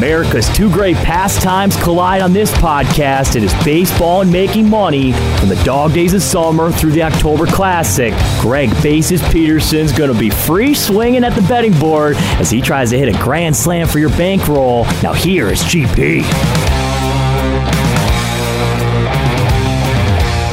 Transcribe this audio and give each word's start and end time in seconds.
America's 0.00 0.48
two 0.56 0.72
great 0.72 0.96
pastimes 0.96 1.76
collide 1.76 2.22
on 2.22 2.32
this 2.32 2.50
podcast. 2.52 3.36
It 3.36 3.42
is 3.42 3.52
baseball 3.62 4.22
and 4.22 4.32
making 4.32 4.66
money 4.66 5.12
from 5.12 5.50
the 5.50 5.62
dog 5.62 5.92
days 5.92 6.14
of 6.14 6.22
summer 6.22 6.72
through 6.72 6.92
the 6.92 7.02
October 7.02 7.44
Classic. 7.44 8.14
Greg 8.40 8.70
Bases 8.82 9.20
Peterson's 9.28 9.92
going 9.92 10.10
to 10.10 10.18
be 10.18 10.30
free 10.30 10.72
swinging 10.72 11.22
at 11.22 11.34
the 11.34 11.42
betting 11.42 11.78
board 11.78 12.16
as 12.16 12.50
he 12.50 12.62
tries 12.62 12.88
to 12.88 12.98
hit 12.98 13.14
a 13.14 13.18
grand 13.22 13.54
slam 13.54 13.86
for 13.86 13.98
your 13.98 14.08
bankroll. 14.16 14.84
Now 15.02 15.12
here 15.12 15.50
is 15.50 15.62
GP. 15.64 16.20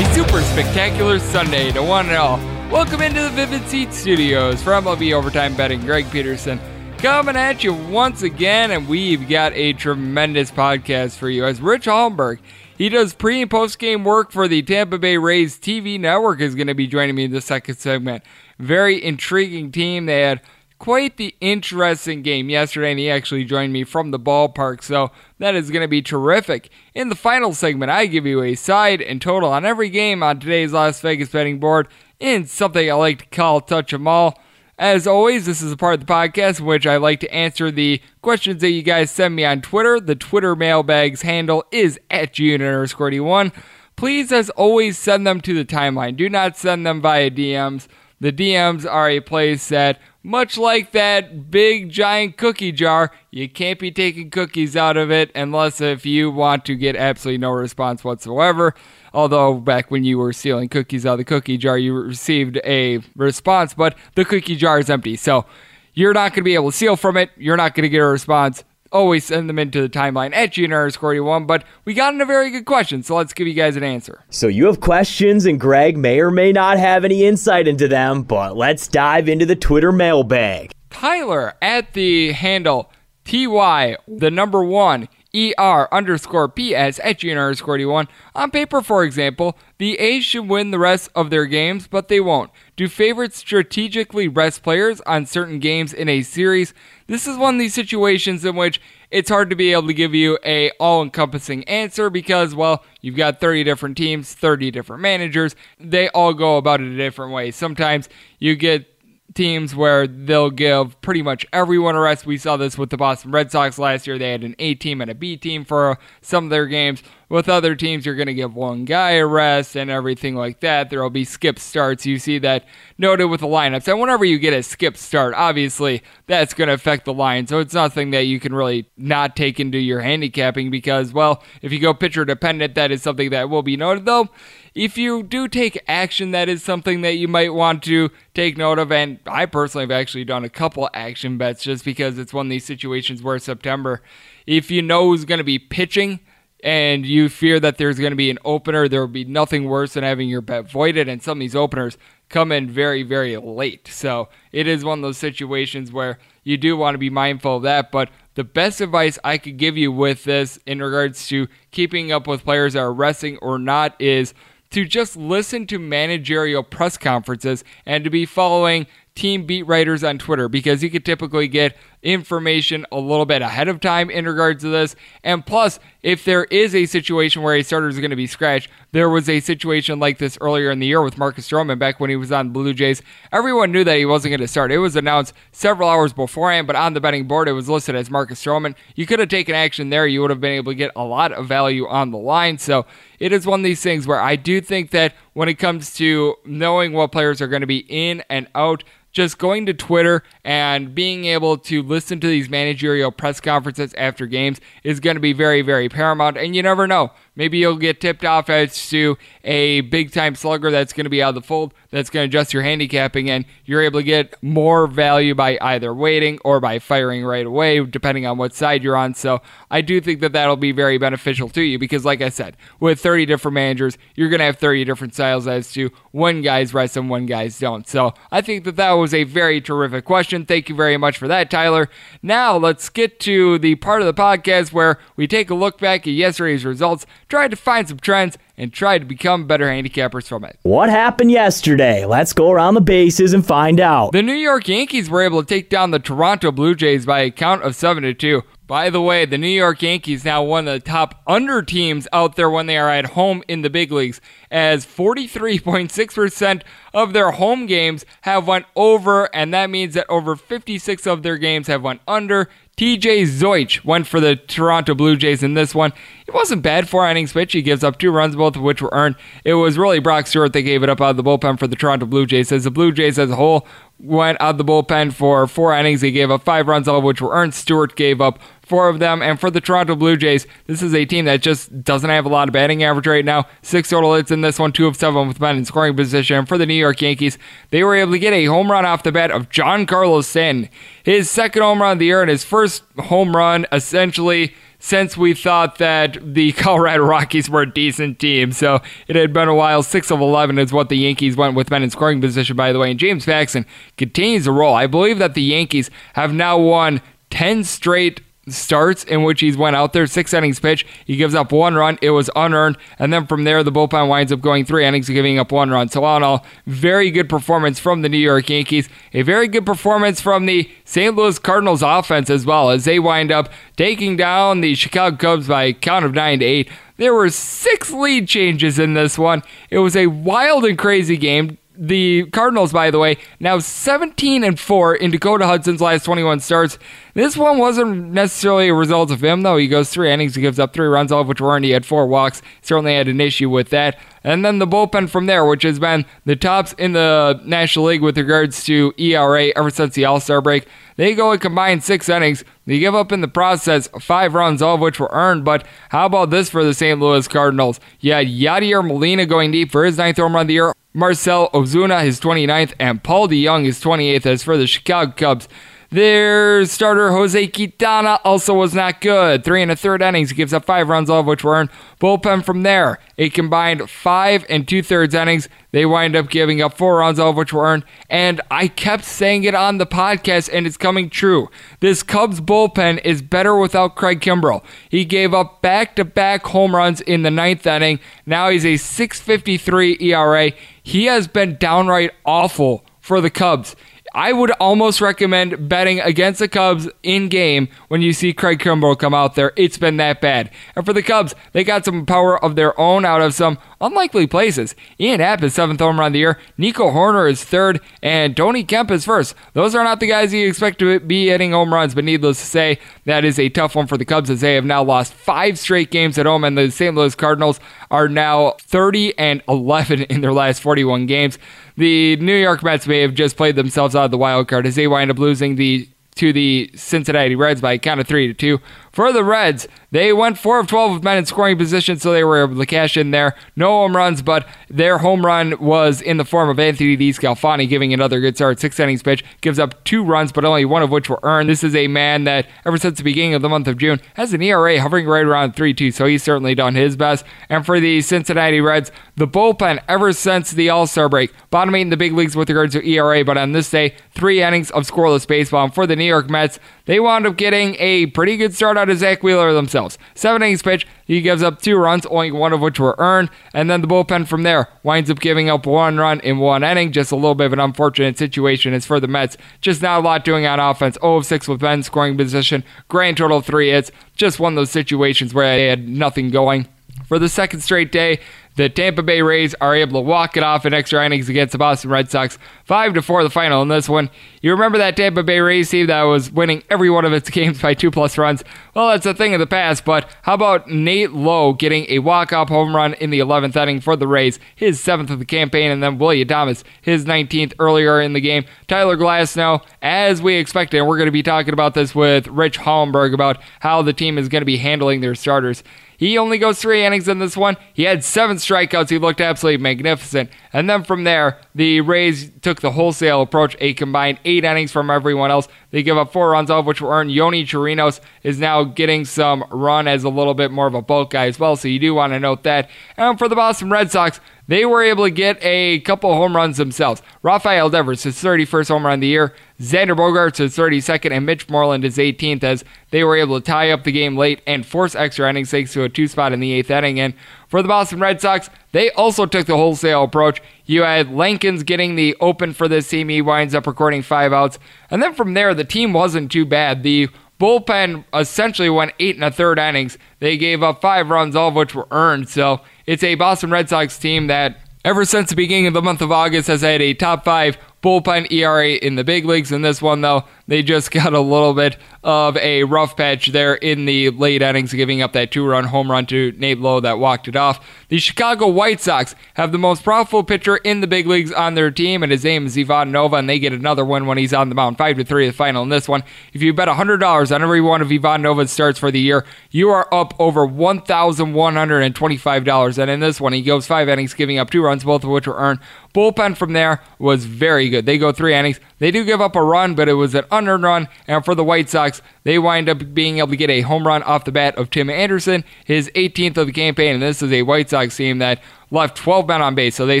A 0.00 0.14
super 0.14 0.42
spectacular 0.42 1.20
Sunday 1.20 1.70
to 1.70 1.82
one 1.84 2.06
and 2.06 2.16
all. 2.16 2.38
Welcome 2.72 3.02
into 3.02 3.22
the 3.22 3.30
Vivid 3.30 3.68
Seat 3.68 3.92
Studios 3.92 4.60
for 4.64 4.72
MLB 4.72 5.12
Overtime 5.12 5.54
Betting. 5.54 5.80
Greg 5.82 6.10
Peterson 6.10 6.58
coming 6.98 7.36
at 7.36 7.62
you 7.62 7.72
once 7.72 8.22
again, 8.22 8.72
and 8.72 8.88
we've 8.88 9.28
got 9.28 9.52
a 9.52 9.72
tremendous 9.72 10.50
podcast 10.50 11.16
for 11.16 11.30
you. 11.30 11.44
As 11.44 11.60
Rich 11.60 11.86
Hollenberg, 11.86 12.40
he 12.76 12.88
does 12.88 13.14
pre 13.14 13.40
and 13.40 13.50
post 13.50 13.78
game 13.78 14.02
work 14.02 14.32
for 14.32 14.48
the 14.48 14.62
Tampa 14.62 14.98
Bay 14.98 15.16
Rays 15.16 15.58
TV 15.58 15.98
network, 15.98 16.40
is 16.40 16.56
going 16.56 16.66
to 16.66 16.74
be 16.74 16.88
joining 16.88 17.14
me 17.14 17.24
in 17.24 17.30
the 17.30 17.40
second 17.40 17.76
segment. 17.76 18.24
Very 18.58 19.02
intriguing 19.02 19.70
team. 19.70 20.06
They 20.06 20.22
had 20.22 20.40
quite 20.80 21.16
the 21.18 21.36
interesting 21.40 22.22
game 22.22 22.50
yesterday, 22.50 22.90
and 22.90 22.98
he 22.98 23.08
actually 23.08 23.44
joined 23.44 23.72
me 23.72 23.84
from 23.84 24.10
the 24.10 24.18
ballpark, 24.18 24.82
so 24.82 25.12
that 25.38 25.54
is 25.54 25.70
going 25.70 25.82
to 25.82 25.88
be 25.88 26.02
terrific. 26.02 26.68
In 26.94 27.10
the 27.10 27.14
final 27.14 27.54
segment, 27.54 27.92
I 27.92 28.06
give 28.06 28.26
you 28.26 28.42
a 28.42 28.56
side 28.56 29.00
and 29.00 29.22
total 29.22 29.50
on 29.50 29.64
every 29.64 29.88
game 29.88 30.24
on 30.24 30.40
today's 30.40 30.72
Las 30.72 31.00
Vegas 31.00 31.28
betting 31.28 31.60
board 31.60 31.86
in 32.18 32.44
something 32.46 32.90
I 32.90 32.94
like 32.94 33.18
to 33.20 33.26
call 33.26 33.60
Touch 33.60 33.92
'em 33.92 34.08
All. 34.08 34.36
As 34.78 35.08
always, 35.08 35.44
this 35.44 35.60
is 35.60 35.72
a 35.72 35.76
part 35.76 35.94
of 35.94 36.06
the 36.06 36.12
podcast 36.12 36.60
in 36.60 36.66
which 36.66 36.86
I 36.86 36.98
like 36.98 37.18
to 37.20 37.34
answer 37.34 37.72
the 37.72 38.00
questions 38.22 38.60
that 38.60 38.70
you 38.70 38.82
guys 38.82 39.10
send 39.10 39.34
me 39.34 39.44
on 39.44 39.60
Twitter. 39.60 39.98
The 39.98 40.14
Twitter 40.14 40.54
mailbags 40.54 41.22
handle 41.22 41.64
is 41.72 41.98
at 42.10 42.34
June 42.34 42.62
underscore 42.62 43.10
one. 43.20 43.50
Please, 43.96 44.30
as 44.30 44.50
always, 44.50 44.96
send 44.96 45.26
them 45.26 45.40
to 45.40 45.52
the 45.52 45.64
timeline. 45.64 46.16
Do 46.16 46.28
not 46.28 46.56
send 46.56 46.86
them 46.86 47.00
via 47.00 47.28
DMs. 47.28 47.88
The 48.20 48.32
DMs 48.32 48.88
are 48.88 49.10
a 49.10 49.18
place 49.18 49.68
that, 49.70 49.98
much 50.28 50.58
like 50.58 50.92
that 50.92 51.50
big 51.50 51.88
giant 51.88 52.36
cookie 52.36 52.70
jar, 52.70 53.10
you 53.30 53.48
can't 53.48 53.78
be 53.78 53.90
taking 53.90 54.30
cookies 54.30 54.76
out 54.76 54.98
of 54.98 55.10
it 55.10 55.30
unless 55.34 55.80
if 55.80 56.04
you 56.04 56.30
want 56.30 56.66
to 56.66 56.74
get 56.74 56.94
absolutely 56.94 57.38
no 57.38 57.50
response 57.50 58.04
whatsoever. 58.04 58.74
Although 59.14 59.54
back 59.54 59.90
when 59.90 60.04
you 60.04 60.18
were 60.18 60.34
stealing 60.34 60.68
cookies 60.68 61.06
out 61.06 61.12
of 61.12 61.18
the 61.18 61.24
cookie 61.24 61.56
jar, 61.56 61.78
you 61.78 61.94
received 61.94 62.60
a 62.62 63.00
response, 63.16 63.72
but 63.72 63.96
the 64.16 64.24
cookie 64.26 64.54
jar 64.54 64.78
is 64.78 64.90
empty. 64.90 65.16
So 65.16 65.46
you're 65.94 66.12
not 66.12 66.32
going 66.32 66.42
to 66.42 66.42
be 66.42 66.54
able 66.54 66.72
to 66.72 66.76
steal 66.76 66.96
from 66.96 67.16
it. 67.16 67.30
You're 67.38 67.56
not 67.56 67.74
going 67.74 67.84
to 67.84 67.88
get 67.88 68.02
a 68.02 68.06
response. 68.06 68.64
Always 68.90 69.24
send 69.24 69.48
them 69.48 69.58
into 69.58 69.82
the 69.82 69.88
timeline 69.88 70.34
at 70.34 70.52
GNR 70.52 71.24
one. 71.24 71.46
But 71.46 71.64
we 71.84 71.94
got 71.94 72.14
in 72.14 72.20
a 72.20 72.26
very 72.26 72.50
good 72.50 72.64
question, 72.64 73.02
so 73.02 73.16
let's 73.16 73.34
give 73.34 73.46
you 73.46 73.54
guys 73.54 73.76
an 73.76 73.82
answer. 73.82 74.24
So 74.30 74.48
you 74.48 74.66
have 74.66 74.80
questions, 74.80 75.44
and 75.44 75.60
Greg 75.60 75.96
may 75.96 76.20
or 76.20 76.30
may 76.30 76.52
not 76.52 76.78
have 76.78 77.04
any 77.04 77.24
insight 77.24 77.68
into 77.68 77.88
them, 77.88 78.22
but 78.22 78.56
let's 78.56 78.88
dive 78.88 79.28
into 79.28 79.44
the 79.44 79.56
Twitter 79.56 79.92
mailbag. 79.92 80.72
Tyler 80.90 81.54
at 81.60 81.92
the 81.92 82.32
handle 82.32 82.90
TY, 83.24 83.98
the 84.06 84.30
number 84.30 84.64
one, 84.64 85.08
ER 85.36 85.88
underscore 85.92 86.48
PS 86.48 86.98
at 87.04 87.18
GNR 87.18 87.32
underscore 87.32 87.76
D1. 87.76 88.08
On 88.34 88.50
paper, 88.50 88.80
for 88.80 89.04
example, 89.04 89.58
the 89.76 89.98
A's 89.98 90.24
should 90.24 90.48
win 90.48 90.70
the 90.70 90.78
rest 90.78 91.10
of 91.14 91.28
their 91.28 91.44
games, 91.44 91.86
but 91.86 92.08
they 92.08 92.20
won't. 92.20 92.50
Do 92.78 92.86
favorites 92.86 93.38
strategically 93.38 94.28
rest 94.28 94.62
players 94.62 95.00
on 95.00 95.26
certain 95.26 95.58
games 95.58 95.92
in 95.92 96.08
a 96.08 96.22
series? 96.22 96.72
This 97.08 97.26
is 97.26 97.36
one 97.36 97.56
of 97.56 97.58
these 97.58 97.74
situations 97.74 98.44
in 98.44 98.54
which 98.54 98.80
it's 99.10 99.28
hard 99.28 99.50
to 99.50 99.56
be 99.56 99.72
able 99.72 99.88
to 99.88 99.92
give 99.92 100.14
you 100.14 100.38
a 100.44 100.70
all-encompassing 100.78 101.64
answer 101.64 102.08
because, 102.08 102.54
well, 102.54 102.84
you've 103.00 103.16
got 103.16 103.40
30 103.40 103.64
different 103.64 103.96
teams, 103.96 104.32
30 104.32 104.70
different 104.70 105.02
managers. 105.02 105.56
They 105.80 106.08
all 106.10 106.32
go 106.32 106.56
about 106.56 106.80
it 106.80 106.92
a 106.92 106.96
different 106.96 107.32
way. 107.32 107.50
Sometimes 107.50 108.08
you 108.38 108.54
get 108.54 108.86
teams 109.34 109.74
where 109.74 110.06
they'll 110.06 110.50
give 110.50 111.00
pretty 111.00 111.22
much 111.22 111.46
everyone 111.52 111.94
a 111.94 112.00
rest. 112.00 112.26
We 112.26 112.38
saw 112.38 112.56
this 112.56 112.78
with 112.78 112.90
the 112.90 112.96
Boston 112.96 113.30
Red 113.30 113.52
Sox 113.52 113.78
last 113.78 114.06
year. 114.06 114.18
They 114.18 114.32
had 114.32 114.42
an 114.42 114.56
A 114.58 114.74
team 114.74 115.00
and 115.00 115.10
a 115.10 115.14
B 115.14 115.36
team 115.36 115.64
for 115.64 115.98
some 116.22 116.44
of 116.44 116.50
their 116.50 116.66
games. 116.66 117.02
With 117.30 117.48
other 117.50 117.74
teams, 117.74 118.06
you're 118.06 118.14
going 118.14 118.28
to 118.28 118.34
give 118.34 118.54
one 118.54 118.86
guy 118.86 119.12
a 119.12 119.26
rest 119.26 119.76
and 119.76 119.90
everything 119.90 120.34
like 120.34 120.60
that. 120.60 120.88
There 120.88 121.02
will 121.02 121.10
be 121.10 121.26
skip 121.26 121.58
starts. 121.58 122.06
You 122.06 122.18
see 122.18 122.38
that 122.38 122.64
noted 122.96 123.26
with 123.26 123.40
the 123.40 123.46
lineups. 123.46 123.86
And 123.86 124.00
whenever 124.00 124.24
you 124.24 124.38
get 124.38 124.54
a 124.54 124.62
skip 124.62 124.96
start, 124.96 125.34
obviously 125.34 126.02
that's 126.26 126.54
going 126.54 126.68
to 126.68 126.74
affect 126.74 127.04
the 127.04 127.12
line. 127.12 127.46
So 127.46 127.58
it's 127.58 127.74
nothing 127.74 128.12
that 128.12 128.22
you 128.22 128.40
can 128.40 128.54
really 128.54 128.88
not 128.96 129.36
take 129.36 129.60
into 129.60 129.76
your 129.76 130.00
handicapping 130.00 130.70
because, 130.70 131.12
well, 131.12 131.42
if 131.60 131.70
you 131.70 131.78
go 131.78 131.92
pitcher 131.92 132.24
dependent, 132.24 132.74
that 132.76 132.90
is 132.90 133.02
something 133.02 133.28
that 133.28 133.50
will 133.50 133.62
be 133.62 133.76
noted 133.76 134.06
though. 134.06 134.30
If 134.78 134.96
you 134.96 135.24
do 135.24 135.48
take 135.48 135.82
action, 135.88 136.30
that 136.30 136.48
is 136.48 136.62
something 136.62 137.00
that 137.00 137.14
you 137.14 137.26
might 137.26 137.52
want 137.52 137.82
to 137.82 138.10
take 138.32 138.56
note 138.56 138.78
of. 138.78 138.92
And 138.92 139.18
I 139.26 139.44
personally 139.44 139.82
have 139.82 139.90
actually 139.90 140.24
done 140.24 140.44
a 140.44 140.48
couple 140.48 140.88
action 140.94 141.36
bets 141.36 141.64
just 141.64 141.84
because 141.84 142.16
it's 142.16 142.32
one 142.32 142.46
of 142.46 142.50
these 142.50 142.64
situations 142.64 143.20
where 143.20 143.40
September, 143.40 144.02
if 144.46 144.70
you 144.70 144.80
know 144.80 145.08
who's 145.08 145.24
going 145.24 145.38
to 145.38 145.44
be 145.44 145.58
pitching, 145.58 146.20
and 146.62 147.06
you 147.06 147.28
fear 147.28 147.60
that 147.60 147.78
there's 147.78 147.98
going 147.98 148.10
to 148.12 148.16
be 148.16 148.30
an 148.30 148.38
opener, 148.44 148.88
there 148.88 149.00
will 149.00 149.08
be 149.08 149.24
nothing 149.24 149.64
worse 149.64 149.94
than 149.94 150.04
having 150.04 150.28
your 150.28 150.40
bet 150.40 150.70
voided. 150.70 151.08
And 151.08 151.22
some 151.22 151.38
of 151.38 151.40
these 151.40 151.56
openers 151.56 151.98
come 152.28 152.52
in 152.52 152.68
very, 152.68 153.02
very 153.02 153.36
late. 153.36 153.88
So 153.88 154.28
it 154.52 154.66
is 154.66 154.84
one 154.84 154.98
of 154.98 155.02
those 155.02 155.18
situations 155.18 155.92
where 155.92 156.18
you 156.42 156.56
do 156.56 156.76
want 156.76 156.94
to 156.94 156.98
be 156.98 157.10
mindful 157.10 157.56
of 157.56 157.62
that. 157.62 157.92
But 157.92 158.10
the 158.34 158.44
best 158.44 158.80
advice 158.80 159.18
I 159.22 159.38
could 159.38 159.56
give 159.56 159.76
you 159.76 159.92
with 159.92 160.24
this 160.24 160.58
in 160.66 160.80
regards 160.80 161.28
to 161.28 161.48
keeping 161.70 162.10
up 162.10 162.26
with 162.26 162.44
players 162.44 162.72
that 162.72 162.80
are 162.80 162.92
resting 162.92 163.36
or 163.38 163.58
not 163.58 164.00
is 164.00 164.34
to 164.70 164.84
just 164.84 165.16
listen 165.16 165.66
to 165.66 165.78
managerial 165.78 166.62
press 166.62 166.96
conferences 166.96 167.64
and 167.86 168.04
to 168.04 168.10
be 168.10 168.26
following 168.26 168.86
team 169.14 169.44
beat 169.44 169.64
writers 169.64 170.04
on 170.04 170.18
Twitter 170.18 170.48
because 170.48 170.82
you 170.82 170.90
could 170.90 171.04
typically 171.04 171.48
get 171.48 171.76
information 172.02 172.86
a 172.92 172.98
little 172.98 173.26
bit 173.26 173.42
ahead 173.42 173.68
of 173.68 173.80
time 173.80 174.10
in 174.10 174.26
regards 174.26 174.62
to 174.62 174.68
this. 174.68 174.94
And 175.24 175.44
plus, 175.44 175.78
if 176.02 176.24
there 176.24 176.44
is 176.44 176.74
a 176.74 176.86
situation 176.86 177.42
where 177.42 177.56
a 177.56 177.62
starter 177.62 177.88
is 177.88 177.98
going 177.98 178.10
to 178.10 178.16
be 178.16 178.26
scratched, 178.26 178.70
there 178.92 179.08
was 179.08 179.28
a 179.28 179.40
situation 179.40 179.98
like 179.98 180.18
this 180.18 180.38
earlier 180.40 180.70
in 180.70 180.78
the 180.78 180.86
year 180.86 181.02
with 181.02 181.18
Marcus 181.18 181.48
Stroman 181.48 181.78
back 181.78 182.00
when 182.00 182.08
he 182.08 182.16
was 182.16 182.32
on 182.32 182.50
Blue 182.50 182.72
Jays. 182.72 183.02
Everyone 183.32 183.72
knew 183.72 183.84
that 183.84 183.98
he 183.98 184.06
wasn't 184.06 184.30
going 184.30 184.40
to 184.40 184.48
start. 184.48 184.72
It 184.72 184.78
was 184.78 184.96
announced 184.96 185.34
several 185.52 185.88
hours 185.88 186.12
beforehand, 186.12 186.66
but 186.66 186.76
on 186.76 186.94
the 186.94 187.00
betting 187.00 187.26
board, 187.26 187.48
it 187.48 187.52
was 187.52 187.68
listed 187.68 187.96
as 187.96 188.10
Marcus 188.10 188.42
Stroman. 188.42 188.74
You 188.94 189.06
could 189.06 189.18
have 189.18 189.28
taken 189.28 189.54
action 189.54 189.90
there. 189.90 190.06
You 190.06 190.20
would 190.22 190.30
have 190.30 190.40
been 190.40 190.52
able 190.52 190.72
to 190.72 190.76
get 190.76 190.92
a 190.94 191.04
lot 191.04 191.32
of 191.32 191.46
value 191.46 191.86
on 191.86 192.10
the 192.10 192.18
line. 192.18 192.58
So 192.58 192.86
it 193.18 193.32
is 193.32 193.46
one 193.46 193.60
of 193.60 193.64
these 193.64 193.82
things 193.82 194.06
where 194.06 194.20
I 194.20 194.36
do 194.36 194.60
think 194.60 194.90
that 194.92 195.14
when 195.32 195.48
it 195.48 195.54
comes 195.54 195.94
to 195.94 196.36
knowing 196.44 196.92
what 196.92 197.12
players 197.12 197.42
are 197.42 197.48
going 197.48 197.60
to 197.60 197.66
be 197.66 197.84
in 197.88 198.22
and 198.30 198.48
out, 198.54 198.84
just 199.18 199.36
going 199.36 199.66
to 199.66 199.74
Twitter 199.74 200.22
and 200.44 200.94
being 200.94 201.24
able 201.24 201.58
to 201.58 201.82
listen 201.82 202.20
to 202.20 202.28
these 202.28 202.48
managerial 202.48 203.10
press 203.10 203.40
conferences 203.40 203.92
after 203.94 204.26
games 204.26 204.60
is 204.84 205.00
going 205.00 205.16
to 205.16 205.20
be 205.20 205.32
very, 205.32 205.60
very 205.60 205.88
paramount. 205.88 206.36
And 206.36 206.54
you 206.54 206.62
never 206.62 206.86
know. 206.86 207.10
Maybe 207.38 207.58
you'll 207.58 207.76
get 207.76 208.00
tipped 208.00 208.24
off 208.24 208.50
as 208.50 208.90
to 208.90 209.16
a 209.44 209.82
big 209.82 210.12
time 210.12 210.34
slugger 210.34 210.72
that's 210.72 210.92
going 210.92 211.04
to 211.04 211.10
be 211.10 211.22
out 211.22 211.28
of 211.28 211.34
the 211.36 211.40
fold, 211.40 211.72
that's 211.90 212.10
going 212.10 212.28
to 212.28 212.28
adjust 212.28 212.52
your 212.52 212.64
handicapping, 212.64 213.30
and 213.30 213.44
you're 213.64 213.80
able 213.80 214.00
to 214.00 214.04
get 214.04 214.34
more 214.42 214.88
value 214.88 215.36
by 215.36 215.56
either 215.60 215.94
waiting 215.94 216.40
or 216.44 216.58
by 216.58 216.80
firing 216.80 217.24
right 217.24 217.46
away, 217.46 217.84
depending 217.86 218.26
on 218.26 218.38
what 218.38 218.56
side 218.56 218.82
you're 218.82 218.96
on. 218.96 219.14
So 219.14 219.40
I 219.70 219.82
do 219.82 220.00
think 220.00 220.20
that 220.20 220.32
that'll 220.32 220.56
be 220.56 220.72
very 220.72 220.98
beneficial 220.98 221.48
to 221.50 221.62
you 221.62 221.78
because, 221.78 222.04
like 222.04 222.20
I 222.20 222.28
said, 222.28 222.56
with 222.80 222.98
30 222.98 223.26
different 223.26 223.54
managers, 223.54 223.96
you're 224.16 224.30
going 224.30 224.40
to 224.40 224.44
have 224.44 224.58
30 224.58 224.84
different 224.84 225.14
styles 225.14 225.46
as 225.46 225.72
to 225.74 225.90
when 226.10 226.42
guys 226.42 226.74
rest 226.74 226.96
and 226.96 227.08
when 227.08 227.26
guys 227.26 227.56
don't. 227.56 227.86
So 227.86 228.14
I 228.32 228.40
think 228.40 228.64
that 228.64 228.74
that 228.74 228.92
was 228.92 229.14
a 229.14 229.22
very 229.22 229.60
terrific 229.60 230.04
question. 230.04 230.44
Thank 230.44 230.68
you 230.68 230.74
very 230.74 230.96
much 230.96 231.16
for 231.16 231.28
that, 231.28 231.52
Tyler. 231.52 231.88
Now 232.20 232.56
let's 232.56 232.88
get 232.88 233.20
to 233.20 233.60
the 233.60 233.76
part 233.76 234.02
of 234.02 234.06
the 234.06 234.20
podcast 234.20 234.72
where 234.72 234.98
we 235.14 235.28
take 235.28 235.50
a 235.50 235.54
look 235.54 235.78
back 235.78 236.00
at 236.00 236.12
yesterday's 236.12 236.64
results 236.64 237.06
tried 237.28 237.50
to 237.50 237.56
find 237.56 237.88
some 237.88 237.98
trends, 237.98 238.38
and 238.56 238.72
tried 238.72 238.98
to 238.98 239.04
become 239.04 239.46
better 239.46 239.66
handicappers 239.66 240.26
from 240.26 240.44
it. 240.44 240.58
What 240.62 240.88
happened 240.88 241.30
yesterday? 241.30 242.04
Let's 242.04 242.32
go 242.32 242.50
around 242.50 242.74
the 242.74 242.80
bases 242.80 243.32
and 243.32 243.46
find 243.46 243.78
out. 243.78 244.12
The 244.12 244.22
New 244.22 244.34
York 244.34 244.66
Yankees 244.66 245.08
were 245.08 245.22
able 245.22 245.42
to 245.42 245.46
take 245.46 245.70
down 245.70 245.92
the 245.92 246.00
Toronto 246.00 246.50
Blue 246.50 246.74
Jays 246.74 247.06
by 247.06 247.20
a 247.20 247.30
count 247.30 247.62
of 247.62 247.76
7 247.76 248.02
to 248.02 248.14
2. 248.14 248.42
By 248.68 248.90
the 248.90 249.00
way, 249.00 249.24
the 249.24 249.38
New 249.38 249.48
York 249.48 249.80
Yankees 249.80 250.26
now 250.26 250.42
one 250.42 250.68
of 250.68 250.74
the 250.74 250.80
top 250.80 251.22
under 251.26 251.62
teams 251.62 252.06
out 252.12 252.36
there 252.36 252.50
when 252.50 252.66
they 252.66 252.76
are 252.76 252.90
at 252.90 253.06
home 253.06 253.42
in 253.48 253.62
the 253.62 253.70
big 253.70 253.90
leagues, 253.90 254.20
as 254.50 254.84
43.6% 254.84 256.62
of 256.92 257.14
their 257.14 257.30
home 257.30 257.64
games 257.64 258.04
have 258.20 258.46
went 258.46 258.66
over, 258.76 259.34
and 259.34 259.54
that 259.54 259.70
means 259.70 259.94
that 259.94 260.04
over 260.10 260.36
56 260.36 261.06
of 261.06 261.22
their 261.22 261.38
games 261.38 261.66
have 261.66 261.82
went 261.82 262.02
under. 262.06 262.50
TJ 262.76 263.22
Zeuch 263.22 263.84
went 263.84 264.06
for 264.06 264.20
the 264.20 264.36
Toronto 264.36 264.94
Blue 264.94 265.16
Jays 265.16 265.42
in 265.42 265.54
this 265.54 265.74
one. 265.74 265.92
It 266.28 266.34
wasn't 266.34 266.62
bad. 266.62 266.88
Four 266.88 267.10
innings 267.10 267.32
pitch. 267.32 267.52
He 267.52 267.60
gives 267.60 267.82
up 267.82 267.98
two 267.98 268.12
runs, 268.12 268.36
both 268.36 268.54
of 268.54 268.62
which 268.62 268.80
were 268.80 268.90
earned. 268.92 269.16
It 269.44 269.54
was 269.54 269.76
really 269.76 269.98
Brock 269.98 270.28
Stewart 270.28 270.52
that 270.52 270.62
gave 270.62 270.84
it 270.84 270.88
up 270.88 271.00
out 271.00 271.10
of 271.10 271.16
the 271.16 271.24
bullpen 271.24 271.58
for 271.58 271.66
the 271.66 271.74
Toronto 271.74 272.06
Blue 272.06 272.24
Jays. 272.24 272.52
As 272.52 272.62
the 272.62 272.70
Blue 272.70 272.92
Jays 272.92 273.18
as 273.18 273.30
a 273.30 273.36
whole 273.36 273.66
went 274.00 274.40
out 274.40 274.58
the 274.58 274.64
bullpen 274.64 275.12
for 275.12 275.46
four 275.46 275.74
innings, 275.74 276.00
he 276.00 276.12
gave 276.12 276.30
up 276.30 276.42
five 276.42 276.68
runs, 276.68 276.86
all 276.86 276.98
of 276.98 277.04
which 277.04 277.20
were 277.20 277.32
earned. 277.32 277.54
Stewart 277.54 277.96
gave 277.96 278.20
up 278.20 278.38
four 278.62 278.88
of 278.88 278.98
them. 278.98 279.22
And 279.22 279.40
for 279.40 279.50
the 279.50 279.60
Toronto 279.60 279.96
Blue 279.96 280.16
Jays, 280.16 280.46
this 280.66 280.82
is 280.82 280.94
a 280.94 281.04
team 281.04 281.24
that 281.24 281.42
just 281.42 281.82
doesn't 281.82 282.10
have 282.10 282.24
a 282.24 282.28
lot 282.28 282.48
of 282.48 282.52
batting 282.52 282.82
average 282.82 283.06
right 283.06 283.24
now. 283.24 283.46
Six 283.62 283.90
total 283.90 284.14
hits 284.14 284.30
in 284.30 284.42
this 284.42 284.58
one, 284.58 284.72
two 284.72 284.86
of 284.86 284.96
seven 284.96 285.26
with 285.26 285.40
men 285.40 285.56
in 285.56 285.64
scoring 285.64 285.96
position. 285.96 286.36
And 286.36 286.48
for 286.48 286.58
the 286.58 286.66
New 286.66 286.74
York 286.74 287.02
Yankees, 287.02 287.38
they 287.70 287.82
were 287.82 287.96
able 287.96 288.12
to 288.12 288.18
get 288.18 288.32
a 288.32 288.44
home 288.44 288.70
run 288.70 288.84
off 288.84 289.02
the 289.02 289.12
bat 289.12 289.30
of 289.30 289.48
Giancarlo 289.48 290.22
Stanton. 290.22 290.68
His 291.02 291.30
second 291.30 291.62
home 291.62 291.80
run 291.80 291.92
of 291.92 291.98
the 291.98 292.06
year 292.06 292.20
and 292.20 292.30
his 292.30 292.44
first 292.44 292.84
home 292.98 293.34
run 293.34 293.66
essentially 293.72 294.54
since 294.78 295.16
we 295.16 295.34
thought 295.34 295.78
that 295.78 296.18
the 296.22 296.52
Colorado 296.52 297.04
Rockies 297.04 297.50
were 297.50 297.62
a 297.62 297.72
decent 297.72 298.18
team. 298.18 298.52
So 298.52 298.80
it 299.06 299.16
had 299.16 299.32
been 299.32 299.48
a 299.48 299.54
while. 299.54 299.82
6 299.82 300.10
of 300.10 300.20
11 300.20 300.58
is 300.58 300.72
what 300.72 300.88
the 300.88 300.98
Yankees 300.98 301.36
went 301.36 301.54
with 301.54 301.70
men 301.70 301.82
in 301.82 301.90
scoring 301.90 302.20
position, 302.20 302.56
by 302.56 302.72
the 302.72 302.78
way. 302.78 302.90
And 302.90 303.00
James 303.00 303.24
Paxton 303.24 303.66
continues 303.96 304.44
to 304.44 304.52
roll. 304.52 304.74
I 304.74 304.86
believe 304.86 305.18
that 305.18 305.34
the 305.34 305.42
Yankees 305.42 305.90
have 306.14 306.32
now 306.32 306.58
won 306.58 307.00
10 307.30 307.64
straight 307.64 308.20
starts 308.52 309.04
in 309.04 309.22
which 309.22 309.40
he's 309.40 309.56
went 309.56 309.76
out 309.76 309.92
there, 309.92 310.06
six 310.06 310.32
innings 310.32 310.60
pitch. 310.60 310.86
He 311.04 311.16
gives 311.16 311.34
up 311.34 311.52
one 311.52 311.74
run. 311.74 311.98
It 312.02 312.10
was 312.10 312.30
unearned. 312.36 312.76
And 312.98 313.12
then 313.12 313.26
from 313.26 313.44
there, 313.44 313.62
the 313.62 313.72
bullpen 313.72 314.08
winds 314.08 314.32
up 314.32 314.40
going 314.40 314.64
three 314.64 314.84
innings, 314.84 315.08
giving 315.08 315.38
up 315.38 315.52
one 315.52 315.70
run. 315.70 315.88
So, 315.88 316.04
all 316.04 316.16
in 316.16 316.22
all, 316.22 316.44
very 316.66 317.10
good 317.10 317.28
performance 317.28 317.78
from 317.78 318.02
the 318.02 318.08
New 318.08 318.18
York 318.18 318.48
Yankees. 318.48 318.88
A 319.12 319.22
very 319.22 319.48
good 319.48 319.66
performance 319.66 320.20
from 320.20 320.46
the 320.46 320.70
St. 320.84 321.14
Louis 321.14 321.38
Cardinals 321.38 321.82
offense 321.82 322.30
as 322.30 322.46
well, 322.46 322.70
as 322.70 322.84
they 322.84 322.98
wind 322.98 323.30
up 323.32 323.48
taking 323.76 324.16
down 324.16 324.60
the 324.60 324.74
Chicago 324.74 325.16
Cubs 325.16 325.48
by 325.48 325.64
a 325.64 325.72
count 325.72 326.04
of 326.04 326.14
nine 326.14 326.40
to 326.40 326.44
eight. 326.44 326.68
There 326.96 327.14
were 327.14 327.30
six 327.30 327.92
lead 327.92 328.26
changes 328.26 328.78
in 328.78 328.94
this 328.94 329.16
one. 329.16 329.42
It 329.70 329.78
was 329.78 329.94
a 329.94 330.08
wild 330.08 330.64
and 330.64 330.76
crazy 330.76 331.16
game 331.16 331.58
the 331.78 332.26
Cardinals, 332.32 332.72
by 332.72 332.90
the 332.90 332.98
way, 332.98 333.18
now 333.38 333.60
17 333.60 334.42
and 334.42 334.58
4 334.58 334.96
in 334.96 335.12
Dakota 335.12 335.46
Hudson's 335.46 335.80
last 335.80 336.04
21 336.04 336.40
starts. 336.40 336.76
This 337.14 337.36
one 337.36 337.58
wasn't 337.58 338.12
necessarily 338.12 338.68
a 338.68 338.74
result 338.74 339.12
of 339.12 339.22
him, 339.22 339.42
though. 339.42 339.56
He 339.56 339.68
goes 339.68 339.88
three 339.88 340.10
innings, 340.10 340.34
he 340.34 340.42
gives 340.42 340.58
up 340.58 340.72
three 340.72 340.88
runs, 340.88 341.12
all 341.12 341.20
of 341.20 341.28
which 341.28 341.40
were 341.40 341.50
earned. 341.50 341.64
He 341.64 341.70
had 341.70 341.86
four 341.86 342.08
walks. 342.08 342.42
Certainly 342.62 342.94
had 342.94 343.06
an 343.06 343.20
issue 343.20 343.48
with 343.48 343.70
that. 343.70 343.96
And 344.24 344.44
then 344.44 344.58
the 344.58 344.66
bullpen 344.66 345.08
from 345.08 345.26
there, 345.26 345.44
which 345.46 345.62
has 345.62 345.78
been 345.78 346.04
the 346.24 346.34
tops 346.34 346.72
in 346.74 346.92
the 346.92 347.40
National 347.44 347.86
League 347.86 348.02
with 348.02 348.18
regards 348.18 348.64
to 348.64 348.92
ERA 348.98 349.52
ever 349.54 349.70
since 349.70 349.94
the 349.94 350.04
All 350.04 350.18
Star 350.18 350.40
break. 350.40 350.66
They 350.96 351.14
go 351.14 351.30
and 351.30 351.40
combine 351.40 351.80
six 351.80 352.08
innings. 352.08 352.42
They 352.66 352.80
give 352.80 352.96
up 352.96 353.12
in 353.12 353.20
the 353.20 353.28
process 353.28 353.88
five 354.00 354.34
runs, 354.34 354.60
all 354.60 354.74
of 354.74 354.80
which 354.80 354.98
were 354.98 355.10
earned. 355.12 355.44
But 355.44 355.64
how 355.90 356.06
about 356.06 356.30
this 356.30 356.50
for 356.50 356.64
the 356.64 356.74
St. 356.74 356.98
Louis 356.98 357.28
Cardinals? 357.28 357.78
You 358.00 358.12
had 358.12 358.26
Yadier 358.26 358.84
Molina 358.84 359.26
going 359.26 359.52
deep 359.52 359.70
for 359.70 359.84
his 359.84 359.96
ninth 359.96 360.16
home 360.16 360.34
run 360.34 360.42
of 360.42 360.48
the 360.48 360.54
year. 360.54 360.74
Marcell 360.98 361.48
Ozuna, 361.50 362.02
his 362.02 362.18
29th, 362.18 362.74
and 362.80 363.04
Paul 363.04 363.28
DeJong, 363.28 363.64
his 363.64 363.80
28th. 363.80 364.26
As 364.26 364.42
for 364.42 364.56
the 364.56 364.66
Chicago 364.66 365.12
Cubs, 365.16 365.48
their 365.90 366.64
starter 366.66 367.12
Jose 367.12 367.46
Quintana 367.46 368.18
also 368.24 368.52
was 368.52 368.74
not 368.74 369.00
good. 369.00 369.44
Three 369.44 369.62
and 369.62 369.70
a 369.70 369.76
third 369.76 370.02
innings, 370.02 370.30
he 370.30 370.36
gives 370.36 370.52
up 370.52 370.64
five 370.64 370.88
runs, 370.88 371.08
all 371.08 371.20
of 371.20 371.26
which 371.26 371.44
were 371.44 371.54
earned. 371.54 371.70
Bullpen 372.00 372.44
from 372.44 372.62
there, 372.62 372.98
a 373.16 373.30
combined 373.30 373.88
five 373.88 374.44
and 374.50 374.66
two 374.66 374.82
thirds 374.82 375.14
innings. 375.14 375.48
They 375.70 375.86
wind 375.86 376.16
up 376.16 376.30
giving 376.30 376.60
up 376.60 376.76
four 376.76 376.98
runs, 376.98 377.18
all 377.18 377.30
of 377.30 377.36
which 377.36 377.52
were 377.52 377.64
earned. 377.64 377.84
And 378.10 378.40
I 378.50 378.68
kept 378.68 379.04
saying 379.04 379.44
it 379.44 379.54
on 379.54 379.78
the 379.78 379.86
podcast, 379.86 380.50
and 380.52 380.66
it's 380.66 380.76
coming 380.76 381.10
true. 381.10 381.48
This 381.80 382.02
Cubs 382.02 382.40
bullpen 382.40 383.00
is 383.04 383.22
better 383.22 383.56
without 383.56 383.96
Craig 383.96 384.20
Kimbrel. 384.20 384.64
He 384.90 385.04
gave 385.04 385.32
up 385.32 385.62
back 385.62 385.96
to 385.96 386.04
back 386.04 386.46
home 386.46 386.74
runs 386.74 387.00
in 387.00 387.22
the 387.22 387.30
ninth 387.30 387.66
inning. 387.66 388.00
Now 388.26 388.50
he's 388.50 388.66
a 388.66 388.76
653 388.76 389.98
ERA. 390.00 390.52
He 390.88 391.04
has 391.04 391.28
been 391.28 391.56
downright 391.56 392.12
awful 392.24 392.82
for 392.98 393.20
the 393.20 393.28
Cubs. 393.28 393.76
I 394.14 394.32
would 394.32 394.50
almost 394.52 395.00
recommend 395.00 395.68
betting 395.68 396.00
against 396.00 396.38
the 396.38 396.48
Cubs 396.48 396.88
in 397.02 397.28
game 397.28 397.68
when 397.88 398.02
you 398.02 398.12
see 398.12 398.32
Craig 398.32 398.58
Kimbrel 398.58 398.98
come 398.98 399.14
out 399.14 399.34
there. 399.34 399.52
It's 399.56 399.78
been 399.78 399.96
that 399.98 400.20
bad. 400.20 400.50
And 400.74 400.86
for 400.86 400.92
the 400.92 401.02
Cubs, 401.02 401.34
they 401.52 401.64
got 401.64 401.84
some 401.84 402.06
power 402.06 402.42
of 402.42 402.56
their 402.56 402.78
own 402.80 403.04
out 403.04 403.20
of 403.20 403.34
some 403.34 403.58
unlikely 403.80 404.26
places. 404.26 404.74
Ian 404.98 405.20
Happ 405.20 405.42
is 405.42 405.54
seventh 405.54 405.80
home 405.80 405.98
run 405.98 406.08
of 406.08 406.12
the 406.12 406.18
year. 406.20 406.38
Nico 406.56 406.90
Hoerner 406.90 407.30
is 407.30 407.44
third, 407.44 407.80
and 408.02 408.36
Tony 408.36 408.64
Kemp 408.64 408.90
is 408.90 409.04
first. 409.04 409.34
Those 409.52 409.74
are 409.74 409.84
not 409.84 410.00
the 410.00 410.06
guys 410.06 410.32
you 410.32 410.48
expect 410.48 410.78
to 410.80 411.00
be 411.00 411.28
hitting 411.28 411.52
home 411.52 411.72
runs, 411.72 411.94
but 411.94 412.04
needless 412.04 412.40
to 412.40 412.46
say, 412.46 412.78
that 413.04 413.24
is 413.24 413.38
a 413.38 413.48
tough 413.48 413.74
one 413.74 413.86
for 413.86 413.96
the 413.96 414.04
Cubs 414.04 414.30
as 414.30 414.40
they 414.40 414.54
have 414.54 414.64
now 414.64 414.82
lost 414.82 415.14
five 415.14 415.58
straight 415.58 415.90
games 415.90 416.18
at 416.18 416.26
home, 416.26 416.44
and 416.44 416.56
the 416.56 416.70
St. 416.70 416.94
Louis 416.94 417.14
Cardinals 417.14 417.60
are 417.90 418.08
now 418.08 418.52
30 418.60 419.16
and 419.18 419.42
11 419.48 420.02
in 420.02 420.20
their 420.20 420.32
last 420.32 420.60
41 420.60 421.06
games. 421.06 421.38
The 421.78 422.16
New 422.16 422.34
York 422.34 422.64
Mets 422.64 422.88
may 422.88 423.02
have 423.02 423.14
just 423.14 423.36
played 423.36 423.54
themselves 423.54 423.94
out 423.94 424.06
of 424.06 424.10
the 424.10 424.18
wild 424.18 424.48
card 424.48 424.66
as 424.66 424.74
they 424.74 424.88
wind 424.88 425.12
up 425.12 425.18
losing 425.20 425.54
the 425.54 425.88
to 426.16 426.32
the 426.32 426.68
Cincinnati 426.74 427.36
Reds 427.36 427.60
by 427.60 427.74
a 427.74 427.78
count 427.78 428.00
of 428.00 428.08
three 428.08 428.26
to 428.26 428.34
two. 428.34 428.60
For 428.92 429.12
the 429.12 429.24
Reds, 429.24 429.68
they 429.90 430.12
went 430.12 430.38
4 430.38 430.60
of 430.60 430.66
12 430.66 430.92
with 430.94 431.02
men 431.02 431.18
in 431.18 431.26
scoring 431.26 431.56
position, 431.56 431.98
so 431.98 432.12
they 432.12 432.24
were 432.24 432.42
able 432.42 432.56
to 432.56 432.66
cash 432.66 432.96
in 432.96 433.10
there. 433.10 433.34
No 433.56 433.68
home 433.68 433.96
runs, 433.96 434.22
but 434.22 434.46
their 434.68 434.98
home 434.98 435.24
run 435.24 435.58
was 435.58 436.02
in 436.02 436.16
the 436.16 436.24
form 436.24 436.48
of 436.48 436.58
Anthony 436.58 436.96
DeSclafani 436.96 437.68
giving 437.68 437.92
another 437.92 438.20
good 438.20 438.36
start. 438.36 438.60
Six 438.60 438.78
innings 438.78 439.02
pitch, 439.02 439.24
gives 439.40 439.58
up 439.58 439.82
two 439.84 440.04
runs, 440.04 440.32
but 440.32 440.44
only 440.44 440.64
one 440.64 440.82
of 440.82 440.90
which 440.90 441.08
were 441.08 441.20
earned. 441.22 441.48
This 441.48 441.64
is 441.64 441.74
a 441.74 441.88
man 441.88 442.24
that, 442.24 442.46
ever 442.66 442.76
since 442.76 442.98
the 442.98 443.04
beginning 443.04 443.34
of 443.34 443.42
the 443.42 443.48
month 443.48 443.66
of 443.66 443.78
June, 443.78 444.00
has 444.14 444.32
an 444.32 444.42
ERA 444.42 444.80
hovering 444.80 445.06
right 445.06 445.24
around 445.24 445.56
3 445.56 445.72
2, 445.72 445.90
so 445.90 446.06
he's 446.06 446.22
certainly 446.22 446.54
done 446.54 446.74
his 446.74 446.96
best. 446.96 447.24
And 447.48 447.64
for 447.64 447.80
the 447.80 448.02
Cincinnati 448.02 448.60
Reds, 448.60 448.90
the 449.16 449.26
bullpen, 449.26 449.82
ever 449.88 450.12
since 450.12 450.50
the 450.50 450.68
All 450.70 450.86
Star 450.86 451.08
break, 451.08 451.32
bottoming 451.50 451.82
in 451.82 451.90
the 451.90 451.96
big 451.96 452.12
leagues 452.12 452.36
with 452.36 452.48
regards 452.48 452.74
to 452.74 452.86
ERA, 452.86 453.24
but 453.24 453.38
on 453.38 453.52
this 453.52 453.70
day, 453.70 453.94
three 454.14 454.42
innings 454.42 454.70
of 454.70 454.84
scoreless 454.84 455.26
baseball. 455.26 455.64
And 455.64 455.74
for 455.74 455.86
the 455.86 455.96
New 455.96 456.04
York 456.04 456.28
Mets, 456.28 456.58
they 456.88 456.98
wound 456.98 457.26
up 457.26 457.36
getting 457.36 457.76
a 457.78 458.06
pretty 458.06 458.38
good 458.38 458.54
start 458.54 458.78
out 458.78 458.88
of 458.88 458.96
Zack 458.96 459.22
Wheeler 459.22 459.52
themselves. 459.52 459.98
Seven 460.14 460.40
innings 460.40 460.62
pitch, 460.62 460.86
he 461.04 461.20
gives 461.20 461.42
up 461.42 461.60
two 461.60 461.76
runs, 461.76 462.06
only 462.06 462.32
one 462.32 462.54
of 462.54 462.60
which 462.60 462.80
were 462.80 462.94
earned, 462.96 463.28
and 463.52 463.68
then 463.68 463.82
the 463.82 463.86
bullpen 463.86 464.26
from 464.26 464.42
there 464.42 464.70
winds 464.82 465.10
up 465.10 465.20
giving 465.20 465.50
up 465.50 465.66
one 465.66 465.98
run 465.98 466.18
in 466.20 466.38
one 466.38 466.64
inning. 466.64 466.90
Just 466.90 467.12
a 467.12 467.14
little 467.14 467.34
bit 467.34 467.44
of 467.44 467.52
an 467.52 467.60
unfortunate 467.60 468.16
situation 468.16 468.72
as 468.72 468.86
for 468.86 469.00
the 469.00 469.06
Mets. 469.06 469.36
Just 469.60 469.82
not 469.82 470.00
a 470.00 470.02
lot 470.02 470.24
doing 470.24 470.46
on 470.46 470.58
offense. 470.58 470.96
0 471.02 471.16
of 471.16 471.26
6 471.26 471.46
with 471.46 471.60
men 471.60 471.82
scoring 471.82 472.16
position. 472.16 472.64
Grand 472.88 473.18
total 473.18 473.42
three 473.42 473.68
hits. 473.68 473.92
Just 474.16 474.40
one 474.40 474.54
of 474.54 474.56
those 474.56 474.70
situations 474.70 475.34
where 475.34 475.56
they 475.56 475.66
had 475.66 475.86
nothing 475.86 476.30
going. 476.30 476.66
For 477.06 477.18
the 477.18 477.28
second 477.28 477.60
straight 477.60 477.92
day, 477.92 478.18
the 478.58 478.68
Tampa 478.68 479.04
Bay 479.04 479.22
Rays 479.22 479.54
are 479.60 479.76
able 479.76 480.00
to 480.02 480.04
walk 480.04 480.36
it 480.36 480.42
off 480.42 480.66
in 480.66 480.74
extra 480.74 481.06
innings 481.06 481.28
against 481.28 481.52
the 481.52 481.58
Boston 481.58 481.90
Red 481.90 482.10
Sox. 482.10 482.38
5 482.64 482.94
to 482.94 483.02
4 483.02 483.22
the 483.22 483.30
final 483.30 483.62
in 483.62 483.68
this 483.68 483.88
one. 483.88 484.10
You 484.42 484.50
remember 484.50 484.78
that 484.78 484.96
Tampa 484.96 485.22
Bay 485.22 485.38
Rays 485.38 485.70
team 485.70 485.86
that 485.86 486.02
was 486.02 486.32
winning 486.32 486.64
every 486.68 486.90
one 486.90 487.04
of 487.04 487.12
its 487.12 487.30
games 487.30 487.62
by 487.62 487.74
two 487.74 487.92
plus 487.92 488.18
runs? 488.18 488.42
Well, 488.74 488.88
that's 488.88 489.06
a 489.06 489.14
thing 489.14 489.32
of 489.32 489.38
the 489.38 489.46
past, 489.46 489.84
but 489.84 490.10
how 490.22 490.34
about 490.34 490.68
Nate 490.68 491.12
Lowe 491.12 491.52
getting 491.52 491.86
a 491.88 492.00
walk-off 492.00 492.48
home 492.48 492.74
run 492.74 492.94
in 492.94 493.10
the 493.10 493.20
11th 493.20 493.54
inning 493.54 493.80
for 493.80 493.94
the 493.94 494.08
Rays, 494.08 494.40
his 494.56 494.80
seventh 494.80 495.10
of 495.10 495.20
the 495.20 495.24
campaign, 495.24 495.70
and 495.70 495.80
then 495.80 495.96
Willy 495.96 496.24
Adames, 496.24 496.64
his 496.82 497.04
19th 497.04 497.52
earlier 497.60 498.00
in 498.00 498.12
the 498.12 498.20
game. 498.20 498.44
Tyler 498.66 498.96
Glasnow, 498.96 499.64
as 499.82 500.20
we 500.20 500.34
expected, 500.34 500.78
and 500.78 500.88
we're 500.88 500.98
going 500.98 501.06
to 501.06 501.12
be 501.12 501.22
talking 501.22 501.52
about 501.52 501.74
this 501.74 501.94
with 501.94 502.26
Rich 502.26 502.58
Hollenberg 502.58 503.14
about 503.14 503.40
how 503.60 503.82
the 503.82 503.92
team 503.92 504.18
is 504.18 504.28
going 504.28 504.42
to 504.42 504.46
be 504.46 504.56
handling 504.56 505.00
their 505.00 505.14
starters. 505.14 505.62
He 505.98 506.16
only 506.16 506.38
goes 506.38 506.60
three 506.60 506.84
innings 506.84 507.08
in 507.08 507.18
this 507.18 507.36
one. 507.36 507.56
He 507.74 507.82
had 507.82 508.04
seven 508.04 508.36
strikeouts. 508.36 508.88
He 508.88 508.98
looked 508.98 509.20
absolutely 509.20 509.60
magnificent. 509.60 510.30
And 510.52 510.70
then 510.70 510.84
from 510.84 511.02
there, 511.02 511.40
the 511.56 511.80
Rays 511.80 512.30
took 512.40 512.60
the 512.60 512.70
wholesale 512.70 513.20
approach, 513.20 513.56
a 513.58 513.74
combined 513.74 514.20
eight 514.24 514.44
innings 514.44 514.70
from 514.70 514.90
everyone 514.90 515.32
else. 515.32 515.48
They 515.70 515.82
give 515.82 515.98
up 515.98 516.12
four 516.12 516.30
runs 516.30 516.50
off, 516.50 516.64
which 516.64 516.80
were 516.80 516.90
earned. 516.90 517.10
Yonny 517.10 517.44
Chirinos 517.44 518.00
is 518.22 518.38
now 518.38 518.64
getting 518.64 519.04
some 519.04 519.44
run 519.50 519.86
as 519.86 520.02
a 520.02 520.08
little 520.08 520.34
bit 520.34 520.50
more 520.50 520.66
of 520.66 520.74
a 520.74 520.82
bulk 520.82 521.10
guy 521.10 521.26
as 521.26 521.38
well, 521.38 521.56
so 521.56 521.68
you 521.68 521.78
do 521.78 521.94
want 521.94 522.12
to 522.14 522.20
note 522.20 522.42
that. 522.44 522.70
And 522.96 523.18
for 523.18 523.28
the 523.28 523.36
Boston 523.36 523.68
Red 523.68 523.90
Sox, 523.90 524.18
they 524.48 524.64
were 524.64 524.82
able 524.82 525.04
to 525.04 525.10
get 525.10 525.36
a 525.42 525.80
couple 525.80 526.14
home 526.14 526.34
runs 526.34 526.56
themselves. 526.56 527.02
Rafael 527.22 527.68
Devers, 527.68 528.04
his 528.04 528.16
31st 528.16 528.68
home 528.68 528.86
run 528.86 528.94
of 528.94 529.00
the 529.02 529.08
year. 529.08 529.34
Xander 529.60 529.94
Bogaerts, 529.94 530.38
his 530.38 530.56
32nd, 530.56 531.10
and 531.10 531.26
Mitch 531.26 531.50
Moreland, 531.50 531.84
his 531.84 531.98
18th, 531.98 532.42
as 532.44 532.64
they 532.90 533.04
were 533.04 533.16
able 533.16 533.38
to 533.38 533.44
tie 533.44 533.70
up 533.70 533.84
the 533.84 533.92
game 533.92 534.16
late 534.16 534.40
and 534.46 534.64
force 534.64 534.94
extra 534.94 535.28
innings 535.28 535.50
thanks 535.50 535.74
to 535.74 535.82
a 535.82 535.88
two 535.88 536.08
spot 536.08 536.32
in 536.32 536.40
the 536.40 536.52
eighth 536.52 536.70
inning. 536.70 536.98
And 536.98 537.12
for 537.48 537.60
the 537.60 537.68
Boston 537.68 538.00
Red 538.00 538.22
Sox, 538.22 538.48
they 538.72 538.90
also 538.92 539.26
took 539.26 539.46
the 539.46 539.56
wholesale 539.56 540.04
approach. 540.04 540.40
You 540.68 540.82
had 540.82 541.08
Lankins 541.08 541.64
getting 541.64 541.96
the 541.96 542.14
open 542.20 542.52
for 542.52 542.68
this 542.68 542.86
team. 542.88 543.08
He 543.08 543.22
winds 543.22 543.54
up 543.54 543.66
recording 543.66 544.02
five 544.02 544.34
outs. 544.34 544.58
And 544.90 545.02
then 545.02 545.14
from 545.14 545.32
there, 545.32 545.54
the 545.54 545.64
team 545.64 545.94
wasn't 545.94 546.30
too 546.30 546.44
bad. 546.44 546.82
The 546.82 547.08
bullpen 547.40 548.04
essentially 548.12 548.68
went 548.68 548.92
eight 549.00 549.14
and 549.14 549.24
a 549.24 549.30
third 549.30 549.58
innings. 549.58 549.96
They 550.20 550.36
gave 550.36 550.62
up 550.62 550.82
five 550.82 551.08
runs, 551.08 551.34
all 551.34 551.48
of 551.48 551.54
which 551.54 551.74
were 551.74 551.88
earned. 551.90 552.28
So 552.28 552.60
it's 552.84 553.02
a 553.02 553.14
Boston 553.14 553.50
Red 553.50 553.70
Sox 553.70 553.98
team 553.98 554.26
that, 554.26 554.58
ever 554.84 555.06
since 555.06 555.30
the 555.30 555.36
beginning 555.36 555.68
of 555.68 555.72
the 555.72 555.80
month 555.80 556.02
of 556.02 556.12
August, 556.12 556.48
has 556.48 556.60
had 556.60 556.82
a 556.82 556.92
top 556.92 557.24
five 557.24 557.56
bullpen 557.82 558.30
ERA 558.32 558.70
in 558.70 558.96
the 558.96 559.04
big 559.04 559.24
leagues. 559.24 559.52
In 559.52 559.62
this 559.62 559.80
one, 559.80 560.00
though, 560.00 560.24
they 560.46 560.62
just 560.62 560.90
got 560.98 561.12
a 561.12 561.20
little 561.20 561.54
bit 561.54 561.76
of 562.02 562.36
a 562.38 562.64
rough 562.64 562.96
patch 562.96 563.28
there 563.28 563.54
in 563.54 563.84
the 563.84 564.10
late 564.10 564.42
innings, 564.42 564.72
giving 564.72 565.02
up 565.02 565.12
that 565.12 565.30
two 565.30 565.46
run 565.46 565.64
home 565.64 565.90
run 565.90 566.06
to 566.06 566.32
Nate 566.38 566.58
Lowe 566.58 566.80
that 566.80 566.98
walked 566.98 567.28
it 567.28 567.36
off. 567.36 567.64
The 567.88 567.98
Chicago 567.98 568.48
White 568.48 568.80
Sox 568.80 569.14
have 569.34 569.52
the 569.52 569.58
most 569.58 569.84
profitable 569.84 570.24
pitcher 570.24 570.56
in 570.56 570.80
the 570.80 570.86
big 570.86 571.06
leagues 571.06 571.32
on 571.32 571.54
their 571.54 571.70
team, 571.70 572.02
and 572.02 572.10
his 572.10 572.24
name 572.24 572.46
is 572.46 572.56
Ivan 572.56 572.92
Nova, 572.92 573.16
and 573.16 573.28
they 573.28 573.38
get 573.38 573.52
another 573.52 573.84
win 573.84 574.06
when 574.06 574.16
he's 574.18 574.32
on 574.32 574.48
the 574.48 574.54
mound. 574.54 574.78
5 574.78 574.96
to 574.96 575.04
3 575.04 575.26
the 575.26 575.32
final 575.32 575.62
in 575.62 575.68
this 575.68 575.88
one. 575.88 576.02
If 576.32 576.42
you 576.42 576.54
bet 576.54 576.68
$100 576.68 577.34
on 577.34 577.42
every 577.42 577.60
one 577.60 577.82
of 577.82 577.92
Ivan 577.92 578.22
Nova's 578.22 578.50
starts 578.50 578.78
for 578.78 578.90
the 578.90 579.00
year, 579.00 579.26
you 579.50 579.68
are 579.70 579.92
up 579.92 580.14
over 580.18 580.46
$1,125. 580.46 582.78
And 582.78 582.90
in 582.90 583.00
this 583.00 583.20
one, 583.20 583.32
he 583.32 583.42
goes 583.42 583.66
five 583.66 583.88
innings, 583.88 584.14
giving 584.14 584.38
up 584.38 584.50
two 584.50 584.62
runs, 584.62 584.84
both 584.84 585.02
of 585.04 585.10
which 585.10 585.26
were 585.26 585.36
earned. 585.36 585.60
Bullpen 585.94 586.36
from 586.36 586.52
there 586.52 586.82
was 586.98 587.24
very 587.24 587.68
good. 587.68 587.86
They 587.86 587.98
go 587.98 588.12
three 588.12 588.34
innings. 588.34 588.60
They 588.78 588.90
do 588.90 589.04
give 589.04 589.20
up 589.20 589.34
a 589.34 589.42
run, 589.42 589.74
but 589.74 589.88
it 589.88 589.94
was 589.94 590.14
an 590.14 590.24
unearned 590.30 590.62
run. 590.62 590.88
And 591.06 591.24
for 591.24 591.34
the 591.34 591.44
White 591.44 591.68
Sox, 591.68 592.02
they 592.24 592.38
wind 592.38 592.68
up 592.68 592.94
being 592.94 593.18
able 593.18 593.28
to 593.28 593.36
get 593.36 593.50
a 593.50 593.62
home 593.62 593.86
run 593.86 594.02
off 594.02 594.24
the 594.24 594.32
bat 594.32 594.56
of 594.56 594.70
Tim 594.70 594.90
Anderson, 594.90 595.44
his 595.64 595.90
18th 595.94 596.36
of 596.36 596.46
the 596.46 596.52
campaign. 596.52 596.94
And 596.94 597.02
this 597.02 597.22
is 597.22 597.32
a 597.32 597.42
White 597.42 597.70
Sox 597.70 597.96
team 597.96 598.18
that 598.18 598.40
left 598.70 598.96
12 598.98 599.26
men 599.26 599.42
on 599.42 599.54
base, 599.54 599.76
so 599.76 599.86
they 599.86 600.00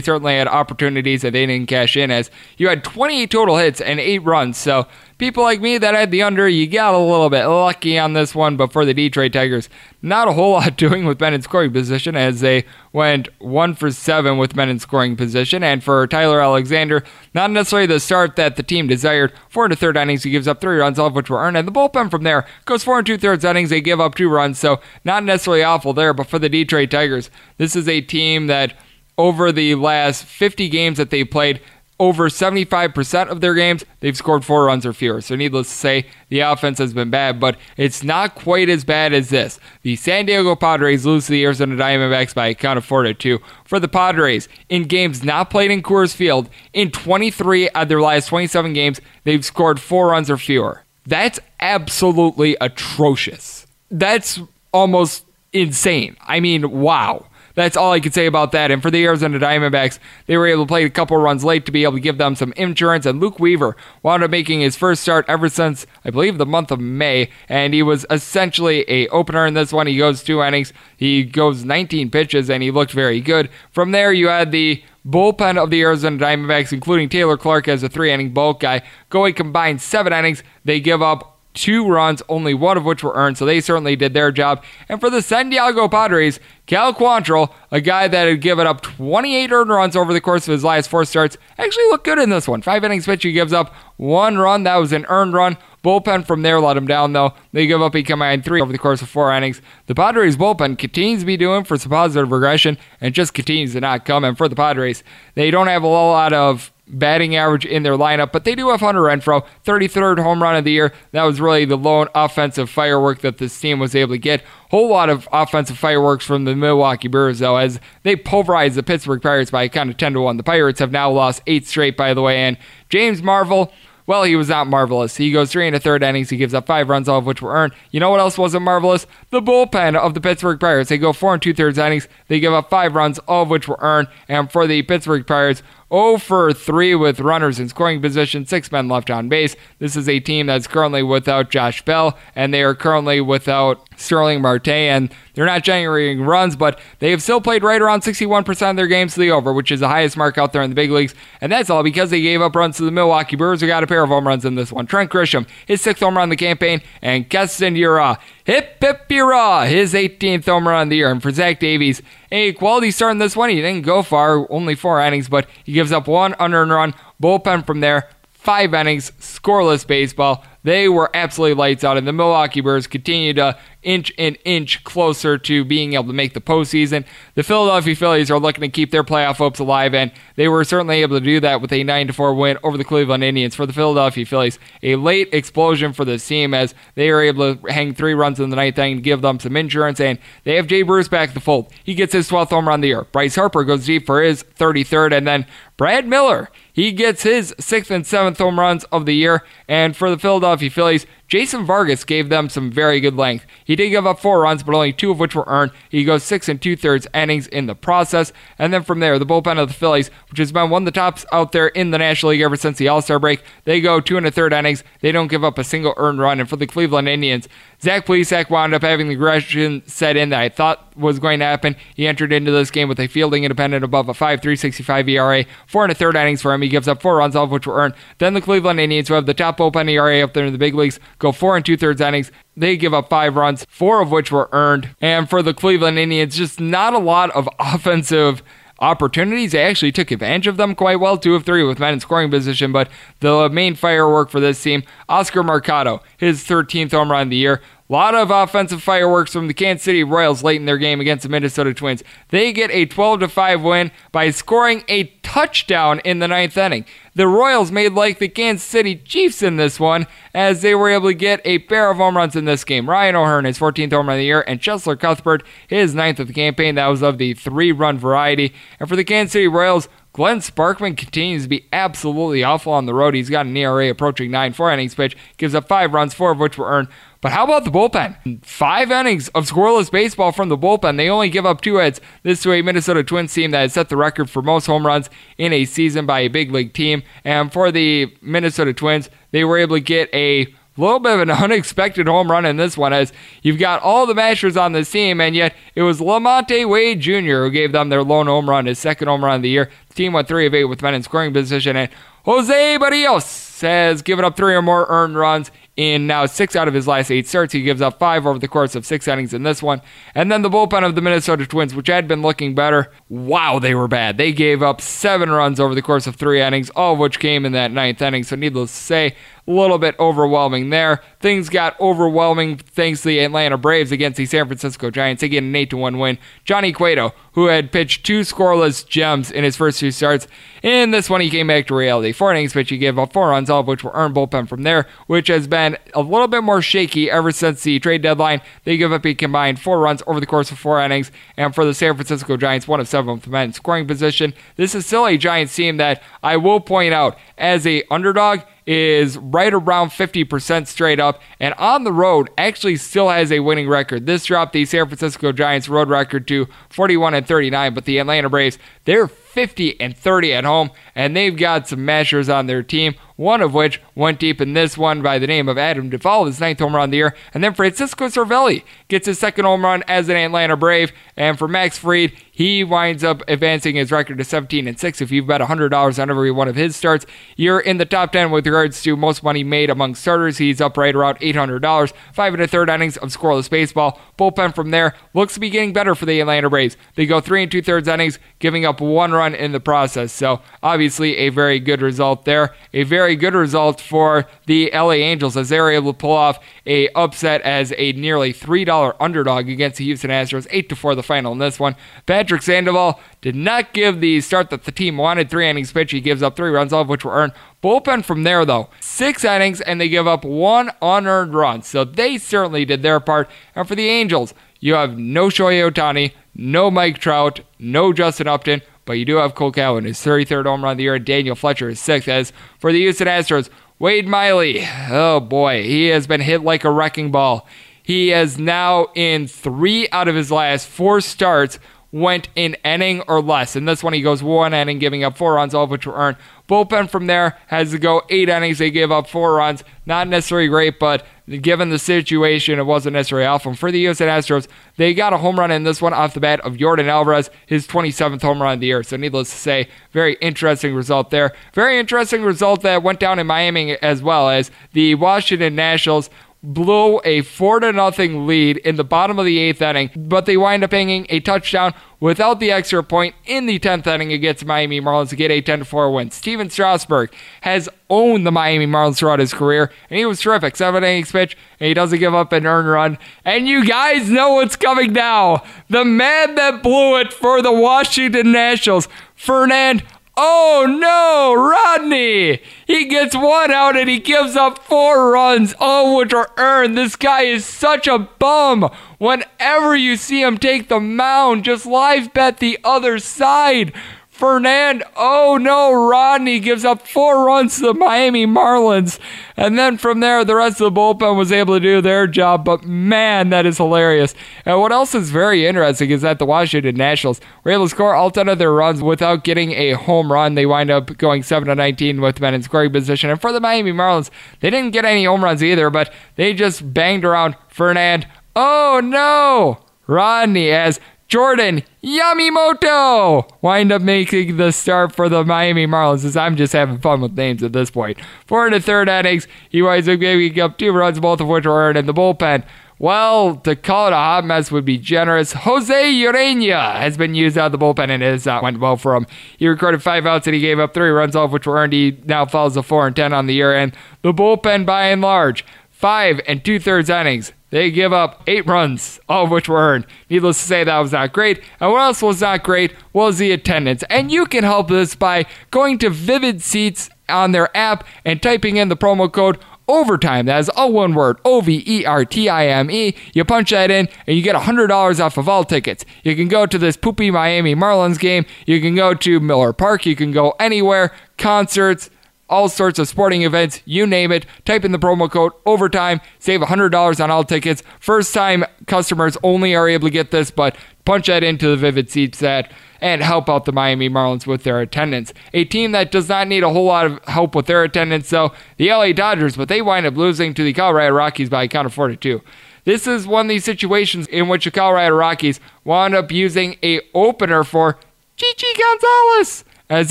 certainly 0.00 0.34
had 0.36 0.46
opportunities 0.46 1.22
that 1.22 1.32
they 1.32 1.46
didn't 1.46 1.68
cash 1.68 1.96
in. 1.96 2.10
As 2.10 2.30
you 2.58 2.68
had 2.68 2.84
28 2.84 3.30
total 3.30 3.56
hits 3.56 3.80
and 3.80 3.98
eight 3.98 4.20
runs, 4.20 4.58
so 4.58 4.86
people 5.18 5.42
like 5.42 5.60
me 5.60 5.76
that 5.78 5.94
had 5.94 6.10
the 6.10 6.22
under, 6.22 6.48
you 6.48 6.66
got 6.66 6.94
a 6.94 6.98
little 6.98 7.28
bit 7.28 7.44
lucky 7.44 7.98
on 7.98 8.12
this 8.12 8.34
one. 8.34 8.56
But 8.56 8.72
for 8.72 8.84
the 8.84 8.94
Detroit 8.94 9.32
Tigers, 9.32 9.68
not 10.00 10.28
a 10.28 10.32
whole 10.32 10.52
lot 10.54 10.76
doing 10.76 11.04
with 11.04 11.20
men 11.20 11.34
in 11.34 11.42
scoring 11.42 11.72
position 11.72 12.16
as 12.16 12.40
they 12.40 12.64
went 12.92 13.28
one 13.38 13.74
for 13.74 13.90
seven 13.90 14.38
with 14.38 14.56
men 14.56 14.68
in 14.68 14.78
scoring 14.78 15.16
position. 15.16 15.62
And 15.62 15.82
for 15.82 16.06
Tyler 16.06 16.40
Alexander, 16.40 17.04
not 17.34 17.50
necessarily 17.50 17.86
the 17.86 18.00
start 18.00 18.36
that 18.36 18.56
the 18.56 18.62
team 18.62 18.86
desired. 18.86 19.32
Four 19.48 19.64
and 19.64 19.72
a 19.72 19.76
third 19.76 19.96
innings, 19.96 20.22
he 20.22 20.30
gives 20.30 20.48
up 20.48 20.60
three 20.60 20.78
runs, 20.78 20.98
all 20.98 21.08
of 21.08 21.14
which 21.14 21.28
were 21.28 21.40
earned. 21.40 21.56
And 21.56 21.68
the 21.68 21.72
bullpen 21.72 22.10
from 22.10 22.22
there 22.22 22.46
goes 22.64 22.84
four 22.84 22.98
and 22.98 23.06
two 23.06 23.18
thirds 23.18 23.44
innings. 23.44 23.70
They 23.70 23.80
give 23.80 24.00
up 24.00 24.14
two 24.14 24.30
runs, 24.30 24.58
so 24.58 24.80
not 25.04 25.24
necessarily 25.24 25.62
awful 25.62 25.92
there. 25.92 26.14
But 26.14 26.28
for 26.28 26.38
the 26.38 26.48
Detroit 26.48 26.90
Tigers, 26.90 27.30
this 27.58 27.74
is 27.76 27.88
a 27.88 28.00
team 28.00 28.46
that 28.46 28.74
over 29.18 29.50
the 29.50 29.74
last 29.74 30.24
50 30.24 30.68
games 30.68 30.96
that 30.96 31.10
they 31.10 31.24
played, 31.24 31.60
over 32.00 32.28
75% 32.28 33.28
of 33.28 33.40
their 33.40 33.54
games, 33.54 33.84
they've 34.00 34.16
scored 34.16 34.44
four 34.44 34.66
runs 34.66 34.86
or 34.86 34.92
fewer. 34.92 35.20
So, 35.20 35.34
needless 35.34 35.68
to 35.68 35.74
say, 35.74 36.06
the 36.28 36.40
offense 36.40 36.78
has 36.78 36.92
been 36.92 37.10
bad, 37.10 37.40
but 37.40 37.56
it's 37.76 38.02
not 38.02 38.34
quite 38.34 38.68
as 38.68 38.84
bad 38.84 39.12
as 39.12 39.30
this. 39.30 39.58
The 39.82 39.96
San 39.96 40.26
Diego 40.26 40.54
Padres 40.54 41.04
lose 41.04 41.26
to 41.26 41.32
the 41.32 41.44
Arizona 41.44 41.76
Diamondbacks 41.76 42.34
by 42.34 42.46
a 42.46 42.54
count 42.54 42.78
of 42.78 42.84
4 42.84 43.02
to 43.04 43.14
2. 43.14 43.38
For 43.64 43.80
the 43.80 43.88
Padres, 43.88 44.48
in 44.68 44.84
games 44.84 45.24
not 45.24 45.50
played 45.50 45.70
in 45.70 45.82
Coors 45.82 46.14
Field, 46.14 46.48
in 46.72 46.90
23 46.90 47.68
out 47.70 47.82
of 47.82 47.88
their 47.88 48.00
last 48.00 48.28
27 48.28 48.72
games, 48.72 49.00
they've 49.24 49.44
scored 49.44 49.80
four 49.80 50.08
runs 50.08 50.30
or 50.30 50.36
fewer. 50.36 50.84
That's 51.06 51.40
absolutely 51.58 52.56
atrocious. 52.60 53.66
That's 53.90 54.40
almost 54.72 55.24
insane. 55.52 56.16
I 56.20 56.40
mean, 56.40 56.70
wow. 56.70 57.26
That's 57.58 57.76
all 57.76 57.90
I 57.90 57.98
can 57.98 58.12
say 58.12 58.26
about 58.26 58.52
that. 58.52 58.70
And 58.70 58.80
for 58.80 58.88
the 58.88 59.04
Arizona 59.04 59.36
Diamondbacks, 59.36 59.98
they 60.26 60.36
were 60.36 60.46
able 60.46 60.62
to 60.62 60.68
play 60.68 60.84
a 60.84 60.90
couple 60.90 61.16
runs 61.16 61.42
late 61.42 61.66
to 61.66 61.72
be 61.72 61.82
able 61.82 61.94
to 61.94 62.00
give 62.00 62.16
them 62.16 62.36
some 62.36 62.52
insurance. 62.52 63.04
And 63.04 63.18
Luke 63.18 63.40
Weaver 63.40 63.76
wound 64.04 64.22
up 64.22 64.30
making 64.30 64.60
his 64.60 64.76
first 64.76 65.02
start 65.02 65.24
ever 65.26 65.48
since, 65.48 65.84
I 66.04 66.10
believe, 66.10 66.38
the 66.38 66.46
month 66.46 66.70
of 66.70 66.78
May. 66.78 67.30
And 67.48 67.74
he 67.74 67.82
was 67.82 68.06
essentially 68.10 68.84
a 68.86 69.08
opener 69.08 69.44
in 69.44 69.54
this 69.54 69.72
one. 69.72 69.88
He 69.88 69.98
goes 69.98 70.22
two 70.22 70.40
innings. 70.40 70.72
He 70.96 71.24
goes 71.24 71.64
19 71.64 72.12
pitches, 72.12 72.48
and 72.48 72.62
he 72.62 72.70
looked 72.70 72.92
very 72.92 73.20
good. 73.20 73.50
From 73.72 73.90
there, 73.90 74.12
you 74.12 74.28
had 74.28 74.52
the 74.52 74.84
bullpen 75.04 75.60
of 75.60 75.70
the 75.70 75.82
Arizona 75.82 76.16
Diamondbacks, 76.16 76.72
including 76.72 77.08
Taylor 77.08 77.36
Clarke 77.36 77.66
as 77.66 77.82
a 77.82 77.88
three 77.88 78.12
inning 78.12 78.32
bulk 78.32 78.60
guy, 78.60 78.82
going 79.10 79.34
combined 79.34 79.82
seven 79.82 80.12
innings. 80.12 80.44
They 80.64 80.78
give 80.78 81.02
up 81.02 81.37
two 81.58 81.86
runs, 81.86 82.22
only 82.28 82.54
one 82.54 82.76
of 82.76 82.84
which 82.84 83.02
were 83.02 83.14
earned, 83.14 83.36
so 83.36 83.44
they 83.44 83.60
certainly 83.60 83.96
did 83.96 84.14
their 84.14 84.30
job. 84.30 84.62
And 84.88 85.00
for 85.00 85.10
the 85.10 85.20
San 85.20 85.50
Diego 85.50 85.88
Padres, 85.88 86.38
Cal 86.66 86.94
Quantrill, 86.94 87.52
a 87.72 87.80
guy 87.80 88.06
that 88.06 88.28
had 88.28 88.40
given 88.40 88.66
up 88.66 88.80
28 88.80 89.50
earned 89.50 89.70
runs 89.70 89.96
over 89.96 90.12
the 90.12 90.20
course 90.20 90.46
of 90.46 90.52
his 90.52 90.62
last 90.62 90.88
four 90.88 91.04
starts, 91.04 91.36
actually 91.58 91.84
looked 91.86 92.04
good 92.04 92.18
in 92.18 92.30
this 92.30 92.46
one. 92.46 92.62
Five 92.62 92.84
innings 92.84 93.06
pitch, 93.06 93.24
he 93.24 93.32
gives 93.32 93.52
up 93.52 93.74
one 93.96 94.38
run. 94.38 94.62
That 94.62 94.76
was 94.76 94.92
an 94.92 95.04
earned 95.08 95.32
run. 95.34 95.56
Bullpen 95.82 96.26
from 96.26 96.42
there 96.42 96.60
let 96.60 96.76
him 96.76 96.86
down, 96.86 97.12
though. 97.12 97.34
They 97.52 97.66
give 97.66 97.82
up 97.82 97.94
a 97.96 98.02
combined 98.02 98.44
three 98.44 98.60
over 98.60 98.70
the 98.70 98.78
course 98.78 99.02
of 99.02 99.08
four 99.08 99.32
innings. 99.32 99.60
The 99.86 99.94
Padres 99.94 100.36
bullpen 100.36 100.78
continues 100.78 101.20
to 101.20 101.26
be 101.26 101.36
doing 101.36 101.64
for 101.64 101.76
some 101.76 101.90
positive 101.90 102.30
regression 102.30 102.78
and 103.00 103.14
just 103.14 103.34
continues 103.34 103.72
to 103.72 103.80
not 103.80 104.04
come. 104.04 104.24
And 104.24 104.38
for 104.38 104.48
the 104.48 104.56
Padres, 104.56 105.02
they 105.34 105.50
don't 105.50 105.66
have 105.66 105.82
a 105.82 105.88
lot 105.88 106.32
of 106.32 106.72
batting 106.90 107.36
average 107.36 107.66
in 107.66 107.82
their 107.82 107.96
lineup, 107.96 108.32
but 108.32 108.44
they 108.44 108.54
do 108.54 108.70
have 108.70 108.80
Hunter 108.80 109.02
Renfroe, 109.02 109.46
33rd 109.64 110.22
home 110.22 110.42
run 110.42 110.56
of 110.56 110.64
the 110.64 110.72
year. 110.72 110.92
That 111.12 111.24
was 111.24 111.40
really 111.40 111.64
the 111.64 111.76
lone 111.76 112.08
offensive 112.14 112.70
firework 112.70 113.20
that 113.20 113.38
this 113.38 113.58
team 113.58 113.78
was 113.78 113.94
able 113.94 114.14
to 114.14 114.18
get. 114.18 114.42
Whole 114.70 114.88
lot 114.88 115.10
of 115.10 115.28
offensive 115.32 115.78
fireworks 115.78 116.24
from 116.24 116.44
the 116.44 116.56
Milwaukee 116.56 117.08
Brewers, 117.08 117.38
though, 117.38 117.56
as 117.56 117.80
they 118.02 118.16
pulverized 118.16 118.74
the 118.74 118.82
Pittsburgh 118.82 119.22
Pirates 119.22 119.50
by 119.50 119.68
kind 119.68 119.90
of 119.90 119.96
10 119.96 120.14
to 120.14 120.20
1. 120.20 120.36
The 120.36 120.42
Pirates 120.42 120.80
have 120.80 120.92
now 120.92 121.10
lost 121.10 121.42
eight 121.46 121.66
straight, 121.66 121.96
by 121.96 122.14
the 122.14 122.22
way, 122.22 122.38
and 122.38 122.58
James 122.88 123.22
Marvel. 123.22 123.72
Well, 124.08 124.24
he 124.24 124.36
was 124.36 124.48
not 124.48 124.68
marvelous. 124.68 125.18
He 125.18 125.30
goes 125.30 125.52
three 125.52 125.66
and 125.66 125.76
a 125.76 125.78
third 125.78 126.02
innings. 126.02 126.30
He 126.30 126.38
gives 126.38 126.54
up 126.54 126.66
five 126.66 126.88
runs, 126.88 127.10
all 127.10 127.18
of 127.18 127.26
which 127.26 127.42
were 127.42 127.52
earned. 127.52 127.74
You 127.90 128.00
know 128.00 128.08
what 128.08 128.20
else 128.20 128.38
wasn't 128.38 128.64
marvelous? 128.64 129.06
The 129.28 129.42
bullpen 129.42 129.96
of 129.96 130.14
the 130.14 130.20
Pittsburgh 130.22 130.58
Pirates. 130.58 130.88
They 130.88 130.96
go 130.96 131.12
four 131.12 131.34
and 131.34 131.42
two 131.42 131.52
thirds 131.52 131.76
innings. 131.76 132.08
They 132.28 132.40
give 132.40 132.54
up 132.54 132.70
five 132.70 132.94
runs, 132.94 133.18
all 133.28 133.42
of 133.42 133.50
which 133.50 133.68
were 133.68 133.76
earned. 133.80 134.08
And 134.26 134.50
for 134.50 134.66
the 134.66 134.80
Pittsburgh 134.80 135.26
Pirates, 135.26 135.62
0 135.92 136.18
for 136.18 136.52
3 136.52 136.94
with 136.94 137.20
runners 137.20 137.58
in 137.58 137.68
scoring 137.68 138.00
position, 138.00 138.46
six 138.46 138.70
men 138.70 138.88
left 138.88 139.10
on 139.10 139.28
base. 139.28 139.56
This 139.78 139.96
is 139.96 140.08
a 140.08 140.20
team 140.20 140.46
that's 140.46 140.66
currently 140.66 141.02
without 141.02 141.50
Josh 141.50 141.82
Bell, 141.84 142.18
and 142.34 142.52
they 142.52 142.62
are 142.62 142.74
currently 142.74 143.20
without 143.20 143.87
Starling 143.98 144.40
Marte, 144.40 144.68
and 144.68 145.12
they're 145.34 145.44
not 145.44 145.64
generating 145.64 146.22
runs, 146.22 146.56
but 146.56 146.80
they 147.00 147.10
have 147.10 147.22
still 147.22 147.40
played 147.40 147.62
right 147.62 147.80
around 147.80 148.02
61% 148.02 148.70
of 148.70 148.76
their 148.76 148.86
games 148.86 149.14
to 149.14 149.20
the 149.20 149.30
over, 149.30 149.52
which 149.52 149.70
is 149.70 149.80
the 149.80 149.88
highest 149.88 150.16
mark 150.16 150.38
out 150.38 150.52
there 150.52 150.62
in 150.62 150.70
the 150.70 150.76
big 150.76 150.90
leagues. 150.90 151.14
And 151.40 151.50
that's 151.50 151.68
all 151.68 151.82
because 151.82 152.10
they 152.10 152.20
gave 152.20 152.40
up 152.40 152.54
runs 152.54 152.76
to 152.76 152.84
the 152.84 152.90
Milwaukee 152.90 153.36
Brewers, 153.36 153.60
who 153.60 153.66
got 153.66 153.82
a 153.82 153.86
pair 153.86 154.02
of 154.02 154.08
home 154.08 154.26
runs 154.26 154.44
in 154.44 154.54
this 154.54 154.72
one. 154.72 154.86
Trent 154.86 155.10
Grisham, 155.10 155.46
his 155.66 155.80
sixth 155.80 156.02
home 156.02 156.16
run 156.16 156.24
in 156.24 156.30
the 156.30 156.36
campaign, 156.36 156.80
and 157.02 157.28
Keston 157.28 157.74
Hiura, 157.74 158.18
hip 158.44 158.76
hip 158.80 159.10
hurrah, 159.10 159.64
his 159.64 159.94
18th 159.94 160.46
home 160.46 160.68
run 160.68 160.84
of 160.84 160.90
the 160.90 160.96
year. 160.96 161.10
And 161.10 161.22
for 161.22 161.30
Zach 161.30 161.58
Davies, 161.58 162.00
a 162.30 162.52
quality 162.52 162.90
start 162.90 163.12
in 163.12 163.18
this 163.18 163.36
one. 163.36 163.50
He 163.50 163.56
didn't 163.56 163.82
go 163.82 164.02
far, 164.02 164.50
only 164.50 164.74
four 164.74 165.00
innings, 165.00 165.28
but 165.28 165.46
he 165.64 165.72
gives 165.72 165.92
up 165.92 166.06
one 166.06 166.34
unearned 166.38 166.70
run. 166.70 166.94
Bullpen 167.22 167.66
from 167.66 167.80
there, 167.80 168.08
five 168.30 168.72
innings, 168.74 169.10
scoreless 169.18 169.86
baseball. 169.86 170.44
They 170.64 170.88
were 170.88 171.10
absolutely 171.14 171.54
lights 171.54 171.84
out, 171.84 171.96
and 171.96 172.06
the 172.06 172.12
Milwaukee 172.12 172.60
Brewers 172.60 172.86
continue 172.86 173.32
to 173.34 173.56
inch 173.82 174.12
and 174.18 174.36
inch 174.44 174.82
closer 174.82 175.38
to 175.38 175.64
being 175.64 175.94
able 175.94 176.08
to 176.08 176.12
make 176.12 176.34
the 176.34 176.40
postseason. 176.40 177.04
The 177.36 177.44
Philadelphia 177.44 177.94
Phillies 177.94 178.30
are 178.30 178.40
looking 178.40 178.62
to 178.62 178.68
keep 178.68 178.90
their 178.90 179.04
playoff 179.04 179.36
hopes 179.36 179.60
alive, 179.60 179.94
and 179.94 180.10
they 180.34 180.48
were 180.48 180.64
certainly 180.64 181.02
able 181.02 181.18
to 181.18 181.24
do 181.24 181.38
that 181.40 181.60
with 181.60 181.72
a 181.72 181.84
9 181.84 182.12
4 182.12 182.34
win 182.34 182.58
over 182.62 182.76
the 182.76 182.84
Cleveland 182.84 183.22
Indians. 183.22 183.54
For 183.54 183.66
the 183.66 183.72
Philadelphia 183.72 184.26
Phillies, 184.26 184.58
a 184.82 184.96
late 184.96 185.32
explosion 185.32 185.92
for 185.92 186.04
this 186.04 186.26
team 186.26 186.52
as 186.54 186.74
they 186.96 187.10
are 187.10 187.22
able 187.22 187.54
to 187.54 187.72
hang 187.72 187.94
three 187.94 188.14
runs 188.14 188.40
in 188.40 188.50
the 188.50 188.56
ninth 188.56 188.78
inning 188.78 188.96
to 188.96 189.02
give 189.02 189.22
them 189.22 189.38
some 189.38 189.56
insurance, 189.56 190.00
and 190.00 190.18
they 190.42 190.56
have 190.56 190.66
Jay 190.66 190.82
Bruce 190.82 191.08
back 191.08 191.34
the 191.34 191.40
fold. 191.40 191.72
He 191.84 191.94
gets 191.94 192.12
his 192.12 192.28
12th 192.28 192.50
home 192.50 192.68
run 192.68 192.80
of 192.80 192.82
the 192.82 192.88
year. 192.88 193.04
Bryce 193.12 193.36
Harper 193.36 193.62
goes 193.64 193.86
deep 193.86 194.06
for 194.06 194.22
his 194.22 194.42
33rd, 194.42 195.16
and 195.16 195.26
then 195.26 195.46
Brad 195.76 196.08
Miller, 196.08 196.50
he 196.72 196.90
gets 196.90 197.22
his 197.22 197.54
sixth 197.60 197.90
and 197.90 198.04
seventh 198.04 198.38
home 198.38 198.58
runs 198.58 198.82
of 198.84 199.06
the 199.06 199.14
year. 199.14 199.44
And 199.68 199.96
for 199.96 200.10
the 200.10 200.18
Philadelphia 200.18 200.47
Phillies, 200.70 201.06
Jason 201.28 201.66
Vargas 201.66 202.04
gave 202.04 202.30
them 202.30 202.48
some 202.48 202.70
very 202.70 203.00
good 203.00 203.14
length. 203.14 203.46
He 203.62 203.76
did 203.76 203.90
give 203.90 204.06
up 204.06 204.18
four 204.18 204.40
runs, 204.40 204.62
but 204.62 204.74
only 204.74 204.94
two 204.94 205.10
of 205.10 205.20
which 205.20 205.34
were 205.34 205.44
earned. 205.46 205.72
He 205.90 206.02
goes 206.02 206.24
six 206.24 206.48
and 206.48 206.60
two 206.60 206.74
thirds 206.74 207.06
innings 207.12 207.46
in 207.46 207.66
the 207.66 207.74
process. 207.74 208.32
And 208.58 208.72
then 208.72 208.82
from 208.82 209.00
there, 209.00 209.18
the 209.18 209.26
bullpen 209.26 209.58
of 209.58 209.68
the 209.68 209.74
Phillies, 209.74 210.10
which 210.30 210.38
has 210.38 210.52
been 210.52 210.70
one 210.70 210.82
of 210.82 210.86
the 210.86 210.90
tops 210.90 211.26
out 211.30 211.52
there 211.52 211.68
in 211.68 211.90
the 211.90 211.98
National 211.98 212.30
League 212.30 212.40
ever 212.40 212.56
since 212.56 212.78
the 212.78 212.88
All 212.88 213.02
Star 213.02 213.18
break, 213.18 213.42
they 213.64 213.80
go 213.82 214.00
two 214.00 214.16
and 214.16 214.26
a 214.26 214.30
third 214.30 214.54
innings. 214.54 214.82
They 215.02 215.12
don't 215.12 215.28
give 215.28 215.44
up 215.44 215.58
a 215.58 215.64
single 215.64 215.92
earned 215.98 216.18
run. 216.18 216.40
And 216.40 216.48
for 216.48 216.56
the 216.56 216.66
Cleveland 216.66 217.08
Indians, 217.08 217.46
Zach 217.82 218.06
Plesac 218.06 218.48
wound 218.48 218.74
up 218.74 218.82
having 218.82 219.08
the 219.08 219.14
aggression 219.14 219.82
set 219.86 220.16
in 220.16 220.30
that 220.30 220.40
I 220.40 220.48
thought 220.48 220.96
was 220.96 221.18
going 221.18 221.38
to 221.38 221.44
happen. 221.44 221.76
He 221.94 222.08
entered 222.08 222.32
into 222.32 222.50
this 222.50 222.70
game 222.70 222.88
with 222.88 222.98
a 222.98 223.06
fielding 223.06 223.44
independent 223.44 223.84
above 223.84 224.08
a 224.08 224.14
5.365 224.14 225.08
ERA, 225.08 225.44
four 225.66 225.84
and 225.84 225.92
a 225.92 225.94
third 225.94 226.16
innings 226.16 226.42
for 226.42 226.52
him. 226.52 226.62
He 226.62 226.68
gives 226.68 226.88
up 226.88 227.00
four 227.00 227.16
runs, 227.16 227.36
all 227.36 227.44
of 227.44 227.50
which 227.50 227.66
were 227.66 227.76
earned. 227.76 227.94
Then 228.18 228.34
the 228.34 228.40
Cleveland 228.40 228.80
Indians, 228.80 229.08
who 229.08 229.14
have 229.14 229.26
the 229.26 229.34
top 229.34 229.58
bullpen 229.58 229.88
ERA 229.90 230.22
up 230.22 230.34
there 230.34 230.46
in 230.46 230.52
the 230.52 230.58
big 230.58 230.74
leagues, 230.74 230.98
go 231.18 231.32
four 231.32 231.56
and 231.56 231.64
two 231.64 231.76
thirds 231.76 232.00
innings. 232.00 232.30
They 232.56 232.76
give 232.76 232.94
up 232.94 233.08
five 233.08 233.36
runs, 233.36 233.66
four 233.68 234.00
of 234.00 234.10
which 234.10 234.32
were 234.32 234.48
earned. 234.52 234.90
And 235.00 235.28
for 235.28 235.42
the 235.42 235.54
Cleveland 235.54 235.98
Indians, 235.98 236.36
just 236.36 236.60
not 236.60 236.94
a 236.94 236.98
lot 236.98 237.30
of 237.30 237.48
offensive 237.58 238.42
opportunities. 238.80 239.52
They 239.52 239.62
actually 239.62 239.92
took 239.92 240.10
advantage 240.10 240.46
of 240.46 240.56
them 240.56 240.74
quite 240.74 241.00
well, 241.00 241.18
two 241.18 241.34
of 241.34 241.44
three 241.44 241.64
with 241.64 241.78
men 241.78 241.94
in 241.94 242.00
scoring 242.00 242.30
position. 242.30 242.72
But 242.72 242.88
the 243.20 243.48
main 243.48 243.74
firework 243.74 244.30
for 244.30 244.40
this 244.40 244.62
team, 244.62 244.82
Oscar 245.08 245.42
Mercado, 245.42 246.02
his 246.16 246.44
13th 246.44 246.92
home 246.92 247.10
run 247.10 247.22
of 247.22 247.30
the 247.30 247.36
year. 247.36 247.60
A 247.88 247.92
lot 247.92 248.14
of 248.14 248.30
offensive 248.30 248.82
fireworks 248.82 249.32
from 249.32 249.48
the 249.48 249.54
Kansas 249.54 249.82
City 249.82 250.04
Royals 250.04 250.42
late 250.42 250.60
in 250.60 250.66
their 250.66 250.76
game 250.76 251.00
against 251.00 251.22
the 251.22 251.30
Minnesota 251.30 251.72
Twins. 251.72 252.04
They 252.28 252.52
get 252.52 252.70
a 252.70 252.84
12 252.84 253.32
5 253.32 253.62
win 253.62 253.90
by 254.12 254.28
scoring 254.28 254.84
a 254.88 255.04
touchdown 255.22 256.00
in 256.00 256.18
the 256.18 256.28
ninth 256.28 256.56
inning. 256.58 256.84
The 257.18 257.26
Royals 257.26 257.72
made 257.72 257.94
like 257.94 258.20
the 258.20 258.28
Kansas 258.28 258.64
City 258.64 258.94
Chiefs 258.94 259.42
in 259.42 259.56
this 259.56 259.80
one, 259.80 260.06
as 260.32 260.62
they 260.62 260.76
were 260.76 260.88
able 260.88 261.08
to 261.08 261.14
get 261.14 261.40
a 261.44 261.58
pair 261.58 261.90
of 261.90 261.96
home 261.96 262.16
runs 262.16 262.36
in 262.36 262.44
this 262.44 262.62
game. 262.62 262.88
Ryan 262.88 263.16
O'Hearn, 263.16 263.44
his 263.44 263.58
14th 263.58 263.90
home 263.90 264.06
run 264.06 264.14
of 264.14 264.20
the 264.20 264.24
year, 264.24 264.44
and 264.46 264.60
Cheslor 264.60 264.96
Cuthbert, 264.96 265.42
his 265.66 265.96
ninth 265.96 266.20
of 266.20 266.28
the 266.28 266.32
campaign. 266.32 266.76
That 266.76 266.86
was 266.86 267.02
of 267.02 267.18
the 267.18 267.34
three 267.34 267.72
run 267.72 267.98
variety. 267.98 268.54
And 268.78 268.88
for 268.88 268.94
the 268.94 269.02
Kansas 269.02 269.32
City 269.32 269.48
Royals, 269.48 269.88
Glenn 270.12 270.38
Sparkman 270.38 270.96
continues 270.96 271.42
to 271.42 271.48
be 271.48 271.66
absolutely 271.72 272.44
awful 272.44 272.72
on 272.72 272.86
the 272.86 272.94
road. 272.94 273.14
He's 273.14 273.30
got 273.30 273.46
an 273.46 273.56
ERA 273.56 273.90
approaching 273.90 274.30
9, 274.30 274.52
4 274.52 274.72
innings 274.72 274.94
pitch, 274.94 275.16
gives 275.38 275.56
up 275.56 275.66
5 275.66 275.92
runs, 275.92 276.14
4 276.14 276.30
of 276.30 276.38
which 276.38 276.56
were 276.56 276.70
earned. 276.70 276.86
But 277.20 277.32
how 277.32 277.44
about 277.44 277.64
the 277.64 277.70
bullpen? 277.70 278.44
Five 278.44 278.92
innings 278.92 279.28
of 279.28 279.50
scoreless 279.50 279.90
baseball 279.90 280.30
from 280.30 280.48
the 280.48 280.56
bullpen. 280.56 280.96
They 280.96 281.08
only 281.08 281.28
give 281.28 281.44
up 281.44 281.60
two 281.60 281.78
hits. 281.78 282.00
This 282.22 282.42
to 282.42 282.52
a 282.52 282.62
Minnesota 282.62 283.02
Twins 283.02 283.34
team 283.34 283.50
that 283.50 283.60
has 283.60 283.72
set 283.72 283.88
the 283.88 283.96
record 283.96 284.30
for 284.30 284.40
most 284.40 284.66
home 284.66 284.86
runs 284.86 285.10
in 285.36 285.52
a 285.52 285.64
season 285.64 286.06
by 286.06 286.20
a 286.20 286.28
big 286.28 286.52
league 286.52 286.74
team. 286.74 287.02
And 287.24 287.52
for 287.52 287.72
the 287.72 288.14
Minnesota 288.22 288.72
Twins, 288.72 289.10
they 289.32 289.44
were 289.44 289.58
able 289.58 289.76
to 289.76 289.80
get 289.80 290.08
a 290.14 290.46
little 290.76 291.00
bit 291.00 291.14
of 291.14 291.20
an 291.20 291.30
unexpected 291.44 292.06
home 292.06 292.30
run 292.30 292.46
in 292.46 292.56
this 292.56 292.78
one 292.78 292.92
as 292.92 293.12
you've 293.42 293.58
got 293.58 293.82
all 293.82 294.06
the 294.06 294.14
mashers 294.14 294.56
on 294.56 294.72
this 294.72 294.90
team, 294.90 295.20
and 295.20 295.34
yet 295.34 295.54
it 295.74 295.82
was 295.82 296.00
Lamonte 296.00 296.68
Wade 296.68 297.00
Jr. 297.00 297.42
who 297.42 297.50
gave 297.50 297.72
them 297.72 297.88
their 297.88 298.04
lone 298.04 298.28
home 298.28 298.48
run, 298.48 298.66
his 298.66 298.78
second 298.78 299.08
home 299.08 299.24
run 299.24 299.36
of 299.36 299.42
the 299.42 299.50
year. 299.50 299.70
The 299.88 299.94
team 299.94 300.12
went 300.12 300.28
3 300.28 300.46
of 300.46 300.54
8 300.54 300.64
with 300.64 300.82
men 300.82 300.94
in 300.94 301.02
scoring 301.02 301.32
position, 301.32 301.76
and 301.76 301.90
Jose 302.24 302.78
Berrios 302.78 303.60
has 303.62 304.02
given 304.02 304.24
up 304.24 304.36
three 304.36 304.54
or 304.54 304.62
more 304.62 304.86
earned 304.88 305.16
runs 305.16 305.50
in 305.78 306.08
now 306.08 306.26
six 306.26 306.56
out 306.56 306.66
of 306.66 306.74
his 306.74 306.88
last 306.88 307.08
eight 307.08 307.28
starts. 307.28 307.52
He 307.52 307.62
gives 307.62 307.80
up 307.80 308.00
five 308.00 308.26
over 308.26 308.38
the 308.38 308.48
course 308.48 308.74
of 308.74 308.84
six 308.84 309.06
innings 309.06 309.32
in 309.32 309.44
this 309.44 309.62
one. 309.62 309.80
And 310.12 310.30
then 310.30 310.42
the 310.42 310.50
bullpen 310.50 310.84
of 310.84 310.96
the 310.96 311.00
Minnesota 311.00 311.46
Twins, 311.46 311.72
which 311.72 311.86
had 311.86 312.08
been 312.08 312.20
looking 312.20 312.56
better, 312.56 312.90
wow, 313.08 313.60
they 313.60 313.76
were 313.76 313.86
bad. 313.86 314.18
They 314.18 314.32
gave 314.32 314.60
up 314.60 314.80
seven 314.80 315.30
runs 315.30 315.60
over 315.60 315.76
the 315.76 315.82
course 315.82 316.08
of 316.08 316.16
three 316.16 316.42
innings, 316.42 316.68
all 316.70 316.94
of 316.94 316.98
which 316.98 317.20
came 317.20 317.46
in 317.46 317.52
that 317.52 317.70
ninth 317.70 318.02
inning. 318.02 318.24
So, 318.24 318.34
needless 318.34 318.72
to 318.72 318.76
say, 318.76 319.16
a 319.48 319.50
little 319.50 319.78
bit 319.78 319.96
overwhelming 319.98 320.70
there. 320.70 321.00
Things 321.20 321.48
got 321.48 321.78
overwhelming 321.80 322.58
thanks 322.58 323.02
to 323.02 323.08
the 323.08 323.20
Atlanta 323.20 323.56
Braves 323.56 323.90
against 323.90 324.18
the 324.18 324.26
San 324.26 324.46
Francisco 324.46 324.90
Giants. 324.90 325.22
Get 325.22 325.42
an 325.42 325.56
8 325.56 325.74
1 325.74 325.98
win. 325.98 326.18
Johnny 326.44 326.72
Cueto, 326.72 327.14
who 327.32 327.46
had 327.46 327.72
pitched 327.72 328.04
two 328.04 328.20
scoreless 328.20 328.86
gems 328.86 329.30
in 329.30 329.44
his 329.44 329.56
first 329.56 329.80
two 329.80 329.90
starts, 329.90 330.26
in 330.62 330.90
this 330.90 331.08
one 331.08 331.20
he 331.20 331.30
came 331.30 331.46
back 331.46 331.66
to 331.68 331.74
reality. 331.74 332.12
Four 332.12 332.32
innings 332.32 332.52
pitch, 332.52 332.70
he 332.70 332.78
gave 332.78 332.98
up 332.98 333.12
four 333.12 333.30
runs, 333.30 333.48
all 333.48 333.60
of 333.60 333.66
which 333.66 333.82
were 333.82 333.92
earned 333.94 334.14
bullpen 334.14 334.48
from 334.48 334.64
there, 334.64 334.86
which 335.06 335.28
has 335.28 335.46
been 335.46 335.78
a 335.94 336.02
little 336.02 336.28
bit 336.28 336.42
more 336.42 336.60
shaky 336.60 337.10
ever 337.10 337.32
since 337.32 337.62
the 337.62 337.78
trade 337.78 338.02
deadline. 338.02 338.42
They 338.64 338.76
give 338.76 338.92
up 338.92 339.06
a 339.06 339.14
combined 339.14 339.60
four 339.60 339.80
runs 339.80 340.02
over 340.06 340.20
the 340.20 340.26
course 340.26 340.50
of 340.50 340.58
four 340.58 340.80
innings, 340.80 341.10
and 341.36 341.54
for 341.54 341.64
the 341.64 341.74
San 341.74 341.94
Francisco 341.94 342.36
Giants, 342.36 342.68
one 342.68 342.80
of 342.80 342.88
seven 342.88 343.22
men 343.26 343.46
in 343.46 343.52
scoring 343.52 343.86
position. 343.86 344.34
This 344.56 344.74
is 344.74 344.84
still 344.84 345.06
a 345.06 345.16
Giants 345.16 345.54
team 345.54 345.78
that 345.78 346.02
I 346.22 346.36
will 346.36 346.60
point 346.60 346.92
out 346.92 347.18
as 347.38 347.66
a 347.66 347.84
underdog 347.90 348.40
is 348.68 349.16
right 349.16 349.54
around 349.54 349.88
50% 349.88 350.66
straight 350.66 351.00
up, 351.00 351.22
and 351.40 351.54
on 351.54 351.84
the 351.84 351.92
road 351.92 352.28
actually 352.36 352.76
still 352.76 353.08
has 353.08 353.32
a 353.32 353.40
winning 353.40 353.66
record. 353.66 354.04
This 354.04 354.26
dropped 354.26 354.52
the 354.52 354.66
San 354.66 354.86
Francisco 354.86 355.32
Giants 355.32 355.70
road 355.70 355.88
record 355.88 356.28
to 356.28 356.46
41 356.68 357.14
and 357.14 357.26
39, 357.26 357.72
but 357.72 357.86
the 357.86 357.96
Atlanta 357.98 358.28
Braves, 358.28 358.58
they're 358.84 359.08
50 359.38 359.80
and 359.80 359.96
30 359.96 360.32
at 360.32 360.42
home, 360.42 360.72
and 360.96 361.16
they've 361.16 361.36
got 361.36 361.68
some 361.68 361.84
mashers 361.84 362.28
on 362.28 362.46
their 362.46 362.64
team 362.64 362.96
one 363.18 363.42
of 363.42 363.52
which 363.52 363.82
went 363.96 364.20
deep 364.20 364.40
in 364.40 364.52
this 364.54 364.78
one 364.78 365.02
by 365.02 365.18
the 365.18 365.26
name 365.26 365.48
of 365.48 365.58
Adam 365.58 365.90
Duvall, 365.90 366.26
his 366.26 366.38
ninth 366.38 366.60
home 366.60 366.76
run 366.76 366.84
of 366.84 366.90
the 366.92 366.98
year. 366.98 367.16
And 367.34 367.42
then 367.42 367.52
Francisco 367.52 368.06
Cervelli 368.06 368.62
gets 368.86 369.06
his 369.06 369.18
second 369.18 369.44
home 369.44 369.64
run 369.64 369.82
as 369.88 370.08
an 370.08 370.14
Atlanta 370.14 370.56
Brave. 370.56 370.92
And 371.16 371.36
for 371.36 371.48
Max 371.48 371.76
Fried, 371.76 372.12
he 372.30 372.62
winds 372.62 373.02
up 373.02 373.24
advancing 373.26 373.74
his 373.74 373.90
record 373.90 374.18
to 374.18 374.24
17 374.24 374.68
and 374.68 374.78
6. 374.78 375.00
If 375.00 375.10
you've 375.10 375.26
bet 375.26 375.40
$100 375.40 376.00
on 376.00 376.10
every 376.10 376.30
one 376.30 376.46
of 376.46 376.54
his 376.54 376.76
starts, 376.76 377.06
you're 377.34 377.58
in 377.58 377.78
the 377.78 377.84
top 377.84 378.12
10 378.12 378.30
with 378.30 378.46
regards 378.46 378.80
to 378.84 378.96
most 378.96 379.24
money 379.24 379.42
made 379.42 379.68
among 379.68 379.96
starters. 379.96 380.38
He's 380.38 380.60
up 380.60 380.76
right 380.76 380.94
around 380.94 381.18
$800. 381.18 381.92
Five 382.12 382.34
and 382.34 382.42
a 382.44 382.46
third 382.46 382.70
innings 382.70 382.98
of 382.98 383.08
scoreless 383.08 383.50
baseball. 383.50 384.00
Bullpen 384.16 384.54
from 384.54 384.70
there 384.70 384.94
looks 385.12 385.34
to 385.34 385.40
be 385.40 385.50
getting 385.50 385.72
better 385.72 385.96
for 385.96 386.06
the 386.06 386.20
Atlanta 386.20 386.48
Braves. 386.48 386.76
They 386.94 387.04
go 387.04 387.20
three 387.20 387.42
and 387.42 387.50
two 387.50 387.62
thirds 387.62 387.88
innings, 387.88 388.20
giving 388.38 388.64
up 388.64 388.80
one 388.80 389.10
run 389.10 389.27
in 389.34 389.52
the 389.52 389.60
process. 389.60 390.12
So 390.12 390.40
obviously 390.62 391.16
a 391.16 391.28
very 391.28 391.60
good 391.60 391.82
result 391.82 392.24
there. 392.24 392.54
A 392.72 392.82
very 392.84 393.16
good 393.16 393.34
result 393.34 393.80
for 393.80 394.26
the 394.46 394.70
LA 394.72 394.92
Angels 394.92 395.36
as 395.36 395.48
they 395.48 395.60
were 395.60 395.70
able 395.70 395.92
to 395.92 395.98
pull 395.98 396.12
off 396.12 396.38
a 396.66 396.88
upset 396.90 397.40
as 397.42 397.72
a 397.76 397.92
nearly 397.92 398.32
$3 398.32 398.96
underdog 399.00 399.48
against 399.48 399.78
the 399.78 399.84
Houston 399.84 400.10
Astros. 400.10 400.46
8 400.50 400.68
to 400.68 400.76
4 400.76 400.94
the 400.94 401.02
final 401.02 401.32
in 401.32 401.38
this 401.38 401.58
one. 401.60 401.76
Patrick 402.06 402.42
Sandoval 402.42 403.00
did 403.20 403.34
not 403.34 403.72
give 403.72 404.00
the 404.00 404.20
start 404.20 404.50
that 404.50 404.64
the 404.64 404.72
team 404.72 404.96
wanted. 404.96 405.30
Three 405.30 405.48
innings 405.48 405.72
pitch. 405.72 405.90
He 405.90 406.00
gives 406.00 406.22
up 406.22 406.36
three 406.36 406.50
runs, 406.50 406.72
all 406.72 406.82
of 406.82 406.88
which 406.88 407.04
were 407.04 407.14
earned. 407.14 407.32
Bullpen 407.62 408.04
from 408.04 408.22
there, 408.22 408.44
though, 408.44 408.68
six 408.78 409.24
innings, 409.24 409.60
and 409.60 409.80
they 409.80 409.88
give 409.88 410.06
up 410.06 410.24
one 410.24 410.70
unearned 410.80 411.34
run. 411.34 411.62
So 411.62 411.84
they 411.84 412.16
certainly 412.18 412.64
did 412.64 412.82
their 412.82 413.00
part. 413.00 413.28
And 413.56 413.66
for 413.66 413.74
the 413.74 413.88
Angels, 413.88 414.32
you 414.60 414.74
have 414.74 414.96
no 414.96 415.28
Shohei 415.28 415.68
Ohtani, 415.68 416.12
no 416.34 416.70
Mike 416.70 416.98
Trout, 416.98 417.40
no 417.58 417.92
Justin 417.92 418.28
Upton, 418.28 418.62
but 418.88 418.94
you 418.94 419.04
do 419.04 419.16
have 419.16 419.34
Kole 419.34 419.52
Calhoun, 419.52 419.84
his 419.84 419.98
33rd 419.98 420.46
home 420.46 420.64
run 420.64 420.72
of 420.72 420.78
the 420.78 420.84
year, 420.84 420.98
Daniel 420.98 421.36
Fletcher, 421.36 421.68
his 421.68 421.78
sixth. 421.78 422.08
As 422.08 422.32
for 422.58 422.72
the 422.72 422.78
Houston 422.78 423.06
Astros, 423.06 423.50
Wade 423.78 424.08
Miley, 424.08 424.66
oh 424.88 425.20
boy, 425.20 425.62
he 425.62 425.88
has 425.88 426.06
been 426.06 426.22
hit 426.22 426.42
like 426.42 426.64
a 426.64 426.70
wrecking 426.70 427.10
ball. 427.10 427.46
He 427.82 428.08
has 428.08 428.38
now, 428.38 428.86
in 428.94 429.26
three 429.26 429.90
out 429.90 430.08
of 430.08 430.14
his 430.14 430.32
last 430.32 430.68
four 430.68 431.02
starts, 431.02 431.58
went 431.92 432.30
in 432.34 432.54
inning 432.64 433.02
or 433.02 433.20
less. 433.20 433.56
In 433.56 433.66
this 433.66 433.84
one, 433.84 433.92
he 433.92 434.00
goes 434.00 434.22
one 434.22 434.54
inning, 434.54 434.78
giving 434.78 435.04
up 435.04 435.18
four 435.18 435.34
runs, 435.34 435.52
all 435.52 435.64
of 435.64 435.70
which 435.70 435.86
were 435.86 435.94
earned. 435.94 436.16
Bullpen 436.48 436.88
from 436.88 437.06
there 437.06 437.38
has 437.48 437.72
to 437.72 437.78
go 437.78 438.02
eight 438.08 438.28
innings. 438.28 438.58
They 438.58 438.70
gave 438.70 438.90
up 438.90 439.06
four 439.06 439.34
runs. 439.34 439.62
Not 439.84 440.08
necessarily 440.08 440.48
great, 440.48 440.78
but 440.78 441.04
given 441.42 441.68
the 441.68 441.78
situation, 441.78 442.58
it 442.58 442.64
wasn't 442.64 442.94
necessarily 442.94 443.26
awful. 443.26 443.54
For 443.54 443.70
the 443.70 443.78
Houston 443.80 444.08
Astros, 444.08 444.48
they 444.76 444.94
got 444.94 445.12
a 445.12 445.18
home 445.18 445.38
run 445.38 445.50
in 445.50 445.64
this 445.64 445.82
one 445.82 445.92
off 445.92 446.14
the 446.14 446.20
bat 446.20 446.40
of 446.40 446.54
Yordan 446.54 446.88
Alvarez, 446.88 447.28
his 447.46 447.66
27th 447.66 448.22
home 448.22 448.42
run 448.42 448.54
of 448.54 448.60
the 448.60 448.66
year. 448.66 448.82
So, 448.82 448.96
needless 448.96 449.30
to 449.30 449.36
say, 449.36 449.68
very 449.92 450.14
interesting 450.22 450.74
result 450.74 451.10
there. 451.10 451.32
Very 451.52 451.78
interesting 451.78 452.22
result 452.22 452.62
that 452.62 452.82
went 452.82 452.98
down 452.98 453.18
in 453.18 453.26
Miami 453.26 453.76
as 453.82 454.02
well 454.02 454.30
as 454.30 454.50
the 454.72 454.94
Washington 454.94 455.54
Nationals 455.54 456.08
blew 456.42 457.00
a 457.04 457.22
four 457.22 457.60
to 457.60 457.72
nothing 457.72 458.26
lead 458.26 458.58
in 458.58 458.76
the 458.76 458.84
bottom 458.84 459.18
of 459.18 459.24
the 459.24 459.38
eighth 459.38 459.60
inning, 459.60 459.90
but 459.96 460.26
they 460.26 460.36
wind 460.36 460.62
up 460.62 460.70
hanging 460.70 461.06
a 461.08 461.20
touchdown 461.20 461.74
without 462.00 462.38
the 462.38 462.50
extra 462.50 462.82
point 462.82 463.14
in 463.26 463.46
the 463.46 463.58
tenth 463.58 463.86
inning 463.86 464.12
against 464.12 464.44
Miami 464.44 464.80
Marlins 464.80 465.08
to 465.08 465.16
get 465.16 465.30
a 465.30 465.40
10 465.40 465.64
4 465.64 465.90
win. 465.90 466.10
Stephen 466.10 466.48
Strasburg 466.48 467.12
has 467.40 467.68
owned 467.90 468.26
the 468.26 468.30
Miami 468.30 468.66
Marlins 468.66 468.98
throughout 468.98 469.18
his 469.18 469.34
career, 469.34 469.72
and 469.90 469.98
he 469.98 470.06
was 470.06 470.20
terrific. 470.20 470.54
Seven 470.56 470.84
innings 470.84 471.10
pitch, 471.10 471.36
and 471.58 471.66
he 471.66 471.74
doesn't 471.74 471.98
give 471.98 472.14
up 472.14 472.32
an 472.32 472.46
earned 472.46 472.68
run. 472.68 472.98
And 473.24 473.48
you 473.48 473.64
guys 473.64 474.08
know 474.08 474.34
what's 474.34 474.56
coming 474.56 474.92
now. 474.92 475.42
The 475.68 475.84
man 475.84 476.36
that 476.36 476.62
blew 476.62 476.98
it 476.98 477.12
for 477.12 477.42
the 477.42 477.52
Washington 477.52 478.30
Nationals, 478.30 478.88
Fernand 479.16 479.82
Oh 480.20 480.66
no, 480.68 481.32
Rodney! 481.32 482.42
He 482.66 482.86
gets 482.86 483.14
one 483.14 483.52
out 483.52 483.76
and 483.76 483.88
he 483.88 484.00
gives 484.00 484.34
up 484.34 484.58
four 484.58 485.12
runs, 485.12 485.54
all 485.60 485.96
which 485.96 486.12
are 486.12 486.32
earned. 486.36 486.76
This 486.76 486.96
guy 486.96 487.22
is 487.22 487.44
such 487.44 487.86
a 487.86 488.00
bum. 488.00 488.68
Whenever 488.98 489.76
you 489.76 489.94
see 489.94 490.20
him 490.20 490.36
take 490.36 490.66
the 490.66 490.80
mound, 490.80 491.44
just 491.44 491.66
live 491.66 492.12
bet 492.12 492.38
the 492.38 492.58
other 492.64 492.98
side. 492.98 493.72
Fernand, 494.18 494.82
oh 494.96 495.38
no, 495.40 495.72
Rodney 495.72 496.40
gives 496.40 496.64
up 496.64 496.88
four 496.88 497.24
runs 497.24 497.56
to 497.56 497.66
the 497.66 497.74
Miami 497.74 498.26
Marlins. 498.26 498.98
And 499.36 499.56
then 499.56 499.78
from 499.78 500.00
there, 500.00 500.24
the 500.24 500.34
rest 500.34 500.60
of 500.60 500.74
the 500.74 500.80
bullpen 500.80 501.16
was 501.16 501.30
able 501.30 501.54
to 501.54 501.60
do 501.60 501.80
their 501.80 502.08
job. 502.08 502.44
But 502.44 502.64
man, 502.64 503.30
that 503.30 503.46
is 503.46 503.58
hilarious. 503.58 504.16
And 504.44 504.60
what 504.60 504.72
else 504.72 504.92
is 504.92 505.10
very 505.10 505.46
interesting 505.46 505.90
is 505.90 506.02
that 506.02 506.18
the 506.18 506.26
Washington 506.26 506.74
Nationals 506.74 507.20
were 507.44 507.52
able 507.52 507.66
to 507.66 507.70
score 507.70 507.94
all 507.94 508.10
10 508.10 508.28
of 508.28 508.38
their 508.38 508.52
runs 508.52 508.82
without 508.82 509.22
getting 509.22 509.52
a 509.52 509.74
home 509.74 510.10
run. 510.10 510.34
They 510.34 510.46
wind 510.46 510.72
up 510.72 510.98
going 510.98 511.22
7 511.22 511.46
to 511.46 511.54
19 511.54 512.00
with 512.00 512.20
men 512.20 512.34
in 512.34 512.42
scoring 512.42 512.72
position. 512.72 513.10
And 513.10 513.20
for 513.20 513.32
the 513.32 513.38
Miami 513.38 513.70
Marlins, 513.70 514.10
they 514.40 514.50
didn't 514.50 514.72
get 514.72 514.84
any 514.84 515.04
home 515.04 515.22
runs 515.22 515.44
either, 515.44 515.70
but 515.70 515.92
they 516.16 516.34
just 516.34 516.74
banged 516.74 517.04
around 517.04 517.36
Fernand. 517.46 518.08
Oh 518.34 518.80
no! 518.82 519.64
Rodney 519.86 520.50
as 520.50 520.80
Jordan 521.08 521.62
Yamamoto 521.82 523.30
wind 523.40 523.72
up 523.72 523.80
making 523.80 524.36
the 524.36 524.52
start 524.52 524.94
for 524.94 525.08
the 525.08 525.24
Miami 525.24 525.66
Marlins 525.66 526.04
as 526.04 526.18
I'm 526.18 526.36
just 526.36 526.52
having 526.52 526.78
fun 526.78 527.00
with 527.00 527.16
names 527.16 527.42
at 527.42 527.54
this 527.54 527.70
point. 527.70 527.98
Four 528.26 528.44
and 528.44 528.54
a 528.54 528.60
third 528.60 528.90
innings, 528.90 529.26
he 529.48 529.62
winds 529.62 529.88
up 529.88 530.00
giving 530.00 530.38
up 530.38 530.58
two 530.58 530.70
runs, 530.70 531.00
both 531.00 531.22
of 531.22 531.26
which 531.26 531.46
were 531.46 531.66
earned 531.66 531.78
in 531.78 531.86
the 531.86 531.94
bullpen. 531.94 532.44
Well, 532.78 533.36
to 533.36 533.56
call 533.56 533.86
it 533.86 533.94
a 533.94 533.96
hot 533.96 534.26
mess 534.26 534.52
would 534.52 534.66
be 534.66 534.76
generous. 534.76 535.32
Jose 535.32 535.92
Urena 535.94 536.74
has 536.74 536.98
been 536.98 537.14
used 537.14 537.38
out 537.38 537.46
of 537.46 537.58
the 537.58 537.58
bullpen 537.58 537.88
and 537.88 538.02
it 538.02 538.12
has 538.12 538.26
not 538.26 538.42
went 538.42 538.60
well 538.60 538.76
for 538.76 538.94
him. 538.94 539.06
He 539.38 539.48
recorded 539.48 539.82
five 539.82 540.04
outs 540.04 540.26
and 540.26 540.34
he 540.34 540.42
gave 540.42 540.58
up 540.58 540.74
three 540.74 540.90
runs, 540.90 541.16
all 541.16 541.24
of 541.24 541.32
which 541.32 541.46
were 541.46 541.56
earned. 541.56 541.72
He 541.72 541.98
now 542.04 542.26
falls 542.26 542.54
a 542.54 542.62
four 542.62 542.86
and 542.86 542.94
ten 542.94 543.14
on 543.14 543.26
the 543.26 543.34
year, 543.34 543.56
and 543.56 543.74
the 544.02 544.12
bullpen 544.12 544.66
by 544.66 544.88
and 544.88 545.00
large 545.00 545.42
five 545.78 546.20
and 546.26 546.44
two 546.44 546.58
thirds 546.58 546.90
innings. 546.90 547.32
They 547.50 547.70
give 547.70 547.92
up 547.92 548.22
eight 548.26 548.46
runs, 548.46 549.00
all 549.08 549.24
of 549.24 549.30
which 549.30 549.48
were 549.48 549.58
earned. 549.58 549.86
Needless 550.10 550.40
to 550.40 550.46
say, 550.46 550.64
that 550.64 550.78
was 550.80 550.92
not 550.92 551.12
great. 551.12 551.40
And 551.60 551.70
what 551.70 551.80
else 551.80 552.02
was 552.02 552.20
not 552.20 552.42
great 552.42 552.74
was 552.92 553.18
the 553.18 553.32
attendance. 553.32 553.84
And 553.88 554.10
you 554.10 554.26
can 554.26 554.44
help 554.44 554.68
this 554.68 554.94
by 554.94 555.24
going 555.50 555.78
to 555.78 555.88
Vivid 555.88 556.42
Seats 556.42 556.90
on 557.08 557.32
their 557.32 557.56
app 557.56 557.86
and 558.04 558.20
typing 558.20 558.56
in 558.56 558.68
the 558.68 558.76
promo 558.76 559.10
code 559.10 559.38
overtime. 559.68 560.26
That 560.26 560.40
is 560.40 560.48
all 560.50 560.72
one 560.72 560.94
word, 560.94 561.20
O 561.24 561.40
V 561.40 561.62
E 561.64 561.86
R 561.86 562.04
T 562.04 562.28
I 562.28 562.48
M 562.48 562.70
E. 562.70 562.94
You 563.14 563.24
punch 563.24 563.50
that 563.50 563.70
in 563.70 563.88
and 564.06 564.16
you 564.16 564.22
get 564.22 564.34
$100 564.34 565.00
off 565.00 565.16
of 565.16 565.28
all 565.28 565.44
tickets. 565.44 565.84
You 566.02 566.16
can 566.16 566.28
go 566.28 566.44
to 566.44 566.58
this 566.58 566.76
poopy 566.76 567.10
Miami 567.10 567.54
Marlins 567.54 567.98
game. 567.98 568.26
You 568.46 568.60
can 568.60 568.74
go 568.74 568.94
to 568.94 569.20
Miller 569.20 569.52
Park. 569.52 569.86
You 569.86 569.96
can 569.96 570.10
go 570.10 570.34
anywhere, 570.40 570.92
concerts, 571.16 571.88
all 572.28 572.48
sorts 572.48 572.78
of 572.78 572.88
sporting 572.88 573.22
events, 573.22 573.62
you 573.64 573.86
name 573.86 574.12
it. 574.12 574.26
Type 574.44 574.64
in 574.64 574.72
the 574.72 574.78
promo 574.78 575.10
code 575.10 575.32
overtime, 575.46 576.00
save 576.18 576.40
$100 576.40 577.02
on 577.02 577.10
all 577.10 577.24
tickets. 577.24 577.62
First 577.80 578.12
time 578.12 578.44
customers 578.66 579.16
only 579.22 579.54
are 579.54 579.68
able 579.68 579.88
to 579.88 579.92
get 579.92 580.10
this, 580.10 580.30
but 580.30 580.56
punch 580.84 581.06
that 581.06 581.22
into 581.22 581.48
the 581.48 581.56
Vivid 581.56 581.90
Seats 581.90 582.18
set 582.18 582.52
and 582.80 583.02
help 583.02 583.28
out 583.28 583.44
the 583.44 583.52
Miami 583.52 583.88
Marlins 583.88 584.26
with 584.26 584.44
their 584.44 584.60
attendance. 584.60 585.12
A 585.34 585.44
team 585.44 585.72
that 585.72 585.90
does 585.90 586.08
not 586.08 586.28
need 586.28 586.42
a 586.42 586.50
whole 586.50 586.66
lot 586.66 586.86
of 586.86 587.04
help 587.04 587.34
with 587.34 587.46
their 587.46 587.64
attendance, 587.64 588.10
though, 588.10 588.32
the 588.56 588.70
LA 588.70 588.92
Dodgers, 588.92 589.36
but 589.36 589.48
they 589.48 589.60
wind 589.60 589.86
up 589.86 589.96
losing 589.96 590.34
to 590.34 590.44
the 590.44 590.52
Colorado 590.52 590.94
Rockies 590.94 591.28
by 591.28 591.44
a 591.44 591.48
count 591.48 591.66
of 591.66 591.74
4 591.74 591.88
to 591.88 591.96
2. 591.96 592.22
This 592.64 592.86
is 592.86 593.06
one 593.06 593.26
of 593.26 593.30
these 593.30 593.44
situations 593.44 594.06
in 594.08 594.28
which 594.28 594.44
the 594.44 594.50
Colorado 594.50 594.94
Rockies 594.94 595.40
wound 595.64 595.94
up 595.94 596.12
using 596.12 596.56
a 596.62 596.80
opener 596.94 597.42
for 597.42 597.78
Chichi 598.16 598.46
Gonzalez, 598.56 599.44
as 599.70 599.90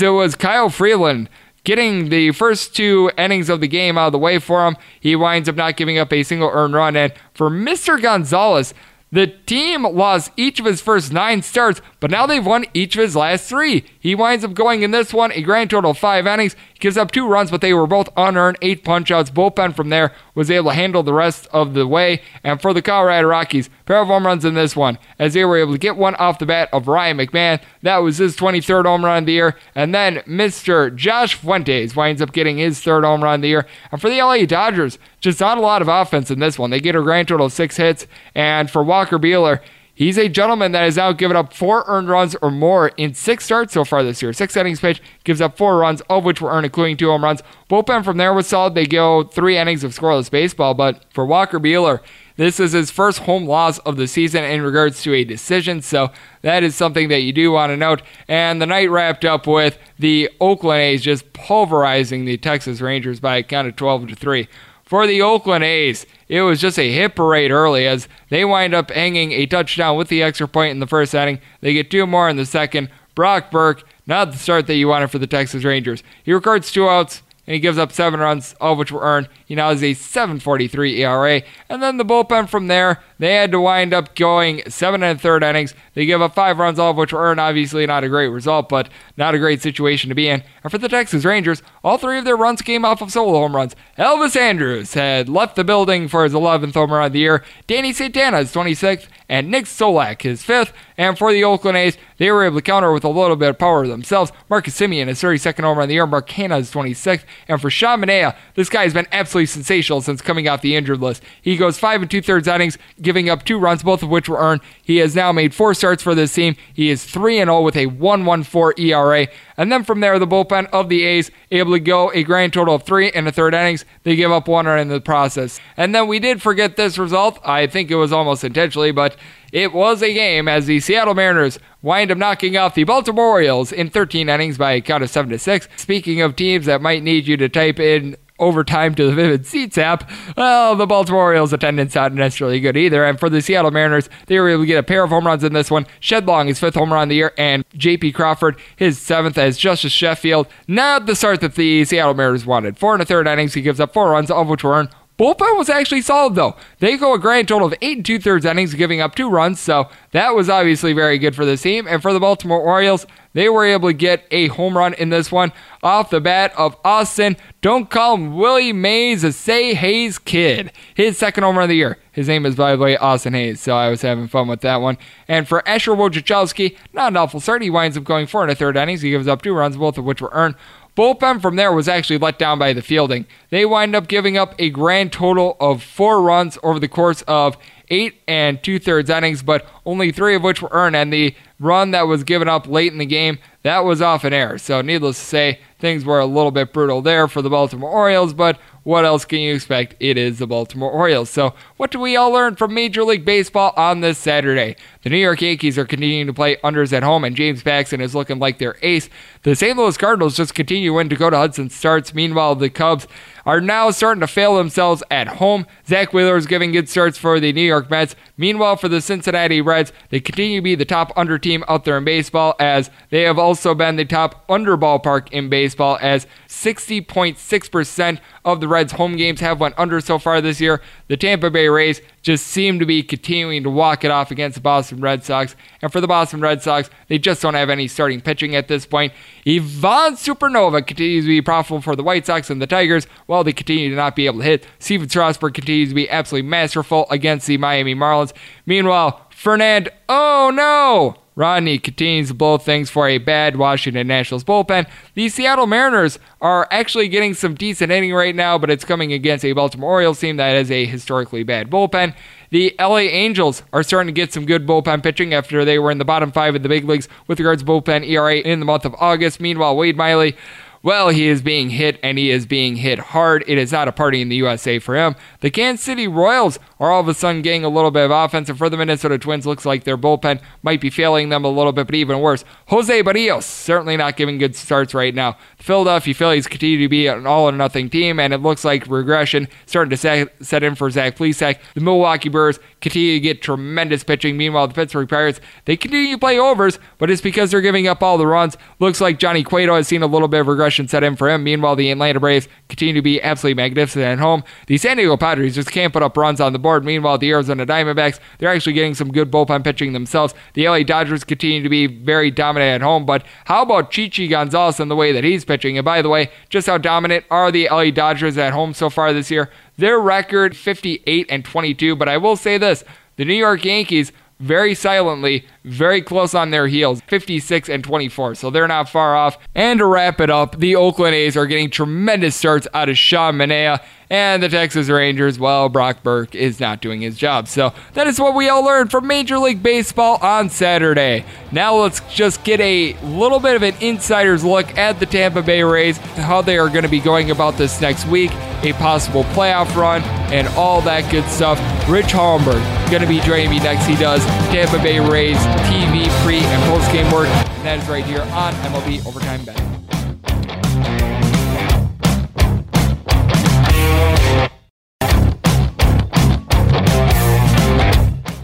it 0.00 0.10
was 0.10 0.34
Kyle 0.34 0.70
Freeland 0.70 1.28
getting 1.68 2.08
the 2.08 2.32
first 2.32 2.74
two 2.74 3.10
innings 3.18 3.50
of 3.50 3.60
the 3.60 3.68
game 3.68 3.98
out 3.98 4.06
of 4.06 4.12
the 4.12 4.18
way 4.18 4.38
for 4.38 4.66
him. 4.66 4.74
He 5.00 5.14
winds 5.14 5.50
up 5.50 5.56
not 5.56 5.76
giving 5.76 5.98
up 5.98 6.10
a 6.10 6.22
single 6.22 6.48
earned 6.50 6.72
run. 6.72 6.96
And 6.96 7.12
for 7.34 7.50
Mr. 7.50 8.00
Gonzalez, 8.00 8.72
the 9.12 9.26
team 9.26 9.82
lost 9.82 10.30
each 10.38 10.58
of 10.60 10.64
his 10.64 10.80
first 10.80 11.12
nine 11.12 11.42
starts, 11.42 11.82
but 12.00 12.10
now 12.10 12.24
they've 12.24 12.44
won 12.44 12.64
each 12.72 12.96
of 12.96 13.02
his 13.02 13.14
last 13.14 13.50
three. 13.50 13.84
He 14.00 14.14
winds 14.14 14.46
up 14.46 14.54
going 14.54 14.80
in 14.80 14.92
this 14.92 15.12
one 15.12 15.30
a 15.32 15.42
grand 15.42 15.68
total 15.68 15.90
of 15.90 15.98
five 15.98 16.26
innings. 16.26 16.56
Gives 16.80 16.96
up 16.96 17.10
two 17.10 17.28
runs, 17.28 17.50
but 17.50 17.60
they 17.60 17.74
were 17.74 17.86
both 17.86 18.08
unearned, 18.16 18.56
eight 18.62 18.82
punchouts. 18.82 19.30
Bullpen 19.30 19.76
from 19.76 19.90
there 19.90 20.14
was 20.38 20.52
able 20.52 20.70
to 20.70 20.76
handle 20.76 21.02
the 21.02 21.12
rest 21.12 21.48
of 21.52 21.74
the 21.74 21.84
way. 21.84 22.22
And 22.44 22.62
for 22.62 22.72
the 22.72 22.80
Colorado 22.80 23.26
Rockies, 23.26 23.68
pair 23.86 23.98
of 23.98 24.06
home 24.06 24.24
runs 24.24 24.44
in 24.44 24.54
this 24.54 24.76
one, 24.76 24.96
as 25.18 25.34
they 25.34 25.44
were 25.44 25.56
able 25.56 25.72
to 25.72 25.78
get 25.78 25.96
one 25.96 26.14
off 26.14 26.38
the 26.38 26.46
bat 26.46 26.68
of 26.72 26.86
Ryan 26.86 27.18
McMahon. 27.18 27.60
That 27.82 27.98
was 27.98 28.18
his 28.18 28.36
23rd 28.36 28.84
home 28.84 29.04
run 29.04 29.24
of 29.24 29.26
the 29.26 29.32
year. 29.32 29.56
And 29.74 29.92
then 29.92 30.18
Mr. 30.28 30.94
Josh 30.94 31.34
Fuentes 31.34 31.96
winds 31.96 32.22
up 32.22 32.30
getting 32.30 32.58
his 32.58 32.80
third 32.80 33.02
home 33.02 33.24
run 33.24 33.34
of 33.34 33.42
the 33.42 33.48
year. 33.48 33.66
And 33.90 34.00
for 34.00 34.08
the 34.08 34.22
LA 34.22 34.44
Dodgers, 34.44 35.00
just 35.20 35.40
not 35.40 35.58
a 35.58 35.60
lot 35.60 35.82
of 35.82 35.88
offense 35.88 36.30
in 36.30 36.38
this 36.38 36.56
one. 36.56 36.70
They 36.70 36.78
get 36.78 36.94
a 36.94 37.02
grand 37.02 37.26
total 37.26 37.46
of 37.46 37.52
six 37.52 37.76
hits. 37.76 38.06
And 38.36 38.70
for 38.70 38.84
Walker 38.84 39.18
Buehler, 39.18 39.60
He's 39.98 40.16
a 40.16 40.28
gentleman 40.28 40.70
that 40.72 40.84
has 40.84 40.96
now 40.96 41.10
given 41.10 41.36
up 41.36 41.52
four 41.52 41.82
earned 41.88 42.08
runs 42.08 42.36
or 42.40 42.52
more 42.52 42.92
in 42.96 43.14
six 43.14 43.44
starts 43.44 43.72
so 43.74 43.84
far 43.84 44.04
this 44.04 44.22
year. 44.22 44.32
Six 44.32 44.56
innings 44.56 44.78
pitched, 44.78 45.02
gives 45.24 45.40
up 45.40 45.58
four 45.58 45.76
runs, 45.76 46.02
of 46.02 46.22
which 46.22 46.40
were 46.40 46.52
earned, 46.52 46.66
including 46.66 46.96
two 46.96 47.08
home 47.08 47.24
runs. 47.24 47.42
Bullpen 47.68 48.04
from 48.04 48.16
there 48.16 48.32
was 48.32 48.46
solid. 48.46 48.76
They 48.76 48.86
go 48.86 49.24
three 49.24 49.58
innings 49.58 49.82
of 49.82 49.90
scoreless 49.90 50.30
baseball, 50.30 50.74
but 50.74 51.04
for 51.12 51.26
Walker 51.26 51.58
Buehler, 51.58 51.98
this 52.36 52.60
is 52.60 52.70
his 52.70 52.92
first 52.92 53.18
home 53.18 53.44
loss 53.46 53.80
of 53.80 53.96
the 53.96 54.06
season 54.06 54.44
in 54.44 54.62
regards 54.62 55.02
to 55.02 55.12
a 55.14 55.24
decision, 55.24 55.82
so 55.82 56.12
that 56.42 56.62
is 56.62 56.76
something 56.76 57.08
that 57.08 57.22
you 57.22 57.32
do 57.32 57.50
want 57.50 57.70
to 57.70 57.76
note. 57.76 58.00
And 58.28 58.62
the 58.62 58.66
night 58.66 58.90
wrapped 58.90 59.24
up 59.24 59.48
with 59.48 59.80
the 59.98 60.30
Oakland 60.40 60.80
A's 60.80 61.02
just 61.02 61.32
pulverizing 61.32 62.24
the 62.24 62.36
Texas 62.36 62.80
Rangers 62.80 63.18
by 63.18 63.38
a 63.38 63.42
count 63.42 63.66
of 63.66 63.74
12 63.74 64.10
to 64.10 64.14
3 64.14 64.48
for 64.88 65.06
the 65.06 65.20
Oakland 65.20 65.64
A's. 65.64 66.06
It 66.28 66.40
was 66.40 66.62
just 66.62 66.78
a 66.78 66.90
hit 66.90 67.14
parade 67.14 67.50
early 67.50 67.86
as 67.86 68.08
they 68.30 68.42
wind 68.42 68.72
up 68.72 68.90
hanging 68.90 69.32
a 69.32 69.44
touchdown 69.44 69.98
with 69.98 70.08
the 70.08 70.22
extra 70.22 70.48
point 70.48 70.70
in 70.70 70.80
the 70.80 70.86
first 70.86 71.14
inning. 71.14 71.40
They 71.60 71.74
get 71.74 71.90
two 71.90 72.06
more 72.06 72.28
in 72.30 72.36
the 72.36 72.46
second. 72.46 72.88
Brock 73.14 73.50
Burke, 73.50 73.84
not 74.06 74.32
the 74.32 74.38
start 74.38 74.66
that 74.66 74.76
you 74.76 74.88
wanted 74.88 75.10
for 75.10 75.18
the 75.18 75.26
Texas 75.26 75.62
Rangers. 75.62 76.02
He 76.24 76.32
records 76.32 76.72
two 76.72 76.88
outs 76.88 77.22
and 77.46 77.52
he 77.52 77.60
gives 77.60 77.76
up 77.76 77.92
seven 77.92 78.18
runs, 78.18 78.54
all 78.62 78.72
of 78.72 78.78
which 78.78 78.90
were 78.90 79.02
earned. 79.02 79.28
He 79.48 79.54
now 79.54 79.70
has 79.70 79.82
a 79.82 79.94
7.43 79.94 80.98
ERA. 80.98 81.42
And 81.70 81.82
then 81.82 81.96
the 81.96 82.04
bullpen 82.04 82.50
from 82.50 82.66
there, 82.66 83.02
they 83.18 83.32
had 83.32 83.50
to 83.52 83.60
wind 83.60 83.94
up 83.94 84.14
going 84.14 84.62
seven 84.68 85.02
and 85.02 85.18
a 85.18 85.20
third 85.20 85.42
innings. 85.42 85.74
They 85.94 86.04
give 86.04 86.20
up 86.20 86.34
five 86.34 86.58
runs, 86.58 86.78
all 86.78 86.90
of 86.90 86.98
which 86.98 87.14
were 87.14 87.22
earned. 87.22 87.40
Obviously, 87.40 87.86
not 87.86 88.04
a 88.04 88.10
great 88.10 88.28
result, 88.28 88.68
but 88.68 88.90
not 89.16 89.34
a 89.34 89.38
great 89.38 89.62
situation 89.62 90.10
to 90.10 90.14
be 90.14 90.28
in. 90.28 90.44
And 90.62 90.70
for 90.70 90.76
the 90.76 90.86
Texas 90.86 91.24
Rangers, 91.24 91.62
all 91.82 91.96
three 91.96 92.18
of 92.18 92.26
their 92.26 92.36
runs 92.36 92.60
came 92.60 92.84
off 92.84 93.00
of 93.00 93.10
solo 93.10 93.38
home 93.38 93.56
runs. 93.56 93.74
Elvis 93.96 94.36
Andrus 94.36 94.92
had 94.92 95.30
left 95.30 95.56
the 95.56 95.64
building 95.64 96.08
for 96.08 96.24
his 96.24 96.34
11th 96.34 96.74
home 96.74 96.92
run 96.92 97.06
of 97.06 97.14
the 97.14 97.20
year. 97.20 97.42
Danny 97.66 97.94
Santana, 97.94 98.40
his 98.40 98.52
26th, 98.52 99.06
and 99.30 99.50
Nick 99.50 99.64
Solak, 99.64 100.22
his 100.22 100.42
fifth. 100.42 100.72
And 100.96 101.16
for 101.16 101.32
the 101.32 101.44
Oakland 101.44 101.76
A's, 101.76 101.96
they 102.16 102.30
were 102.30 102.44
able 102.44 102.56
to 102.56 102.62
counter 102.62 102.92
with 102.92 103.04
a 103.04 103.08
little 103.08 103.36
bit 103.36 103.50
of 103.50 103.58
power 103.58 103.86
themselves. 103.86 104.32
Marcus 104.50 104.78
Semien, 104.78 105.08
his 105.08 105.22
32nd 105.22 105.62
home 105.62 105.78
run 105.78 105.84
of 105.84 105.88
the 105.88 105.94
year. 105.94 106.06
Mark 106.06 106.30
his 106.30 106.72
26th. 106.72 107.24
And 107.46 107.60
for 107.60 107.70
Sean 107.70 108.00
Manaea, 108.00 108.36
this 108.54 108.68
guy 108.68 108.82
has 108.82 108.94
been 108.94 109.06
absolutely 109.12 109.37
sensational 109.46 110.00
since 110.00 110.20
coming 110.20 110.48
off 110.48 110.62
the 110.62 110.76
injured 110.76 111.00
list. 111.00 111.22
He 111.42 111.56
goes 111.56 111.78
five 111.78 112.02
and 112.02 112.10
two 112.10 112.22
thirds 112.22 112.48
innings, 112.48 112.78
giving 113.00 113.28
up 113.28 113.44
two 113.44 113.58
runs, 113.58 113.82
both 113.82 114.02
of 114.02 114.08
which 114.08 114.28
were 114.28 114.38
earned. 114.38 114.60
He 114.82 114.98
has 114.98 115.14
now 115.14 115.32
made 115.32 115.54
four 115.54 115.74
starts 115.74 116.02
for 116.02 116.14
this 116.14 116.32
team. 116.32 116.56
He 116.72 116.90
is 116.90 117.04
3 117.04 117.38
and 117.38 117.48
0 117.48 117.62
with 117.62 117.76
a 117.76 117.86
one 117.86 118.24
one 118.24 118.42
four 118.42 118.74
ERA. 118.78 119.28
And 119.56 119.72
then 119.72 119.84
from 119.84 120.00
there, 120.00 120.18
the 120.18 120.26
bullpen 120.26 120.68
of 120.70 120.88
the 120.88 121.04
A's 121.04 121.30
able 121.50 121.72
to 121.72 121.80
go 121.80 122.12
a 122.12 122.22
grand 122.22 122.52
total 122.52 122.74
of 122.76 122.84
three 122.84 123.10
and 123.10 123.26
a 123.26 123.32
third 123.32 123.54
innings. 123.54 123.84
They 124.04 124.14
give 124.14 124.30
up 124.30 124.46
one 124.46 124.66
run 124.66 124.78
in 124.78 124.88
the 124.88 125.00
process. 125.00 125.60
And 125.76 125.94
then 125.94 126.06
we 126.06 126.18
did 126.18 126.40
forget 126.40 126.76
this 126.76 126.96
result. 126.96 127.38
I 127.44 127.66
think 127.66 127.90
it 127.90 127.96
was 127.96 128.12
almost 128.12 128.44
intentionally, 128.44 128.92
but 128.92 129.16
it 129.52 129.72
was 129.72 130.02
a 130.02 130.12
game 130.12 130.46
as 130.46 130.66
the 130.66 130.80
Seattle 130.80 131.14
Mariners 131.14 131.58
wind 131.82 132.10
up 132.10 132.18
knocking 132.18 132.56
off 132.56 132.74
the 132.74 132.84
Baltimore 132.84 133.28
Orioles 133.28 133.72
in 133.72 133.90
13 133.90 134.28
innings 134.28 134.58
by 134.58 134.72
a 134.72 134.80
count 134.80 135.02
of 135.02 135.10
7 135.10 135.30
to 135.30 135.38
6. 135.38 135.68
Speaking 135.76 136.20
of 136.20 136.36
teams 136.36 136.66
that 136.66 136.82
might 136.82 137.02
need 137.02 137.26
you 137.26 137.36
to 137.38 137.48
type 137.48 137.80
in 137.80 138.16
overtime 138.38 138.94
to 138.94 139.06
the 139.06 139.14
Vivid 139.14 139.46
Seats 139.46 139.78
app, 139.78 140.10
well, 140.36 140.76
the 140.76 140.86
Baltimore 140.86 141.22
Orioles 141.22 141.52
attendance 141.52 141.94
not 141.94 142.12
necessarily 142.12 142.60
good 142.60 142.76
either. 142.76 143.04
And 143.04 143.18
for 143.18 143.28
the 143.28 143.40
Seattle 143.40 143.70
Mariners, 143.70 144.08
they 144.26 144.38
were 144.38 144.48
able 144.48 144.62
to 144.62 144.66
get 144.66 144.78
a 144.78 144.82
pair 144.82 145.02
of 145.02 145.10
home 145.10 145.26
runs 145.26 145.44
in 145.44 145.52
this 145.52 145.70
one. 145.70 145.86
Shed 146.00 146.26
Long, 146.26 146.48
his 146.48 146.58
fifth 146.60 146.74
home 146.74 146.92
run 146.92 147.04
of 147.04 147.08
the 147.08 147.16
year, 147.16 147.32
and 147.38 147.64
J.P. 147.76 148.12
Crawford, 148.12 148.56
his 148.76 148.98
seventh 148.98 149.38
as 149.38 149.58
Justus 149.58 149.92
Sheffield. 149.92 150.46
Not 150.66 151.06
the 151.06 151.16
start 151.16 151.40
that 151.40 151.54
the 151.54 151.84
Seattle 151.84 152.14
Mariners 152.14 152.46
wanted. 152.46 152.78
Four 152.78 152.94
and 152.94 153.02
a 153.02 153.06
third 153.06 153.26
innings, 153.26 153.54
he 153.54 153.62
gives 153.62 153.80
up 153.80 153.92
four 153.92 154.10
runs, 154.10 154.30
all 154.30 154.42
of 154.42 154.48
which 154.48 154.64
were 154.64 154.74
earned. 154.74 154.90
Bullpen 155.18 155.58
was 155.58 155.68
actually 155.68 156.00
solid 156.00 156.36
though. 156.36 156.54
They 156.78 156.96
go 156.96 157.12
a 157.12 157.18
grand 157.18 157.48
total 157.48 157.66
of 157.66 157.74
eight 157.82 157.98
and 157.98 158.06
two 158.06 158.20
thirds 158.20 158.44
innings, 158.44 158.74
giving 158.74 159.00
up 159.00 159.16
two 159.16 159.28
runs. 159.28 159.58
So 159.58 159.88
that 160.12 160.34
was 160.34 160.48
obviously 160.48 160.92
very 160.92 161.18
good 161.18 161.34
for 161.34 161.44
the 161.44 161.56
team. 161.56 161.88
And 161.88 162.00
for 162.00 162.12
the 162.12 162.20
Baltimore 162.20 162.60
Orioles, 162.60 163.04
they 163.32 163.48
were 163.48 163.64
able 163.64 163.88
to 163.88 163.92
get 163.92 164.24
a 164.30 164.46
home 164.48 164.78
run 164.78 164.94
in 164.94 165.10
this 165.10 165.30
one 165.30 165.52
off 165.82 166.10
the 166.10 166.20
bat 166.20 166.52
of 166.56 166.76
Austin. 166.84 167.36
Don't 167.60 167.90
call 167.90 168.14
him 168.14 168.36
Willie 168.36 168.72
Mays, 168.72 169.24
a 169.24 169.32
Say 169.32 169.74
Hayes 169.74 170.18
kid. 170.18 170.72
His 170.94 171.18
second 171.18 171.42
home 171.42 171.56
run 171.56 171.64
of 171.64 171.68
the 171.68 171.76
year. 171.76 171.98
His 172.12 172.28
name 172.28 172.46
is, 172.46 172.54
by 172.54 172.74
the 172.74 172.82
way, 172.82 172.96
Austin 172.96 173.34
Hays. 173.34 173.60
So 173.60 173.76
I 173.76 173.90
was 173.90 174.02
having 174.02 174.28
fun 174.28 174.48
with 174.48 174.60
that 174.60 174.80
one. 174.80 174.98
And 175.26 175.48
for 175.48 175.66
Asher 175.68 175.92
Wojciechowski, 175.92 176.76
not 176.92 177.12
an 177.12 177.16
awful 177.16 177.40
start. 177.40 177.62
He 177.62 177.70
winds 177.70 177.96
up 177.96 178.04
going 178.04 178.26
four 178.26 178.42
and 178.42 178.50
a 178.50 178.54
third 178.54 178.76
innings. 178.76 179.02
He 179.02 179.10
gives 179.10 179.26
up 179.28 179.42
two 179.42 179.52
runs, 179.52 179.76
both 179.76 179.98
of 179.98 180.04
which 180.04 180.22
were 180.22 180.30
earned. 180.32 180.54
Bullpen 180.98 181.40
from 181.40 181.54
there 181.54 181.72
was 181.72 181.86
actually 181.86 182.18
let 182.18 182.40
down 182.40 182.58
by 182.58 182.72
the 182.72 182.82
fielding. 182.82 183.24
They 183.50 183.64
wind 183.64 183.94
up 183.94 184.08
giving 184.08 184.36
up 184.36 184.56
a 184.58 184.68
grand 184.68 185.12
total 185.12 185.56
of 185.60 185.80
four 185.80 186.20
runs 186.20 186.58
over 186.64 186.80
the 186.80 186.88
course 186.88 187.22
of 187.28 187.56
eight 187.88 188.20
and 188.26 188.60
two 188.64 188.80
thirds 188.80 189.08
innings, 189.08 189.44
but 189.44 189.64
only 189.86 190.10
three 190.10 190.34
of 190.34 190.42
which 190.42 190.60
were 190.60 190.70
earned. 190.72 190.96
And 190.96 191.12
the 191.12 191.36
run 191.60 191.92
that 191.92 192.08
was 192.08 192.24
given 192.24 192.48
up 192.48 192.66
late 192.66 192.90
in 192.90 192.98
the 192.98 193.06
game, 193.06 193.38
that 193.68 193.84
was 193.84 194.00
off 194.00 194.24
an 194.24 194.32
error. 194.32 194.56
So, 194.56 194.80
needless 194.80 195.18
to 195.18 195.24
say, 195.26 195.60
things 195.78 196.04
were 196.04 196.18
a 196.18 196.26
little 196.26 196.50
bit 196.50 196.72
brutal 196.72 197.02
there 197.02 197.28
for 197.28 197.42
the 197.42 197.50
Baltimore 197.50 197.90
Orioles, 197.90 198.32
but 198.32 198.58
what 198.82 199.04
else 199.04 199.26
can 199.26 199.40
you 199.40 199.54
expect? 199.54 199.94
It 200.00 200.16
is 200.16 200.38
the 200.38 200.46
Baltimore 200.46 200.90
Orioles. 200.90 201.28
So, 201.28 201.54
what 201.76 201.90
do 201.90 201.98
we 201.98 202.16
all 202.16 202.30
learn 202.30 202.56
from 202.56 202.72
Major 202.72 203.04
League 203.04 203.26
Baseball 203.26 203.74
on 203.76 204.00
this 204.00 204.16
Saturday? 204.16 204.76
The 205.02 205.10
New 205.10 205.18
York 205.18 205.42
Yankees 205.42 205.76
are 205.76 205.84
continuing 205.84 206.26
to 206.26 206.32
play 206.32 206.56
unders 206.64 206.94
at 206.94 207.02
home, 207.02 207.22
and 207.24 207.36
James 207.36 207.62
Paxton 207.62 208.00
is 208.00 208.14
looking 208.14 208.38
like 208.38 208.58
their 208.58 208.76
ace. 208.80 209.10
The 209.42 209.54
St. 209.54 209.76
Louis 209.76 209.96
Cardinals 209.98 210.36
just 210.36 210.54
continue 210.54 210.94
when 210.94 211.08
Dakota 211.08 211.36
Hudson 211.36 211.68
starts. 211.68 212.14
Meanwhile, 212.14 212.54
the 212.54 212.70
Cubs 212.70 213.06
are 213.44 213.60
now 213.60 213.90
starting 213.90 214.20
to 214.20 214.26
fail 214.26 214.56
themselves 214.56 215.02
at 215.10 215.28
home. 215.28 215.66
Zack 215.86 216.12
Wheeler 216.12 216.36
is 216.36 216.46
giving 216.46 216.72
good 216.72 216.88
starts 216.88 217.18
for 217.18 217.38
the 217.40 217.52
New 217.52 217.62
York 217.62 217.90
Mets. 217.90 218.16
Meanwhile, 218.36 218.76
for 218.76 218.88
the 218.88 219.00
Cincinnati 219.00 219.60
Reds, 219.60 219.92
they 220.08 220.20
continue 220.20 220.58
to 220.60 220.62
be 220.62 220.74
the 220.74 220.84
top 220.84 221.12
under 221.16 221.38
team 221.38 221.62
out 221.68 221.84
there 221.84 221.98
in 221.98 222.04
baseball, 222.04 222.54
as 222.58 222.90
they 223.10 223.22
have 223.22 223.38
also 223.38 223.57
been 223.74 223.96
the 223.96 224.04
top 224.04 224.44
under 224.48 224.76
ballpark 224.76 225.30
in 225.30 225.48
baseball, 225.48 225.98
as 226.00 226.26
60.6% 226.48 228.20
of 228.44 228.60
the 228.60 228.68
Reds' 228.68 228.92
home 228.92 229.16
games 229.16 229.40
have 229.40 229.60
went 229.60 229.74
under 229.78 230.00
so 230.00 230.18
far 230.18 230.40
this 230.40 230.60
year. 230.60 230.80
The 231.08 231.16
Tampa 231.16 231.50
Bay 231.50 231.68
Rays 231.68 232.00
just 232.22 232.46
seem 232.46 232.78
to 232.78 232.86
be 232.86 233.02
continuing 233.02 233.62
to 233.62 233.70
walk 233.70 234.04
it 234.04 234.10
off 234.10 234.30
against 234.30 234.56
the 234.56 234.60
Boston 234.60 235.00
Red 235.00 235.24
Sox. 235.24 235.56
And 235.80 235.92
for 235.92 236.00
the 236.00 236.06
Boston 236.06 236.40
Red 236.40 236.62
Sox, 236.62 236.90
they 237.08 237.18
just 237.18 237.42
don't 237.42 237.54
have 237.54 237.70
any 237.70 237.88
starting 237.88 238.20
pitching 238.20 238.54
at 238.54 238.68
this 238.68 238.86
point. 238.86 239.12
Ivan 239.46 240.14
Supernova 240.14 240.86
continues 240.86 241.24
to 241.24 241.28
be 241.28 241.42
profitable 241.42 241.80
for 241.80 241.96
the 241.96 242.02
White 242.02 242.26
Sox 242.26 242.50
and 242.50 242.60
the 242.60 242.66
Tigers, 242.66 243.06
while 243.26 243.44
they 243.44 243.52
continue 243.52 243.90
to 243.90 243.96
not 243.96 244.16
be 244.16 244.26
able 244.26 244.38
to 244.38 244.44
hit. 244.44 244.66
Stephen 244.78 245.08
Strasburg 245.08 245.54
continues 245.54 245.90
to 245.90 245.94
be 245.94 246.10
absolutely 246.10 246.48
masterful 246.48 247.06
against 247.10 247.46
the 247.46 247.58
Miami 247.58 247.94
Marlins. 247.94 248.32
Meanwhile, 248.66 249.26
Fernand, 249.30 249.88
oh 250.08 250.50
no! 250.52 251.22
Rodney 251.38 251.78
continues 251.78 252.28
to 252.28 252.34
blow 252.34 252.58
things 252.58 252.90
for 252.90 253.06
a 253.06 253.18
bad 253.18 253.54
Washington 253.54 254.08
Nationals 254.08 254.42
bullpen. 254.42 254.88
The 255.14 255.28
Seattle 255.28 255.68
Mariners 255.68 256.18
are 256.40 256.66
actually 256.72 257.06
getting 257.06 257.32
some 257.32 257.54
decent 257.54 257.92
inning 257.92 258.12
right 258.12 258.34
now, 258.34 258.58
but 258.58 258.70
it's 258.70 258.84
coming 258.84 259.12
against 259.12 259.44
a 259.44 259.52
Baltimore 259.52 259.88
Orioles 259.92 260.18
team 260.18 260.36
that 260.38 260.50
has 260.50 260.68
a 260.68 260.84
historically 260.84 261.44
bad 261.44 261.70
bullpen. 261.70 262.16
The 262.50 262.74
LA 262.80 262.98
Angels 262.98 263.62
are 263.72 263.84
starting 263.84 264.12
to 264.12 264.20
get 264.20 264.32
some 264.32 264.46
good 264.46 264.66
bullpen 264.66 265.00
pitching 265.00 265.32
after 265.32 265.64
they 265.64 265.78
were 265.78 265.92
in 265.92 265.98
the 265.98 266.04
bottom 266.04 266.32
five 266.32 266.56
of 266.56 266.64
the 266.64 266.68
big 266.68 266.84
leagues 266.84 267.08
with 267.28 267.38
regards 267.38 267.62
to 267.62 267.68
bullpen 267.68 268.04
ERA 268.04 268.38
in 268.38 268.58
the 268.58 268.66
month 268.66 268.84
of 268.84 268.96
August. 268.98 269.40
Meanwhile, 269.40 269.76
Wade 269.76 269.96
Miley 269.96 270.36
well, 270.82 271.08
he 271.08 271.26
is 271.28 271.42
being 271.42 271.70
hit 271.70 271.98
and 272.02 272.18
he 272.18 272.30
is 272.30 272.46
being 272.46 272.76
hit 272.76 272.98
hard. 272.98 273.44
It 273.46 273.58
is 273.58 273.72
not 273.72 273.88
a 273.88 273.92
party 273.92 274.22
in 274.22 274.28
the 274.28 274.36
USA 274.36 274.78
for 274.78 274.94
him. 274.96 275.16
The 275.40 275.50
Kansas 275.50 275.84
City 275.84 276.06
Royals 276.06 276.58
are 276.80 276.92
all 276.92 277.00
of 277.00 277.08
a 277.08 277.14
sudden 277.14 277.42
getting 277.42 277.64
a 277.64 277.68
little 277.68 277.90
bit 277.90 278.04
of 278.04 278.10
offense, 278.12 278.48
and 278.48 278.56
for 278.56 278.70
the 278.70 278.76
Minnesota 278.76 279.18
Twins, 279.18 279.46
looks 279.46 279.66
like 279.66 279.82
their 279.82 279.98
bullpen 279.98 280.40
might 280.62 280.80
be 280.80 280.90
failing 280.90 281.28
them 281.28 281.44
a 281.44 281.48
little 281.48 281.72
bit, 281.72 281.86
but 281.86 281.94
even 281.96 282.20
worse, 282.20 282.44
Jose 282.66 283.02
Berrios 283.02 283.42
certainly 283.42 283.96
not 283.96 284.16
giving 284.16 284.38
good 284.38 284.54
starts 284.54 284.94
right 284.94 285.14
now. 285.14 285.36
The 285.56 285.64
Philadelphia 285.64 286.14
Phillies 286.14 286.46
continue 286.46 286.78
to 286.78 286.88
be 286.88 287.08
an 287.08 287.26
all 287.26 287.48
or 287.48 287.52
nothing 287.52 287.90
team, 287.90 288.20
and 288.20 288.32
it 288.32 288.38
looks 288.38 288.64
like 288.64 288.86
regression 288.86 289.48
starting 289.66 289.96
to 289.96 290.28
set 290.40 290.62
in 290.62 290.76
for 290.76 290.88
Zach 290.90 291.16
Plesac. 291.16 291.58
The 291.74 291.80
Milwaukee 291.80 292.28
Brewers 292.28 292.60
continue 292.80 293.14
to 293.14 293.20
get 293.20 293.42
tremendous 293.42 294.04
pitching. 294.04 294.36
Meanwhile, 294.36 294.68
the 294.68 294.74
Pittsburgh 294.74 295.08
Pirates, 295.08 295.40
they 295.64 295.76
continue 295.76 296.14
to 296.14 296.18
play 296.18 296.38
overs, 296.38 296.78
but 296.98 297.10
it's 297.10 297.20
because 297.20 297.50
they're 297.50 297.60
giving 297.60 297.86
up 297.86 298.02
all 298.02 298.18
the 298.18 298.26
runs. 298.26 298.56
Looks 298.78 299.00
like 299.00 299.18
Johnny 299.18 299.42
Cueto 299.42 299.74
has 299.74 299.88
seen 299.88 300.02
a 300.02 300.06
little 300.06 300.28
bit 300.28 300.40
of 300.40 300.46
regression 300.46 300.88
set 300.88 301.02
in 301.02 301.16
for 301.16 301.28
him. 301.28 301.44
Meanwhile, 301.44 301.76
the 301.76 301.90
Atlanta 301.90 302.20
Braves 302.20 302.48
continue 302.68 302.94
to 302.94 303.02
be 303.02 303.20
absolutely 303.22 303.54
magnificent 303.62 304.04
at 304.04 304.18
home. 304.18 304.44
The 304.66 304.78
San 304.78 304.96
Diego 304.96 305.16
Padres 305.16 305.54
just 305.54 305.70
can't 305.70 305.92
put 305.92 306.02
up 306.02 306.16
runs 306.16 306.40
on 306.40 306.52
the 306.52 306.58
board. 306.58 306.84
Meanwhile, 306.84 307.18
the 307.18 307.30
Arizona 307.30 307.66
Diamondbacks, 307.66 308.20
they're 308.38 308.52
actually 308.52 308.72
getting 308.74 308.94
some 308.94 309.10
good 309.12 309.30
bullpen 309.30 309.64
pitching 309.64 309.92
themselves. 309.92 310.34
The 310.54 310.68
LA 310.68 310.82
Dodgers 310.82 311.24
continue 311.24 311.62
to 311.62 311.68
be 311.68 311.86
very 311.86 312.30
dominant 312.30 312.82
at 312.82 312.84
home, 312.84 313.06
but 313.06 313.24
how 313.46 313.62
about 313.62 313.90
Chichi 313.90 314.28
Gonzalez 314.28 314.80
and 314.80 314.90
the 314.90 314.96
way 314.96 315.12
that 315.12 315.24
he's 315.24 315.44
pitching? 315.44 315.78
And 315.78 315.84
by 315.84 316.02
the 316.02 316.08
way, 316.08 316.30
just 316.48 316.66
how 316.66 316.78
dominant 316.78 317.24
are 317.30 317.50
the 317.50 317.68
LA 317.70 317.90
Dodgers 317.90 318.38
at 318.38 318.52
home 318.52 318.74
so 318.74 318.90
far 318.90 319.12
this 319.12 319.30
year? 319.30 319.50
Their 319.78 319.98
record 319.98 320.56
58 320.56 321.26
and 321.30 321.44
22, 321.44 321.96
but 321.96 322.08
I 322.08 322.18
will 322.18 322.36
say 322.36 322.58
this, 322.58 322.84
the 323.16 323.24
New 323.24 323.34
York 323.34 323.64
Yankees 323.64 324.12
very 324.40 324.74
silently, 324.74 325.46
very 325.68 326.02
close 326.02 326.34
on 326.34 326.50
their 326.50 326.66
heels, 326.66 327.00
56 327.06 327.68
and 327.68 327.84
24. 327.84 328.34
So 328.34 328.50
they're 328.50 328.68
not 328.68 328.88
far 328.88 329.16
off. 329.16 329.38
And 329.54 329.78
to 329.78 329.86
wrap 329.86 330.20
it 330.20 330.30
up, 330.30 330.58
the 330.58 330.76
Oakland 330.76 331.14
A's 331.14 331.36
are 331.36 331.46
getting 331.46 331.70
tremendous 331.70 332.36
starts 332.36 332.66
out 332.74 332.88
of 332.88 332.98
Sean 332.98 333.34
Manaea. 333.34 333.80
And 334.10 334.42
the 334.42 334.48
Texas 334.48 334.88
Rangers, 334.88 335.38
well, 335.38 335.68
Brock 335.68 336.02
Burke 336.02 336.34
is 336.34 336.60
not 336.60 336.80
doing 336.80 337.02
his 337.02 337.18
job. 337.18 337.46
So 337.46 337.74
that 337.92 338.06
is 338.06 338.18
what 338.18 338.34
we 338.34 338.48
all 338.48 338.64
learned 338.64 338.90
from 338.90 339.06
Major 339.06 339.38
League 339.38 339.62
Baseball 339.62 340.16
on 340.22 340.48
Saturday. 340.48 341.26
Now 341.52 341.76
let's 341.76 342.00
just 342.12 342.42
get 342.42 342.58
a 342.60 342.94
little 343.02 343.38
bit 343.38 343.54
of 343.54 343.62
an 343.62 343.74
insider's 343.82 344.42
look 344.42 344.78
at 344.78 344.98
the 344.98 345.04
Tampa 345.04 345.42
Bay 345.42 345.62
Rays, 345.62 345.98
how 345.98 346.40
they 346.40 346.56
are 346.56 346.68
going 346.70 346.84
to 346.84 346.88
be 346.88 347.00
going 347.00 347.30
about 347.30 347.58
this 347.58 347.82
next 347.82 348.06
week, 348.06 348.30
a 348.62 348.72
possible 348.74 349.24
playoff 349.24 349.74
run, 349.76 350.02
and 350.32 350.48
all 350.48 350.80
that 350.82 351.10
good 351.12 351.24
stuff. 351.26 351.58
Rich 351.86 352.06
Hollenberg 352.06 352.62
going 352.90 353.02
to 353.02 353.08
be 353.08 353.20
joining 353.20 353.50
me 353.50 353.58
next. 353.58 353.84
He 353.84 353.96
does 353.96 354.24
Tampa 354.50 354.78
Bay 354.78 354.98
Rays 355.00 355.36
TV 355.66 356.08
pre 356.24 356.38
and 356.38 356.62
post 356.64 356.90
game 356.92 357.10
work. 357.12 357.28
And 357.28 357.66
that 357.66 357.78
is 357.80 357.88
right 357.88 358.04
here 358.04 358.22
on 358.22 358.54
MLB 358.54 359.06
Overtime 359.06 359.44
Betting. 359.44 359.68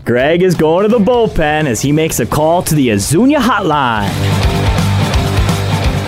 Greg 0.04 0.42
is 0.42 0.54
going 0.54 0.82
to 0.82 0.88
the 0.88 1.02
bullpen 1.02 1.66
as 1.66 1.80
he 1.80 1.90
makes 1.90 2.20
a 2.20 2.26
call 2.26 2.62
to 2.62 2.74
the 2.74 2.88
Azunia 2.88 3.38
hotline. 3.38 4.10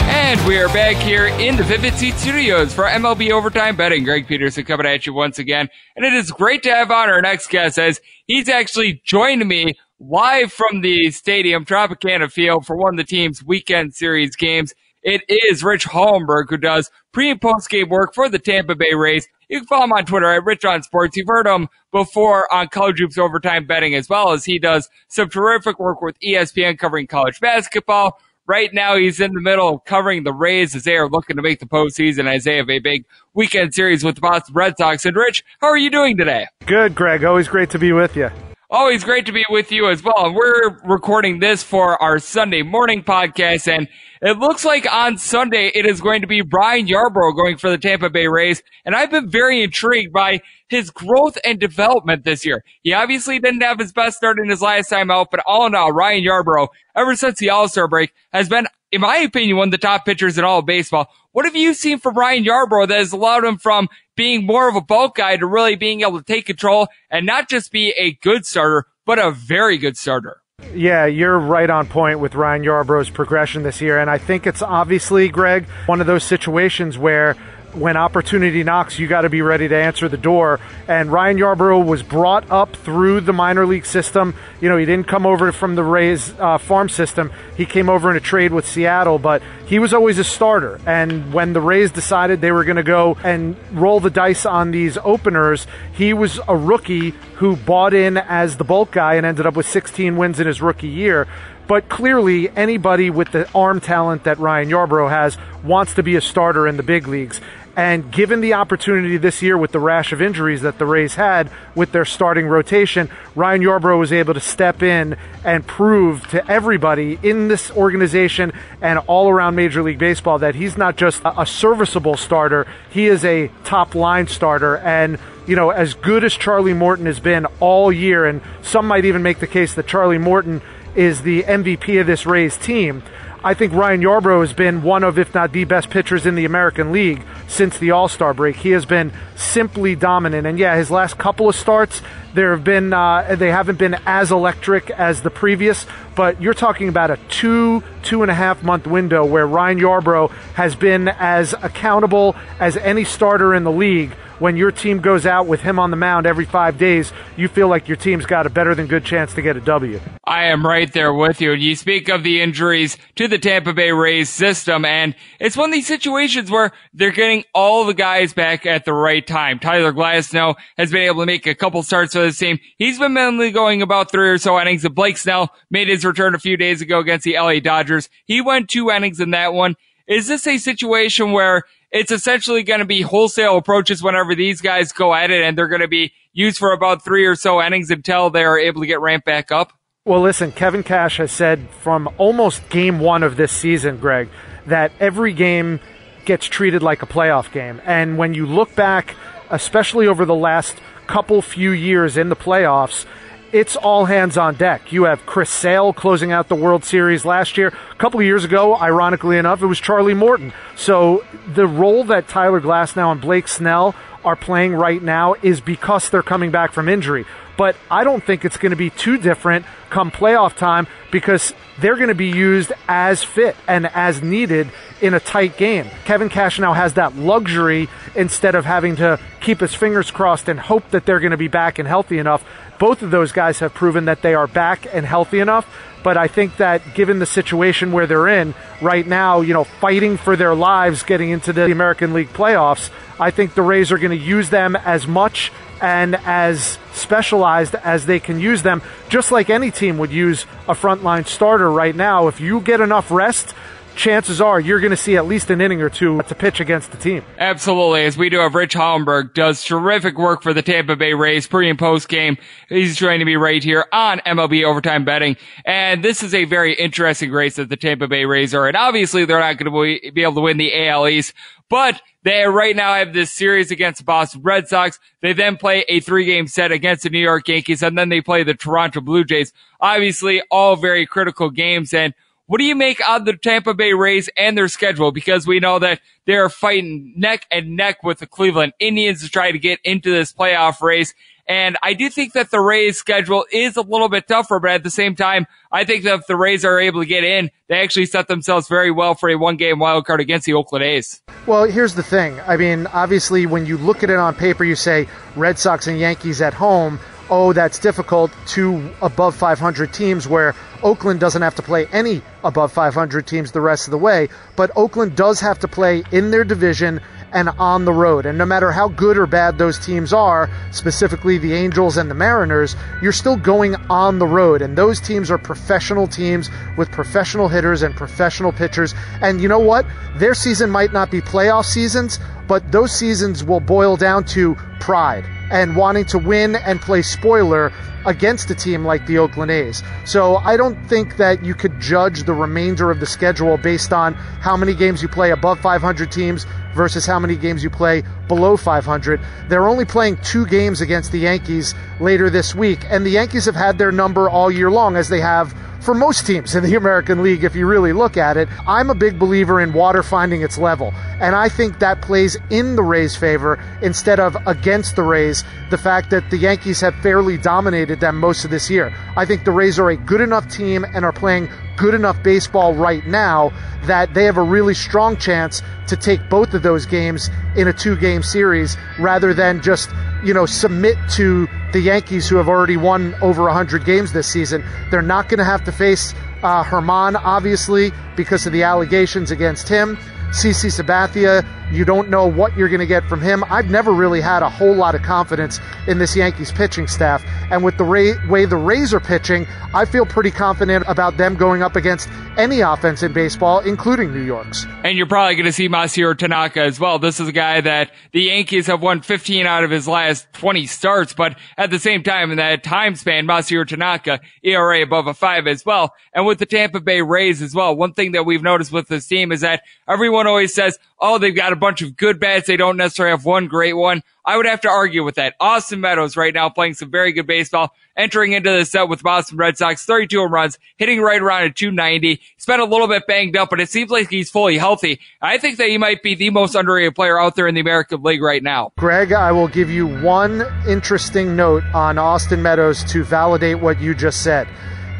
And 0.09 0.47
we 0.47 0.59
are 0.59 0.69
back 0.69 0.97
here 0.97 1.29
in 1.29 1.57
the 1.57 1.63
Vivid 1.63 1.95
Seat 1.95 2.15
Studios 2.17 2.75
for 2.75 2.85
MLB 2.85 3.31
Overtime 3.31 3.75
Betting. 3.75 4.05
Greg 4.05 4.27
Peterson 4.27 4.65
coming 4.67 4.87
at 4.87 5.07
you 5.07 5.15
once 5.15 5.39
again. 5.39 5.71
And 5.97 6.05
it 6.05 6.13
is 6.13 6.31
great 6.31 6.63
to 6.65 6.71
have 6.71 6.91
on 6.91 7.09
our 7.09 7.23
next 7.23 7.49
guest 7.49 7.79
as 7.79 8.01
he's 8.27 8.51
actually 8.51 9.01
joined 9.03 9.47
me 9.49 9.79
live 9.99 10.53
from 10.53 10.83
the 10.83 11.11
stadium, 11.11 11.65
Tropicana 11.65 12.31
Field, 12.31 12.67
for 12.67 12.77
one 12.77 12.95
of 12.95 12.99
the 12.99 13.05
team's 13.05 13.45
weekend 13.45 13.95
series 13.95 14.37
games. 14.37 14.75
It 15.03 15.23
is 15.29 15.63
Rich 15.63 15.87
Hollenberg 15.87 16.47
who 16.49 16.57
does 16.57 16.91
pre 17.13 17.31
and 17.31 17.41
post 17.41 17.71
game 17.71 17.89
work 17.89 18.13
for 18.13 18.29
the 18.29 18.39
Tampa 18.39 18.75
Bay 18.75 18.95
Rays. 18.95 19.29
You 19.49 19.61
can 19.61 19.67
follow 19.69 19.85
him 19.85 19.93
on 19.93 20.05
Twitter 20.05 20.33
at 20.33 20.45
Rich 20.45 20.65
on 20.65 20.83
Sports. 20.83 21.17
You've 21.17 21.29
heard 21.29 21.47
him 21.47 21.69
before 21.93 22.53
on 22.53 22.69
College 22.69 22.99
Hoops 22.99 23.17
Overtime 23.17 23.67
Betting 23.67 23.95
as 23.95 24.09
well 24.09 24.33
as 24.33 24.45
he 24.45 24.59
does 24.59 24.89
some 25.09 25.29
terrific 25.29 25.79
work 25.79 26.03
with 26.03 26.19
ESPN 26.19 26.77
covering 26.79 27.07
college 27.07 27.39
basketball. 27.39 28.21
Right 28.49 28.73
now, 28.73 28.97
he's 28.97 29.21
in 29.21 29.33
the 29.33 29.41
middle 29.41 29.75
of 29.75 29.85
covering 29.85 30.25
the 30.25 30.33
Rays 30.33 30.75
as 30.75 30.85
they 30.85 30.97
are 30.97 31.09
looking 31.09 31.37
to 31.37 31.43
make 31.43 31.59
the 31.59 31.67
postseason 31.67 32.33
as 32.33 32.45
they 32.45 32.57
have 32.57 32.71
a 32.71 32.79
big 32.79 33.05
weekend 33.35 33.75
series 33.75 34.05
with 34.05 34.17
the 34.17 34.21
Boston 34.21 34.55
Red 34.55 34.77
Sox. 34.77 35.05
And 35.05 35.17
Rich, 35.17 35.45
how 35.61 35.69
are 35.69 35.77
you 35.77 35.91
doing 35.91 36.17
today? 36.17 36.47
Good, 36.65 36.95
Greg. 36.95 37.25
Always 37.25 37.49
great 37.49 37.71
to 37.71 37.79
be 37.79 37.93
with 37.93 38.17
you. 38.17 38.31
Always 38.69 39.05
great 39.05 39.27
to 39.27 39.33
be 39.33 39.45
with 39.49 39.71
you 39.71 39.89
as 39.89 40.03
well. 40.03 40.35
We're 40.35 40.81
recording 40.83 41.39
this 41.39 41.63
for 41.63 42.03
our 42.03 42.19
Sunday 42.19 42.63
morning 42.63 43.05
podcast. 43.05 43.73
And 43.73 43.87
it 44.21 44.39
looks 44.39 44.65
like 44.65 44.93
on 44.93 45.19
Sunday 45.19 45.71
it 45.73 45.87
is 45.87 46.01
going 46.01 46.23
to 46.23 46.27
be 46.27 46.43
Ryan 46.43 46.89
Yarbrough 46.89 47.37
going 47.37 47.59
for 47.59 47.71
the 47.71 47.79
Tampa 47.79 48.11
Bay 48.11 48.27
Rays. 48.27 48.65
And 48.85 48.97
I've 48.97 49.13
been 49.13 49.31
very 49.31 49.63
intrigued 49.63 50.13
by 50.13 50.41
his 50.69 50.91
growth 50.91 51.39
and 51.45 51.61
development 51.61 52.25
this 52.25 52.45
year. 52.45 52.65
He 52.83 52.93
obviously 52.93 53.39
didn't 53.39 53.63
have 53.63 53.79
his 53.79 53.93
best 53.93 54.17
start 54.17 54.41
in 54.41 54.51
his 54.51 54.63
last 54.63 54.89
time 54.89 55.13
out, 55.13 55.31
but 55.31 55.45
all 55.47 55.65
in 55.67 55.77
all, 55.77 55.93
Ryan 55.93 56.25
Yarbrough, 56.25 56.67
ever 56.97 57.15
since 57.15 57.39
the 57.39 57.51
All-Star 57.51 57.87
break, 57.87 58.13
has 58.33 58.49
been, 58.49 58.67
in 58.93 59.01
my 59.01 59.17
opinion, 59.19 59.57
one 59.57 59.69
of 59.69 59.73
the 59.73 59.79
top 59.79 60.05
pitchers 60.05 60.39
in 60.39 60.45
all 60.45 60.61
of 60.61 60.67
baseball. 60.67 61.09
What 61.33 61.45
have 61.45 61.57
you 61.57 61.75
seen 61.75 61.99
from 61.99 62.15
Ryan 62.15 62.45
Yarbrough 62.45 62.89
that 62.89 62.99
has 62.99 63.13
allowed 63.13 63.45
him 63.45 63.59
from 63.59 63.89
being 64.17 64.47
more 64.47 64.69
of 64.69 64.77
a 64.77 64.81
bulk 64.81 65.17
guy 65.17 65.37
to 65.37 65.47
really 65.47 65.77
being 65.77 66.01
able 66.01 66.19
to 66.19 66.25
take 66.25 66.47
control 66.47 66.89
and 67.11 67.27
not 67.27 67.49
just 67.49 67.73
be 67.73 67.91
a 67.91 68.13
good 68.13 68.47
starter, 68.47 68.87
but 69.05 69.19
a 69.19 69.31
very 69.31 69.77
good 69.77 69.97
starter? 69.97 70.43
Yeah, 70.75 71.05
you're 71.05 71.39
right 71.39 71.69
on 71.69 71.87
point 71.87 72.21
with 72.21 72.35
Ryan 72.35 72.63
Yarbrough's 72.63 73.11
progression 73.11 73.63
this 73.63 73.81
year. 73.81 73.99
And 73.99 74.09
I 74.09 74.17
think 74.19 74.47
it's 74.47 74.63
obviously, 74.63 75.29
Greg, 75.29 75.67
one 75.85 76.01
of 76.01 76.07
those 76.07 76.25
situations 76.25 76.97
where 76.97 77.37
when 77.73 77.97
opportunity 77.97 78.63
knocks, 78.63 78.99
you 78.99 79.07
got 79.07 79.23
to 79.23 79.29
be 79.29 79.43
ready 79.43 79.69
to 79.69 79.77
answer 79.77 80.09
the 80.09 80.17
door. 80.17 80.61
And 80.89 81.13
Ryan 81.13 81.37
Yarbrough 81.39 81.85
was 81.85 82.03
brought 82.03 82.51
up 82.51 82.75
through 82.77 83.21
the 83.21 83.33
minor 83.33 83.67
league 83.67 83.87
system. 83.87 84.35
You 84.61 84.69
know, 84.69 84.77
he 84.77 84.87
didn't 84.87 85.09
come 85.09 85.27
over 85.27 85.53
from 85.53 85.75
the 85.75 85.85
Rays 85.85 86.33
uh, 86.39 86.59
farm 86.59 86.89
system. 86.89 87.33
He 87.57 87.67
came 87.67 87.89
over 87.89 88.11
in 88.11 88.17
a 88.17 88.21
trade 88.21 88.53
with 88.53 88.67
Seattle, 88.67 89.19
but 89.19 89.43
he 89.67 89.79
was 89.79 89.93
always 89.93 90.19
a 90.19 90.25
starter. 90.25 90.81
And 90.87 91.33
when 91.33 91.53
the 91.53 91.61
Rays 91.61 91.91
decided 91.91 92.41
they 92.41 92.53
were 92.53 92.65
going 92.65 92.77
to 92.77 92.83
go 92.83 93.17
and 93.23 93.57
roll 93.73 94.01
the 94.01 94.11
dice 94.11 94.47
on 94.47 94.71
these 94.71 94.97
openers, 94.99 95.67
he 95.93 96.15
was 96.15 96.41
a 96.49 96.57
rookie 96.57 97.11
who 97.37 97.57
bought 97.57 97.93
in 97.93 98.17
as 98.17 98.57
the 98.57 98.65
bulk 98.65 98.91
guy 98.93 99.15
and 99.15 99.27
ended 99.27 99.47
up 99.47 99.57
with 99.57 99.67
16 99.67 100.17
wins 100.17 100.41
in 100.41 100.47
his 100.47 100.63
rookie 100.63 100.89
year. 100.89 101.29
But 101.67 101.89
clearly, 101.89 102.49
anybody 102.51 103.11
with 103.11 103.33
the 103.33 103.51
arm 103.53 103.81
talent 103.81 104.25
that 104.25 104.39
Ryan 104.39 104.69
Yarbrough 104.69 105.11
has 105.11 105.37
wants 105.65 105.95
to 105.95 106.03
be 106.03 106.15
a 106.17 106.21
starter 106.21 106.69
in 106.69 106.77
the 106.77 106.83
big 106.83 107.09
leagues. 107.09 107.41
And 107.77 108.11
given 108.11 108.41
the 108.41 108.55
opportunity 108.55 109.19
this 109.19 109.43
year 109.43 109.59
with 109.59 109.71
the 109.71 109.79
rash 109.79 110.11
of 110.11 110.23
injuries 110.23 110.63
that 110.63 110.79
the 110.79 110.87
Rays 110.87 111.17
had 111.17 111.51
with 111.75 111.93
their 111.93 112.07
starting 112.07 112.47
rotation, 112.47 113.11
Ryan 113.35 113.61
Yarbrough 113.61 113.99
was 113.99 114.15
able 114.15 114.33
to 114.33 114.41
step 114.41 114.83
in 114.83 115.19
and 115.45 115.67
prove 115.67 116.27
to 116.29 116.51
everybody 116.51 117.19
in 117.23 117.49
this 117.49 117.71
organization 117.73 118.53
and 118.81 118.99
all 119.01 119.29
around 119.29 119.57
Major 119.57 119.83
League 119.83 119.99
Baseball 119.99 120.39
that 120.39 120.55
he's 120.55 120.79
not 120.79 120.97
just 120.97 121.21
a 121.25 121.45
serviceable 121.45 122.17
starter, 122.17 122.67
he 122.89 123.09
is 123.09 123.27
a 123.27 123.51
top 123.65 123.95
line 123.95 124.27
starter. 124.27 124.79
And 124.79 125.19
you 125.47 125.55
know, 125.55 125.69
as 125.69 125.93
good 125.93 126.25
as 126.25 126.35
Charlie 126.35 126.75
Morton 126.75 127.05
has 127.05 127.21
been 127.21 127.47
all 127.61 127.93
year, 127.93 128.25
and 128.25 128.41
some 128.63 128.87
might 128.87 129.05
even 129.05 129.23
make 129.23 129.39
the 129.39 129.47
case 129.47 129.75
that 129.75 129.87
Charlie 129.87 130.19
Morton 130.19 130.63
is 130.97 131.23
the 131.23 131.43
MVP 131.43 132.01
of 132.01 132.07
this 132.07 132.27
Rays 132.27 132.57
team. 132.57 133.03
I 133.45 133.55
think 133.55 133.75
Ryan 133.75 134.01
Yarbrough 134.01 134.41
has 134.41 134.53
been 134.53 134.83
one 134.83 135.05
of, 135.05 135.21
if 135.21 135.33
not 135.33 135.53
the 135.53 135.63
best 135.63 135.89
pitchers 135.89 136.27
in 136.27 136.35
the 136.35 136.45
American 136.45 136.91
League 136.91 137.23
since 137.47 137.79
the 137.79 137.93
All 137.93 138.09
Star 138.09 138.35
break. 138.35 138.57
He 138.57 138.71
has 138.71 138.85
been 138.85 139.13
simply 139.37 139.95
dominant. 139.95 140.49
And 140.49 140.59
yeah, 140.59 140.77
his 140.77 140.91
last 140.91 141.17
couple 141.17 141.49
of 141.49 141.55
starts, 141.55 142.03
there 142.35 142.51
have 142.51 142.65
been 142.65 142.93
uh, 142.93 143.37
they 143.39 143.53
haven't 143.53 143.79
been 143.79 143.97
as 144.05 144.33
electric 144.33 144.91
as 144.91 145.23
the 145.23 145.31
previous. 145.31 145.87
But 146.17 146.43
you're 146.43 146.55
talking 146.55 146.89
about 146.89 147.13
a 147.13 147.19
two 147.29 147.85
two 148.03 148.23
and 148.23 148.31
a 148.33 148.35
half 148.35 148.65
month 148.65 148.87
window 148.87 149.25
where 149.25 149.47
Ryan 149.47 149.79
Yarbrough 149.79 150.33
has 150.55 150.75
been 150.75 151.07
as 151.09 151.53
accountable 151.53 152.35
as 152.59 152.77
any 152.77 153.05
starter 153.05 153.55
in 153.55 153.63
the 153.63 153.71
league 153.71 154.17
when 154.39 154.57
your 154.57 154.71
team 154.71 155.01
goes 155.01 155.27
out 155.27 155.47
with 155.47 155.61
him 155.61 155.79
on 155.79 155.91
the 155.91 155.97
mound 155.97 156.27
every 156.27 156.45
five 156.45 156.79
days, 156.79 157.13
you 157.37 157.49
feel 157.49 157.69
like 157.69 157.89
your 157.89 157.97
team's 157.97 158.27
got 158.27 158.47
a 158.47 158.51
better 158.51 158.75
than 158.75 158.87
good 158.87 159.05
chance 159.05 159.35
to 159.35 159.43
get 159.43 159.57
a 159.57 159.61
W. 159.61 160.01
I 160.25 160.47
am 160.47 160.67
right 160.67 160.93
there 160.93 161.13
with 161.13 161.41
you. 161.41 161.53
You 161.53 161.77
speak 161.77 162.09
of 162.09 162.23
the 162.23 162.41
injuries 162.41 162.97
to 163.17 163.29
the 163.29 163.39
Tampa 163.39 163.73
Bay 163.73 163.93
Rays 163.93 164.29
system, 164.29 164.85
and 164.85 165.15
it's 165.41 165.57
one 165.57 165.71
of 165.71 165.75
these 165.75 165.87
situations 165.87 166.51
where 166.51 166.73
they're 166.93 167.13
getting 167.13 167.45
all 167.55 167.85
the 167.85 167.95
guys 167.95 168.35
back 168.35 168.67
at 168.67 168.85
the 168.85 168.93
right 168.93 169.27
time. 169.27 169.59
Tyler 169.59 169.93
Glasnow 169.93 170.57
has 170.77 170.91
been 170.91 171.03
able 171.03 171.23
to 171.23 171.27
make 171.27 171.47
a 171.47 171.55
couple 171.55 171.83
starts 171.83 172.13
for 172.13 172.21
this 172.21 172.39
team. 172.39 172.59
He's 172.79 172.99
been 172.99 173.15
mainly 173.15 173.51
going 173.51 173.83
about 173.83 174.11
three 174.11 174.29
or 174.29 174.39
so 174.39 174.61
innings. 174.61 174.87
Blake 174.89 175.17
Snell 175.19 175.51
made 175.71 175.89
his 175.89 176.05
return 176.05 176.35
a 176.35 176.39
few 176.39 176.57
days 176.57 176.81
ago 176.81 176.99
against 176.99 177.25
the 177.25 177.35
LA 177.35 177.61
Dodgers. 177.61 178.09
He 178.27 178.41
went 178.41 178.69
two 178.69 178.91
innings 178.91 179.21
in 179.21 179.31
that 179.31 179.55
one. 179.55 179.77
Is 180.07 180.29
this 180.29 180.47
a 180.47 180.59
situation 180.59 181.33
where 181.33 181.65
it's 181.91 182.11
essentially 182.11 182.63
going 182.63 182.81
to 182.81 182.87
be 182.87 183.03
wholesale 183.03 183.57
approaches 183.57 184.03
whenever 184.03 184.35
these 184.35 184.61
guys 184.61 184.93
go 184.93 185.15
at 185.15 185.31
it 185.31 185.43
and 185.43 185.57
they're 185.57 185.69
going 185.69 185.81
to 185.81 185.89
be 185.89 186.13
used 186.33 186.59
for 186.59 186.73
about 186.73 187.03
three 187.03 187.27
or 187.27 187.35
so 187.35 187.63
innings 187.63 187.91
until 187.91 188.31
they 188.31 188.45
are 188.45 188.59
able 188.59 188.81
to 188.81 188.87
get 188.87 189.01
ramped 189.01 189.25
back 189.25 189.51
up? 189.51 189.73
Well, 190.05 190.21
listen, 190.21 190.53
Kevin 190.53 190.83
Cash 190.83 191.17
has 191.17 191.33
said 191.33 191.69
from 191.81 192.09
almost 192.19 192.69
game 192.69 193.01
one 193.01 193.23
of 193.23 193.37
this 193.37 193.51
season, 193.51 193.99
Greg, 193.99 194.29
that 194.67 194.93
every 195.01 195.33
game 195.33 195.81
gets 196.25 196.47
treated 196.47 196.83
like 196.83 197.03
a 197.03 197.07
playoff 197.07 197.51
game. 197.51 197.81
And 197.85 198.19
when 198.19 198.35
you 198.35 198.47
look 198.47 198.75
back, 198.77 199.17
especially 199.51 200.07
over 200.07 200.25
the 200.25 200.35
last 200.35 200.77
couple 201.07 201.41
few 201.43 201.71
years 201.71 202.17
in 202.17 202.29
the 202.29 202.37
playoffs, 202.37 203.05
it's 203.53 203.77
all 203.77 204.05
hands 204.05 204.37
on 204.37 204.55
deck. 204.55 204.93
You 204.93 205.05
have 205.05 205.25
Chris 205.27 205.51
Sale 205.51 205.93
closing 205.93 206.33
out 206.33 206.49
the 206.49 206.55
World 206.55 206.85
Series 206.85 207.25
last 207.25 207.57
year. 207.57 207.69
A 207.69 207.95
couple 207.97 208.21
of 208.21 208.27
years 208.27 208.45
ago, 208.45 208.77
ironically 208.77 209.39
enough, 209.39 209.63
it 209.63 209.67
was 209.67 209.81
Charlie 209.81 210.15
Morton. 210.15 210.53
So 210.77 211.25
the 211.55 211.67
role 211.67 212.05
that 212.05 212.29
Tyler 212.29 212.61
Glasnow 212.61 213.13
and 213.13 213.21
Blake 213.21 213.49
Snell 213.49 213.95
are 214.25 214.37
playing 214.37 214.75
right 214.75 215.03
now 215.03 215.35
is 215.43 215.61
because 215.61 216.11
they're 216.11 216.23
coming 216.23 216.51
back 216.51 216.73
from 216.73 216.89
injury. 216.89 217.25
But 217.57 217.77
I 217.91 218.05
don't 218.05 218.23
think 218.23 218.45
it's 218.45 218.59
going 218.59 218.71
to 218.71 218.77
be 218.77 218.91
too 218.91 219.17
different 219.17 219.65
come 219.89 220.11
playoff 220.11 220.57
time 220.57 220.87
because 221.11 221.55
they're 221.79 221.97
going 221.97 222.09
to 222.09 222.15
be 222.15 222.29
used 222.29 222.73
as 222.89 223.23
fit 223.23 223.57
and 223.67 223.87
as 223.87 224.23
needed 224.23 224.69
in 225.01 225.15
a 225.15 225.21
tight 225.21 225.57
game. 225.57 225.87
Kevin 226.05 226.29
Cash 226.29 226.59
now 226.59 226.73
has 226.73 226.95
that 226.95 227.17
luxury 227.17 227.89
instead 228.15 228.55
of 228.55 228.65
having 228.65 228.97
to 228.97 229.19
keep 229.41 229.61
his 229.61 229.75
fingers 229.75 230.11
crossed 230.11 230.49
and 230.49 230.59
hope 230.59 230.91
that 230.91 231.07
they're 231.07 231.21
going 231.21 231.31
to 231.31 231.37
be 231.37 231.49
back 231.49 231.79
and 231.79 231.89
healthy 231.89 232.19
enough. 232.19 232.45
Both 232.79 233.03
of 233.03 233.11
those 233.11 233.33
guys 233.33 233.59
have 233.61 233.75
proven 233.75 234.05
that 234.07 234.23
they 234.23 234.35
are 234.35 234.47
back 234.47 234.87
and 234.93 235.07
healthy 235.07 235.41
enough. 235.41 235.67
But 236.03 236.17
I 236.17 236.29
think 236.29 236.59
that 236.59 236.95
given 236.95 237.19
the 237.19 237.27
situation 237.27 237.91
where 237.91 238.07
they're 238.07 238.29
in 238.29 238.55
right 238.81 239.05
now, 239.05 239.41
you 239.41 239.53
know, 239.53 239.65
fighting 239.65 240.17
for 240.17 240.37
their 240.37 240.55
lives 240.55 241.03
getting 241.03 241.31
into 241.31 241.53
the 241.53 241.73
American 241.73 242.13
League 242.13 242.29
playoffs, 242.29 242.91
I 243.19 243.33
think 243.33 243.55
the 243.55 243.63
Rays 243.63 243.91
are 243.91 243.99
going 243.99 244.17
to 244.17 244.25
use 244.25 244.49
them 244.51 244.77
as 244.77 245.09
much 245.09 245.51
and 245.81 246.15
as 246.15 246.79
specialized 246.93 247.75
as 247.75 248.07
they 248.07 248.21
can 248.21 248.41
use 248.41 248.63
them, 248.63 248.83
just 249.09 249.33
like 249.33 249.51
any 249.51 249.71
team 249.71 249.99
would 249.99 250.13
use 250.13 250.47
a 250.69 250.75
frontline 250.75 251.27
starter 251.27 251.71
right 251.71 251.95
now. 251.95 252.29
If 252.29 252.41
you 252.41 252.61
get 252.61 252.81
enough 252.81 253.11
rest, 253.11 253.55
chances 253.97 254.41
are 254.41 254.61
you're 254.61 254.81
going 254.81 254.91
to 254.91 254.97
see 254.97 255.17
at 255.17 255.27
least 255.27 255.51
an 255.51 255.61
inning 255.61 255.83
or 255.83 255.91
two 255.91 256.23
to 256.23 256.35
pitch 256.35 256.61
against 256.61 256.91
the 256.93 256.97
team. 256.97 257.25
Absolutely. 257.39 258.05
As 258.05 258.17
we 258.17 258.29
do 258.29 258.39
have 258.39 258.55
Rich 258.55 258.75
Hollenberg 258.75 259.35
does 259.35 259.65
terrific 259.65 260.17
work 260.19 260.43
for 260.43 260.55
the 260.55 260.63
Tampa 260.63 260.95
Bay 260.95 261.15
Rays 261.15 261.47
pre 261.47 261.69
and 261.69 261.79
post 261.79 262.09
game. 262.09 262.37
He's 262.69 262.97
trying 262.97 263.19
to 263.19 263.25
be 263.25 263.37
right 263.37 263.63
here 263.63 263.87
on 263.93 264.21
MLB 264.21 264.65
overtime 264.65 265.05
betting. 265.05 265.37
And 265.65 266.05
this 266.05 266.23
is 266.23 266.35
a 266.35 266.45
very 266.45 266.75
interesting 266.75 267.31
race 267.31 267.57
that 267.57 267.69
the 267.69 267.77
Tampa 267.77 268.07
Bay 268.07 268.25
Rays 268.25 268.55
are. 268.55 268.69
And 268.69 268.77
obviously 268.77 269.25
they're 269.25 269.41
not 269.41 269.57
going 269.57 269.73
to 269.73 270.11
be 270.13 270.23
able 270.23 270.35
to 270.35 270.41
win 270.43 270.59
the 270.59 270.89
AL 270.89 271.09
East, 271.09 271.33
but 271.69 272.01
they 272.23 272.45
right 272.45 272.77
now 272.77 272.95
have 272.95 273.13
this 273.13 273.33
series 273.33 273.71
against 273.71 273.99
the 273.99 274.05
Boston 274.05 274.43
Red 274.43 274.69
Sox. 274.69 274.99
They 275.23 275.33
then 275.33 275.57
play 275.57 275.85
a 275.89 276.01
three 276.01 276.25
game 276.25 276.47
set 276.47 276.73
against 276.73 277.05
the 277.05 277.11
New 277.11 277.21
York 277.21 277.49
Yankees 277.49 277.83
and 277.83 277.97
then 277.97 278.09
they 278.09 278.21
play 278.21 278.43
the 278.43 278.55
Toronto 278.55 279.01
Blue 279.01 279.25
Jays. 279.25 279.53
Obviously 279.81 280.43
all 280.51 280.77
very 280.77 281.07
critical 281.07 281.51
games 281.51 281.95
and 281.95 282.15
what 282.47 282.59
do 282.59 282.65
you 282.65 282.77
make 282.77 283.01
of 283.09 283.25
the 283.25 283.37
Tampa 283.37 283.75
Bay 283.75 283.93
Rays 283.93 284.31
and 284.37 284.57
their 284.57 284.69
schedule? 284.69 285.11
Because 285.11 285.47
we 285.47 285.59
know 285.59 285.79
that 285.81 286.01
they're 286.27 286.49
fighting 286.49 287.13
neck 287.17 287.47
and 287.51 287.77
neck 287.77 288.03
with 288.05 288.19
the 288.19 288.27
Cleveland 288.27 288.73
Indians 288.79 289.23
to 289.23 289.29
try 289.29 289.51
to 289.51 289.59
get 289.59 289.81
into 289.83 290.13
this 290.13 290.33
playoff 290.33 290.81
race. 290.81 291.13
And 291.49 291.77
I 291.83 291.95
do 291.95 292.11
think 292.11 292.33
that 292.33 292.51
the 292.51 292.61
Rays 292.61 292.99
schedule 292.99 293.47
is 293.53 293.77
a 293.77 293.81
little 293.81 294.09
bit 294.09 294.27
tougher, 294.27 294.59
but 294.59 294.71
at 294.71 294.83
the 294.83 294.91
same 294.91 295.15
time, 295.15 295.47
I 295.71 295.85
think 295.85 296.03
that 296.05 296.21
if 296.21 296.27
the 296.27 296.37
Rays 296.37 296.65
are 296.65 296.81
able 296.81 297.01
to 297.01 297.07
get 297.07 297.23
in, 297.23 297.51
they 297.69 297.77
actually 297.81 298.07
set 298.07 298.27
themselves 298.27 298.67
very 298.67 298.91
well 298.91 299.15
for 299.15 299.29
a 299.29 299.37
one 299.37 299.57
game 299.57 299.79
wild 299.79 300.07
card 300.07 300.21
against 300.21 300.47
the 300.47 300.55
Oakland 300.55 300.85
A's. 300.85 301.23
Well, 301.47 301.65
here's 301.65 301.95
the 301.95 302.03
thing. 302.03 302.41
I 302.47 302.57
mean, 302.57 302.89
obviously, 302.89 303.47
when 303.47 303.65
you 303.65 303.77
look 303.79 304.03
at 304.03 304.11
it 304.11 304.17
on 304.17 304.35
paper, 304.35 304.65
you 304.65 304.75
say 304.75 305.09
Red 305.37 305.59
Sox 305.59 305.87
and 305.87 305.99
Yankees 305.99 306.41
at 306.41 306.55
home 306.55 306.99
oh, 307.31 307.53
that's 307.53 307.79
difficult, 307.79 308.31
to 308.49 308.91
above 309.01 309.35
500 309.35 309.93
teams 309.93 310.27
where 310.29 310.55
Oakland 310.83 311.21
doesn't 311.21 311.43
have 311.43 311.55
to 311.57 311.63
play 311.63 311.87
any 311.87 312.23
above 312.45 312.73
500 312.73 313.27
teams 313.27 313.53
the 313.53 313.61
rest 313.61 313.87
of 313.87 313.91
the 313.91 313.99
way. 313.99 314.29
But 314.55 314.71
Oakland 314.77 315.17
does 315.17 315.41
have 315.41 315.59
to 315.61 315.69
play 315.69 316.05
in 316.13 316.31
their 316.31 316.45
division 316.45 317.01
and 317.37 317.51
on 317.59 317.85
the 317.85 317.93
road. 317.93 318.25
And 318.25 318.39
no 318.39 318.47
matter 318.47 318.73
how 318.73 318.89
good 318.89 319.19
or 319.19 319.27
bad 319.27 319.59
those 319.59 319.79
teams 319.79 320.15
are, 320.15 320.49
specifically 320.73 321.37
the 321.37 321.53
Angels 321.53 321.99
and 321.99 322.11
the 322.11 322.15
Mariners, 322.15 322.75
you're 323.03 323.13
still 323.13 323.37
going 323.37 323.75
on 323.91 324.19
the 324.19 324.27
road. 324.27 324.63
And 324.63 324.77
those 324.77 325.03
teams 325.03 325.31
are 325.31 325.37
professional 325.37 326.07
teams 326.07 326.49
with 326.79 326.91
professional 326.91 327.49
hitters 327.49 327.83
and 327.83 327.95
professional 327.95 328.53
pitchers. 328.53 328.95
And 329.21 329.43
you 329.43 329.49
know 329.49 329.59
what? 329.59 329.85
Their 330.17 330.33
season 330.33 330.71
might 330.71 330.95
not 330.95 331.11
be 331.11 331.21
playoff 331.21 331.67
seasons, 331.67 332.19
but 332.49 332.73
those 332.73 332.91
seasons 332.91 333.45
will 333.45 333.61
boil 333.61 333.99
down 333.99 334.25
to 334.37 334.55
pride 334.81 335.27
and 335.51 335.77
wanting 335.77 336.07
to 336.07 336.19
win 336.19 336.57
and 336.57 336.81
play 336.81 337.03
spoiler 337.03 337.71
against 338.07 338.51
a 338.51 338.55
team 338.55 338.85
like 338.85 339.05
the 339.07 339.19
Oakland 339.19 339.51
A's. 339.51 339.83
So 340.07 340.37
I 340.37 340.57
don't 340.57 340.83
think 340.89 341.19
that 341.19 341.45
you 341.45 341.55
could 341.55 341.79
judge 341.81 342.23
the 342.23 342.33
remainder 342.33 342.91
of 342.91 342.99
the 343.01 343.07
schedule 343.07 343.59
based 343.59 343.93
on 343.93 344.15
how 344.15 344.57
many 344.57 344.75
games 344.75 345.03
you 345.03 345.09
play 345.09 345.33
above 345.33 345.61
500 345.61 346.11
teams 346.11 346.47
versus 346.77 347.07
how 347.07 347.19
many 347.19 347.35
games 347.35 347.65
you 347.65 347.71
play 347.71 348.05
below 348.29 348.57
500. 348.57 349.21
They're 349.49 349.67
only 349.67 349.85
playing 349.85 350.19
two 350.19 350.47
games 350.47 350.81
against 350.81 351.11
the 351.11 351.21
Yankees 351.21 351.75
later 351.99 352.31
this 352.31 352.55
week, 352.55 352.81
and 352.89 353.05
the 353.05 353.11
Yankees 353.11 353.47
have 353.47 353.57
had 353.57 353.79
their 353.79 353.91
number 353.91 354.31
all 354.31 354.51
year 354.51 354.71
long 354.71 354.97
as 354.97 355.09
they 355.09 355.21
have 355.21 355.55
for 355.87 355.95
most 355.95 356.27
teams 356.27 356.57
in 356.57 356.65
the 356.65 356.75
American 356.75 357.23
League, 357.23 357.45
if 357.45 357.55
you 357.55 357.65
really 357.65 357.93
look 357.93 358.17
at 358.17 358.37
it. 358.37 358.49
I'm 358.67 358.91
a 358.91 358.95
big 358.95 359.21
believer 359.21 359.61
in 359.61 359.73
water 359.73 360.03
finding 360.03 360.43
its 360.43 360.59
level, 360.59 360.93
and 361.21 361.35
I 361.35 361.49
think 361.49 361.79
that 361.79 362.03
plays 362.03 362.37
in 362.51 362.75
the 362.75 362.83
Rays' 362.83 363.15
favor 363.15 363.63
instead 363.83 364.19
of 364.19 364.37
against 364.49 364.97
the 364.97 365.05
Rays. 365.05 365.45
The 365.71 365.79
fact 365.79 366.11
that 366.11 366.29
the 366.31 366.39
Yankees 366.39 366.81
have 366.81 366.95
fairly 366.97 367.39
dominated 367.39 368.01
them 368.01 368.19
most 368.19 368.45
of 368.45 368.51
this 368.51 368.69
year. 368.69 368.93
I 369.17 369.25
think 369.27 369.45
the 369.45 369.53
Rays 369.53 369.79
are 369.79 369.91
a 369.91 369.97
good 369.97 370.21
enough 370.21 370.49
team 370.49 370.85
and 370.85 371.05
are 371.05 371.13
playing 371.13 371.49
good 371.77 371.95
enough 371.95 372.23
baseball 372.23 372.75
right 372.75 373.07
now 373.07 373.53
that 373.85 374.15
they 374.15 374.25
have 374.25 374.37
a 374.37 374.43
really 374.43 374.75
strong 374.75 375.17
chance 375.17 375.63
to 375.89 375.97
take 375.97 376.29
both 376.29 376.55
of 376.55 376.63
those 376.63 376.87
games 376.87 377.31
in 377.57 377.69
a 377.69 377.73
two 377.73 377.97
game 377.97 378.23
series 378.23 378.77
rather 378.99 379.33
than 379.33 379.63
just, 379.63 379.91
you 380.25 380.35
know, 380.35 380.47
submit 380.47 380.97
to 381.11 381.47
the 381.73 381.81
Yankees, 381.81 382.29
who 382.29 382.37
have 382.37 382.49
already 382.49 382.77
won 382.77 383.15
over 383.21 383.45
100 383.45 383.85
games 383.85 384.13
this 384.13 384.27
season. 384.27 384.65
They're 384.91 385.03
not 385.03 385.29
going 385.29 385.39
to 385.39 385.45
have 385.45 385.65
to 385.65 385.73
face 385.73 386.15
uh, 386.43 386.65
Germán, 386.65 387.21
obviously, 387.23 387.93
because 388.17 388.47
of 388.47 388.53
the 388.53 388.63
allegations 388.63 389.31
against 389.31 389.69
him. 389.69 389.97
CC 390.31 390.71
Sabathia, 390.71 391.45
you 391.73 391.85
don't 391.85 392.09
know 392.09 392.27
what 392.27 392.57
you're 392.57 392.69
going 392.69 392.81
to 392.81 392.87
get 392.87 393.05
from 393.09 393.21
him. 393.21 393.45
I've 393.49 393.71
never 393.71 393.93
really 393.93 394.21
had 394.21 394.43
a 394.43 394.49
whole 394.49 394.75
lot 394.75 394.95
of 394.95 395.03
confidence 395.03 395.61
in 395.87 395.99
this 395.99 396.15
Yankees 396.15 396.53
pitching 396.53 396.87
staff. 396.87 397.25
And 397.51 397.65
with 397.65 397.77
the 397.77 397.85
way 397.85 398.45
the 398.45 398.57
Rays 398.57 398.95
are 398.95 399.01
pitching, 399.01 399.47
I 399.75 399.85
feel 399.85 400.07
pretty 400.07 400.31
confident 400.31 400.85
about 400.89 401.17
them 401.17 401.35
going 401.37 401.63
up 401.63 401.77
against 401.77 402.09
any 402.37 402.61
offense 402.61 403.03
in 403.03 403.13
baseball, 403.13 403.61
including 403.61 404.13
New 404.13 404.23
York's. 404.23 404.67
And 404.85 404.97
you're 404.97 405.07
probably 405.07 405.35
going 405.35 405.47
to 405.47 405.53
see 405.53 405.69
Masahiro 405.69 406.17
Tanaka 406.17 406.63
as 406.63 406.79
well. 406.79 406.99
This 406.99 407.19
is 407.19 407.29
a 407.29 407.33
guy 407.33 407.61
that 407.61 407.91
the 408.13 408.23
Yankees 408.23 408.67
have 408.67 408.83
won 408.83 409.01
15 409.01 409.47
out 409.47 409.65
of 409.65 409.71
his 409.71 409.89
last 409.89 410.27
20 410.35 410.67
starts, 410.67 411.15
but 411.15 411.39
at 411.57 411.71
the 411.71 411.79
same 411.79 412.03
time, 412.03 412.31
in 412.31 412.37
that 412.37 412.63
time 412.63 412.95
span, 412.95 413.27
Masahiro 413.27 413.67
Tanaka, 413.67 414.21
ERA 414.43 414.83
above 414.83 415.07
a 415.07 415.15
five 415.15 415.47
as 415.47 415.65
well. 415.65 415.95
And 416.13 416.27
with 416.27 416.39
the 416.39 416.47
Tampa 416.47 416.81
Bay 416.81 417.01
Rays 417.01 417.43
as 417.43 417.55
well, 417.55 417.75
one 417.75 417.93
thing 417.93 418.13
that 418.13 418.25
we've 418.25 418.43
noticed 418.43 418.73
with 418.73 418.89
this 418.89 419.07
team 419.07 419.33
is 419.33 419.41
that 419.41 419.63
everyone 419.89 420.27
always 420.27 420.55
says, 420.55 420.79
oh, 421.01 421.19
they've 421.19 421.35
got 421.35 421.53
a 421.57 421.59
bunch 421.59 421.83
of 421.83 421.97
good 421.97 422.21
bats. 422.21 422.47
They 422.47 422.57
don't 422.57 422.77
necessarily 422.77 423.11
have 423.11 423.25
one 423.25 423.47
great 423.47 423.73
one. 423.73 424.03
I 424.25 424.37
would 424.37 424.47
have 424.47 424.61
to 424.63 424.69
argue 424.69 425.05
with 425.05 425.15
that. 425.15 425.35
Austin 425.41 425.81
Meadows 425.81 426.17
right 426.17 426.35
now 426.35 426.49
playing 426.49 426.75
some 426.75 426.91
very 426.91 427.13
good 427.13 427.27
baseball, 427.27 427.73
entering 427.97 428.33
into 428.33 428.51
the 428.51 428.65
set 428.65 428.89
with 428.89 429.03
Boston 429.03 429.39
Red 429.39 429.57
Sox, 429.57 429.85
32 429.85 430.19
home 430.19 430.33
runs, 430.33 430.59
hitting 430.77 431.01
right 431.01 431.21
around 431.21 431.45
at 431.45 431.57
290. 431.57 432.21
He's 432.35 432.45
been 432.45 432.61
a 432.61 432.65
little 432.65 432.89
bit 432.89 433.07
banged 433.07 433.37
up, 433.37 433.51
but 433.51 433.61
it 433.61 433.71
seems 433.71 433.91
like 433.91 434.11
he's 434.11 434.31
fully 434.31 434.59
healthy. 434.59 435.01
I 435.23 435.39
think 435.39 435.59
that 435.59 435.69
he 435.69 435.79
might 435.79 436.03
be 436.03 436.15
the 436.15 436.31
most 436.31 436.55
underrated 436.55 436.95
player 436.95 437.19
out 437.19 437.37
there 437.37 437.47
in 437.47 437.55
the 437.55 437.61
American 437.61 438.03
League 438.03 438.23
right 438.23 438.43
now. 438.43 438.73
Greg, 438.77 439.13
I 439.13 439.33
will 439.33 439.49
give 439.49 439.71
you 439.71 439.87
one 439.87 440.45
interesting 440.69 441.37
note 441.37 441.63
on 441.73 441.97
Austin 441.97 442.43
Meadows 442.43 442.85
to 442.93 443.05
validate 443.05 443.61
what 443.61 443.81
you 443.81 443.95
just 443.95 444.23
said. 444.23 444.49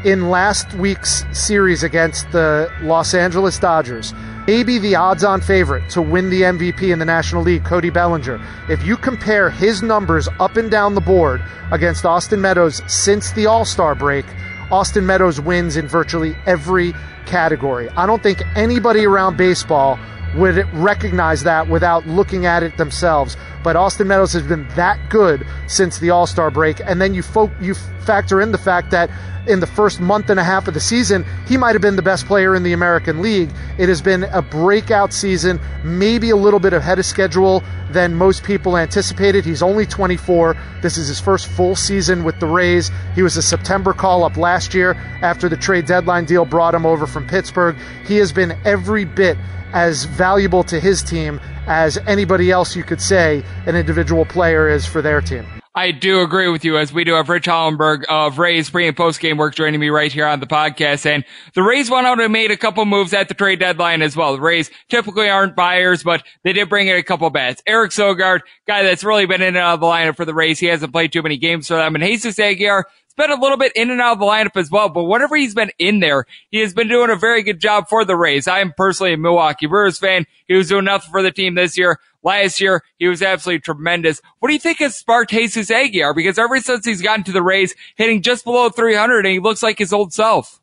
In 0.05 0.29
last 0.29 0.73
week's 0.75 1.25
series 1.37 1.83
against 1.83 2.31
the 2.31 2.71
Los 2.81 3.13
Angeles 3.13 3.59
Dodgers, 3.59 4.13
maybe 4.47 4.79
the 4.79 4.95
odds 4.95 5.25
on 5.25 5.41
favorite 5.41 5.87
to 5.89 6.01
win 6.01 6.29
the 6.29 6.41
MVP 6.43 6.93
in 6.93 6.99
the 6.99 7.05
National 7.05 7.43
League, 7.43 7.65
Cody 7.65 7.89
Bellinger. 7.89 8.39
If 8.69 8.83
you 8.83 8.95
compare 8.95 9.49
his 9.49 9.83
numbers 9.83 10.29
up 10.39 10.55
and 10.55 10.71
down 10.71 10.95
the 10.95 11.01
board 11.01 11.43
against 11.71 12.05
Austin 12.05 12.39
Meadows 12.39 12.81
since 12.87 13.33
the 13.33 13.45
All 13.45 13.65
Star 13.65 13.93
break, 13.93 14.25
Austin 14.71 15.05
Meadows 15.05 15.39
wins 15.39 15.75
in 15.75 15.87
virtually 15.87 16.35
every 16.45 16.93
category. 17.25 17.89
I 17.89 18.05
don't 18.05 18.23
think 18.23 18.41
anybody 18.55 19.05
around 19.05 19.35
baseball 19.35 19.99
would 20.35 20.67
recognize 20.73 21.43
that 21.43 21.67
without 21.67 22.05
looking 22.07 22.45
at 22.45 22.63
it 22.63 22.77
themselves. 22.77 23.35
But 23.63 23.75
Austin 23.75 24.07
Meadows 24.07 24.33
has 24.33 24.43
been 24.43 24.67
that 24.75 25.09
good 25.09 25.45
since 25.67 25.99
the 25.99 26.09
All 26.09 26.25
Star 26.25 26.49
break, 26.49 26.79
and 26.85 27.01
then 27.01 27.13
you 27.13 27.21
fo- 27.21 27.51
you 27.59 27.73
factor 27.73 28.39
in 28.39 28.53
the 28.53 28.57
fact 28.57 28.91
that 28.91 29.09
in 29.47 29.59
the 29.59 29.67
first 29.67 29.99
month 29.99 30.29
and 30.29 30.39
a 30.39 30.43
half 30.43 30.67
of 30.67 30.73
the 30.73 30.79
season, 30.79 31.25
he 31.47 31.57
might 31.57 31.73
have 31.73 31.81
been 31.81 31.95
the 31.95 32.01
best 32.01 32.25
player 32.25 32.55
in 32.55 32.63
the 32.63 32.73
American 32.73 33.21
League. 33.21 33.49
It 33.77 33.89
has 33.89 34.01
been 34.01 34.23
a 34.25 34.41
breakout 34.41 35.13
season, 35.13 35.59
maybe 35.83 36.29
a 36.29 36.35
little 36.35 36.59
bit 36.59 36.73
ahead 36.73 36.99
of 36.99 37.05
schedule 37.05 37.63
than 37.91 38.15
most 38.15 38.43
people 38.43 38.77
anticipated. 38.77 39.45
He's 39.45 39.61
only 39.61 39.85
24. 39.85 40.55
This 40.81 40.97
is 40.97 41.07
his 41.07 41.19
first 41.19 41.47
full 41.47 41.75
season 41.75 42.23
with 42.23 42.39
the 42.39 42.47
Rays. 42.47 42.91
He 43.15 43.21
was 43.21 43.37
a 43.37 43.41
September 43.41 43.93
call 43.93 44.23
up 44.23 44.37
last 44.37 44.73
year 44.73 44.93
after 45.21 45.49
the 45.49 45.57
trade 45.57 45.85
deadline 45.85 46.25
deal 46.25 46.45
brought 46.45 46.75
him 46.75 46.85
over 46.85 47.07
from 47.07 47.27
Pittsburgh. 47.27 47.75
He 48.05 48.17
has 48.17 48.31
been 48.31 48.57
every 48.65 49.05
bit 49.05 49.37
as 49.73 50.05
valuable 50.05 50.63
to 50.63 50.79
his 50.79 51.03
team 51.03 51.39
as 51.67 51.97
anybody 52.07 52.51
else 52.51 52.75
you 52.75 52.83
could 52.83 53.01
say 53.01 53.43
an 53.65 53.75
individual 53.75 54.25
player 54.25 54.69
is 54.69 54.85
for 54.85 55.01
their 55.01 55.21
team. 55.21 55.45
I 55.77 55.91
do 55.91 56.21
agree 56.21 56.47
with 56.47 56.65
you 56.65 56.79
as 56.79 56.91
we 56.91 57.03
do 57.03 57.13
have 57.13 57.29
Rich 57.29 57.45
Hollenberg 57.45 58.03
of 58.09 58.39
Rays 58.39 58.67
pre 58.67 58.87
and 58.87 58.97
post 58.97 59.19
game 59.19 59.37
work 59.37 59.53
joining 59.53 59.79
me 59.79 59.89
right 59.89 60.11
here 60.11 60.25
on 60.25 60.39
the 60.39 60.47
podcast. 60.47 61.05
And 61.05 61.23
the 61.53 61.61
Rays 61.61 61.87
went 61.87 62.07
out 62.07 62.19
and 62.19 62.33
made 62.33 62.49
a 62.49 62.57
couple 62.57 62.83
moves 62.85 63.13
at 63.13 63.27
the 63.27 63.35
trade 63.35 63.59
deadline 63.59 64.01
as 64.01 64.17
well. 64.17 64.33
The 64.33 64.41
Rays 64.41 64.71
typically 64.89 65.29
aren't 65.29 65.55
buyers, 65.55 66.01
but 66.01 66.23
they 66.43 66.51
did 66.51 66.67
bring 66.67 66.87
in 66.87 66.95
a 66.95 67.03
couple 67.03 67.29
bats. 67.29 67.61
Eric 67.67 67.91
Sogard, 67.91 68.39
guy 68.65 68.81
that's 68.81 69.03
really 69.03 69.27
been 69.27 69.43
in 69.43 69.49
and 69.49 69.57
out 69.57 69.75
of 69.75 69.79
the 69.81 69.85
lineup 69.85 70.15
for 70.15 70.25
the 70.25 70.33
Rays. 70.33 70.57
He 70.57 70.65
hasn't 70.65 70.91
played 70.91 71.11
too 71.11 71.21
many 71.21 71.37
games 71.37 71.67
for 71.67 71.75
them. 71.75 71.93
And 71.93 72.03
Jesus 72.03 72.39
Aguilar, 72.39 72.87
been 73.17 73.31
a 73.31 73.35
little 73.35 73.57
bit 73.57 73.73
in 73.75 73.89
and 73.89 73.99
out 73.99 74.13
of 74.13 74.19
the 74.19 74.25
lineup 74.25 74.55
as 74.55 74.71
well, 74.71 74.89
but 74.89 75.03
whenever 75.03 75.35
he's 75.35 75.55
been 75.55 75.71
in 75.79 75.99
there, 75.99 76.25
he 76.51 76.59
has 76.59 76.73
been 76.73 76.87
doing 76.87 77.09
a 77.09 77.15
very 77.15 77.43
good 77.43 77.59
job 77.59 77.89
for 77.89 78.05
the 78.05 78.15
Rays. 78.15 78.47
I 78.47 78.59
am 78.59 78.73
personally 78.77 79.13
a 79.13 79.17
Milwaukee 79.17 79.65
Brewers 79.65 79.97
fan. 79.97 80.25
He 80.47 80.53
was 80.53 80.69
doing 80.69 80.85
nothing 80.85 81.11
for 81.11 81.23
the 81.23 81.31
team 81.31 81.55
this 81.55 81.77
year. 81.77 81.99
Last 82.27 82.59
year, 82.59 82.83
he 82.99 83.07
was 83.07 83.21
absolutely 83.21 83.61
tremendous. 83.61 84.21
What 84.39 84.49
do 84.49 84.53
you 84.53 84.59
think 84.59 84.81
of 84.81 84.91
sparked 84.91 85.31
Jesus 85.31 85.71
Aguilar? 85.71 86.13
Because 86.13 86.37
ever 86.37 86.59
since 86.59 86.85
he's 86.85 87.01
gotten 87.01 87.23
to 87.23 87.31
the 87.31 87.41
Rays, 87.41 87.73
hitting 87.95 88.21
just 88.21 88.43
below 88.43 88.67
300 88.67 89.25
and 89.25 89.31
he 89.31 89.39
looks 89.39 89.63
like 89.63 89.79
his 89.79 89.93
old 89.93 90.11
self. 90.11 90.59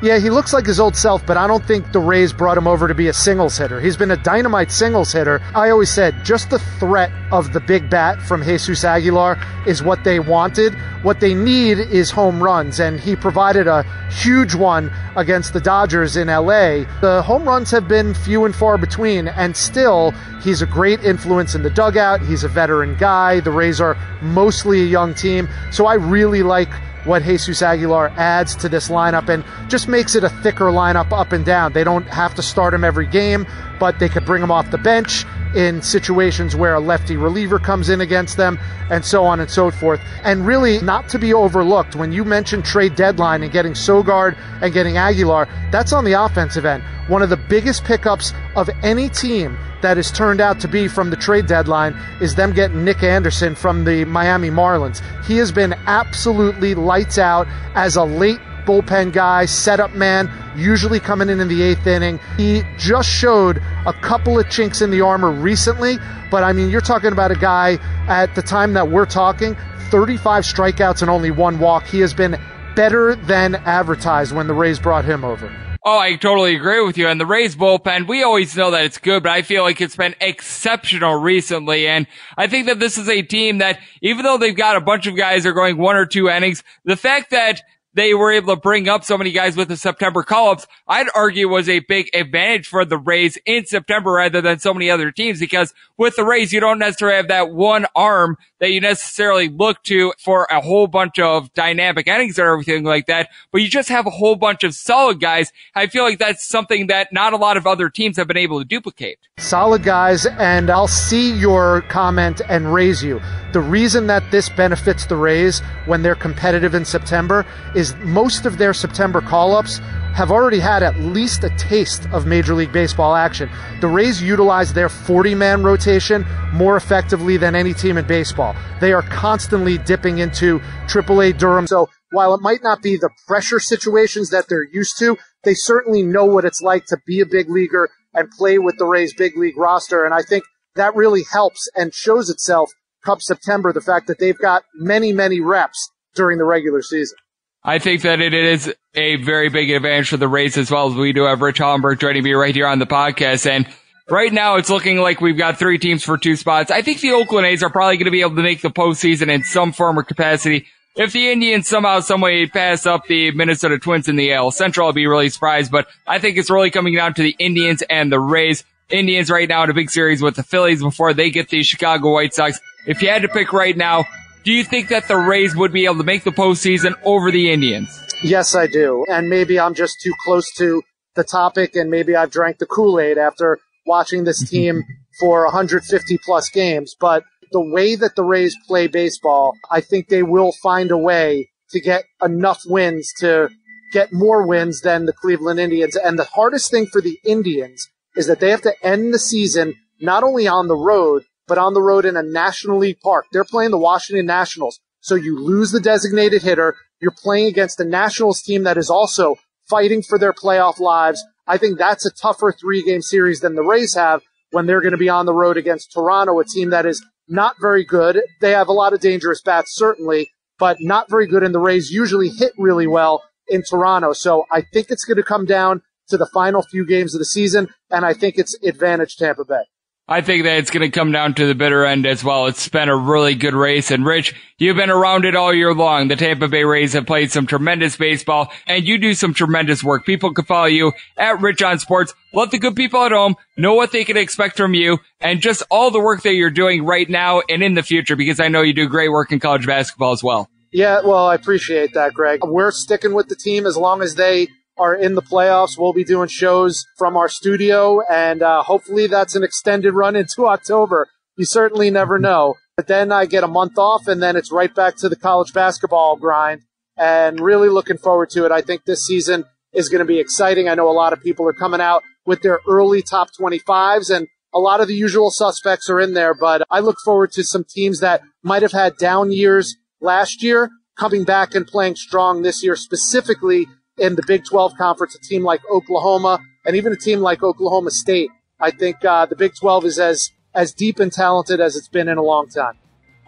Yeah, 0.00 0.20
he 0.20 0.30
looks 0.30 0.52
like 0.52 0.64
his 0.64 0.78
old 0.78 0.94
self, 0.94 1.26
but 1.26 1.36
I 1.36 1.48
don't 1.48 1.64
think 1.64 1.90
the 1.90 1.98
Rays 1.98 2.32
brought 2.32 2.56
him 2.56 2.68
over 2.68 2.86
to 2.86 2.94
be 2.94 3.08
a 3.08 3.12
singles 3.12 3.58
hitter. 3.58 3.80
He's 3.80 3.96
been 3.96 4.12
a 4.12 4.16
dynamite 4.16 4.70
singles 4.70 5.12
hitter. 5.12 5.40
I 5.56 5.70
always 5.70 5.90
said 5.90 6.24
just 6.24 6.50
the 6.50 6.60
threat 6.78 7.10
of 7.32 7.52
the 7.52 7.58
big 7.58 7.90
bat 7.90 8.22
from 8.22 8.44
Jesus 8.44 8.84
Aguilar 8.84 9.36
is 9.66 9.82
what 9.82 10.04
they 10.04 10.20
wanted. 10.20 10.74
What 11.02 11.18
they 11.18 11.34
need 11.34 11.78
is 11.80 12.12
home 12.12 12.40
runs, 12.40 12.78
and 12.78 13.00
he 13.00 13.16
provided 13.16 13.66
a 13.66 13.82
huge 14.08 14.54
one 14.54 14.92
against 15.16 15.52
the 15.52 15.60
Dodgers 15.60 16.16
in 16.16 16.28
LA. 16.28 16.84
The 17.00 17.22
home 17.26 17.44
runs 17.44 17.72
have 17.72 17.88
been 17.88 18.14
few 18.14 18.44
and 18.44 18.54
far 18.54 18.78
between, 18.78 19.26
and 19.26 19.56
still, 19.56 20.12
he's 20.42 20.62
a 20.62 20.66
great 20.66 21.02
influence 21.02 21.56
in 21.56 21.64
the 21.64 21.70
dugout. 21.70 22.20
He's 22.20 22.44
a 22.44 22.48
veteran 22.48 22.96
guy. 22.98 23.40
The 23.40 23.50
Rays 23.50 23.80
are 23.80 23.96
mostly 24.22 24.82
a 24.82 24.86
young 24.86 25.12
team, 25.12 25.48
so 25.72 25.86
I 25.86 25.94
really 25.94 26.44
like 26.44 26.70
what 27.08 27.22
Jesus 27.24 27.62
Aguilar 27.62 28.12
adds 28.16 28.54
to 28.56 28.68
this 28.68 28.88
lineup 28.88 29.28
and 29.28 29.42
just 29.68 29.88
makes 29.88 30.14
it 30.14 30.22
a 30.22 30.28
thicker 30.28 30.66
lineup 30.66 31.10
up 31.10 31.32
and 31.32 31.44
down. 31.44 31.72
They 31.72 31.82
don't 31.82 32.06
have 32.06 32.34
to 32.36 32.42
start 32.42 32.74
him 32.74 32.84
every 32.84 33.06
game, 33.06 33.46
but 33.80 33.98
they 33.98 34.08
could 34.08 34.24
bring 34.24 34.42
him 34.42 34.50
off 34.50 34.70
the 34.70 34.78
bench 34.78 35.24
in 35.54 35.82
situations 35.82 36.54
where 36.54 36.74
a 36.74 36.80
lefty 36.80 37.16
reliever 37.16 37.58
comes 37.58 37.88
in 37.88 38.00
against 38.00 38.36
them 38.36 38.58
and 38.90 39.04
so 39.04 39.24
on 39.24 39.40
and 39.40 39.50
so 39.50 39.70
forth. 39.70 40.00
And 40.22 40.46
really 40.46 40.80
not 40.80 41.08
to 41.10 41.18
be 41.18 41.34
overlooked 41.34 41.96
when 41.96 42.12
you 42.12 42.24
mention 42.24 42.62
trade 42.62 42.94
deadline 42.94 43.42
and 43.42 43.52
getting 43.52 43.72
Sogard 43.72 44.36
and 44.60 44.72
getting 44.72 44.96
Aguilar, 44.96 45.48
that's 45.70 45.92
on 45.92 46.04
the 46.04 46.12
offensive 46.12 46.64
end. 46.64 46.82
One 47.08 47.22
of 47.22 47.30
the 47.30 47.36
biggest 47.36 47.84
pickups 47.84 48.32
of 48.56 48.68
any 48.82 49.08
team 49.08 49.56
that 49.80 49.96
has 49.96 50.10
turned 50.10 50.40
out 50.40 50.60
to 50.60 50.68
be 50.68 50.88
from 50.88 51.10
the 51.10 51.16
trade 51.16 51.46
deadline 51.46 51.96
is 52.20 52.34
them 52.34 52.52
getting 52.52 52.84
Nick 52.84 53.02
Anderson 53.02 53.54
from 53.54 53.84
the 53.84 54.04
Miami 54.04 54.50
Marlins. 54.50 55.02
He 55.24 55.36
has 55.38 55.52
been 55.52 55.74
absolutely 55.86 56.74
lights 56.74 57.18
out 57.18 57.46
as 57.74 57.96
a 57.96 58.04
late 58.04 58.40
bullpen 58.68 59.14
guy, 59.14 59.46
setup 59.46 59.94
man, 59.94 60.30
usually 60.54 61.00
coming 61.00 61.30
in 61.30 61.40
in 61.40 61.48
the 61.48 61.62
eighth 61.62 61.86
inning. 61.86 62.20
He 62.36 62.62
just 62.76 63.08
showed 63.08 63.62
a 63.86 63.94
couple 63.94 64.38
of 64.38 64.50
chinks 64.50 64.82
in 64.82 64.90
the 64.90 65.00
armor 65.00 65.30
recently, 65.30 65.96
but 66.30 66.44
I 66.44 66.52
mean, 66.52 66.68
you're 66.68 66.82
talking 66.82 67.12
about 67.12 67.30
a 67.30 67.34
guy 67.34 67.78
at 68.08 68.34
the 68.34 68.42
time 68.42 68.74
that 68.74 68.90
we're 68.90 69.06
talking, 69.06 69.56
35 69.90 70.44
strikeouts 70.44 71.00
and 71.00 71.10
only 71.10 71.30
one 71.30 71.58
walk. 71.58 71.86
He 71.86 72.00
has 72.00 72.12
been 72.12 72.38
better 72.76 73.14
than 73.14 73.54
advertised 73.54 74.34
when 74.34 74.46
the 74.46 74.54
Rays 74.54 74.78
brought 74.78 75.06
him 75.06 75.24
over. 75.24 75.50
Oh, 75.82 75.98
I 75.98 76.16
totally 76.16 76.54
agree 76.54 76.84
with 76.84 76.98
you. 76.98 77.08
And 77.08 77.18
the 77.18 77.24
Rays 77.24 77.56
bullpen, 77.56 78.06
we 78.06 78.22
always 78.22 78.54
know 78.54 78.72
that 78.72 78.84
it's 78.84 78.98
good, 78.98 79.22
but 79.22 79.32
I 79.32 79.40
feel 79.40 79.62
like 79.62 79.80
it's 79.80 79.96
been 79.96 80.14
exceptional 80.20 81.14
recently. 81.14 81.88
And 81.88 82.06
I 82.36 82.46
think 82.48 82.66
that 82.66 82.78
this 82.78 82.98
is 82.98 83.08
a 83.08 83.22
team 83.22 83.58
that, 83.58 83.78
even 84.02 84.24
though 84.24 84.36
they've 84.36 84.54
got 84.54 84.76
a 84.76 84.82
bunch 84.82 85.06
of 85.06 85.16
guys 85.16 85.44
that 85.44 85.50
are 85.50 85.54
going 85.54 85.78
one 85.78 85.96
or 85.96 86.04
two 86.04 86.28
innings, 86.28 86.62
the 86.84 86.96
fact 86.96 87.30
that 87.30 87.62
they 87.98 88.14
were 88.14 88.30
able 88.30 88.54
to 88.54 88.60
bring 88.60 88.88
up 88.88 89.04
so 89.04 89.18
many 89.18 89.32
guys 89.32 89.56
with 89.56 89.68
the 89.68 89.76
September 89.76 90.22
call-ups, 90.22 90.66
I'd 90.86 91.08
argue 91.14 91.48
was 91.48 91.68
a 91.68 91.80
big 91.80 92.08
advantage 92.14 92.66
for 92.66 92.84
the 92.84 92.96
Rays 92.96 93.36
in 93.44 93.66
September 93.66 94.12
rather 94.12 94.40
than 94.40 94.58
so 94.58 94.72
many 94.72 94.90
other 94.90 95.10
teams 95.10 95.40
because 95.40 95.74
with 95.96 96.14
the 96.16 96.24
Rays, 96.24 96.52
you 96.52 96.60
don't 96.60 96.78
necessarily 96.78 97.16
have 97.16 97.28
that 97.28 97.50
one 97.50 97.86
arm 97.96 98.36
that 98.60 98.70
you 98.70 98.80
necessarily 98.80 99.48
look 99.48 99.82
to 99.84 100.12
for 100.18 100.46
a 100.50 100.60
whole 100.60 100.86
bunch 100.86 101.18
of 101.18 101.52
dynamic 101.54 102.06
innings 102.06 102.38
or 102.38 102.52
everything 102.52 102.84
like 102.84 103.06
that, 103.06 103.28
but 103.52 103.62
you 103.62 103.68
just 103.68 103.88
have 103.88 104.06
a 104.06 104.10
whole 104.10 104.36
bunch 104.36 104.64
of 104.64 104.74
solid 104.74 105.20
guys. 105.20 105.52
I 105.74 105.86
feel 105.86 106.04
like 106.04 106.18
that's 106.18 106.46
something 106.46 106.88
that 106.88 107.12
not 107.12 107.32
a 107.32 107.36
lot 107.36 107.56
of 107.56 107.66
other 107.66 107.88
teams 107.88 108.16
have 108.16 108.28
been 108.28 108.36
able 108.36 108.58
to 108.58 108.64
duplicate. 108.64 109.18
Solid 109.38 109.82
guys, 109.82 110.26
and 110.26 110.70
I'll 110.70 110.88
see 110.88 111.32
your 111.32 111.82
comment 111.82 112.40
and 112.48 112.72
raise 112.72 113.02
you. 113.02 113.20
The 113.52 113.60
reason 113.60 114.08
that 114.08 114.30
this 114.30 114.48
benefits 114.48 115.06
the 115.06 115.16
Rays 115.16 115.60
when 115.86 116.02
they're 116.02 116.14
competitive 116.14 116.74
in 116.74 116.84
September 116.84 117.46
is 117.74 117.87
most 117.96 118.46
of 118.46 118.58
their 118.58 118.74
September 118.74 119.20
call 119.20 119.54
ups 119.54 119.78
have 120.14 120.30
already 120.30 120.58
had 120.58 120.82
at 120.82 120.98
least 120.98 121.44
a 121.44 121.50
taste 121.50 122.08
of 122.10 122.26
Major 122.26 122.54
League 122.54 122.72
Baseball 122.72 123.14
action. 123.14 123.48
The 123.80 123.86
Rays 123.86 124.20
utilize 124.20 124.72
their 124.72 124.88
40 124.88 125.34
man 125.34 125.62
rotation 125.62 126.26
more 126.52 126.76
effectively 126.76 127.36
than 127.36 127.54
any 127.54 127.72
team 127.72 127.98
in 127.98 128.06
baseball. 128.06 128.56
They 128.80 128.92
are 128.92 129.02
constantly 129.02 129.78
dipping 129.78 130.18
into 130.18 130.58
AAA 130.88 131.38
Durham. 131.38 131.66
So 131.66 131.88
while 132.10 132.34
it 132.34 132.40
might 132.40 132.62
not 132.62 132.82
be 132.82 132.96
the 132.96 133.10
pressure 133.26 133.60
situations 133.60 134.30
that 134.30 134.48
they're 134.48 134.66
used 134.72 134.98
to, 134.98 135.16
they 135.44 135.54
certainly 135.54 136.02
know 136.02 136.24
what 136.24 136.44
it's 136.44 136.62
like 136.62 136.86
to 136.86 136.98
be 137.06 137.20
a 137.20 137.26
big 137.26 137.48
leaguer 137.48 137.90
and 138.14 138.30
play 138.30 138.58
with 138.58 138.76
the 138.78 138.86
Rays 138.86 139.14
big 139.14 139.36
league 139.36 139.56
roster. 139.56 140.04
And 140.04 140.14
I 140.14 140.22
think 140.22 140.44
that 140.74 140.96
really 140.96 141.24
helps 141.30 141.68
and 141.76 141.94
shows 141.94 142.28
itself 142.30 142.70
come 143.04 143.20
September, 143.20 143.72
the 143.72 143.80
fact 143.80 144.06
that 144.08 144.18
they've 144.18 144.38
got 144.38 144.64
many, 144.74 145.12
many 145.12 145.40
reps 145.40 145.90
during 146.14 146.38
the 146.38 146.44
regular 146.44 146.82
season. 146.82 147.16
I 147.64 147.78
think 147.78 148.02
that 148.02 148.20
it 148.20 148.34
is 148.34 148.72
a 148.94 149.16
very 149.16 149.48
big 149.48 149.70
advantage 149.70 150.08
for 150.08 150.16
the 150.16 150.28
Rays 150.28 150.56
as 150.56 150.70
well 150.70 150.88
as 150.88 150.94
we 150.94 151.12
do 151.12 151.24
have 151.24 151.42
Rich 151.42 151.58
Hollenberg 151.58 152.00
joining 152.00 152.22
me 152.22 152.32
right 152.32 152.54
here 152.54 152.66
on 152.66 152.78
the 152.78 152.86
podcast. 152.86 153.46
And 153.46 153.66
right 154.08 154.32
now 154.32 154.56
it's 154.56 154.70
looking 154.70 154.98
like 154.98 155.20
we've 155.20 155.36
got 155.36 155.58
three 155.58 155.78
teams 155.78 156.04
for 156.04 156.16
two 156.16 156.36
spots. 156.36 156.70
I 156.70 156.82
think 156.82 157.00
the 157.00 157.12
Oakland 157.12 157.46
A's 157.46 157.62
are 157.62 157.70
probably 157.70 157.96
going 157.96 158.06
to 158.06 158.10
be 158.10 158.20
able 158.20 158.36
to 158.36 158.42
make 158.42 158.62
the 158.62 158.70
postseason 158.70 159.28
in 159.28 159.42
some 159.42 159.72
form 159.72 159.98
or 159.98 160.02
capacity. 160.02 160.66
If 160.96 161.12
the 161.12 161.30
Indians 161.30 161.68
somehow, 161.68 162.00
some 162.00 162.20
way 162.20 162.46
pass 162.46 162.86
up 162.86 163.06
the 163.06 163.30
Minnesota 163.32 163.78
Twins 163.78 164.08
in 164.08 164.16
the 164.16 164.32
AL 164.32 164.50
Central, 164.52 164.88
I'll 164.88 164.92
be 164.92 165.06
really 165.06 165.28
surprised. 165.28 165.70
But 165.70 165.86
I 166.06 166.18
think 166.18 166.38
it's 166.38 166.50
really 166.50 166.70
coming 166.70 166.94
down 166.94 167.14
to 167.14 167.22
the 167.22 167.36
Indians 167.38 167.82
and 167.82 168.10
the 168.10 168.18
Rays. 168.18 168.64
Indians 168.90 169.30
right 169.30 169.48
now 169.48 169.62
in 169.64 169.70
a 169.70 169.74
big 169.74 169.90
series 169.90 170.22
with 170.22 170.36
the 170.36 170.42
Phillies 170.42 170.82
before 170.82 171.12
they 171.12 171.30
get 171.30 171.50
the 171.50 171.62
Chicago 171.62 172.12
White 172.12 172.34
Sox. 172.34 172.58
If 172.86 173.02
you 173.02 173.10
had 173.10 173.22
to 173.22 173.28
pick 173.28 173.52
right 173.52 173.76
now, 173.76 174.06
do 174.48 174.54
you 174.54 174.64
think 174.64 174.88
that 174.88 175.08
the 175.08 175.16
Rays 175.18 175.54
would 175.54 175.74
be 175.74 175.84
able 175.84 175.98
to 175.98 176.04
make 176.04 176.24
the 176.24 176.30
postseason 176.30 176.94
over 177.04 177.30
the 177.30 177.52
Indians? 177.52 178.02
Yes, 178.22 178.54
I 178.54 178.66
do. 178.66 179.04
And 179.06 179.28
maybe 179.28 179.60
I'm 179.60 179.74
just 179.74 180.00
too 180.00 180.14
close 180.24 180.50
to 180.54 180.80
the 181.16 181.22
topic 181.22 181.76
and 181.76 181.90
maybe 181.90 182.16
I've 182.16 182.30
drank 182.30 182.56
the 182.56 182.64
Kool-Aid 182.64 183.18
after 183.18 183.58
watching 183.84 184.24
this 184.24 184.48
team 184.50 184.84
for 185.20 185.44
150 185.44 186.18
plus 186.24 186.48
games. 186.48 186.96
But 186.98 187.24
the 187.52 187.60
way 187.60 187.94
that 187.96 188.16
the 188.16 188.24
Rays 188.24 188.56
play 188.66 188.86
baseball, 188.86 189.52
I 189.70 189.82
think 189.82 190.08
they 190.08 190.22
will 190.22 190.52
find 190.62 190.90
a 190.90 190.96
way 190.96 191.50
to 191.72 191.78
get 191.78 192.04
enough 192.24 192.62
wins 192.64 193.12
to 193.18 193.50
get 193.92 194.14
more 194.14 194.46
wins 194.46 194.80
than 194.80 195.04
the 195.04 195.12
Cleveland 195.12 195.60
Indians. 195.60 195.94
And 195.94 196.18
the 196.18 196.24
hardest 196.24 196.70
thing 196.70 196.86
for 196.86 197.02
the 197.02 197.18
Indians 197.22 197.86
is 198.16 198.26
that 198.28 198.40
they 198.40 198.48
have 198.48 198.62
to 198.62 198.72
end 198.82 199.12
the 199.12 199.18
season 199.18 199.74
not 200.00 200.22
only 200.22 200.48
on 200.48 200.68
the 200.68 200.74
road, 200.74 201.24
but 201.48 201.58
on 201.58 201.74
the 201.74 201.82
road 201.82 202.04
in 202.04 202.16
a 202.16 202.22
National 202.22 202.78
League 202.78 203.00
park. 203.00 203.26
They're 203.32 203.44
playing 203.44 203.70
the 203.70 203.78
Washington 203.78 204.26
Nationals. 204.26 204.78
So 205.00 205.14
you 205.14 205.42
lose 205.42 205.72
the 205.72 205.80
designated 205.80 206.42
hitter. 206.42 206.76
You're 207.00 207.10
playing 207.10 207.48
against 207.48 207.80
a 207.80 207.84
Nationals 207.84 208.42
team 208.42 208.64
that 208.64 208.76
is 208.76 208.90
also 208.90 209.36
fighting 209.68 210.02
for 210.02 210.18
their 210.18 210.32
playoff 210.32 210.78
lives. 210.78 211.24
I 211.46 211.58
think 211.58 211.78
that's 211.78 212.06
a 212.06 212.10
tougher 212.10 212.52
three 212.52 212.82
game 212.82 213.02
series 213.02 213.40
than 213.40 213.54
the 213.54 213.62
Rays 213.62 213.94
have 213.94 214.22
when 214.50 214.66
they're 214.66 214.80
going 214.80 214.92
to 214.92 214.98
be 214.98 215.08
on 215.08 215.26
the 215.26 215.34
road 215.34 215.56
against 215.56 215.92
Toronto, 215.92 216.38
a 216.40 216.44
team 216.44 216.70
that 216.70 216.86
is 216.86 217.04
not 217.28 217.56
very 217.60 217.84
good. 217.84 218.20
They 218.40 218.52
have 218.52 218.68
a 218.68 218.72
lot 218.72 218.92
of 218.92 219.00
dangerous 219.00 219.42
bats, 219.42 219.74
certainly, 219.74 220.30
but 220.58 220.78
not 220.80 221.10
very 221.10 221.26
good. 221.26 221.42
And 221.42 221.54
the 221.54 221.60
Rays 221.60 221.90
usually 221.90 222.28
hit 222.28 222.52
really 222.58 222.86
well 222.86 223.22
in 223.48 223.62
Toronto. 223.62 224.12
So 224.12 224.46
I 224.50 224.62
think 224.72 224.90
it's 224.90 225.04
going 225.04 225.16
to 225.16 225.22
come 225.22 225.44
down 225.44 225.82
to 226.08 226.16
the 226.16 226.26
final 226.26 226.62
few 226.62 226.86
games 226.86 227.14
of 227.14 227.18
the 227.18 227.26
season. 227.26 227.68
And 227.90 228.04
I 228.04 228.14
think 228.14 228.36
it's 228.38 228.56
advantage 228.62 229.16
Tampa 229.16 229.44
Bay. 229.44 229.64
I 230.10 230.22
think 230.22 230.44
that 230.44 230.56
it's 230.56 230.70
going 230.70 230.90
to 230.90 230.98
come 230.98 231.12
down 231.12 231.34
to 231.34 231.46
the 231.46 231.54
bitter 231.54 231.84
end 231.84 232.06
as 232.06 232.24
well. 232.24 232.46
It's 232.46 232.66
been 232.70 232.88
a 232.88 232.96
really 232.96 233.34
good 233.34 233.52
race. 233.52 233.90
And 233.90 234.06
Rich, 234.06 234.34
you've 234.56 234.76
been 234.76 234.88
around 234.88 235.26
it 235.26 235.36
all 235.36 235.52
year 235.52 235.74
long. 235.74 236.08
The 236.08 236.16
Tampa 236.16 236.48
Bay 236.48 236.64
Rays 236.64 236.94
have 236.94 237.06
played 237.06 237.30
some 237.30 237.46
tremendous 237.46 237.94
baseball 237.94 238.50
and 238.66 238.88
you 238.88 238.96
do 238.96 239.12
some 239.12 239.34
tremendous 239.34 239.84
work. 239.84 240.06
People 240.06 240.32
can 240.32 240.46
follow 240.46 240.64
you 240.64 240.92
at 241.18 241.42
Rich 241.42 241.62
on 241.62 241.78
Sports. 241.78 242.14
Let 242.32 242.50
the 242.50 242.58
good 242.58 242.74
people 242.74 243.02
at 243.02 243.12
home 243.12 243.36
know 243.58 243.74
what 243.74 243.92
they 243.92 244.06
can 244.06 244.16
expect 244.16 244.56
from 244.56 244.72
you 244.72 244.96
and 245.20 245.42
just 245.42 245.62
all 245.70 245.90
the 245.90 246.00
work 246.00 246.22
that 246.22 246.32
you're 246.32 246.48
doing 246.48 246.86
right 246.86 247.08
now 247.08 247.42
and 247.46 247.62
in 247.62 247.74
the 247.74 247.82
future 247.82 248.16
because 248.16 248.40
I 248.40 248.48
know 248.48 248.62
you 248.62 248.72
do 248.72 248.88
great 248.88 249.10
work 249.10 249.30
in 249.30 249.40
college 249.40 249.66
basketball 249.66 250.12
as 250.12 250.24
well. 250.24 250.48
Yeah, 250.70 251.00
well, 251.04 251.26
I 251.26 251.34
appreciate 251.34 251.92
that, 251.94 252.14
Greg. 252.14 252.40
We're 252.44 252.70
sticking 252.70 253.12
with 253.12 253.28
the 253.28 253.36
team 253.36 253.66
as 253.66 253.76
long 253.76 254.00
as 254.00 254.14
they 254.14 254.48
are 254.78 254.94
in 254.94 255.14
the 255.14 255.22
playoffs. 255.22 255.78
We'll 255.78 255.92
be 255.92 256.04
doing 256.04 256.28
shows 256.28 256.84
from 256.96 257.16
our 257.16 257.28
studio, 257.28 258.00
and 258.10 258.42
uh, 258.42 258.62
hopefully 258.62 259.06
that's 259.06 259.34
an 259.34 259.42
extended 259.42 259.92
run 259.92 260.16
into 260.16 260.46
October. 260.46 261.08
You 261.36 261.44
certainly 261.44 261.90
never 261.90 262.18
know. 262.18 262.54
But 262.76 262.86
then 262.86 263.10
I 263.10 263.26
get 263.26 263.44
a 263.44 263.48
month 263.48 263.78
off, 263.78 264.06
and 264.06 264.22
then 264.22 264.36
it's 264.36 264.52
right 264.52 264.74
back 264.74 264.96
to 264.98 265.08
the 265.08 265.16
college 265.16 265.52
basketball 265.52 266.16
grind. 266.16 266.62
And 266.96 267.40
really 267.40 267.68
looking 267.68 267.98
forward 267.98 268.30
to 268.30 268.44
it. 268.44 268.50
I 268.50 268.60
think 268.60 268.84
this 268.84 269.06
season 269.06 269.44
is 269.72 269.88
going 269.88 270.00
to 270.00 270.04
be 270.04 270.18
exciting. 270.18 270.68
I 270.68 270.74
know 270.74 270.88
a 270.88 270.92
lot 270.92 271.12
of 271.12 271.22
people 271.22 271.46
are 271.46 271.52
coming 271.52 271.80
out 271.80 272.02
with 272.26 272.42
their 272.42 272.60
early 272.68 273.02
top 273.02 273.28
25s, 273.38 274.14
and 274.14 274.26
a 274.52 274.58
lot 274.58 274.80
of 274.80 274.88
the 274.88 274.94
usual 274.94 275.30
suspects 275.30 275.88
are 275.88 276.00
in 276.00 276.14
there. 276.14 276.34
But 276.34 276.62
I 276.70 276.80
look 276.80 276.96
forward 277.04 277.30
to 277.32 277.44
some 277.44 277.64
teams 277.68 278.00
that 278.00 278.22
might 278.42 278.62
have 278.62 278.72
had 278.72 278.96
down 278.96 279.30
years 279.30 279.76
last 280.00 280.42
year 280.42 280.70
coming 280.98 281.24
back 281.24 281.54
and 281.54 281.66
playing 281.66 281.96
strong 281.96 282.42
this 282.42 282.62
year, 282.62 282.76
specifically 282.76 283.66
in 283.98 284.14
the 284.16 284.22
Big 284.26 284.44
12 284.44 284.74
conference, 284.76 285.14
a 285.14 285.20
team 285.20 285.42
like 285.42 285.60
Oklahoma 285.70 286.40
and 286.64 286.76
even 286.76 286.92
a 286.92 286.96
team 286.96 287.20
like 287.20 287.42
Oklahoma 287.42 287.90
State. 287.90 288.30
I 288.60 288.70
think 288.70 289.04
uh, 289.04 289.26
the 289.26 289.36
Big 289.36 289.54
12 289.54 289.84
is 289.84 289.98
as 289.98 290.30
as 290.54 290.72
deep 290.72 290.98
and 290.98 291.12
talented 291.12 291.60
as 291.60 291.76
it's 291.76 291.88
been 291.88 292.08
in 292.08 292.18
a 292.18 292.22
long 292.22 292.48
time. 292.48 292.74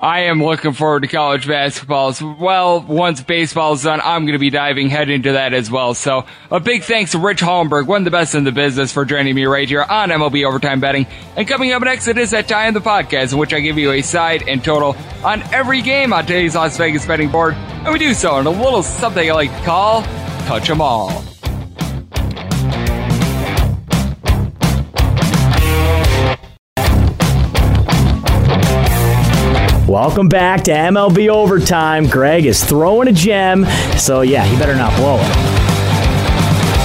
I 0.03 0.21
am 0.21 0.43
looking 0.43 0.73
forward 0.73 1.03
to 1.03 1.09
college 1.09 1.47
basketball 1.47 2.09
as 2.09 2.23
well. 2.23 2.81
Once 2.81 3.21
baseball 3.21 3.75
is 3.75 3.83
done, 3.83 4.01
I'm 4.03 4.23
going 4.23 4.33
to 4.33 4.39
be 4.39 4.49
diving 4.49 4.89
head 4.89 5.11
into 5.11 5.33
that 5.33 5.53
as 5.53 5.71
well. 5.71 5.93
So 5.93 6.25
a 6.51 6.59
big 6.59 6.85
thanks 6.85 7.13
to 7.13 7.19
Rich 7.19 7.43
Hollenberg, 7.43 7.87
one 7.87 8.01
of 8.01 8.05
the 8.07 8.11
best 8.11 8.35
in 8.35 8.45
the 8.45 8.51
business, 8.51 8.93
for 8.93 9.05
joining 9.05 9.35
me 9.35 9.45
right 9.45 9.69
here 9.69 9.83
on 9.83 10.09
MLB 10.09 10.47
Overtime 10.47 10.81
Betting. 10.81 11.07
And 11.37 11.47
coming 11.47 11.73
up 11.73 11.83
next, 11.83 12.09
it 12.09 12.17
is 12.17 12.31
that 12.31 12.49
time 12.49 12.69
in 12.69 12.75
the 12.75 12.81
podcast 12.81 13.33
in 13.33 13.39
which 13.39 13.53
I 13.53 13.61
give 13.61 13.77
you 13.77 13.93
a 13.93 14.01
side 14.01 14.49
and 14.49 14.65
total 14.65 14.97
on 15.23 15.43
every 15.53 15.83
game 15.83 16.15
on 16.15 16.25
today's 16.25 16.55
Las 16.55 16.79
Vegas 16.79 17.05
betting 17.05 17.29
board. 17.29 17.53
And 17.53 17.93
we 17.93 17.99
do 17.99 18.15
so 18.15 18.39
in 18.39 18.47
a 18.47 18.51
little 18.51 18.83
something 18.83 19.31
I 19.31 19.35
like 19.35 19.55
to 19.55 19.65
call 19.65 20.30
touch 20.47 20.69
them 20.69 20.81
all. 20.81 21.25
Welcome 29.91 30.29
back 30.29 30.63
to 30.65 30.71
MLB 30.71 31.29
Overtime. 31.29 32.07
Greg 32.07 32.47
is 32.47 32.63
throwing 32.63 33.09
a 33.09 33.13
gem, 33.13 33.67
so 33.99 34.21
yeah, 34.21 34.45
he 34.45 34.57
better 34.57 34.77
not 34.77 34.97
blow 34.97 35.17
it. 35.17 35.37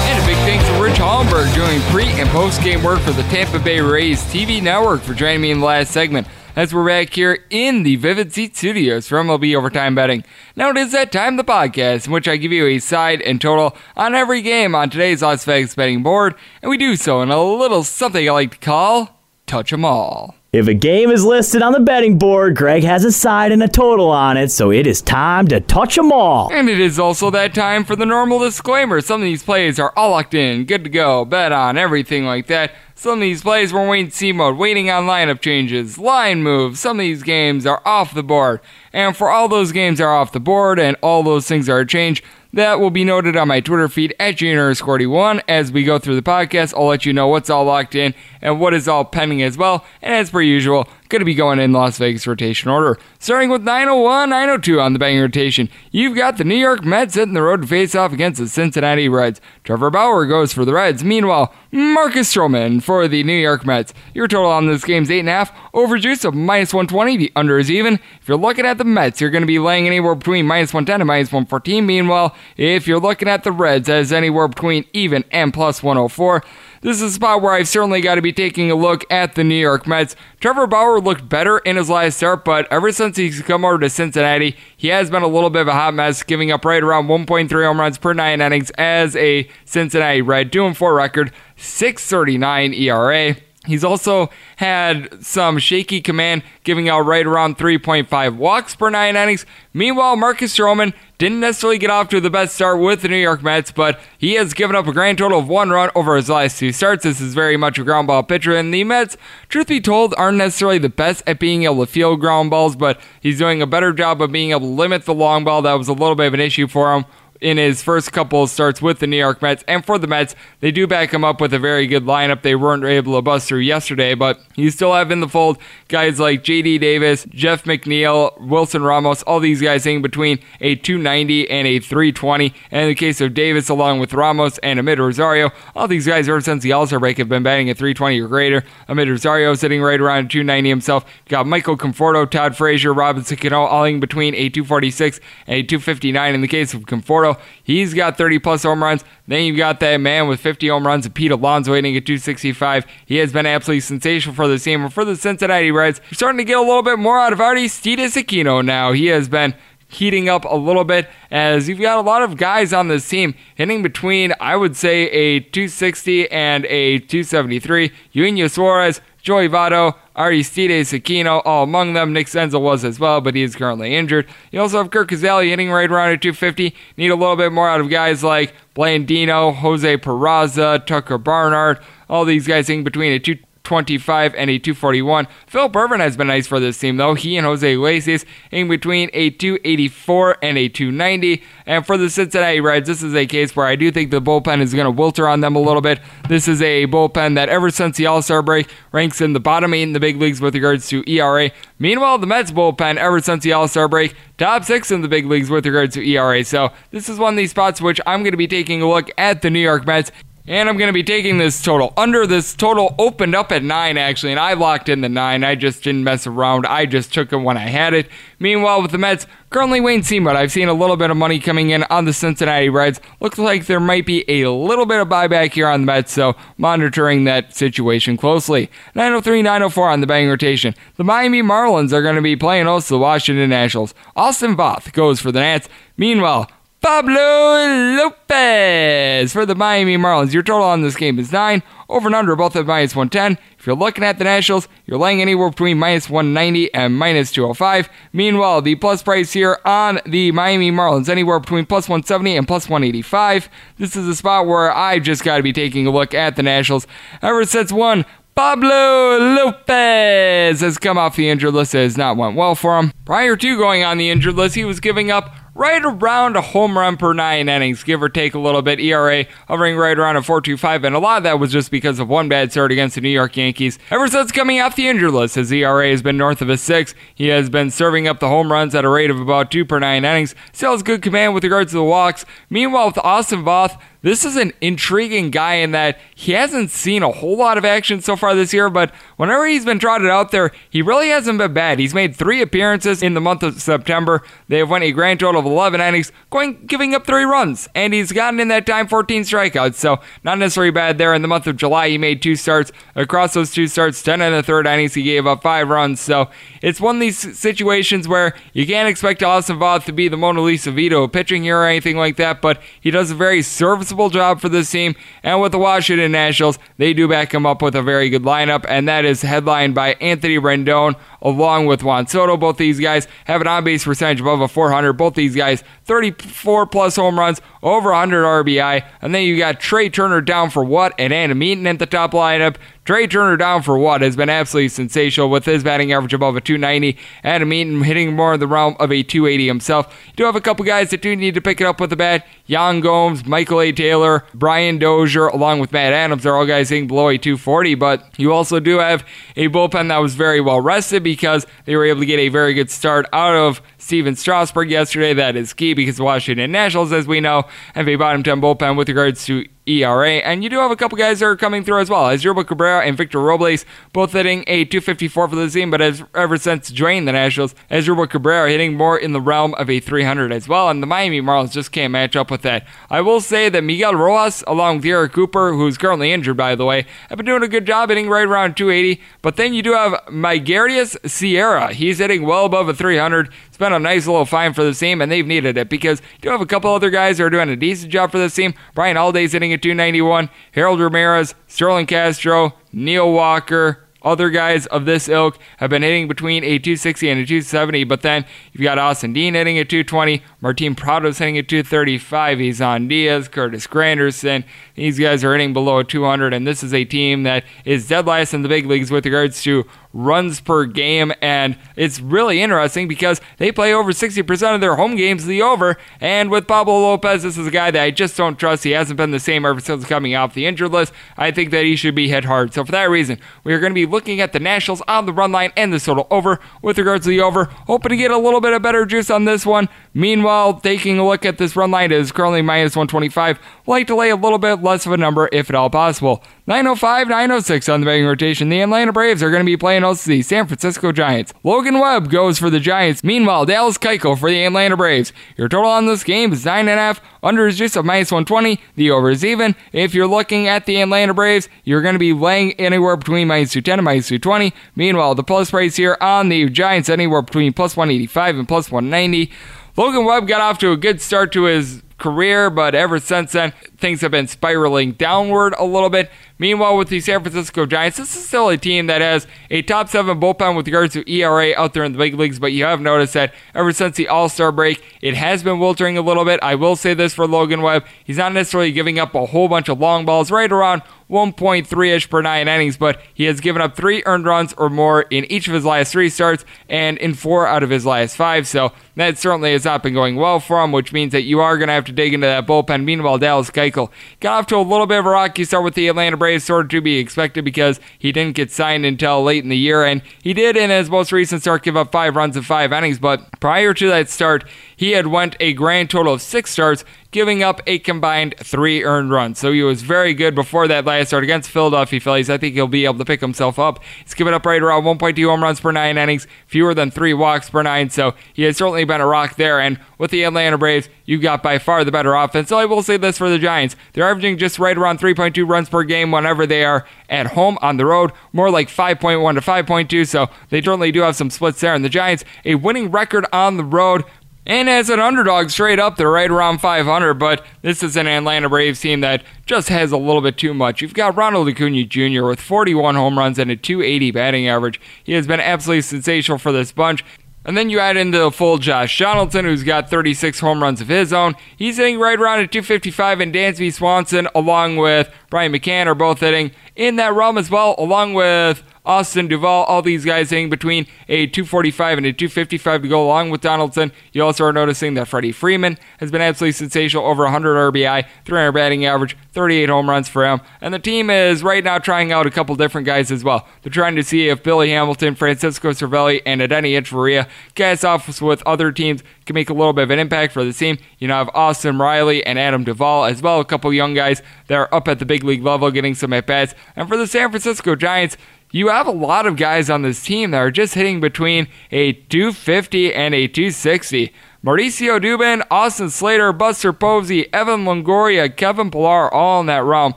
And 0.07 0.23
a 0.23 0.25
big 0.25 0.37
thanks 0.37 0.67
to 0.69 0.81
Rich 0.81 0.95
Hollenberg 0.95 1.53
doing 1.53 1.79
pre 1.91 2.05
and 2.19 2.27
post 2.29 2.63
game 2.63 2.81
work 2.81 2.99
for 3.01 3.11
the 3.11 3.21
Tampa 3.23 3.59
Bay 3.59 3.79
Rays 3.79 4.23
TV 4.23 4.59
network 4.59 5.01
for 5.01 5.13
joining 5.13 5.41
me 5.41 5.51
in 5.51 5.59
the 5.59 5.65
last 5.65 5.91
segment 5.91 6.25
as 6.55 6.73
we're 6.73 6.87
back 6.87 7.13
here 7.13 7.39
in 7.49 7.83
the 7.83 7.97
Vivid 7.97 8.31
Seat 8.31 8.55
Studios 8.55 9.07
for 9.07 9.21
MLB 9.21 9.55
Overtime 9.55 9.93
Betting. 9.93 10.23
Now 10.55 10.69
it 10.69 10.77
is 10.77 10.93
that 10.93 11.11
time 11.11 11.35
the 11.35 11.43
podcast 11.43 12.07
in 12.07 12.13
which 12.13 12.27
I 12.27 12.37
give 12.37 12.51
you 12.51 12.65
a 12.65 12.79
side 12.79 13.21
and 13.21 13.41
total 13.41 13.75
on 13.97 14.15
every 14.15 14.41
game 14.41 14.73
on 14.73 14.89
today's 14.89 15.21
Las 15.21 15.43
Vegas 15.43 15.75
betting 15.75 16.01
board, 16.01 16.35
and 16.61 16.69
we 16.69 16.77
do 16.77 16.95
so 16.95 17.21
in 17.21 17.29
a 17.29 17.43
little 17.43 17.83
something 17.83 18.27
I 18.27 18.31
like 18.31 18.51
to 18.51 18.57
call 18.57 19.21
Touch 19.45 19.73
'em 19.73 19.83
All. 19.83 20.35
If 20.55 20.69
a 20.69 20.73
game 20.73 21.11
is 21.11 21.25
listed 21.25 21.61
on 21.61 21.73
the 21.73 21.81
betting 21.81 22.17
board, 22.17 22.55
Greg 22.55 22.81
has 22.85 23.03
a 23.03 23.11
side 23.11 23.51
and 23.51 23.61
a 23.61 23.67
total 23.67 24.09
on 24.09 24.37
it, 24.37 24.51
so 24.51 24.71
it 24.71 24.87
is 24.87 25.01
time 25.01 25.49
to 25.49 25.59
touch 25.59 25.95
them 25.95 26.13
all. 26.13 26.49
And 26.49 26.69
it 26.69 26.79
is 26.79 26.97
also 26.97 27.29
that 27.31 27.53
time 27.53 27.83
for 27.83 27.97
the 27.97 28.05
normal 28.05 28.39
disclaimer. 28.39 29.01
Some 29.01 29.19
of 29.19 29.25
these 29.25 29.43
plays 29.43 29.79
are 29.79 29.91
all 29.97 30.11
locked 30.11 30.33
in, 30.33 30.63
good 30.63 30.85
to 30.85 30.89
go, 30.89 31.25
bet 31.25 31.51
on, 31.51 31.77
everything 31.77 32.23
like 32.23 32.47
that. 32.47 32.71
Some 32.95 33.15
of 33.15 33.19
these 33.19 33.41
plays 33.41 33.73
were 33.73 33.85
wait 33.85 33.99
and 34.05 34.13
see 34.13 34.31
mode, 34.31 34.55
waiting 34.55 34.89
on 34.89 35.07
lineup 35.07 35.41
changes, 35.41 35.97
line 35.97 36.41
moves. 36.41 36.79
Some 36.79 36.99
of 36.99 37.03
these 37.03 37.21
games 37.21 37.65
are 37.65 37.81
off 37.85 38.13
the 38.13 38.23
board. 38.23 38.61
And 38.93 39.17
for 39.17 39.29
all 39.29 39.49
those 39.49 39.73
games 39.73 39.99
are 39.99 40.15
off 40.15 40.31
the 40.31 40.39
board 40.39 40.79
and 40.79 40.95
all 41.01 41.21
those 41.21 41.49
things 41.49 41.67
are 41.67 41.83
changed, 41.83 42.23
that 42.55 42.79
will 42.79 42.89
be 42.89 43.03
noted 43.03 43.35
on 43.35 43.49
my 43.49 43.59
Twitter 43.59 43.89
feed 43.89 44.15
at 44.17 44.37
junior 44.37 44.73
one 45.07 45.41
as 45.47 45.73
we 45.73 45.83
go 45.83 45.99
through 45.99 46.15
the 46.15 46.21
podcast. 46.21 46.73
I'll 46.73 46.87
let 46.87 47.05
you 47.05 47.11
know 47.11 47.27
what's 47.27 47.49
all 47.49 47.65
locked 47.65 47.95
in 47.95 48.15
and 48.41 48.61
what 48.61 48.73
is 48.73 48.87
all 48.87 49.03
pending 49.03 49.41
as 49.41 49.57
well. 49.57 49.85
And 50.01 50.13
as 50.15 50.29
per 50.29 50.41
usual, 50.41 50.87
going 51.09 51.19
to 51.19 51.25
be 51.25 51.35
going 51.35 51.59
in 51.59 51.71
Las 51.71 51.97
Vegas 51.97 52.27
rotation 52.27 52.69
order. 52.69 52.97
Starting 53.19 53.49
with 53.49 53.63
901, 53.63 54.29
902 54.29 54.79
on 54.79 54.93
the 54.93 54.99
bang 54.99 55.19
rotation. 55.19 55.69
You've 55.91 56.15
got 56.15 56.37
the 56.37 56.43
New 56.43 56.55
York 56.55 56.83
Mets 56.83 57.15
hitting 57.15 57.33
the 57.33 57.41
road 57.41 57.61
to 57.61 57.67
face 57.67 57.95
off 57.95 58.13
against 58.13 58.39
the 58.39 58.47
Cincinnati 58.47 59.09
Reds. 59.09 59.41
Trevor 59.63 59.89
Bauer 59.89 60.25
goes 60.25 60.53
for 60.53 60.65
the 60.65 60.73
Reds. 60.73 61.03
Meanwhile, 61.03 61.53
Marcus 61.71 62.33
Stroman 62.33 62.81
for 62.81 63.07
the 63.07 63.23
New 63.23 63.37
York 63.37 63.65
Mets. 63.65 63.93
Your 64.13 64.27
total 64.27 64.51
on 64.51 64.67
this 64.67 64.83
game 64.83 65.03
is 65.03 65.09
8.5. 65.09 65.51
Over 65.73 65.97
juice 65.97 66.23
of 66.23 66.33
minus 66.33 66.73
120. 66.73 67.17
The 67.17 67.31
under 67.35 67.59
is 67.59 67.69
even. 67.69 67.99
If 68.21 68.27
you're 68.27 68.37
looking 68.37 68.65
at 68.65 68.77
the 68.77 68.83
Mets, 68.83 69.21
you're 69.21 69.29
going 69.29 69.43
to 69.43 69.47
be 69.47 69.59
laying 69.59 69.87
anywhere 69.87 70.15
between 70.15 70.45
minus 70.45 70.73
110 70.73 71.01
and 71.01 71.07
minus 71.07 71.31
114. 71.31 71.85
Meanwhile, 71.85 72.35
if 72.57 72.87
you're 72.87 72.99
looking 72.99 73.27
at 73.27 73.43
the 73.43 73.51
Reds, 73.51 73.89
as 73.89 74.11
anywhere 74.11 74.47
between 74.47 74.85
even 74.93 75.23
and 75.31 75.53
plus 75.53 75.83
104. 75.83 76.43
This 76.85 76.97
is 76.97 77.01
a 77.01 77.11
spot 77.13 77.41
where 77.41 77.53
I've 77.53 77.67
certainly 77.67 77.99
got 77.99 78.13
to 78.13 78.21
be 78.21 78.31
taking 78.31 78.69
a 78.69 78.75
look 78.75 79.05
at 79.09 79.33
the 79.33 79.43
New 79.43 79.55
York 79.55 79.87
Mets. 79.87 80.15
Trevor 80.39 80.67
Bauer 80.67 81.01
looked 81.01 81.27
better 81.27 81.57
in 81.57 81.77
his 81.77 81.89
last 81.89 82.17
start, 82.17 82.45
but 82.45 82.71
ever 82.71 82.91
since 82.91 83.17
he's 83.17 83.41
come 83.41 83.65
over 83.65 83.79
to 83.79 83.89
Cincinnati, 83.89 84.55
he 84.77 84.89
has 84.89 85.09
been 85.09 85.23
a 85.23 85.27
little 85.27 85.49
bit 85.49 85.63
of 85.63 85.67
a 85.67 85.73
hot 85.73 85.95
mess, 85.95 86.21
giving 86.21 86.51
up 86.51 86.63
right 86.63 86.83
around 86.83 87.07
1.3 87.07 87.49
home 87.65 87.79
runs 87.79 87.97
per 87.97 88.13
nine 88.13 88.39
innings 88.39 88.69
as 88.77 89.15
a 89.15 89.49
Cincinnati 89.65 90.21
Red, 90.21 90.53
2 90.53 90.63
and 90.63 90.77
4 90.77 90.93
record, 90.93 91.31
639 91.57 92.75
ERA. 92.75 93.35
He's 93.65 93.83
also 93.83 94.29
had 94.57 95.23
some 95.23 95.57
shaky 95.59 96.01
command, 96.01 96.43
giving 96.63 96.89
out 96.89 97.01
right 97.01 97.25
around 97.25 97.57
3.5 97.57 98.35
walks 98.37 98.75
per 98.75 98.89
nine 98.89 99.15
innings. 99.15 99.45
Meanwhile, 99.73 100.15
Marcus 100.15 100.55
Stroman 100.55 100.93
didn't 101.17 101.39
necessarily 101.39 101.77
get 101.77 101.89
off 101.89 102.09
to 102.09 102.19
the 102.19 102.29
best 102.29 102.55
start 102.55 102.79
with 102.79 103.01
the 103.01 103.07
New 103.07 103.17
York 103.17 103.41
Mets, 103.41 103.71
but 103.71 103.99
he 104.17 104.33
has 104.33 104.53
given 104.53 104.75
up 104.75 104.87
a 104.87 104.91
grand 104.91 105.17
total 105.17 105.39
of 105.39 105.47
one 105.47 105.69
run 105.69 105.89
over 105.95 106.15
his 106.15 106.29
last 106.29 106.59
two 106.59 106.71
starts. 106.71 107.03
This 107.03 107.21
is 107.21 107.33
very 107.33 107.57
much 107.57 107.79
a 107.79 107.83
ground 107.83 108.07
ball 108.07 108.23
pitcher, 108.23 108.55
and 108.55 108.73
the 108.73 108.83
Mets, 108.83 109.17
truth 109.49 109.67
be 109.67 109.79
told, 109.79 110.13
aren't 110.17 110.37
necessarily 110.37 110.77
the 110.77 110.89
best 110.89 111.23
at 111.25 111.39
being 111.39 111.63
able 111.63 111.85
to 111.85 111.91
field 111.91 112.19
ground 112.19 112.49
balls, 112.49 112.75
but 112.75 112.99
he's 113.21 113.37
doing 113.37 113.61
a 113.61 113.67
better 113.67 113.93
job 113.93 114.21
of 114.21 114.31
being 114.31 114.51
able 114.51 114.61
to 114.61 114.65
limit 114.67 115.05
the 115.05 115.13
long 115.13 115.43
ball. 115.43 115.61
That 115.61 115.73
was 115.73 115.87
a 115.87 115.93
little 115.93 116.15
bit 116.15 116.27
of 116.27 116.33
an 116.33 116.39
issue 116.39 116.67
for 116.67 116.93
him 116.93 117.05
in 117.41 117.57
his 117.57 117.83
first 117.83 118.11
couple 118.11 118.47
starts 118.47 118.81
with 118.81 118.99
the 118.99 119.07
New 119.07 119.17
York 119.17 119.41
Mets. 119.41 119.63
And 119.67 119.85
for 119.85 119.97
the 119.97 120.07
Mets, 120.07 120.35
they 120.61 120.71
do 120.71 120.87
back 120.87 121.13
him 121.13 121.23
up 121.23 121.41
with 121.41 121.53
a 121.53 121.59
very 121.59 121.87
good 121.87 122.03
lineup. 122.03 122.41
They 122.41 122.55
weren't 122.55 122.83
able 122.83 123.15
to 123.15 123.21
bust 123.21 123.47
through 123.47 123.59
yesterday, 123.59 124.15
but 124.15 124.39
you 124.55 124.71
still 124.71 124.93
have 124.93 125.11
in 125.11 125.19
the 125.19 125.27
fold 125.27 125.57
guys 125.87 126.19
like 126.19 126.43
JD 126.43 126.79
Davis, 126.79 127.25
Jeff 127.29 127.63
McNeil, 127.65 128.39
Wilson 128.39 128.83
Ramos, 128.83 129.23
all 129.23 129.39
these 129.39 129.61
guys 129.61 129.83
hanging 129.83 130.01
between 130.01 130.39
a 130.61 130.75
290 130.75 131.49
and 131.49 131.67
a 131.67 131.79
320. 131.79 132.53
And 132.71 132.83
in 132.83 132.87
the 132.89 132.95
case 132.95 133.21
of 133.21 133.33
Davis, 133.33 133.69
along 133.69 133.99
with 133.99 134.13
Ramos 134.13 134.57
and 134.59 134.79
Amed 134.79 134.97
Rosario, 134.97 135.51
all 135.75 135.87
these 135.87 136.07
guys 136.07 136.29
ever 136.29 136.41
since 136.41 136.63
the 136.63 136.71
All 136.71 136.87
Star 136.87 136.99
break 136.99 137.17
have 137.17 137.29
been 137.29 137.43
batting 137.43 137.69
at 137.69 137.77
320 137.77 138.21
or 138.21 138.27
greater. 138.27 138.63
Amed 138.87 139.09
Rosario 139.09 139.53
sitting 139.55 139.81
right 139.81 139.99
around 139.99 140.29
290 140.29 140.69
himself. 140.69 141.05
Got 141.27 141.47
Michael 141.47 141.77
Conforto, 141.77 142.29
Todd 142.29 142.55
Frazier, 142.55 142.93
Robinson 142.93 143.37
Cano, 143.37 143.61
all 143.61 143.83
in 143.83 143.99
between 143.99 144.33
a 144.35 144.49
246 144.49 145.19
and 145.47 145.57
a 145.57 145.63
259. 145.63 146.35
In 146.35 146.41
the 146.41 146.47
case 146.47 146.73
of 146.73 146.81
Conforto, 146.81 147.24
He's 147.63 147.93
got 147.93 148.17
30 148.17 148.39
plus 148.39 148.63
home 148.63 148.83
runs. 148.83 149.03
Then 149.27 149.45
you've 149.45 149.57
got 149.57 149.79
that 149.79 149.97
man 149.97 150.27
with 150.27 150.39
50 150.39 150.67
home 150.67 150.85
runs, 150.85 151.07
Pete 151.09 151.31
Alonso, 151.31 151.73
hitting 151.73 151.97
at 151.97 152.05
265. 152.05 152.85
He 153.05 153.17
has 153.17 153.33
been 153.33 153.45
absolutely 153.45 153.81
sensational 153.81 154.35
for 154.35 154.47
the 154.47 154.59
team. 154.59 154.83
And 154.83 154.93
for 154.93 155.03
the 155.03 155.15
Cincinnati 155.15 155.71
Reds, 155.71 155.99
we're 156.11 156.15
starting 156.15 156.37
to 156.37 156.43
get 156.43 156.57
a 156.57 156.61
little 156.61 156.83
bit 156.83 156.99
more 156.99 157.19
out 157.19 157.33
of 157.33 157.39
Aristides 157.41 158.15
Aquino 158.15 158.63
now. 158.63 158.91
He 158.91 159.07
has 159.07 159.27
been 159.27 159.55
heating 159.87 160.27
up 160.29 160.45
a 160.45 160.55
little 160.55 160.83
bit 160.83 161.07
as 161.31 161.69
you've 161.69 161.79
got 161.79 161.97
a 161.97 162.01
lot 162.01 162.21
of 162.21 162.37
guys 162.37 162.73
on 162.73 162.87
this 162.87 163.07
team 163.07 163.35
hitting 163.55 163.81
between, 163.81 164.33
I 164.39 164.55
would 164.55 164.75
say, 164.75 165.09
a 165.09 165.39
260 165.39 166.29
and 166.31 166.65
a 166.65 166.99
273. 166.99 167.91
Eugenio 168.11 168.47
Suarez, 168.47 169.01
Joey 169.25 169.49
Votto, 169.49 169.95
Aristides 170.15 170.91
Aquino, 170.91 171.41
all 171.45 171.63
among 171.63 171.93
them. 171.93 172.13
Nick 172.13 172.27
Senzel 172.27 172.61
was 172.61 172.85
as 172.85 172.99
well, 172.99 173.21
but 173.21 173.33
he 173.33 173.41
is 173.41 173.55
currently 173.55 173.95
injured. 173.95 174.27
You 174.51 174.61
also 174.61 174.77
have 174.77 174.91
Curt 174.91 175.09
Casali 175.09 175.49
hitting 175.49 175.71
right 175.71 175.89
around 175.89 176.11
at 176.11 176.21
250. 176.21 176.75
Need 176.95 177.09
a 177.09 177.15
little 177.15 177.35
bit 177.35 177.51
more 177.51 177.67
out 177.67 177.81
of 177.81 177.89
guys 177.89 178.23
like 178.23 178.53
Blandino, 178.75 179.55
Jose 179.55 179.97
Peraza, 179.97 180.85
Tucker 180.85 181.17
Barnhart, 181.17 181.81
All 182.07 182.23
these 182.23 182.45
guys 182.45 182.69
in 182.69 182.83
between 182.83 183.13
a 183.13 183.19
2 183.19 183.39
225 183.65 184.33
and 184.35 184.49
a 184.49 184.57
241. 184.57 185.27
Phil 185.47 185.69
Ervin 185.75 185.99
has 185.99 186.15
been 186.15 186.27
nice 186.27 186.47
for 186.47 186.59
this 186.59 186.77
team, 186.77 186.97
though. 186.97 187.15
He 187.15 187.35
and 187.37 187.45
Jose 187.45 187.73
Iglesias 187.73 188.25
in 188.51 188.67
between 188.67 189.09
a 189.13 189.31
284 189.31 190.37
and 190.41 190.57
a 190.57 190.69
290. 190.69 191.43
And 191.65 191.85
for 191.85 191.97
the 191.97 192.09
Cincinnati 192.09 192.61
Reds, 192.61 192.87
this 192.87 193.03
is 193.03 193.13
a 193.13 193.25
case 193.25 193.55
where 193.55 193.65
I 193.65 193.75
do 193.75 193.91
think 193.91 194.11
the 194.11 194.21
bullpen 194.21 194.61
is 194.61 194.73
going 194.73 194.85
to 194.85 195.01
wilter 195.01 195.29
on 195.29 195.41
them 195.41 195.55
a 195.55 195.59
little 195.59 195.81
bit. 195.81 195.99
This 196.29 196.47
is 196.47 196.61
a 196.61 196.87
bullpen 196.87 197.35
that 197.35 197.49
ever 197.49 197.69
since 197.69 197.97
the 197.97 198.05
All 198.05 198.21
Star 198.21 198.41
break 198.41 198.69
ranks 198.91 199.19
in 199.19 199.33
the 199.33 199.39
bottom 199.39 199.73
eight 199.73 199.83
in 199.83 199.93
the 199.93 199.99
big 199.99 200.17
leagues 200.17 200.39
with 200.39 200.55
regards 200.55 200.87
to 200.89 201.03
ERA. 201.09 201.51
Meanwhile, 201.79 202.19
the 202.19 202.27
Mets 202.27 202.51
bullpen, 202.51 202.97
ever 202.97 203.19
since 203.19 203.43
the 203.43 203.53
All 203.53 203.67
Star 203.67 203.87
break, 203.87 204.15
top 204.37 204.63
six 204.63 204.91
in 204.91 205.01
the 205.01 205.07
big 205.07 205.25
leagues 205.25 205.49
with 205.49 205.65
regards 205.65 205.95
to 205.95 206.07
ERA. 206.07 206.43
So 206.43 206.71
this 206.91 207.09
is 207.09 207.19
one 207.19 207.33
of 207.33 207.37
these 207.37 207.51
spots 207.51 207.81
which 207.81 207.99
I'm 208.05 208.21
going 208.21 208.31
to 208.31 208.37
be 208.37 208.47
taking 208.47 208.81
a 208.81 208.87
look 208.87 209.09
at 209.17 209.41
the 209.41 209.49
New 209.49 209.59
York 209.59 209.85
Mets 209.85 210.11
and 210.47 210.69
I'm 210.69 210.77
going 210.77 210.89
to 210.89 210.93
be 210.93 211.03
taking 211.03 211.37
this 211.37 211.61
total. 211.61 211.93
Under 211.97 212.27
this 212.27 212.53
total 212.53 212.93
opened 212.99 213.33
up 213.33 213.51
at 213.51 213.63
9, 213.63 213.97
actually, 213.97 214.31
and 214.31 214.39
I 214.39 214.53
locked 214.53 214.89
in 214.89 215.01
the 215.01 215.09
9. 215.09 215.43
I 215.43 215.55
just 215.55 215.83
didn't 215.83 216.03
mess 216.03 216.27
around. 216.27 216.67
I 216.67 216.85
just 216.85 217.13
took 217.13 217.33
it 217.33 217.37
when 217.37 217.57
I 217.57 217.67
had 217.67 217.93
it. 217.93 218.09
Meanwhile, 218.39 218.83
with 218.83 218.91
the 218.91 218.99
Mets, 218.99 219.25
currently 219.49 219.81
Wayne 219.81 220.01
Seamwood, 220.01 220.35
I've 220.35 220.51
seen 220.51 220.67
a 220.67 220.73
little 220.73 220.97
bit 220.97 221.09
of 221.09 221.17
money 221.17 221.39
coming 221.39 221.71
in 221.71 221.83
on 221.89 222.05
the 222.05 222.13
Cincinnati 222.13 222.69
Reds. 222.69 223.01
Looks 223.19 223.39
like 223.39 223.65
there 223.65 223.79
might 223.79 224.05
be 224.05 224.23
a 224.29 224.49
little 224.51 224.85
bit 224.85 224.99
of 224.99 225.07
buyback 225.07 225.53
here 225.53 225.67
on 225.67 225.81
the 225.81 225.87
Mets, 225.87 226.11
so 226.11 226.35
monitoring 226.57 227.23
that 227.23 227.55
situation 227.55 228.15
closely. 228.15 228.69
903 228.93 229.41
904 229.41 229.89
on 229.89 230.01
the 230.01 230.07
bang 230.07 230.29
rotation. 230.29 230.75
The 230.97 231.03
Miami 231.03 231.41
Marlins 231.41 231.91
are 231.91 232.03
going 232.03 232.17
to 232.17 232.21
be 232.21 232.35
playing 232.35 232.65
to 232.65 232.87
the 232.87 232.99
Washington 232.99 233.49
Nationals. 233.49 233.95
Austin 234.15 234.55
Voth 234.55 234.93
goes 234.93 235.19
for 235.19 235.31
the 235.31 235.39
Nats. 235.39 235.69
Meanwhile, 235.97 236.49
Pablo 236.85 237.97
Lopez 237.97 239.33
for 239.33 239.43
the 239.43 239.55
Miami 239.55 239.97
Marlins. 239.97 240.33
Your 240.33 240.43
total 240.43 240.67
on 240.67 240.83
this 240.83 240.95
game 240.95 241.17
is 241.17 241.31
9. 241.31 241.63
Over 241.89 242.09
and 242.09 242.15
under 242.15 242.35
both 242.35 242.55
at 242.55 242.67
minus 242.67 242.95
110. 242.95 243.43
If 243.57 243.65
you're 243.65 243.75
looking 243.75 244.03
at 244.03 244.19
the 244.19 244.23
Nationals, 244.23 244.67
you're 244.85 244.99
laying 244.99 245.19
anywhere 245.19 245.49
between 245.49 245.79
minus 245.79 246.11
190 246.11 246.71
and 246.75 246.95
minus 246.95 247.31
205. 247.31 247.89
Meanwhile, 248.13 248.61
the 248.61 248.75
plus 248.75 249.01
price 249.01 249.33
here 249.33 249.57
on 249.65 249.99
the 250.05 250.31
Miami 250.31 250.71
Marlins, 250.71 251.09
anywhere 251.09 251.39
between 251.39 251.65
plus 251.65 251.89
170 251.89 252.37
and 252.37 252.47
plus 252.47 252.69
185. 252.69 253.49
This 253.79 253.95
is 253.95 254.07
a 254.07 254.15
spot 254.15 254.45
where 254.45 254.71
I've 254.71 255.01
just 255.01 255.23
got 255.23 255.37
to 255.37 255.43
be 255.43 255.53
taking 255.53 255.87
a 255.87 255.91
look 255.91 256.13
at 256.13 256.35
the 256.35 256.43
Nationals. 256.43 256.85
Ever 257.23 257.45
since 257.45 257.71
one 257.71 258.05
Pablo 258.35 259.17
Lopez 259.17 260.59
has 260.59 260.77
come 260.77 260.99
off 260.99 261.15
the 261.15 261.29
injured 261.29 261.55
list. 261.55 261.73
It 261.73 261.79
has 261.79 261.97
not 261.97 262.15
went 262.15 262.35
well 262.35 262.53
for 262.53 262.77
him. 262.77 262.91
Prior 263.05 263.35
to 263.37 263.57
going 263.57 263.83
on 263.83 263.97
the 263.97 264.11
injured 264.11 264.35
list, 264.35 264.53
he 264.53 264.65
was 264.65 264.79
giving 264.79 265.09
up 265.09 265.33
right 265.55 265.83
around 265.83 266.35
a 266.35 266.41
home 266.41 266.77
run 266.77 266.97
per 266.97 267.13
nine 267.13 267.47
innings, 267.47 267.83
give 267.83 268.03
or 268.03 268.09
take 268.09 268.33
a 268.35 268.39
little 268.39 268.61
bit. 268.61 268.79
ERA 268.79 269.25
hovering 269.47 269.77
right 269.77 269.97
around 269.97 270.17
a 270.17 270.21
4.25, 270.21 270.85
and 270.85 270.95
a 270.95 270.99
lot 270.99 271.17
of 271.17 271.23
that 271.23 271.39
was 271.39 271.51
just 271.51 271.71
because 271.71 271.97
of 271.97 272.09
one 272.09 272.27
bad 272.27 272.51
start 272.51 272.71
against 272.71 272.95
the 272.95 273.01
New 273.01 273.09
York 273.09 273.35
Yankees. 273.37 273.79
Ever 273.89 274.07
since 274.07 274.31
coming 274.31 274.59
off 274.59 274.75
the 274.75 274.87
injured 274.87 275.13
list, 275.13 275.35
his 275.35 275.51
ERA 275.51 275.89
has 275.89 276.01
been 276.01 276.17
north 276.17 276.41
of 276.41 276.49
a 276.49 276.57
six. 276.57 276.93
He 277.15 277.29
has 277.29 277.49
been 277.49 277.71
serving 277.71 278.07
up 278.07 278.19
the 278.19 278.27
home 278.27 278.51
runs 278.51 278.75
at 278.75 278.83
a 278.83 278.89
rate 278.89 279.09
of 279.09 279.19
about 279.19 279.49
two 279.49 279.63
per 279.63 279.79
nine 279.79 280.03
innings. 280.03 280.35
Still 280.51 280.73
has 280.73 280.83
good 280.83 281.01
command 281.01 281.33
with 281.33 281.43
regards 281.43 281.71
to 281.71 281.77
the 281.77 281.83
walks. 281.83 282.25
Meanwhile, 282.49 282.87
with 282.87 282.97
Austin 282.97 283.43
Voth, 283.43 283.79
this 284.05 284.23
is 284.23 284.35
an 284.35 284.53
intriguing 284.61 285.31
guy 285.31 285.55
in 285.55 285.71
that 285.71 285.97
he 286.13 286.33
hasn't 286.33 286.69
seen 286.69 287.01
a 287.01 287.09
whole 287.09 287.37
lot 287.37 287.57
of 287.57 287.65
action 287.65 288.01
so 288.01 288.15
far 288.15 288.35
this 288.35 288.53
year, 288.53 288.69
but 288.69 288.93
whenever 289.17 289.47
he's 289.47 289.65
been 289.65 289.79
trotted 289.79 290.11
out 290.11 290.29
there, 290.29 290.51
he 290.69 290.83
really 290.83 291.09
hasn't 291.09 291.39
been 291.39 291.53
bad. 291.53 291.79
He's 291.79 291.95
made 291.95 292.15
three 292.15 292.39
appearances 292.39 293.01
in 293.01 293.15
the 293.15 293.19
month 293.19 293.41
of 293.41 293.59
September. 293.59 294.21
They 294.47 294.59
have 294.59 294.69
won 294.69 294.83
a 294.83 294.91
grand 294.91 295.21
total 295.21 295.39
of 295.39 295.47
11 295.47 295.81
innings, 295.81 296.11
going 296.29 296.67
giving 296.67 296.93
up 296.93 297.07
three 297.07 297.23
runs, 297.23 297.67
and 297.73 297.95
he's 297.95 298.11
gotten 298.11 298.39
in 298.39 298.47
that 298.49 298.67
time 298.67 298.87
14 298.87 299.23
strikeouts, 299.23 299.73
so 299.73 299.97
not 300.23 300.37
necessarily 300.37 300.69
bad 300.69 300.99
there. 300.99 301.15
In 301.15 301.23
the 301.23 301.27
month 301.27 301.47
of 301.47 301.57
July, 301.57 301.89
he 301.89 301.97
made 301.97 302.21
two 302.21 302.35
starts. 302.35 302.71
Across 302.93 303.33
those 303.33 303.51
two 303.51 303.65
starts, 303.65 304.03
10 304.03 304.21
in 304.21 304.33
the 304.33 304.43
third 304.43 304.67
innings, 304.67 304.93
he 304.93 305.01
gave 305.01 305.25
up 305.25 305.41
five 305.41 305.67
runs. 305.67 305.99
So 305.99 306.29
it's 306.61 306.79
one 306.79 306.97
of 306.97 307.01
these 307.01 307.17
situations 307.35 308.07
where 308.07 308.35
you 308.53 308.67
can't 308.67 308.87
expect 308.87 309.23
Austin 309.23 309.57
Voth 309.57 309.85
to 309.85 309.91
be 309.91 310.09
the 310.09 310.15
Mona 310.15 310.41
Lisa 310.41 310.69
Vito 310.69 311.07
pitching 311.07 311.41
here 311.41 311.57
or 311.57 311.65
anything 311.65 311.97
like 311.97 312.17
that, 312.17 312.39
but 312.39 312.61
he 312.79 312.91
does 312.91 313.09
a 313.09 313.15
very 313.15 313.41
serviceable 313.41 313.94
job 314.09 314.41
for 314.41 314.49
this 314.49 314.69
team. 314.69 314.95
And 315.23 315.41
with 315.41 315.51
the 315.51 315.59
Washington 315.59 316.11
Nationals, 316.11 316.59
they 316.77 316.93
do 316.93 317.07
back 317.07 317.33
him 317.33 317.45
up 317.45 317.61
with 317.61 317.75
a 317.75 317.81
very 317.81 318.09
good 318.09 318.23
lineup, 318.23 318.65
and 318.67 318.87
that 318.87 319.05
is 319.05 319.21
headlined 319.21 319.75
by 319.75 319.93
Anthony 319.95 320.37
Rendon 320.37 320.95
along 321.21 321.65
with 321.65 321.83
Juan 321.83 322.07
Soto. 322.07 322.37
Both 322.37 322.57
these 322.57 322.79
guys 322.79 323.07
have 323.25 323.41
an 323.41 323.47
on 323.47 323.63
base 323.63 323.83
percentage 323.83 324.21
above 324.21 324.41
a 324.41 324.47
400. 324.47 324.93
Both 324.93 325.15
these 325.15 325.35
guys, 325.35 325.63
34 325.85 326.67
plus 326.67 326.95
home 326.95 327.17
runs, 327.17 327.41
over 327.63 327.91
100 327.91 328.23
RBI. 328.23 328.87
And 329.01 329.13
then 329.13 329.23
you 329.23 329.37
got 329.37 329.59
Trea 329.59 329.89
Turner 329.89 330.21
down 330.21 330.49
for 330.49 330.63
what? 330.63 330.93
And 330.97 331.13
Adam 331.13 331.41
Eaton 331.41 331.67
at 331.67 331.79
the 331.79 331.85
top 331.85 332.11
lineup. 332.11 332.57
Trea 332.85 333.07
Turner 333.07 333.35
down 333.35 333.63
for 333.63 333.79
what 333.79 334.01
has 334.01 334.15
been 334.15 334.29
absolutely 334.29 334.69
sensational 334.69 335.31
with 335.31 335.45
his 335.45 335.63
batting 335.63 335.91
average 335.91 336.13
above 336.13 336.35
a 336.35 336.41
290. 336.41 336.97
Adam 337.23 337.51
Eaton 337.51 337.83
hitting 337.83 338.15
more 338.15 338.35
in 338.35 338.39
the 338.39 338.47
realm 338.47 338.75
of 338.79 338.91
a 338.91 339.01
280 339.01 339.47
himself. 339.47 339.87
You 340.09 340.13
do 340.17 340.23
have 340.25 340.35
a 340.35 340.41
couple 340.41 340.65
guys 340.65 340.91
that 340.91 341.01
do 341.01 341.15
need 341.15 341.33
to 341.33 341.41
pick 341.41 341.59
it 341.59 341.65
up 341.65 341.79
with 341.79 341.89
the 341.89 341.95
bat. 341.95 342.27
Yan 342.45 342.81
Gomes, 342.81 343.25
Michael 343.25 343.61
A. 343.61 343.71
Taylor, 343.71 344.23
Brian 344.35 344.77
Dozier, 344.77 345.27
along 345.27 345.59
with 345.59 345.71
Matt 345.71 345.93
Adams. 345.93 346.21
They're 346.21 346.35
all 346.35 346.45
guys 346.45 346.69
hitting 346.69 346.85
below 346.85 347.09
a 347.09 347.17
240, 347.17 347.73
but 347.73 348.07
you 348.17 348.31
also 348.31 348.59
do 348.59 348.77
have 348.77 349.03
a 349.35 349.47
bullpen 349.47 349.89
that 349.89 349.97
was 349.97 350.13
very 350.13 350.39
well 350.39 350.61
rested 350.61 351.01
because 351.01 351.47
they 351.65 351.75
were 351.75 351.85
able 351.85 352.01
to 352.01 352.05
get 352.05 352.19
a 352.19 352.29
very 352.29 352.53
good 352.53 352.69
start 352.69 353.07
out 353.11 353.33
of 353.33 353.61
Stephen 353.79 354.15
Strasburg 354.15 354.69
yesterday. 354.69 355.15
That 355.15 355.35
is 355.35 355.53
key 355.53 355.73
because 355.75 355.99
Washington 355.99 356.51
Nationals, 356.51 356.91
as 356.91 357.07
we 357.07 357.19
know, 357.19 357.43
have 357.73 357.87
a 357.87 357.95
bottom 357.95 358.23
10 358.23 358.41
bullpen 358.41 358.77
with 358.77 358.87
regards 358.87 359.25
to 359.25 359.45
ERA. 359.67 360.17
And 360.17 360.43
you 360.43 360.49
do 360.49 360.59
have 360.59 360.71
a 360.71 360.75
couple 360.75 360.97
guys 360.97 361.19
that 361.19 361.25
are 361.25 361.35
coming 361.35 361.63
through 361.63 361.79
as 361.79 361.89
well. 361.89 362.03
Asdrubal 362.03 362.47
Cabrera 362.47 362.85
and 362.85 362.97
Victor 362.97 363.19
Robles 363.19 363.65
both 363.93 364.13
hitting 364.13 364.43
a 364.47 364.65
254 364.65 365.27
for 365.27 365.35
the 365.35 365.49
team, 365.49 365.71
but 365.71 365.81
as 365.81 366.03
ever 366.13 366.37
since 366.37 366.69
joining 366.69 367.05
the 367.05 367.11
Nationals, 367.11 367.55
Asdrubal 367.71 368.09
Cabrera 368.09 368.49
hitting 368.49 368.75
more 368.75 368.97
in 368.97 369.13
the 369.13 369.21
realm 369.21 369.53
of 369.55 369.69
a 369.69 369.79
300 369.79 370.31
as 370.31 370.47
well. 370.47 370.69
And 370.69 370.81
the 370.81 370.87
Miami 370.87 371.21
Marlins 371.21 371.51
just 371.51 371.71
can't 371.71 371.91
match 371.91 372.15
up 372.15 372.29
with 372.29 372.41
that. 372.43 372.67
I 372.89 373.01
will 373.01 373.21
say 373.21 373.49
that 373.49 373.63
Miguel 373.63 373.95
Rojas, 373.95 374.43
along 374.47 374.77
with 374.77 374.85
Eric 374.85 375.13
Cooper, 375.13 375.53
who's 375.53 375.77
currently 375.77 376.11
injured 376.11 376.37
by 376.37 376.55
the 376.55 376.65
way, 376.65 376.85
have 377.09 377.17
been 377.17 377.25
doing 377.25 377.43
a 377.43 377.47
good 377.47 377.65
job 377.65 377.89
hitting 377.89 378.09
right 378.09 378.27
around 378.27 378.55
280. 378.55 379.01
But 379.21 379.35
then 379.35 379.53
you 379.53 379.63
do 379.63 379.73
have 379.73 379.93
Magneuris 380.07 381.09
Sierra. 381.09 381.73
He's 381.73 381.97
hitting 381.97 382.23
well 382.23 382.45
above 382.45 382.69
a 382.69 382.73
300. 382.73 383.29
It's 383.47 383.57
been 383.57 383.71
a 383.71 383.79
nice 383.79 384.05
little 384.05 384.25
find 384.25 384.53
for 384.53 384.65
the 384.65 384.73
team, 384.73 385.01
and 385.01 385.09
they've 385.09 385.25
needed 385.25 385.57
it 385.57 385.69
because 385.69 386.01
you 386.15 386.23
do 386.23 386.29
have 386.29 386.41
a 386.41 386.45
couple 386.45 386.73
other 386.73 386.89
guys 386.89 387.17
who 387.17 387.23
are 387.23 387.29
doing 387.29 387.47
a 387.47 387.55
decent 387.55 387.89
job 387.91 388.11
for 388.11 388.17
this 388.17 388.35
team. 388.35 388.53
Brian 388.73 388.97
Alday's 388.97 389.31
hitting 389.31 389.53
at 389.55 389.61
291, 389.61 390.29
Harold 390.51 390.79
Ramirez, 390.79 391.33
Starlin 391.47 391.85
Castro, 391.87 392.53
Neil 392.71 393.11
Walker, 393.11 393.85
other 394.05 394.29
guys 394.29 394.67
of 394.67 394.85
this 394.85 395.09
ilk 395.09 395.37
have 395.57 395.71
been 395.71 395.81
hitting 395.81 396.07
between 396.07 396.43
a 396.43 396.59
260 396.59 397.09
and 397.09 397.19
a 397.19 397.25
270, 397.25 397.83
but 397.85 398.03
then 398.03 398.23
you've 398.53 398.61
got 398.61 398.77
Austin 398.77 399.13
Dean 399.13 399.33
hitting 399.33 399.57
at 399.57 399.67
220, 399.67 400.21
Martin 400.39 400.75
Prado's 400.75 401.17
hitting 401.17 401.39
at 401.39 401.49
235, 401.49 402.39
Isan 402.39 402.87
Diaz, 402.87 403.27
Curtis 403.27 403.65
Granderson. 403.65 404.45
These 404.75 404.99
guys 404.99 405.23
are 405.23 405.31
hitting 405.33 405.53
below 405.53 405.81
200, 405.81 406.33
and 406.33 406.45
this 406.45 406.61
is 406.61 406.73
a 406.73 406.85
team 406.85 407.23
that 407.23 407.43
is 407.65 407.87
dead 407.87 408.05
last 408.05 408.35
in 408.35 408.43
the 408.43 408.49
big 408.49 408.67
leagues 408.67 408.91
with 408.91 409.05
regards 409.05 409.41
to 409.41 409.65
runs 409.95 410.41
per 410.41 410.65
game. 410.65 411.13
And 411.21 411.57
it's 411.75 411.99
really 411.99 412.41
interesting 412.41 412.87
because 412.87 413.21
they 413.37 413.51
play 413.51 413.73
over 413.73 413.91
60% 413.91 414.55
of 414.55 414.61
their 414.61 414.75
home 414.75 414.95
games 414.95 415.25
the 415.25 415.41
over. 415.41 415.77
And 415.99 416.29
with 416.29 416.47
Pablo 416.47 416.79
Lopez, 416.81 417.23
this 417.23 417.37
is 417.37 417.47
a 417.47 417.51
guy 417.51 417.71
that 417.71 417.81
I 417.81 417.89
just 417.91 418.15
don't 418.17 418.37
trust. 418.37 418.65
He 418.65 418.71
hasn't 418.71 418.97
been 418.97 419.11
the 419.11 419.19
same 419.19 419.45
ever 419.45 419.59
since 419.59 419.85
coming 419.85 420.13
off 420.13 420.33
the 420.33 420.45
injured 420.45 420.71
list. 420.71 420.93
I 421.17 421.31
think 421.31 421.51
that 421.51 421.63
he 421.63 421.75
should 421.75 421.95
be 421.95 422.09
hit 422.09 422.25
hard. 422.25 422.53
So 422.53 422.65
for 422.65 422.71
that 422.73 422.89
reason, 422.89 423.19
we 423.43 423.53
are 423.53 423.59
going 423.59 423.71
to 423.71 423.75
be 423.75 423.85
looking 423.85 424.19
at 424.19 424.33
the 424.33 424.39
Nationals 424.39 424.81
on 424.87 425.05
the 425.05 425.13
run 425.13 425.31
line 425.31 425.51
and 425.55 425.73
the 425.73 425.79
total 425.79 426.07
over 426.11 426.39
with 426.61 426.77
regards 426.77 427.05
to 427.05 427.09
the 427.09 427.21
over. 427.21 427.45
Hoping 427.45 427.89
to 427.89 427.97
get 427.97 428.11
a 428.11 428.17
little 428.17 428.41
bit 428.41 428.53
of 428.53 428.61
better 428.61 428.85
juice 428.85 429.09
on 429.09 429.25
this 429.25 429.45
one. 429.45 429.69
Meanwhile, 429.93 430.59
taking 430.59 430.99
a 430.99 431.07
look 431.07 431.25
at 431.25 431.37
this 431.37 431.55
run 431.55 431.71
line 431.71 431.91
is 431.91 432.11
currently 432.11 432.41
minus 432.41 432.75
125. 432.75 433.39
Like 433.65 433.87
to 433.87 433.95
lay 433.95 434.09
a 434.09 434.15
little 434.15 434.37
bit 434.37 434.61
less 434.61 434.85
of 434.85 434.91
a 434.91 434.97
number 434.97 435.29
if 435.31 435.49
at 435.49 435.55
all 435.55 435.69
possible. 435.69 436.21
905, 436.47 437.07
906 437.07 437.69
on 437.69 437.79
the 437.79 437.85
betting 437.85 438.05
rotation. 438.05 438.49
The 438.49 438.61
Atlanta 438.61 438.93
Braves 438.93 439.23
are 439.23 439.31
going 439.31 439.41
to 439.41 439.45
be 439.45 439.57
playing 439.57 439.81
host 439.81 440.05
the 440.05 440.21
San 440.21 440.45
Francisco 440.45 440.91
Giants. 440.91 441.33
Logan 441.43 441.79
Webb 441.79 442.11
goes 442.11 442.37
for 442.37 442.51
the 442.51 442.59
Giants. 442.59 443.03
Meanwhile, 443.03 443.47
Dallas 443.47 443.79
Keuchel 443.79 444.15
for 444.15 444.29
the 444.29 444.45
Atlanta 444.45 444.77
Braves. 444.77 445.11
Your 445.37 445.49
total 445.49 445.71
on 445.71 445.87
this 445.87 446.03
game 446.03 446.31
is 446.31 446.45
9.5. 446.45 446.99
Under 447.23 447.47
is 447.47 447.57
just 447.57 447.75
a 447.75 447.81
minus 447.81 448.11
120. 448.11 448.59
The 448.75 448.91
over 448.91 449.09
is 449.09 449.25
even. 449.25 449.55
If 449.73 449.95
you're 449.95 450.05
looking 450.05 450.47
at 450.47 450.67
the 450.67 450.79
Atlanta 450.81 451.15
Braves, 451.15 451.49
you're 451.63 451.81
going 451.81 451.95
to 451.95 451.99
be 451.99 452.13
laying 452.13 452.51
anywhere 452.59 452.95
between 452.95 453.27
minus 453.27 453.53
210 453.53 453.79
and 453.79 453.85
minus 453.85 454.09
220. 454.09 454.53
Meanwhile, 454.75 455.15
the 455.15 455.23
plus 455.23 455.49
price 455.49 455.77
here 455.77 455.97
on 455.99 456.29
the 456.29 456.47
Giants 456.49 456.89
anywhere 456.89 457.23
between 457.23 457.53
plus 457.53 457.75
185 457.75 458.37
and 458.37 458.47
plus 458.47 458.69
190. 458.69 459.31
Logan 459.75 460.05
Webb 460.05 460.27
got 460.27 460.41
off 460.41 460.59
to 460.59 460.71
a 460.71 460.77
good 460.77 461.01
start 461.01 461.31
to 461.31 461.45
his 461.45 461.81
career, 461.97 462.49
but 462.49 462.75
ever 462.75 462.99
since 462.99 463.31
then, 463.31 463.53
things 463.77 464.01
have 464.01 464.11
been 464.11 464.27
spiraling 464.27 464.91
downward 464.93 465.55
a 465.57 465.65
little 465.65 465.89
bit. 465.89 466.11
Meanwhile, 466.37 466.75
with 466.75 466.89
the 466.89 466.99
San 466.99 467.21
Francisco 467.21 467.65
Giants, 467.65 467.97
this 467.97 468.13
is 468.13 468.27
still 468.27 468.49
a 468.49 468.57
team 468.57 468.87
that 468.87 468.99
has 468.99 469.25
a 469.49 469.61
top 469.61 469.87
seven 469.87 470.19
bullpen 470.19 470.55
with 470.55 470.65
regards 470.65 470.93
to 470.93 471.09
ERA 471.09 471.53
out 471.55 471.73
there 471.73 471.85
in 471.85 471.93
the 471.93 471.97
big 471.97 472.15
leagues, 472.15 472.39
but 472.39 472.51
you 472.51 472.65
have 472.65 472.81
noticed 472.81 473.13
that 473.13 473.33
ever 473.53 473.71
since 473.71 473.95
the 473.95 474.09
All 474.09 474.27
Star 474.27 474.51
break, 474.51 474.83
it 475.01 475.15
has 475.15 475.43
been 475.43 475.59
wiltering 475.59 475.97
a 475.97 476.01
little 476.01 476.25
bit. 476.25 476.41
I 476.43 476.55
will 476.55 476.75
say 476.75 476.93
this 476.93 477.13
for 477.13 477.25
Logan 477.25 477.61
Webb 477.61 477.85
he's 478.03 478.17
not 478.17 478.33
necessarily 478.33 478.73
giving 478.73 478.99
up 478.99 479.15
a 479.15 479.25
whole 479.27 479.47
bunch 479.47 479.69
of 479.69 479.79
long 479.79 480.05
balls, 480.05 480.29
right 480.29 480.51
around 480.51 480.81
1.3 481.09 481.95
ish 481.95 482.09
per 482.09 482.21
nine 482.21 482.47
innings, 482.47 482.77
but 482.77 482.99
he 483.13 483.25
has 483.25 483.39
given 483.39 483.61
up 483.61 483.75
three 483.75 484.01
earned 484.05 484.25
runs 484.25 484.53
or 484.53 484.69
more 484.69 485.03
in 485.03 485.29
each 485.31 485.47
of 485.47 485.53
his 485.53 485.65
last 485.65 485.91
three 485.91 486.09
starts 486.09 486.45
and 486.67 486.97
in 486.97 487.13
four 487.13 487.47
out 487.47 487.63
of 487.63 487.69
his 487.69 487.85
last 487.85 488.15
five. 488.15 488.47
So 488.47 488.71
that 488.95 489.17
certainly 489.17 489.51
has 489.51 489.65
not 489.65 489.83
been 489.83 489.93
going 489.93 490.15
well 490.15 490.39
for 490.39 490.63
him, 490.63 490.71
which 490.71 490.93
means 490.93 491.11
that 491.11 491.23
you 491.23 491.39
are 491.41 491.57
going 491.57 491.67
to 491.67 491.73
have 491.73 491.85
to 491.85 491.91
dig 491.91 492.13
into 492.13 492.27
that 492.27 492.47
bullpen. 492.47 492.83
Meanwhile, 492.83 493.19
Dallas 493.19 493.51
Keuchel 493.51 493.91
got 494.19 494.39
off 494.39 494.47
to 494.47 494.55
a 494.55 494.59
little 494.59 494.87
bit 494.87 494.99
of 494.99 495.05
a 495.05 495.09
rocky 495.09 495.43
start 495.43 495.63
with 495.63 495.75
the 495.75 495.87
Atlanta 495.87 496.17
Braves, 496.17 496.43
sort 496.43 496.65
of 496.65 496.69
to 496.71 496.81
be 496.81 496.97
expected 496.97 497.45
because 497.45 497.79
he 497.99 498.11
didn't 498.11 498.35
get 498.35 498.51
signed 498.51 498.85
until 498.85 499.23
late 499.23 499.43
in 499.43 499.49
the 499.49 499.57
year, 499.57 499.83
and 499.83 500.01
he 500.23 500.33
did 500.33 500.57
in 500.57 500.69
his 500.69 500.89
most 500.89 501.11
recent 501.11 501.41
start 501.41 501.63
give 501.63 501.77
up 501.77 501.91
five 501.91 502.15
runs 502.15 502.37
in 502.37 502.43
five 502.43 502.71
innings. 502.71 502.99
But 502.99 503.39
prior 503.39 503.73
to 503.73 503.87
that 503.89 504.09
start, 504.09 504.45
he 504.75 504.91
had 504.91 505.07
went 505.07 505.35
a 505.39 505.53
grand 505.53 505.89
total 505.89 506.13
of 506.13 506.21
six 506.21 506.51
starts, 506.51 506.83
giving 507.11 507.41
up 507.41 507.61
a 507.65 507.79
combined 507.79 508.35
three 508.39 508.83
earned 508.83 509.09
runs. 509.09 509.39
So 509.39 509.53
he 509.53 509.63
was 509.63 509.81
very 509.83 510.13
good 510.13 510.35
before 510.35 510.67
that 510.67 510.83
last 510.83 511.07
start 511.07 511.23
against 511.23 511.49
Philadelphia 511.49 511.99
Phillies. 512.01 512.29
I 512.29 512.37
think 512.37 512.55
he'll 512.55 512.67
be 512.67 512.83
able 512.83 512.97
to 512.97 513.05
pick 513.05 513.21
himself 513.21 513.57
up. 513.57 513.79
He's 514.03 514.13
given 514.13 514.33
up 514.33 514.45
right 514.45 514.61
around 514.61 514.83
1.2 514.83 515.25
home 515.25 515.41
runs 515.41 515.61
per 515.61 515.71
nine 515.71 515.97
innings, 515.97 516.27
fewer 516.45 516.73
than 516.73 516.91
three 516.91 517.13
walks 517.13 517.49
per 517.49 517.63
nine. 517.63 517.89
So 517.89 518.15
he 518.33 518.43
has 518.43 518.57
certainly 518.57 518.83
been 518.83 518.99
a 518.99 519.07
rock 519.07 519.37
there. 519.37 519.61
And 519.61 519.79
with 519.97 520.11
the 520.11 520.23
Atlanta 520.23 520.57
Braves, 520.57 520.89
you 521.05 521.19
got 521.19 521.41
by 521.41 521.57
far 521.57 521.85
the 521.85 521.91
better 521.91 522.13
offense. 522.13 522.49
So 522.49 522.57
I 522.57 522.65
will 522.65 522.83
say 522.83 522.97
this 522.97 523.17
for 523.17 523.29
the 523.29 523.39
Giants. 523.39 523.77
They're 523.93 524.09
averaging 524.09 524.37
just 524.37 524.59
right 524.59 524.77
around 524.77 524.99
3.2 524.99 525.47
runs 525.47 525.69
per 525.69 525.83
game 525.83 526.11
whenever 526.11 526.45
they 526.45 526.65
are 526.65 526.85
at 527.09 527.27
home 527.27 527.57
on 527.61 527.77
the 527.77 527.85
road, 527.85 528.11
more 528.33 528.49
like 528.49 528.67
5.1 528.67 529.35
to 529.35 529.41
5.2. 529.41 530.07
So 530.07 530.27
they 530.49 530.61
certainly 530.61 530.91
do 530.91 531.01
have 531.01 531.15
some 531.15 531.29
splits 531.29 531.61
there. 531.61 531.73
And 531.73 531.85
the 531.85 531.89
Giants, 531.89 532.25
a 532.43 532.55
winning 532.55 532.91
record 532.91 533.25
on 533.31 533.57
the 533.57 533.63
road. 533.63 534.03
And 534.45 534.69
as 534.69 534.89
an 534.89 534.99
underdog, 534.99 535.49
straight 535.49 535.79
up, 535.79 535.97
they're 535.97 536.11
right 536.11 536.29
around 536.29 536.59
500. 536.59 537.15
But 537.15 537.45
this 537.61 537.81
is 537.81 537.95
an 537.97 538.07
Atlanta 538.07 538.49
Braves 538.49 538.79
team 538.79 539.01
that 539.01 539.23
just 539.45 539.69
has 539.69 539.91
a 539.91 539.97
little 539.97 540.21
bit 540.21 540.37
too 540.37 540.53
much. 540.53 540.81
You've 540.81 540.93
got 540.93 541.15
Ronald 541.15 541.49
Acuna 541.49 541.83
Jr. 541.85 542.25
with 542.25 542.39
41 542.39 542.95
home 542.95 543.17
runs 543.17 543.39
and 543.39 543.49
a 543.49 543.55
280 543.55 544.11
batting 544.11 544.47
average. 544.47 544.79
He 545.03 545.13
has 545.13 545.25
been 545.25 545.39
absolutely 545.39 545.81
sensational 545.81 546.37
for 546.37 546.51
this 546.51 546.71
bunch. 546.71 547.03
And 547.47 547.55
then 547.55 547.69
you 547.69 547.79
add 547.79 547.95
into 547.95 548.17
the 548.17 548.31
full 548.31 548.57
Josh 548.57 548.97
Donaldson, 548.97 549.45
who's 549.45 549.63
got 549.63 549.87
36 549.87 550.39
home 550.39 550.63
runs 550.63 550.81
of 550.81 550.87
his 550.87 551.13
own. 551.13 551.35
He's 551.55 551.77
hitting 551.77 551.99
right 551.99 552.19
around 552.19 552.39
at 552.39 552.51
255, 552.51 553.19
and 553.19 553.31
Dansby 553.31 553.71
Swanson, 553.71 554.27
along 554.33 554.77
with 554.77 555.13
Brian 555.29 555.53
McCann, 555.53 555.85
are 555.85 555.93
both 555.93 556.21
hitting 556.21 556.51
in 556.75 556.95
that 556.95 557.13
realm 557.13 557.37
as 557.37 557.51
well, 557.51 557.75
along 557.77 558.15
with 558.15 558.63
Austin 558.85 559.27
Duvall, 559.27 559.63
all 559.65 559.81
these 559.81 560.05
guys 560.05 560.29
hitting 560.29 560.49
between 560.49 560.85
a 561.07 561.27
245 561.27 561.97
and 561.97 562.07
a 562.07 562.13
255 562.13 562.83
to 562.83 562.87
go 562.87 563.03
along 563.03 563.29
with 563.29 563.41
Donaldson. 563.41 563.91
You 564.11 564.23
also 564.23 564.45
are 564.45 564.53
noticing 564.53 564.93
that 564.95 565.07
Freddie 565.07 565.31
Freeman 565.31 565.77
has 565.99 566.11
been 566.11 566.21
absolutely 566.21 566.53
sensational, 566.53 567.05
over 567.05 567.23
100 567.23 567.73
RBI, 567.73 568.07
300 568.25 568.51
batting 568.51 568.85
average, 568.85 569.17
38 569.33 569.69
home 569.69 569.89
runs 569.89 570.07
for 570.09 570.25
him. 570.25 570.41
And 570.61 570.73
the 570.73 570.79
team 570.79 571.09
is 571.09 571.43
right 571.43 571.63
now 571.63 571.77
trying 571.77 572.11
out 572.11 572.25
a 572.25 572.31
couple 572.31 572.55
different 572.55 572.85
guys 572.85 573.11
as 573.11 573.23
well. 573.23 573.47
They're 573.61 573.71
trying 573.71 573.95
to 573.95 574.03
see 574.03 574.29
if 574.29 574.43
Billy 574.43 574.69
Hamilton, 574.69 575.15
Francisco 575.15 575.71
Cervelli, 575.71 576.21
and 576.25 576.41
Adeiny 576.41 576.79
Hechavarria 576.79 577.27
guys 577.55 577.83
off 577.83 578.21
with 578.21 578.43
other 578.45 578.71
teams 578.71 579.03
can 579.25 579.33
make 579.33 579.49
a 579.49 579.53
little 579.53 579.73
bit 579.73 579.83
of 579.83 579.91
an 579.91 579.99
impact 579.99 580.33
for 580.33 580.43
the 580.43 580.53
team. 580.53 580.77
You 580.99 581.07
now 581.07 581.17
have 581.25 581.33
Austin 581.33 581.79
Riley 581.79 582.25
and 582.25 582.37
Adam 582.37 582.63
Duvall 582.63 583.05
as 583.05 583.21
well, 583.21 583.39
a 583.39 583.45
couple 583.45 583.73
young 583.73 583.93
guys 583.93 584.21
that 584.47 584.55
are 584.55 584.73
up 584.73 584.87
at 584.87 584.99
the 584.99 585.05
big 585.05 585.23
league 585.23 585.43
level 585.43 585.71
getting 585.71 585.95
some 585.95 586.13
at 586.13 586.27
bats. 586.27 586.53
And 586.75 586.87
for 586.87 586.97
the 586.97 587.07
San 587.07 587.29
Francisco 587.29 587.75
Giants, 587.75 588.17
you 588.51 588.69
have 588.69 588.87
a 588.87 588.91
lot 588.91 589.25
of 589.25 589.35
guys 589.35 589.69
on 589.69 589.81
this 589.81 590.03
team 590.03 590.31
that 590.31 590.37
are 590.37 590.51
just 590.51 590.75
hitting 590.75 591.01
between 591.01 591.47
a 591.71 591.93
250 591.93 592.93
and 592.93 593.13
a 593.13 593.27
260. 593.27 594.13
Mauricio 594.43 595.01
Dubon, 595.01 595.45
Austin 595.49 595.89
Slater, 595.89 596.31
Buster 596.31 596.71
Posey, 596.71 597.33
Evan 597.33 597.65
Longoria, 597.65 598.33
Kevin 598.33 598.69
Pillar, 598.69 599.11
all 599.13 599.41
in 599.41 599.47
that 599.47 599.63
realm. 599.63 599.95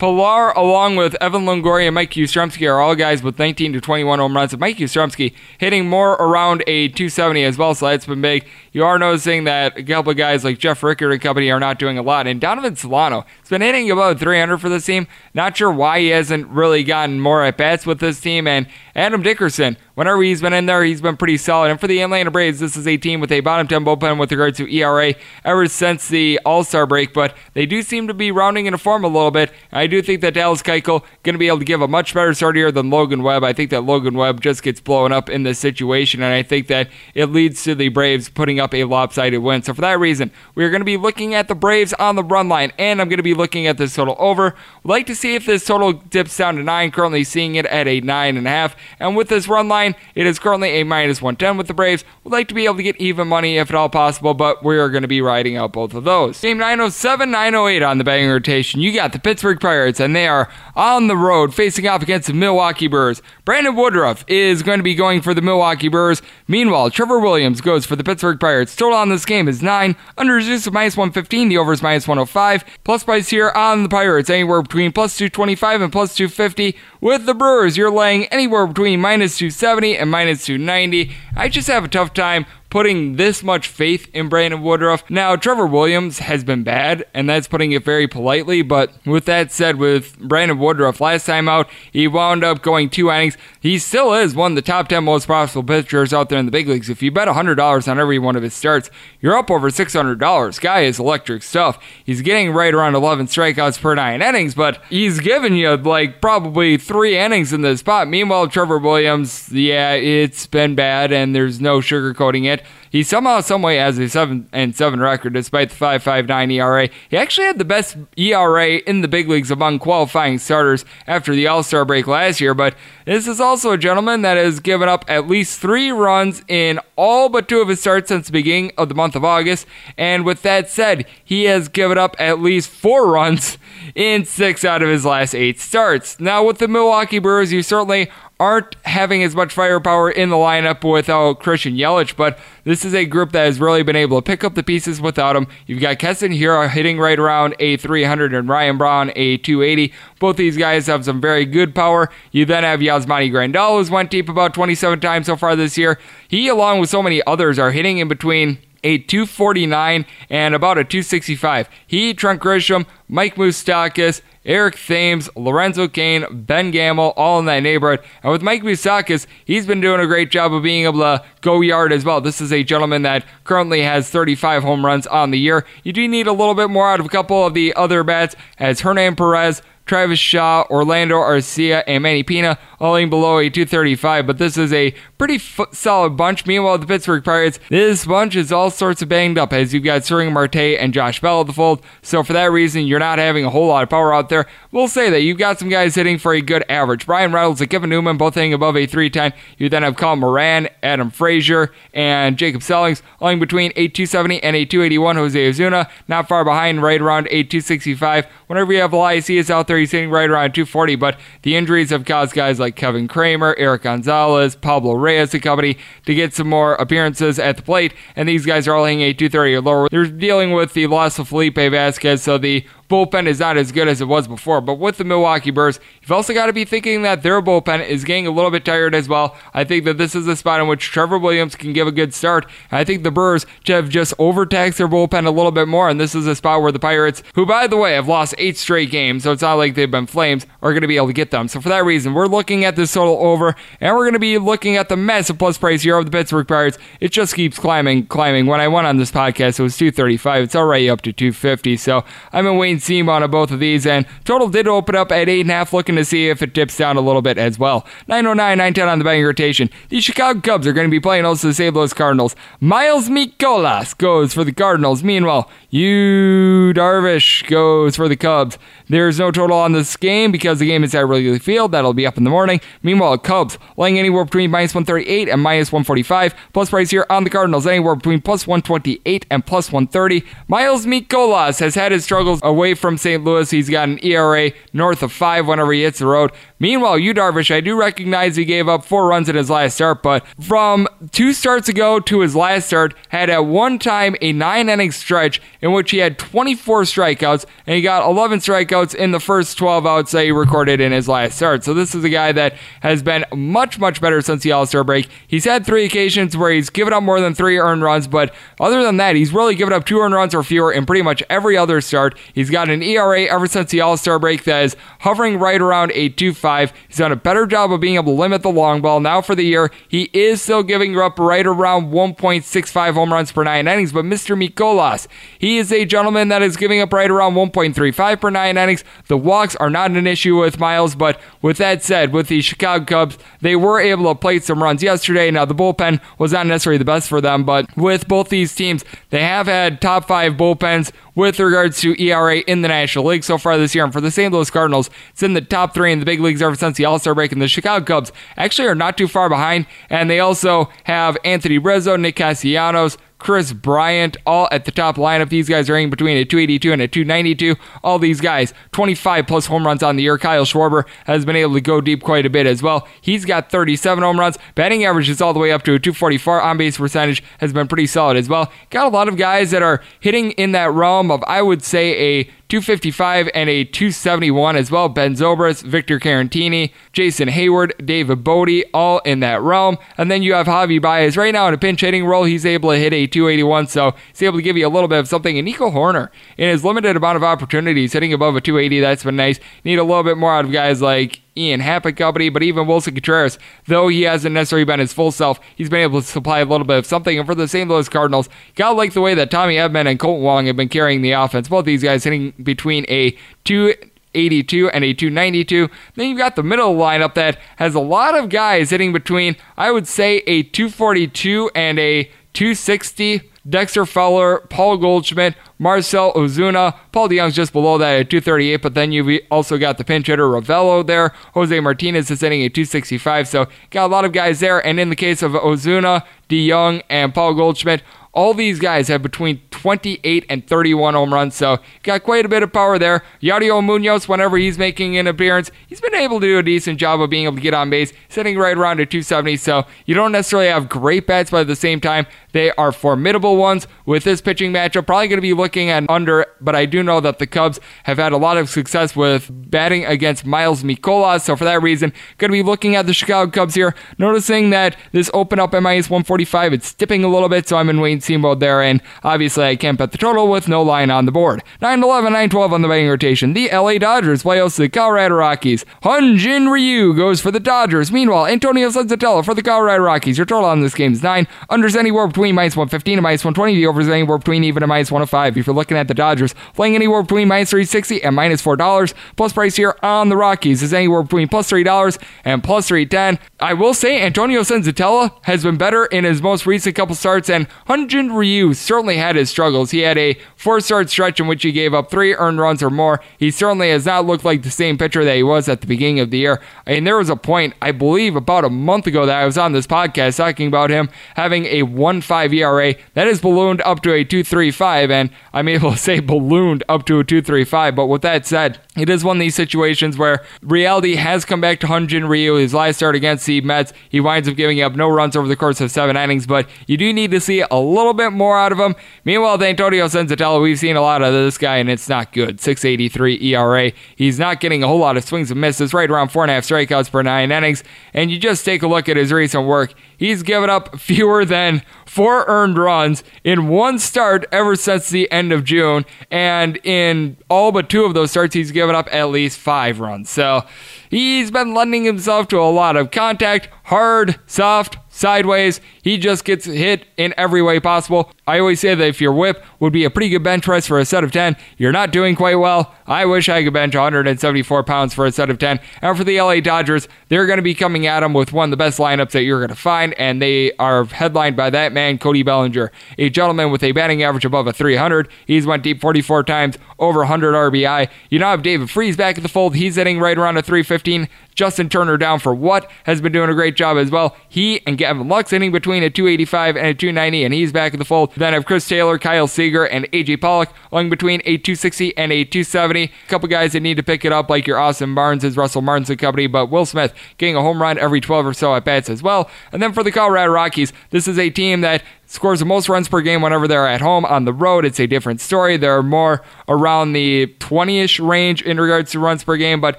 Pillar, 0.00 0.50
along 0.52 0.96
with 0.96 1.14
Evan 1.20 1.42
Longoria 1.42 1.88
and 1.88 1.94
Mike 1.94 2.12
Yastrzemski, 2.12 2.66
are 2.66 2.80
all 2.80 2.94
guys 2.94 3.22
with 3.22 3.38
19 3.38 3.74
to 3.74 3.82
21 3.82 4.18
home 4.18 4.34
runs. 4.34 4.54
And 4.54 4.60
Mike 4.60 4.78
Yastrzemski 4.78 5.34
hitting 5.58 5.90
more 5.90 6.12
around 6.12 6.64
a 6.66 6.88
270 6.88 7.44
as 7.44 7.58
well, 7.58 7.74
so 7.74 7.86
that's 7.86 8.06
been 8.06 8.22
big. 8.22 8.46
You 8.72 8.84
are 8.84 8.98
noticing 8.98 9.44
that 9.44 9.76
a 9.76 9.82
couple 9.82 10.10
of 10.10 10.16
guys 10.16 10.42
like 10.42 10.58
Jeff 10.58 10.82
Rickard 10.82 11.12
and 11.12 11.20
company 11.20 11.50
are 11.50 11.60
not 11.60 11.78
doing 11.78 11.98
a 11.98 12.02
lot. 12.02 12.26
And 12.26 12.40
Donovan 12.40 12.76
Solano 12.76 13.26
been 13.50 13.60
hitting 13.60 13.90
about 13.90 14.18
300 14.18 14.58
for 14.58 14.68
this 14.68 14.86
team. 14.86 15.06
Not 15.34 15.56
sure 15.56 15.70
why 15.70 16.00
he 16.00 16.08
hasn't 16.08 16.46
really 16.48 16.82
gotten 16.82 17.20
more 17.20 17.44
at 17.44 17.56
bats 17.56 17.84
with 17.84 18.00
this 18.00 18.20
team. 18.20 18.46
And 18.46 18.66
Adam 18.94 19.22
Dickerson, 19.22 19.76
whenever 19.94 20.22
he's 20.22 20.40
been 20.40 20.52
in 20.52 20.66
there, 20.66 20.82
he's 20.82 21.00
been 21.00 21.16
pretty 21.16 21.36
solid. 21.36 21.70
And 21.70 21.80
for 21.80 21.86
the 21.86 22.00
Atlanta 22.00 22.30
Braves, 22.30 22.60
this 22.60 22.76
is 22.76 22.86
a 22.86 22.96
team 22.96 23.20
with 23.20 23.30
a 23.30 23.40
bottom 23.40 23.68
10 23.68 23.84
bullpen 23.84 24.18
with 24.18 24.30
regard 24.30 24.54
to 24.56 24.74
ERA 24.74 25.14
ever 25.44 25.66
since 25.66 26.08
the 26.08 26.40
All 26.44 26.64
Star 26.64 26.86
break. 26.86 27.12
But 27.12 27.36
they 27.54 27.66
do 27.66 27.82
seem 27.82 28.08
to 28.08 28.14
be 28.14 28.30
rounding 28.30 28.66
into 28.66 28.78
form 28.78 29.04
a 29.04 29.08
little 29.08 29.30
bit. 29.30 29.52
I 29.72 29.86
do 29.86 30.00
think 30.00 30.20
that 30.22 30.34
Dallas 30.34 30.62
Keuchel 30.62 31.04
going 31.22 31.34
to 31.34 31.38
be 31.38 31.48
able 31.48 31.58
to 31.58 31.64
give 31.64 31.82
a 31.82 31.88
much 31.88 32.14
better 32.14 32.32
start 32.34 32.56
here 32.56 32.72
than 32.72 32.90
Logan 32.90 33.22
Webb. 33.22 33.44
I 33.44 33.52
think 33.52 33.70
that 33.70 33.82
Logan 33.82 34.14
Webb 34.14 34.40
just 34.40 34.62
gets 34.62 34.80
blown 34.80 35.12
up 35.12 35.28
in 35.28 35.42
this 35.42 35.58
situation, 35.58 36.22
and 36.22 36.32
I 36.32 36.42
think 36.42 36.68
that 36.68 36.88
it 37.14 37.26
leads 37.26 37.62
to 37.64 37.74
the 37.74 37.88
Braves 37.88 38.28
putting 38.28 38.60
up 38.60 38.74
a 38.74 38.84
lopsided 38.84 39.42
win. 39.42 39.62
So 39.62 39.74
for 39.74 39.80
that 39.80 39.98
reason, 39.98 40.30
we're 40.54 40.70
going 40.70 40.80
to 40.80 40.84
be 40.86 40.96
looking 40.96 41.34
at 41.34 41.48
the 41.48 41.54
Braves 41.54 41.92
on 41.94 42.16
the 42.16 42.24
run 42.24 42.48
line, 42.48 42.72
and 42.78 43.00
I'm 43.00 43.08
going 43.08 43.18
to 43.18 43.22
be 43.22 43.34
looking 43.40 43.66
at 43.66 43.78
this 43.78 43.94
total 43.94 44.14
over. 44.18 44.54
Would 44.84 44.90
like 44.90 45.06
to 45.06 45.14
see 45.14 45.34
if 45.34 45.46
this 45.46 45.64
total 45.64 45.92
dips 45.92 46.36
down 46.36 46.56
to 46.56 46.62
nine. 46.62 46.90
Currently 46.90 47.24
seeing 47.24 47.56
it 47.56 47.66
at 47.66 47.88
a 47.88 48.00
nine 48.00 48.36
and 48.36 48.46
a 48.46 48.50
half, 48.50 48.76
and 48.98 49.16
with 49.16 49.28
this 49.28 49.48
run 49.48 49.68
line, 49.68 49.96
it 50.14 50.26
is 50.26 50.38
currently 50.38 50.80
a 50.80 50.84
minus 50.84 51.22
110 51.22 51.56
with 51.56 51.66
the 51.66 51.74
Braves. 51.74 52.04
Would 52.24 52.32
like 52.32 52.48
to 52.48 52.54
be 52.54 52.66
able 52.66 52.76
to 52.76 52.82
get 52.82 52.96
even 52.98 53.28
money 53.28 53.56
if 53.56 53.70
at 53.70 53.74
all 53.74 53.88
possible, 53.88 54.34
but 54.34 54.62
we 54.62 54.78
are 54.78 54.90
going 54.90 55.02
to 55.02 55.08
be 55.08 55.22
riding 55.22 55.56
out 55.56 55.72
both 55.72 55.94
of 55.94 56.04
those. 56.04 56.40
Game 56.40 56.58
907, 56.58 57.30
908 57.30 57.82
on 57.82 57.98
the 57.98 58.04
betting 58.04 58.28
rotation. 58.28 58.80
You 58.80 58.92
got 58.92 59.12
the 59.12 59.18
Pittsburgh 59.18 59.60
Pirates, 59.60 60.00
and 60.00 60.14
they 60.14 60.28
are 60.28 60.48
on 60.76 61.06
the 61.06 61.16
road 61.16 61.54
facing 61.54 61.86
off 61.86 62.02
against 62.02 62.28
the 62.28 62.34
Milwaukee 62.34 62.88
Brewers. 62.88 63.22
Brandon 63.44 63.74
Woodruff 63.74 64.24
is 64.28 64.62
going 64.62 64.78
to 64.78 64.84
be 64.84 64.94
going 64.94 65.22
for 65.22 65.34
the 65.34 65.42
Milwaukee 65.42 65.88
Brewers. 65.88 66.22
Meanwhile, 66.48 66.90
Trevor 66.90 67.20
Williams 67.20 67.60
goes 67.60 67.86
for 67.86 67.96
the 67.96 68.04
Pittsburgh 68.04 68.38
Pirates. 68.38 68.76
Total 68.76 68.98
on 68.98 69.08
this 69.08 69.24
game 69.24 69.48
is 69.48 69.62
9. 69.62 69.96
Under 70.18 70.38
is 70.38 70.70
minus 70.70 70.96
115. 70.96 71.48
The 71.48 71.58
over 71.58 71.72
is 71.72 71.82
minus 71.82 72.08
105. 72.08 72.64
Plus 72.84 73.04
here 73.30 73.50
on 73.50 73.82
the 73.82 73.88
Pirates 73.88 74.28
anywhere 74.30 74.62
between 74.62 74.92
plus 74.92 75.16
225 75.16 75.80
and 75.80 75.92
plus 75.92 76.14
250. 76.14 76.76
With 77.00 77.26
the 77.26 77.34
Brewers, 77.34 77.76
you're 77.76 77.90
laying 77.90 78.26
anywhere 78.26 78.66
between 78.66 79.00
minus 79.00 79.38
270 79.38 79.96
and 79.96 80.10
minus 80.10 80.44
290. 80.44 81.12
I 81.36 81.48
just 81.48 81.68
have 81.68 81.84
a 81.84 81.88
tough 81.88 82.12
time 82.12 82.46
putting 82.70 83.16
this 83.16 83.42
much 83.42 83.68
faith 83.68 84.08
in 84.14 84.28
Brandon 84.28 84.62
Woodruff. 84.62 85.08
Now, 85.10 85.36
Trevor 85.36 85.66
Williams 85.66 86.20
has 86.20 86.44
been 86.44 86.62
bad, 86.62 87.04
and 87.12 87.28
that's 87.28 87.48
putting 87.48 87.72
it 87.72 87.84
very 87.84 88.06
politely. 88.06 88.62
But 88.62 88.92
with 89.04 89.24
that 89.26 89.50
said, 89.50 89.76
with 89.76 90.18
Brandon 90.18 90.58
Woodruff, 90.58 91.00
last 91.00 91.26
time 91.26 91.48
out, 91.48 91.68
he 91.92 92.06
wound 92.06 92.44
up 92.44 92.62
going 92.62 92.88
two 92.88 93.10
innings. 93.10 93.36
He 93.60 93.78
still 93.78 94.14
is 94.14 94.34
one 94.34 94.52
of 94.52 94.56
the 94.56 94.62
top 94.62 94.88
10 94.88 95.04
most 95.04 95.26
profitable 95.26 95.64
pitchers 95.64 96.14
out 96.14 96.28
there 96.28 96.38
in 96.38 96.46
the 96.46 96.52
big 96.52 96.68
leagues. 96.68 96.88
If 96.88 97.02
you 97.02 97.10
bet 97.10 97.28
$100 97.28 97.88
on 97.88 97.98
every 97.98 98.18
one 98.18 98.36
of 98.36 98.42
his 98.42 98.54
starts, 98.54 98.88
you're 99.20 99.36
up 99.36 99.50
over 99.50 99.68
$600. 99.68 100.60
Guy 100.60 100.80
is 100.82 101.00
electric 101.00 101.42
stuff. 101.42 101.82
He's 102.04 102.22
getting 102.22 102.52
right 102.52 102.72
around 102.72 102.94
11 102.94 103.26
strikeouts 103.26 103.80
per 103.80 103.94
nine 103.96 104.22
innings, 104.22 104.54
but 104.54 104.82
he's 104.88 105.18
giving 105.18 105.56
you 105.56 105.76
like 105.76 106.20
probably 106.20 106.76
three 106.76 107.18
innings 107.18 107.52
in 107.52 107.62
this 107.62 107.80
spot. 107.80 108.08
Meanwhile, 108.08 108.48
Trevor 108.48 108.78
Williams, 108.78 109.50
yeah, 109.50 109.92
it's 109.92 110.46
been 110.46 110.74
bad, 110.76 111.12
and 111.12 111.34
there's 111.34 111.60
no 111.60 111.80
sugarcoating 111.80 112.44
it. 112.44 112.59
He 112.90 113.02
somehow, 113.04 113.40
someway 113.40 113.76
has 113.76 113.98
a 113.98 114.08
seven 114.08 114.48
and 114.52 114.74
seven 114.74 115.00
record 115.00 115.32
despite 115.32 115.70
the 115.70 115.76
five 115.76 116.02
five 116.02 116.26
nine 116.26 116.50
ERA. 116.50 116.88
He 117.08 117.16
actually 117.16 117.46
had 117.46 117.58
the 117.58 117.64
best 117.64 117.96
ERA 118.16 118.76
in 118.76 119.00
the 119.00 119.08
big 119.08 119.28
leagues 119.28 119.50
among 119.50 119.78
qualifying 119.78 120.38
starters 120.38 120.84
after 121.06 121.34
the 121.34 121.46
All 121.46 121.62
Star 121.62 121.84
break 121.84 122.06
last 122.06 122.40
year. 122.40 122.52
But 122.52 122.74
this 123.04 123.28
is 123.28 123.40
also 123.40 123.70
a 123.70 123.78
gentleman 123.78 124.22
that 124.22 124.36
has 124.36 124.60
given 124.60 124.88
up 124.88 125.04
at 125.08 125.28
least 125.28 125.60
three 125.60 125.90
runs 125.90 126.42
in 126.48 126.80
all 126.96 127.28
but 127.28 127.48
two 127.48 127.60
of 127.60 127.68
his 127.68 127.80
starts 127.80 128.08
since 128.08 128.26
the 128.26 128.32
beginning 128.32 128.72
of 128.76 128.88
the 128.88 128.94
month 128.94 129.14
of 129.14 129.24
August. 129.24 129.66
And 129.96 130.24
with 130.24 130.42
that 130.42 130.68
said, 130.68 131.06
he 131.24 131.44
has 131.44 131.68
given 131.68 131.96
up 131.96 132.16
at 132.18 132.40
least 132.40 132.70
four 132.70 133.08
runs 133.10 133.56
in 133.94 134.24
six 134.24 134.64
out 134.64 134.82
of 134.82 134.88
his 134.88 135.04
last 135.04 135.34
eight 135.34 135.60
starts. 135.60 136.18
Now, 136.18 136.44
with 136.44 136.58
the 136.58 136.68
Milwaukee 136.68 137.18
Brewers, 137.18 137.52
you 137.52 137.62
certainly 137.62 138.10
aren't 138.40 138.74
having 138.86 139.22
as 139.22 139.36
much 139.36 139.52
firepower 139.52 140.10
in 140.10 140.30
the 140.30 140.36
lineup 140.36 140.82
without 140.90 141.40
Christian 141.40 141.76
Yelich, 141.76 142.16
but 142.16 142.38
this 142.64 142.86
is 142.86 142.94
a 142.94 143.04
group 143.04 143.32
that 143.32 143.44
has 143.44 143.60
really 143.60 143.82
been 143.82 143.96
able 143.96 144.20
to 144.20 144.22
pick 144.22 144.42
up 144.42 144.54
the 144.54 144.62
pieces 144.62 144.98
without 144.98 145.36
him. 145.36 145.46
You've 145.66 145.82
got 145.82 145.98
Keston 145.98 146.32
Hiura 146.32 146.64
uh, 146.64 146.68
hitting 146.70 146.98
right 146.98 147.18
around 147.18 147.54
a 147.58 147.76
300 147.76 148.32
and 148.32 148.48
Ryan 148.48 148.78
Braun 148.78 149.12
a 149.14 149.36
280. 149.36 149.92
Both 150.18 150.38
these 150.38 150.56
guys 150.56 150.86
have 150.86 151.04
some 151.04 151.20
very 151.20 151.44
good 151.44 151.74
power. 151.74 152.10
You 152.32 152.46
then 152.46 152.64
have 152.64 152.80
Yasmani 152.80 153.30
Grandal, 153.30 153.76
who's 153.78 153.90
went 153.90 154.10
deep 154.10 154.30
about 154.30 154.54
27 154.54 155.00
times 155.00 155.26
so 155.26 155.36
far 155.36 155.54
this 155.54 155.76
year. 155.76 155.98
He, 156.26 156.48
along 156.48 156.80
with 156.80 156.88
so 156.88 157.02
many 157.02 157.22
others, 157.26 157.58
are 157.58 157.72
hitting 157.72 157.98
in 157.98 158.08
between 158.08 158.58
a 158.84 158.98
249 158.98 160.06
and 160.28 160.54
about 160.54 160.78
a 160.78 160.84
265. 160.84 161.68
He, 161.86 162.14
Trent 162.14 162.40
Grisham, 162.40 162.86
Mike 163.08 163.36
Moustakas, 163.36 164.22
Eric 164.44 164.76
Thames, 164.76 165.28
Lorenzo 165.36 165.86
Cain, 165.86 166.24
Ben 166.30 166.70
Gamel, 166.70 167.12
all 167.16 167.38
in 167.38 167.44
that 167.44 167.60
neighborhood. 167.60 168.00
And 168.22 168.32
with 168.32 168.42
Mike 168.42 168.62
Moustakas, 168.62 169.26
he's 169.44 169.66
been 169.66 169.82
doing 169.82 170.00
a 170.00 170.06
great 170.06 170.30
job 170.30 170.54
of 170.54 170.62
being 170.62 170.84
able 170.84 171.00
to 171.00 171.22
go 171.42 171.60
yard 171.60 171.92
as 171.92 172.04
well. 172.04 172.20
This 172.20 172.40
is 172.40 172.52
a 172.52 172.64
gentleman 172.64 173.02
that 173.02 173.24
currently 173.44 173.82
has 173.82 174.08
35 174.08 174.62
home 174.62 174.84
runs 174.84 175.06
on 175.06 175.30
the 175.30 175.38
year. 175.38 175.66
You 175.84 175.92
do 175.92 176.08
need 176.08 176.26
a 176.26 176.32
little 176.32 176.54
bit 176.54 176.70
more 176.70 176.90
out 176.90 177.00
of 177.00 177.06
a 177.06 177.10
couple 177.10 177.46
of 177.46 177.52
the 177.52 177.74
other 177.74 178.02
bats, 178.02 178.34
as 178.58 178.80
Hernan 178.80 179.16
Perez, 179.16 179.60
Travis 179.84 180.18
Shaw, 180.18 180.64
Orlando 180.70 181.16
Arcia, 181.16 181.82
and 181.86 182.02
Manny 182.02 182.22
Pina, 182.22 182.58
all 182.80 182.96
in 182.96 183.10
below 183.10 183.38
a 183.38 183.50
235. 183.50 184.26
But 184.26 184.38
this 184.38 184.56
is 184.56 184.72
a 184.72 184.94
pretty 185.18 185.36
f- 185.36 185.72
solid 185.72 186.16
bunch. 186.16 186.46
Meanwhile, 186.46 186.78
the 186.78 186.86
Pittsburgh 186.86 187.24
Pirates, 187.24 187.58
this 187.68 188.06
bunch 188.06 188.36
is 188.36 188.50
all 188.50 188.70
sorts 188.70 189.02
of 189.02 189.08
banged 189.08 189.38
up 189.38 189.52
as 189.52 189.74
you've 189.74 189.84
got 189.84 190.04
Starling 190.04 190.32
Marte 190.32 190.56
and 190.56 190.94
Josh 190.94 191.20
Bell 191.20 191.42
at 191.42 191.46
the 191.46 191.52
fold. 191.52 191.82
So 192.02 192.22
for 192.22 192.32
that 192.32 192.50
reason, 192.50 192.86
you're 192.86 192.98
not 192.98 193.18
having 193.18 193.44
a 193.44 193.50
whole 193.50 193.68
lot 193.68 193.82
of 193.82 193.90
power 193.90 194.14
out 194.14 194.28
there. 194.28 194.46
We'll 194.72 194.88
say 194.88 195.10
that 195.10 195.22
you've 195.22 195.38
got 195.38 195.58
some 195.58 195.68
guys 195.68 195.94
hitting 195.94 196.18
for 196.18 196.32
a 196.32 196.40
good 196.40 196.64
average. 196.68 197.06
Bryan 197.06 197.32
Reynolds 197.32 197.60
and 197.60 197.70
Kevin 197.70 197.90
Newman 197.90 198.16
both 198.16 198.34
hitting 198.34 198.54
above 198.54 198.76
a 198.76 198.86
310. 198.86 199.38
You 199.58 199.68
then 199.68 199.82
have 199.82 199.96
Colin 199.96 200.20
Moran, 200.20 200.68
Adam 200.82 201.10
Frazier, 201.10 201.72
and 201.92 202.36
Jacob 202.38 202.62
Stallings, 202.62 203.02
all 203.20 203.36
between 203.36 203.72
a 203.76 203.88
270 203.88 204.42
and 204.42 204.56
a 204.56 204.64
281. 204.64 205.16
Jose 205.16 205.48
Osuna, 205.48 205.88
not 206.08 206.28
far 206.28 206.44
behind, 206.44 206.82
right 206.82 207.00
around 207.00 207.26
a 207.30 207.42
265. 207.42 208.26
Whenever 208.46 208.72
you 208.72 208.80
have 208.80 208.92
Elias 208.92 209.50
out 209.50 209.66
there, 209.66 209.78
he's 209.78 209.90
hitting 209.90 210.10
right 210.10 210.28
around 210.28 210.52
240, 210.52 210.96
but 210.96 211.18
the 211.42 211.56
injuries 211.56 211.90
have 211.90 212.04
caused 212.04 212.34
guys 212.34 212.58
like 212.58 212.69
Kevin 212.76 213.08
Kramer, 213.08 213.54
Erik 213.58 213.82
Gonzalez, 213.82 214.56
Pablo 214.56 214.94
Reyes 214.94 215.34
and 215.34 215.42
company 215.42 215.76
to 216.06 216.14
get 216.14 216.34
some 216.34 216.48
more 216.48 216.74
appearances 216.74 217.38
at 217.38 217.56
the 217.56 217.62
plate, 217.62 217.94
and 218.16 218.28
these 218.28 218.46
guys 218.46 218.66
are 218.68 218.74
all 218.74 218.84
hitting 218.84 219.02
a 219.02 219.12
230 219.12 219.54
or 219.54 219.60
lower. 219.60 219.88
They're 219.90 220.06
dealing 220.06 220.52
with 220.52 220.74
the 220.74 220.86
loss 220.86 221.18
of 221.18 221.28
Felipe 221.28 221.56
Vasquez, 221.56 222.22
so 222.22 222.38
the 222.38 222.64
bullpen 222.90 223.26
is 223.26 223.40
not 223.40 223.56
as 223.56 223.72
good 223.72 223.88
as 223.88 224.00
it 224.00 224.08
was 224.08 224.28
before. 224.28 224.60
But 224.60 224.74
with 224.74 224.98
the 224.98 225.04
Milwaukee 225.04 225.50
Brewers, 225.50 225.80
you've 226.02 226.12
also 226.12 226.34
got 226.34 226.46
to 226.46 226.52
be 226.52 226.64
thinking 226.64 227.02
that 227.02 227.22
their 227.22 227.40
bullpen 227.40 227.86
is 227.86 228.04
getting 228.04 228.26
a 228.26 228.30
little 228.30 228.50
bit 228.50 228.64
tired 228.64 228.94
as 228.94 229.08
well. 229.08 229.36
I 229.54 229.64
think 229.64 229.84
that 229.84 229.98
this 229.98 230.14
is 230.14 230.26
a 230.26 230.36
spot 230.36 230.60
in 230.60 230.66
which 230.66 230.90
Trevor 230.90 231.18
Williams 231.18 231.54
can 231.54 231.72
give 231.72 231.86
a 231.86 231.92
good 231.92 232.12
start. 232.12 232.46
I 232.70 232.84
think 232.84 233.02
the 233.02 233.10
Brewers 233.10 233.46
have 233.66 233.88
just 233.88 234.12
overtaxed 234.18 234.78
their 234.78 234.88
bullpen 234.88 235.26
a 235.26 235.30
little 235.30 235.52
bit 235.52 235.68
more, 235.68 235.88
and 235.88 236.00
this 236.00 236.14
is 236.14 236.26
a 236.26 236.34
spot 236.34 236.62
where 236.62 236.72
the 236.72 236.78
Pirates, 236.78 237.22
who 237.34 237.46
by 237.46 237.66
the 237.66 237.76
way 237.76 237.94
have 237.94 238.08
lost 238.08 238.34
eight 238.38 238.56
straight 238.56 238.90
games, 238.90 239.22
so 239.22 239.32
it's 239.32 239.42
not 239.42 239.54
like 239.54 239.74
they've 239.74 239.90
been 239.90 240.06
flames, 240.06 240.46
are 240.62 240.72
going 240.72 240.82
to 240.82 240.88
be 240.88 240.96
able 240.96 241.06
to 241.06 241.12
get 241.12 241.30
them. 241.30 241.46
So 241.46 241.60
for 241.60 241.68
that 241.68 241.84
reason, 241.84 242.14
we're 242.14 242.26
looking 242.26 242.64
at 242.64 242.76
this 242.76 242.92
total 242.92 243.18
over, 243.18 243.54
and 243.80 243.94
we're 243.94 244.04
going 244.04 244.14
to 244.14 244.18
be 244.18 244.38
looking 244.38 244.76
at 244.76 244.88
the 244.88 244.96
massive 244.96 245.38
plus 245.38 245.58
price 245.58 245.82
here 245.82 245.96
of 245.96 246.04
the 246.06 246.10
Pittsburgh 246.10 246.48
Pirates. 246.48 246.78
It 246.98 247.12
just 247.12 247.34
keeps 247.34 247.58
climbing, 247.58 248.06
climbing. 248.06 248.46
When 248.46 248.60
I 248.60 248.68
went 248.68 248.86
on 248.86 248.96
this 248.96 249.12
podcast, 249.12 249.60
it 249.60 249.62
was 249.62 249.76
235. 249.76 250.44
It's 250.44 250.56
already 250.56 250.90
up 250.90 251.02
to 251.02 251.12
250. 251.12 251.76
So 251.76 252.04
I'm 252.32 252.46
in 252.46 252.56
wait 252.56 252.79
mode 252.88 253.22
on 253.22 253.30
both 253.30 253.50
of 253.50 253.60
these, 253.60 253.86
and 253.86 254.06
total 254.24 254.48
did 254.48 254.66
open 254.66 254.96
up 254.96 255.12
at 255.12 255.28
8.5, 255.28 255.72
looking 255.72 255.96
to 255.96 256.04
see 256.04 256.28
if 256.28 256.42
it 256.42 256.54
dips 256.54 256.76
down 256.76 256.96
a 256.96 257.00
little 257.00 257.22
bit 257.22 257.38
as 257.38 257.58
well. 257.58 257.86
909, 258.08 258.36
910 258.58 258.88
on 258.88 258.98
the 258.98 259.04
betting 259.04 259.24
rotation. 259.24 259.70
The 259.88 260.00
Chicago 260.00 260.40
Cubs 260.40 260.66
are 260.66 260.72
going 260.72 260.86
to 260.86 260.90
be 260.90 261.00
playing 261.00 261.24
also 261.24 261.48
the 261.48 261.54
St. 261.54 261.74
Louis 261.74 261.92
Cardinals. 261.92 262.34
Miles 262.60 263.08
Mikolas 263.08 263.96
goes 263.96 264.34
for 264.34 264.44
the 264.44 264.52
Cardinals. 264.52 265.02
Meanwhile, 265.02 265.50
Yu 265.72 266.72
Darvish 266.74 267.46
goes 267.48 267.94
for 267.94 268.08
the 268.08 268.16
Cubs. 268.16 268.58
There's 268.88 269.20
no 269.20 269.30
total 269.30 269.56
on 269.56 269.70
this 269.70 269.96
game 269.96 270.32
because 270.32 270.58
the 270.58 270.66
game 270.66 270.82
is 270.82 270.96
at 270.96 271.06
Wrigley 271.06 271.38
Field. 271.38 271.70
That'll 271.70 271.94
be 271.94 272.08
up 272.08 272.18
in 272.18 272.24
the 272.24 272.30
morning. 272.30 272.60
Meanwhile, 272.82 273.18
Cubs 273.18 273.56
laying 273.76 273.96
anywhere 273.96 274.24
between 274.24 274.50
minus 274.50 274.74
138 274.74 275.28
and 275.28 275.40
minus 275.40 275.70
145. 275.70 276.34
Plus 276.52 276.70
price 276.70 276.90
here 276.90 277.06
on 277.08 277.22
the 277.22 277.30
Cardinals 277.30 277.68
anywhere 277.68 277.94
between 277.94 278.20
plus 278.20 278.48
128 278.48 279.26
and 279.30 279.46
plus 279.46 279.70
130. 279.70 280.24
Miles 280.48 280.86
Mikolas 280.86 281.60
has 281.60 281.76
had 281.76 281.92
his 281.92 282.02
struggles 282.02 282.40
away 282.42 282.74
from 282.74 282.98
St. 282.98 283.22
Louis. 283.22 283.48
He's 283.48 283.70
got 283.70 283.88
an 283.88 284.04
ERA 284.04 284.50
north 284.72 285.04
of 285.04 285.12
five 285.12 285.46
whenever 285.46 285.72
he 285.72 285.84
hits 285.84 286.00
the 286.00 286.06
road. 286.06 286.32
Meanwhile, 286.58 286.98
Yu 286.98 287.14
Darvish, 287.14 287.54
I 287.54 287.60
do 287.60 287.78
recognize 287.78 288.34
he 288.34 288.44
gave 288.44 288.68
up 288.68 288.84
four 288.84 289.06
runs 289.06 289.28
in 289.28 289.36
his 289.36 289.48
last 289.48 289.76
start, 289.76 290.02
but 290.02 290.26
from 290.40 290.88
two 291.12 291.32
starts 291.32 291.68
ago 291.68 292.00
to 292.00 292.20
his 292.20 292.34
last 292.34 292.66
start, 292.66 292.94
had 293.08 293.30
at 293.30 293.46
one 293.46 293.78
time 293.78 294.16
a 294.20 294.32
nine 294.32 294.68
inning 294.68 294.90
stretch 294.90 295.40
in 295.62 295.72
which 295.72 295.90
he 295.90 295.98
had 295.98 296.18
24 296.18 296.82
strikeouts, 296.82 297.44
and 297.66 297.76
he 297.76 297.82
got 297.82 298.08
11 298.08 298.40
strikeouts 298.40 298.94
in 298.94 299.10
the 299.10 299.20
first 299.20 299.58
12 299.58 299.86
outs 299.86 300.12
that 300.12 300.24
he 300.24 300.32
recorded 300.32 300.80
in 300.80 300.92
his 300.92 301.08
last 301.08 301.36
start. 301.36 301.64
So 301.64 301.74
this 301.74 301.94
is 301.94 302.04
a 302.04 302.08
guy 302.08 302.32
that 302.32 302.54
has 302.80 303.02
been 303.02 303.24
much, 303.34 303.78
much 303.78 304.00
better 304.00 304.20
since 304.22 304.42
the 304.42 304.52
All 304.52 304.66
Star 304.66 304.84
break. 304.84 305.08
He's 305.26 305.44
had 305.44 305.66
three 305.66 305.84
occasions 305.84 306.36
where 306.36 306.50
he's 306.50 306.70
given 306.70 306.92
up 306.92 307.02
more 307.02 307.20
than 307.20 307.34
three 307.34 307.58
earned 307.58 307.82
runs, 307.82 308.06
but 308.06 308.34
other 308.58 308.82
than 308.82 308.96
that, 308.98 309.16
he's 309.16 309.32
really 309.32 309.54
given 309.54 309.72
up 309.72 309.84
two 309.84 309.98
earned 309.98 310.14
runs 310.14 310.34
or 310.34 310.42
fewer 310.42 310.72
in 310.72 310.86
pretty 310.86 311.02
much 311.02 311.22
every 311.28 311.56
other 311.56 311.80
start. 311.80 312.16
He's 312.34 312.50
got 312.50 312.70
an 312.70 312.82
ERA 312.82 313.24
ever 313.24 313.46
since 313.46 313.70
the 313.70 313.80
All 313.80 313.96
Star 313.96 314.18
break 314.18 314.44
that 314.44 314.64
is 314.64 314.76
hovering 315.00 315.38
right 315.38 315.60
around 315.60 315.92
a 315.94 316.10
2.5. 316.10 316.72
He's 316.88 316.98
done 316.98 317.12
a 317.12 317.16
better 317.16 317.46
job 317.46 317.72
of 317.72 317.80
being 317.80 317.96
able 317.96 318.14
to 318.14 318.20
limit 318.20 318.42
the 318.42 318.50
long 318.50 318.80
ball. 318.80 319.00
Now 319.00 319.20
for 319.20 319.34
the 319.34 319.44
year, 319.44 319.70
he 319.88 320.10
is 320.12 320.42
still 320.42 320.62
giving 320.62 320.98
up 320.98 321.18
right 321.18 321.46
around 321.46 321.92
1.65 321.92 322.94
home 322.94 323.12
runs 323.12 323.32
per 323.32 323.44
nine 323.44 323.68
innings. 323.68 323.92
But 323.92 324.04
Mr. 324.04 324.36
Mikolas, 324.36 325.06
he 325.38 325.49
is 325.58 325.72
a 325.72 325.84
gentleman 325.84 326.28
that 326.28 326.42
is 326.42 326.56
giving 326.56 326.80
up 326.80 326.92
right 326.92 327.10
around 327.10 327.34
1.35 327.34 328.20
per 328.20 328.30
nine 328.30 328.56
innings. 328.56 328.84
The 329.08 329.16
walks 329.16 329.56
are 329.56 329.70
not 329.70 329.90
an 329.90 330.06
issue 330.06 330.38
with 330.38 330.58
Miles, 330.58 330.94
but 330.94 331.20
with 331.42 331.58
that 331.58 331.82
said, 331.82 332.12
with 332.12 332.28
the 332.28 332.40
Chicago 332.40 332.84
Cubs, 332.84 333.18
they 333.40 333.56
were 333.56 333.80
able 333.80 334.12
to 334.12 334.18
plate 334.18 334.44
some 334.44 334.62
runs 334.62 334.82
yesterday. 334.82 335.30
Now 335.30 335.44
the 335.44 335.54
bullpen 335.54 336.00
was 336.18 336.32
not 336.32 336.46
necessarily 336.46 336.78
the 336.78 336.84
best 336.84 337.08
for 337.08 337.20
them, 337.20 337.44
but 337.44 337.74
with 337.76 338.08
both 338.08 338.28
these 338.28 338.54
teams, 338.54 338.84
they 339.10 339.22
have 339.22 339.46
had 339.46 339.80
top 339.80 340.06
five 340.06 340.34
bullpens 340.34 340.92
with 341.14 341.38
regards 341.38 341.80
to 341.80 342.00
ERA 342.02 342.38
in 342.38 342.62
the 342.62 342.68
National 342.68 343.04
League 343.04 343.24
so 343.24 343.36
far 343.38 343.58
this 343.58 343.74
year. 343.74 343.84
And 343.84 343.92
for 343.92 344.00
the 344.00 344.10
St. 344.10 344.32
Louis 344.32 344.50
Cardinals, 344.50 344.90
it's 345.10 345.22
in 345.22 345.34
the 345.34 345.40
top 345.40 345.74
three 345.74 345.92
in 345.92 345.98
the 345.98 346.06
big 346.06 346.20
leagues 346.20 346.42
ever 346.42 346.54
since 346.54 346.76
the 346.76 346.84
All 346.84 346.98
Star 346.98 347.14
break. 347.14 347.32
And 347.32 347.42
the 347.42 347.48
Chicago 347.48 347.84
Cubs 347.84 348.12
actually 348.36 348.68
are 348.68 348.74
not 348.74 348.96
too 348.96 349.08
far 349.08 349.28
behind. 349.28 349.66
And 349.88 350.08
they 350.08 350.20
also 350.20 350.70
have 350.84 351.16
Anthony 351.24 351.58
Rizzo, 351.58 351.96
Nick 351.96 352.16
Castellanos, 352.16 352.96
Kris 353.20 353.52
Bryant, 353.52 354.16
all 354.26 354.48
at 354.50 354.64
the 354.64 354.70
top 354.72 354.96
lineup. 354.96 355.28
These 355.28 355.48
guys 355.48 355.70
are 355.70 355.76
in 355.76 355.90
between 355.90 356.16
a 356.16 356.24
282 356.24 356.72
and 356.72 356.82
a 356.82 356.88
292. 356.88 357.54
All 357.84 357.98
these 357.98 358.20
guys, 358.20 358.52
25 358.72 359.26
plus 359.26 359.46
home 359.46 359.66
runs 359.66 359.82
on 359.82 359.96
the 359.96 360.02
year. 360.02 360.18
Kyle 360.18 360.44
Schwarber 360.44 360.84
has 361.04 361.24
been 361.24 361.36
able 361.36 361.54
to 361.54 361.60
go 361.60 361.80
deep 361.80 362.02
quite 362.02 362.26
a 362.26 362.30
bit 362.30 362.46
as 362.46 362.62
well. 362.62 362.88
He's 363.00 363.24
got 363.24 363.50
37 363.50 364.02
home 364.02 364.18
runs. 364.18 364.38
Batting 364.54 364.84
average 364.84 365.08
is 365.08 365.20
all 365.20 365.32
the 365.32 365.38
way 365.38 365.52
up 365.52 365.62
to 365.64 365.74
a 365.74 365.78
244. 365.78 366.40
On 366.40 366.56
base 366.56 366.78
percentage 366.78 367.22
has 367.38 367.52
been 367.52 367.68
pretty 367.68 367.86
solid 367.86 368.16
as 368.16 368.28
well. 368.28 368.50
Got 368.70 368.86
a 368.86 368.90
lot 368.90 369.08
of 369.08 369.16
guys 369.16 369.50
that 369.50 369.62
are 369.62 369.82
hitting 370.00 370.32
in 370.32 370.52
that 370.52 370.72
realm 370.72 371.10
of, 371.10 371.22
I 371.26 371.42
would 371.42 371.62
say, 371.62 372.20
a 372.20 372.30
255 372.50 373.30
and 373.34 373.48
a 373.48 373.64
271 373.64 374.56
as 374.56 374.70
well. 374.70 374.88
Ben 374.88 375.14
Zobrist, 375.14 375.62
Victor 375.62 376.00
Caratini, 376.00 376.72
Jason 376.92 377.28
Heyward, 377.28 377.86
David 377.86 378.24
Bote, 378.24 378.64
all 378.74 378.98
in 379.00 379.20
that 379.20 379.40
realm. 379.40 379.78
And 379.96 380.10
then 380.10 380.22
you 380.22 380.34
have 380.34 380.46
Javi 380.46 380.82
Baez 380.82 381.16
right 381.16 381.32
now 381.32 381.48
in 381.48 381.54
a 381.54 381.58
pinch 381.58 381.80
hitting 381.80 382.04
role. 382.04 382.24
He's 382.24 382.44
able 382.44 382.70
to 382.70 382.76
hit 382.76 382.92
a 382.92 383.06
281, 383.06 383.68
so 383.68 383.94
he's 384.08 384.22
able 384.22 384.38
to 384.38 384.42
give 384.42 384.56
you 384.56 384.66
a 384.66 384.68
little 384.68 384.88
bit 384.88 384.98
of 384.98 385.08
something. 385.08 385.38
And 385.38 385.44
Nico 385.44 385.70
Hoerner, 385.70 386.10
in 386.36 386.48
his 386.48 386.64
limited 386.64 386.96
amount 386.96 387.16
of 387.16 387.22
opportunities, 387.22 387.92
hitting 387.92 388.12
above 388.12 388.34
a 388.34 388.40
280, 388.40 388.80
that's 388.80 389.04
been 389.04 389.16
nice. 389.16 389.38
Need 389.64 389.78
a 389.78 389.84
little 389.84 390.02
bit 390.02 390.18
more 390.18 390.34
out 390.34 390.44
of 390.44 390.52
guys 390.52 390.82
like 390.82 391.20
Ian 391.36 391.60
Happ 391.60 391.84
Company, 391.96 392.28
but 392.28 392.42
even 392.42 392.66
Willson 392.66 392.94
Contreras, 392.94 393.38
though 393.66 393.88
he 393.88 394.02
hasn't 394.02 394.34
necessarily 394.34 394.64
been 394.64 394.80
his 394.80 394.92
full 394.92 395.12
self, 395.12 395.40
he's 395.56 395.70
been 395.70 395.80
able 395.80 396.00
to 396.00 396.06
supply 396.06 396.40
a 396.40 396.44
little 396.44 396.66
bit 396.66 396.78
of 396.78 396.86
something. 396.86 397.18
And 397.18 397.26
for 397.26 397.34
the 397.34 397.48
St. 397.48 397.68
Louis 397.68 397.88
Cardinals, 397.88 398.28
gotta 398.56 398.74
like 398.74 398.92
the 398.92 399.00
way 399.00 399.14
that 399.14 399.30
Tommy 399.30 399.56
Edman 399.56 399.86
and 399.86 399.98
Kolten 399.98 400.20
Wong 400.20 400.46
have 400.46 400.56
been 400.56 400.68
carrying 400.68 401.02
the 401.02 401.12
offense. 401.12 401.48
Both 401.48 401.64
these 401.64 401.82
guys 401.82 402.04
hitting 402.04 402.32
between 402.42 402.84
a 402.88 403.16
two 403.44 403.74
82 404.14 404.70
and 404.70 404.84
a 404.84 404.92
292. 404.92 405.68
Then 405.94 406.08
you've 406.08 406.18
got 406.18 406.36
the 406.36 406.42
middle 406.42 406.74
lineup 406.74 407.14
that 407.14 407.38
has 407.56 407.74
a 407.74 407.80
lot 407.80 408.18
of 408.18 408.28
guys 408.28 408.70
hitting 408.70 408.92
between, 408.92 409.36
I 409.56 409.70
would 409.70 409.86
say, 409.86 410.18
a 410.26 410.42
242 410.42 411.50
and 411.54 411.78
a 411.78 412.04
260. 412.32 413.29
Dexter 413.50 413.84
Fowler, 413.84 414.38
Paul 414.48 414.76
Goldschmidt, 414.76 415.34
Marcell 415.58 416.12
Ozuna. 416.14 416.76
Paul 416.92 417.08
DeJong's 417.08 417.34
just 417.34 417.52
below 417.52 417.76
that 417.78 418.00
at 418.00 418.10
238, 418.10 418.62
but 418.62 418.74
then 418.74 418.92
you've 418.92 419.20
also 419.30 419.58
got 419.58 419.76
the 419.76 419.84
pinch 419.84 420.06
hitter 420.06 420.26
Ravelo 420.26 420.86
there. 420.86 421.12
Jose 421.34 421.58
Martinez 421.60 422.10
is 422.10 422.20
hitting 422.20 422.44
at 422.44 422.54
265, 422.54 423.28
so 423.28 423.46
got 423.70 423.86
a 423.86 423.92
lot 423.92 424.04
of 424.04 424.12
guys 424.12 424.40
there. 424.40 424.64
And 424.64 424.78
in 424.78 424.88
the 424.88 424.96
case 424.96 425.22
of 425.22 425.32
Ozuna, 425.32 426.04
DeJong, 426.28 426.82
and 426.88 427.12
Paul 427.12 427.34
Goldschmidt, 427.34 427.82
all 428.12 428.34
these 428.34 428.58
guys 428.58 428.88
have 428.88 429.02
between 429.02 429.40
28 429.50 430.26
and 430.28 430.46
31 430.46 430.94
home 430.94 431.14
runs, 431.14 431.36
so 431.36 431.58
got 431.82 432.02
quite 432.02 432.24
a 432.24 432.28
bit 432.28 432.42
of 432.42 432.52
power 432.52 432.78
there. 432.78 433.04
Yadier 433.22 433.64
Munoz, 433.64 434.08
whenever 434.08 434.36
he's 434.36 434.58
making 434.58 434.96
an 434.96 435.06
appearance, 435.06 435.50
he's 435.68 435.80
been 435.80 435.94
able 435.94 436.18
to 436.18 436.26
do 436.26 436.38
a 436.38 436.42
decent 436.42 436.80
job 436.80 437.00
of 437.00 437.08
being 437.08 437.24
able 437.24 437.36
to 437.36 437.42
get 437.42 437.54
on 437.54 437.70
base, 437.70 437.92
sitting 438.08 438.36
right 438.36 438.56
around 438.56 438.80
at 438.80 438.90
270. 438.90 439.36
So 439.36 439.64
you 439.86 439.94
don't 439.94 440.12
necessarily 440.12 440.48
have 440.48 440.68
great 440.68 441.06
bats, 441.06 441.30
but 441.30 441.42
at 441.42 441.46
the 441.46 441.56
same 441.56 441.80
time, 441.80 442.06
they 442.32 442.52
are 442.52 442.72
formidable 442.72 443.36
ones. 443.36 443.66
With 443.86 444.04
this 444.04 444.20
pitching 444.20 444.52
matchup, 444.52 444.86
probably 444.86 445.08
going 445.08 445.18
to 445.18 445.22
be 445.22 445.32
looking 445.32 445.70
at 445.70 445.88
under, 445.88 446.26
but 446.40 446.54
I 446.54 446.66
do 446.66 446.82
know 446.82 447.00
that 447.00 447.18
the 447.18 447.26
Cubs 447.26 447.58
have 447.84 447.98
had 447.98 448.12
a 448.12 448.16
lot 448.16 448.36
of 448.36 448.48
success 448.48 448.94
with 448.94 449.28
batting 449.30 449.84
against 449.84 450.24
Miles 450.24 450.62
Mikolas. 450.62 451.22
So 451.22 451.36
for 451.36 451.44
that 451.44 451.62
reason, 451.62 451.92
going 452.18 452.30
to 452.30 452.32
be 452.32 452.42
looking 452.42 452.76
at 452.76 452.86
the 452.86 452.94
Chicago 452.94 453.30
Cubs 453.30 453.54
here, 453.54 453.74
noticing 453.98 454.50
that 454.50 454.76
this 454.92 455.10
open 455.14 455.38
up 455.38 455.54
at 455.54 455.62
minus 455.62 455.90
145. 455.90 456.52
It's 456.52 456.74
dipping 456.74 457.04
a 457.04 457.08
little 457.08 457.28
bit, 457.28 457.48
so 457.48 457.56
I'm 457.56 457.68
in 457.68 458.00
see 458.00 458.16
mode 458.16 458.40
there. 458.40 458.62
And 458.62 458.80
obviously, 459.02 459.44
I 459.44 459.56
can't 459.56 459.78
bet 459.78 459.92
the 459.92 459.98
total 459.98 460.28
with 460.28 460.48
no 460.48 460.62
line 460.62 460.90
on 460.90 461.06
the 461.06 461.12
board. 461.12 461.42
9 461.60 461.82
11, 461.82 462.12
9 462.12 462.30
12 462.30 462.52
on 462.52 462.62
the 462.62 462.68
betting 462.68 462.88
rotation. 462.88 463.32
The 463.32 463.48
LA 463.50 463.78
Dodgers 463.78 464.22
play 464.22 464.38
host 464.38 464.56
to 464.56 464.62
the 464.62 464.68
Colorado 464.68 465.16
Rockies. 465.16 465.64
Hyun-Jin 465.82 466.48
Ryu 466.48 466.94
goes 466.94 467.20
for 467.20 467.30
the 467.30 467.40
Dodgers. 467.40 467.90
Meanwhile, 467.90 468.26
Antonio 468.26 468.68
Senzatela 468.68 469.24
for 469.24 469.34
the 469.34 469.42
Colorado 469.42 469.82
Rockies. 469.82 470.18
Your 470.18 470.26
total 470.26 470.48
on 470.48 470.60
this 470.60 470.74
game 470.74 470.92
is 470.92 471.02
9. 471.02 471.26
Unders 471.50 471.76
anywhere 471.76 472.06
between 472.06 472.19
minus 472.20 472.56
115 472.56 472.98
and 472.98 473.02
minus 473.02 473.24
120. 473.24 473.54
The 473.54 473.66
overs 473.66 473.88
anywhere 473.88 474.18
between 474.18 474.44
even 474.44 474.62
and 474.62 474.68
minus 474.68 474.90
105. 474.90 475.36
If 475.36 475.46
you're 475.46 475.54
looking 475.54 475.76
at 475.76 475.88
the 475.88 475.94
Dodgers, 475.94 476.34
playing 476.54 476.74
anywhere 476.74 477.02
between 477.02 477.28
minus 477.28 477.50
360 477.50 478.02
and 478.02 478.14
minus 478.14 478.42
$4. 478.42 478.94
Plus 479.16 479.32
price 479.32 479.56
here 479.56 479.76
on 479.82 480.08
the 480.08 480.16
Rockies 480.16 480.62
is 480.62 480.74
anywhere 480.74 481.02
between 481.02 481.28
plus 481.28 481.50
$3 481.50 481.98
and 482.24 482.44
plus 482.44 482.68
310. 482.68 483.18
I 483.40 483.54
will 483.54 483.74
say 483.74 484.02
Antonio 484.02 484.42
Senzatela 484.42 485.12
has 485.22 485.42
been 485.42 485.56
better 485.56 485.86
in 485.86 486.04
his 486.04 486.20
most 486.22 486.46
recent 486.46 486.76
couple 486.76 486.94
starts, 486.94 487.30
and 487.30 487.48
Hyun-Jin 487.68 488.12
Ryu 488.12 488.54
certainly 488.54 488.96
had 488.96 489.16
his 489.16 489.30
struggles. 489.30 489.70
He 489.70 489.80
had 489.80 489.96
a 489.98 490.18
four 490.40 490.58
start 490.60 490.88
stretch 490.88 491.20
in 491.20 491.26
which 491.26 491.42
he 491.42 491.52
gave 491.52 491.74
up 491.74 491.90
three 491.90 492.14
earned 492.14 492.38
runs 492.38 492.62
or 492.62 492.70
more. 492.70 493.02
He 493.18 493.30
certainly 493.30 493.68
has 493.68 493.84
not 493.84 494.06
looked 494.06 494.24
like 494.24 494.42
the 494.42 494.50
same 494.50 494.78
pitcher 494.78 495.04
that 495.04 495.14
he 495.14 495.22
was 495.22 495.50
at 495.50 495.60
the 495.60 495.66
beginning 495.66 496.00
of 496.00 496.10
the 496.10 496.16
year. 496.16 496.40
And 496.64 496.86
there 496.86 496.96
was 496.96 497.10
a 497.10 497.16
point, 497.16 497.52
I 497.60 497.72
believe, 497.72 498.16
about 498.16 498.46
a 498.46 498.48
month 498.48 498.86
ago 498.86 499.04
that 499.04 499.20
I 499.20 499.26
was 499.26 499.36
on 499.36 499.52
this 499.52 499.66
podcast 499.66 500.16
talking 500.16 500.46
about 500.46 500.70
him 500.70 500.88
having 501.14 501.44
a 501.44 501.64
1 501.64 502.00
5 502.00 502.32
ERA. 502.32 502.74
That 502.94 503.06
has 503.06 503.20
ballooned 503.20 503.60
up 503.66 503.82
to 503.82 503.92
a 503.92 504.02
2.35, 504.02 504.90
and 504.90 505.10
I'm 505.34 505.48
able 505.48 505.72
to 505.72 505.76
say 505.76 506.00
ballooned 506.00 506.64
up 506.70 506.86
to 506.86 507.00
a 507.00 507.04
2.35. 507.04 507.76
But 507.76 507.86
with 507.86 508.00
that 508.02 508.24
said, 508.24 508.60
it 508.80 508.88
is 508.88 509.04
one 509.04 509.16
of 509.16 509.20
these 509.20 509.34
situations 509.34 509.98
where 509.98 510.24
reality 510.42 510.96
has 510.96 511.24
come 511.24 511.40
back 511.40 511.60
to 511.60 511.66
Hyun-Jin 511.66 512.06
Ryu. 512.06 512.34
His 512.34 512.54
last 512.54 512.76
start 512.76 512.94
against 512.94 513.26
the 513.26 513.40
Mets, 513.40 513.72
he 513.88 514.00
winds 514.00 514.28
up 514.28 514.36
giving 514.36 514.60
up 514.60 514.74
no 514.74 514.88
runs 514.88 515.16
over 515.16 515.28
the 515.28 515.36
course 515.36 515.60
of 515.60 515.70
seven 515.70 515.96
innings, 515.96 516.26
but 516.26 516.48
you 516.66 516.76
do 516.76 516.92
need 516.92 517.10
to 517.10 517.20
see 517.20 517.44
a 517.50 517.58
little 517.58 517.94
bit 517.94 518.10
more 518.10 518.38
out 518.38 518.52
of 518.52 518.58
him. 518.58 518.74
Meanwhile, 519.04 519.38
with 519.38 519.42
Antonio 519.42 519.86
Senzatela, 519.86 520.42
we've 520.42 520.58
seen 520.58 520.76
a 520.76 520.80
lot 520.80 521.02
of 521.02 521.12
this 521.12 521.38
guy, 521.38 521.56
and 521.58 521.70
it's 521.70 521.88
not 521.88 522.12
good. 522.12 522.40
683 522.40 523.18
ERA. 523.34 523.72
He's 523.96 524.18
not 524.18 524.40
getting 524.40 524.62
a 524.62 524.68
whole 524.68 524.78
lot 524.78 524.96
of 524.96 525.04
swings 525.04 525.30
and 525.30 525.40
misses, 525.40 525.74
right 525.74 525.90
around 525.90 526.08
four 526.08 526.24
and 526.24 526.30
a 526.30 526.34
half 526.34 526.44
strikeouts 526.44 526.90
per 526.90 527.02
nine 527.02 527.32
innings. 527.32 527.64
And 527.94 528.10
you 528.10 528.18
just 528.18 528.44
take 528.44 528.62
a 528.62 528.66
look 528.66 528.88
at 528.88 528.96
his 528.96 529.12
recent 529.12 529.46
work. 529.46 529.74
He's 530.00 530.22
given 530.22 530.48
up 530.48 530.80
fewer 530.80 531.26
than 531.26 531.60
four 531.84 532.24
earned 532.26 532.56
runs 532.56 533.04
in 533.22 533.48
one 533.48 533.78
start 533.78 534.24
ever 534.32 534.56
since 534.56 534.88
the 534.88 535.12
end 535.12 535.30
of 535.30 535.44
June. 535.44 535.84
And 536.10 536.56
in 536.64 537.18
all 537.28 537.52
but 537.52 537.68
two 537.68 537.84
of 537.84 537.92
those 537.92 538.10
starts, 538.10 538.34
he's 538.34 538.50
given 538.50 538.74
up 538.74 538.88
at 538.90 539.10
least 539.10 539.38
five 539.38 539.78
runs. 539.78 540.08
So 540.08 540.46
he's 540.88 541.30
been 541.30 541.52
lending 541.52 541.84
himself 541.84 542.28
to 542.28 542.38
a 542.38 542.48
lot 542.48 542.76
of 542.76 542.90
contact, 542.90 543.50
hard, 543.64 544.18
soft, 544.26 544.78
sideways. 545.00 545.60
He 545.82 545.96
just 545.98 546.24
gets 546.24 546.44
hit 546.44 546.84
in 546.96 547.14
every 547.16 547.42
way 547.42 547.58
possible. 547.58 548.12
I 548.26 548.38
always 548.38 548.60
say 548.60 548.74
that 548.74 548.86
if 548.86 549.00
your 549.00 549.12
whip 549.12 549.42
would 549.58 549.72
be 549.72 549.84
a 549.84 549.90
pretty 549.90 550.10
good 550.10 550.22
bench 550.22 550.44
press 550.44 550.66
for 550.66 550.78
a 550.78 550.84
set 550.84 551.02
of 551.02 551.10
10, 551.10 551.36
you're 551.56 551.72
not 551.72 551.90
doing 551.90 552.14
quite 552.14 552.36
well. 552.36 552.74
I 552.86 553.06
wish 553.06 553.28
I 553.28 553.42
could 553.42 553.52
bench 553.52 553.74
174 553.74 554.62
pounds 554.64 554.94
for 554.94 555.06
a 555.06 555.12
set 555.12 555.30
of 555.30 555.38
10. 555.38 555.58
And 555.80 555.96
for 555.96 556.04
the 556.04 556.20
LA 556.20 556.40
Dodgers, 556.40 556.86
they're 557.08 557.26
going 557.26 557.38
to 557.38 557.42
be 557.42 557.54
coming 557.54 557.86
at 557.86 558.02
him 558.02 558.12
with 558.12 558.32
one 558.32 558.48
of 558.48 558.50
the 558.50 558.56
best 558.56 558.78
lineups 558.78 559.12
that 559.12 559.22
you're 559.22 559.40
going 559.40 559.48
to 559.48 559.54
find, 559.54 559.94
and 559.94 560.20
they 560.20 560.52
are 560.58 560.84
headlined 560.84 561.36
by 561.36 561.50
that 561.50 561.72
man, 561.72 561.98
Cody 561.98 562.22
Bellinger, 562.22 562.70
a 562.98 563.08
gentleman 563.08 563.50
with 563.50 563.62
a 563.62 563.72
batting 563.72 564.02
average 564.02 564.24
above 564.24 564.46
a 564.46 564.52
300. 564.52 565.08
He's 565.26 565.46
went 565.46 565.62
deep 565.62 565.80
44 565.80 566.24
times, 566.24 566.58
over 566.78 567.00
100 567.00 567.32
RBI. 567.32 567.88
You 568.10 568.18
now 568.18 568.30
have 568.30 568.42
David 568.42 568.70
Freese 568.70 568.96
back 568.96 569.16
at 569.16 569.22
the 569.22 569.28
fold. 569.28 569.54
He's 569.56 569.76
hitting 569.76 569.98
right 569.98 570.18
around 570.18 570.36
a 570.36 570.42
315. 570.42 571.08
Justin 571.34 571.68
Turner 571.68 571.96
down 571.96 572.18
for 572.18 572.34
what 572.34 572.70
has 572.84 573.00
been 573.00 573.12
doing 573.12 573.30
a 573.30 573.34
great 573.34 573.56
job 573.56 573.76
as 573.76 573.90
well. 573.90 574.16
He 574.28 574.64
and 574.66 574.76
Gavin 574.76 575.08
Lux 575.08 575.30
hitting 575.30 575.52
between 575.52 575.82
a 575.82 575.90
285 575.90 576.56
and 576.56 576.66
a 576.66 576.74
290, 576.74 577.24
and 577.24 577.34
he's 577.34 577.52
back 577.52 577.72
in 577.72 577.78
the 577.78 577.84
fold. 577.84 578.12
Then 578.16 578.32
have 578.32 578.44
Chris 578.44 578.68
Taylor, 578.68 578.98
Kyle 578.98 579.26
Seager, 579.26 579.64
and 579.64 579.90
AJ 579.92 580.20
Pollock 580.20 580.52
along 580.72 580.90
between 580.90 581.20
a 581.24 581.36
260 581.38 581.96
and 581.96 582.12
a 582.12 582.24
270. 582.24 582.84
A 582.84 582.90
couple 583.08 583.28
guys 583.28 583.52
that 583.52 583.60
need 583.60 583.76
to 583.76 583.82
pick 583.82 584.04
it 584.04 584.12
up, 584.12 584.30
like 584.30 584.46
your 584.46 584.58
Austin 584.58 584.94
Barnes, 584.94 585.24
is 585.24 585.36
Russell 585.36 585.62
Martin's 585.62 585.94
company, 585.96 586.26
but 586.26 586.46
Will 586.46 586.66
Smith 586.66 586.92
getting 587.18 587.36
a 587.36 587.42
home 587.42 587.60
run 587.60 587.78
every 587.78 588.00
12 588.00 588.26
or 588.26 588.34
so 588.34 588.54
at 588.54 588.64
bats 588.64 588.88
as 588.88 589.02
well. 589.02 589.30
And 589.52 589.62
then 589.62 589.72
for 589.72 589.82
the 589.82 589.92
Colorado 589.92 590.32
Rockies, 590.32 590.72
this 590.90 591.08
is 591.08 591.18
a 591.18 591.30
team 591.30 591.60
that 591.62 591.82
scores 592.10 592.40
the 592.40 592.44
most 592.44 592.68
runs 592.68 592.88
per 592.88 593.00
game 593.00 593.22
whenever 593.22 593.46
they're 593.46 593.68
at 593.68 593.80
home. 593.80 594.04
On 594.04 594.24
the 594.24 594.32
road, 594.32 594.64
it's 594.64 594.80
a 594.80 594.86
different 594.88 595.20
story. 595.20 595.56
They're 595.56 595.80
more 595.80 596.22
around 596.48 596.92
the 596.92 597.28
20 597.38 597.78
ish 597.78 598.00
range 598.00 598.42
in 598.42 598.60
regards 598.60 598.90
to 598.92 598.98
runs 598.98 599.22
per 599.22 599.36
game, 599.36 599.60
but 599.60 599.78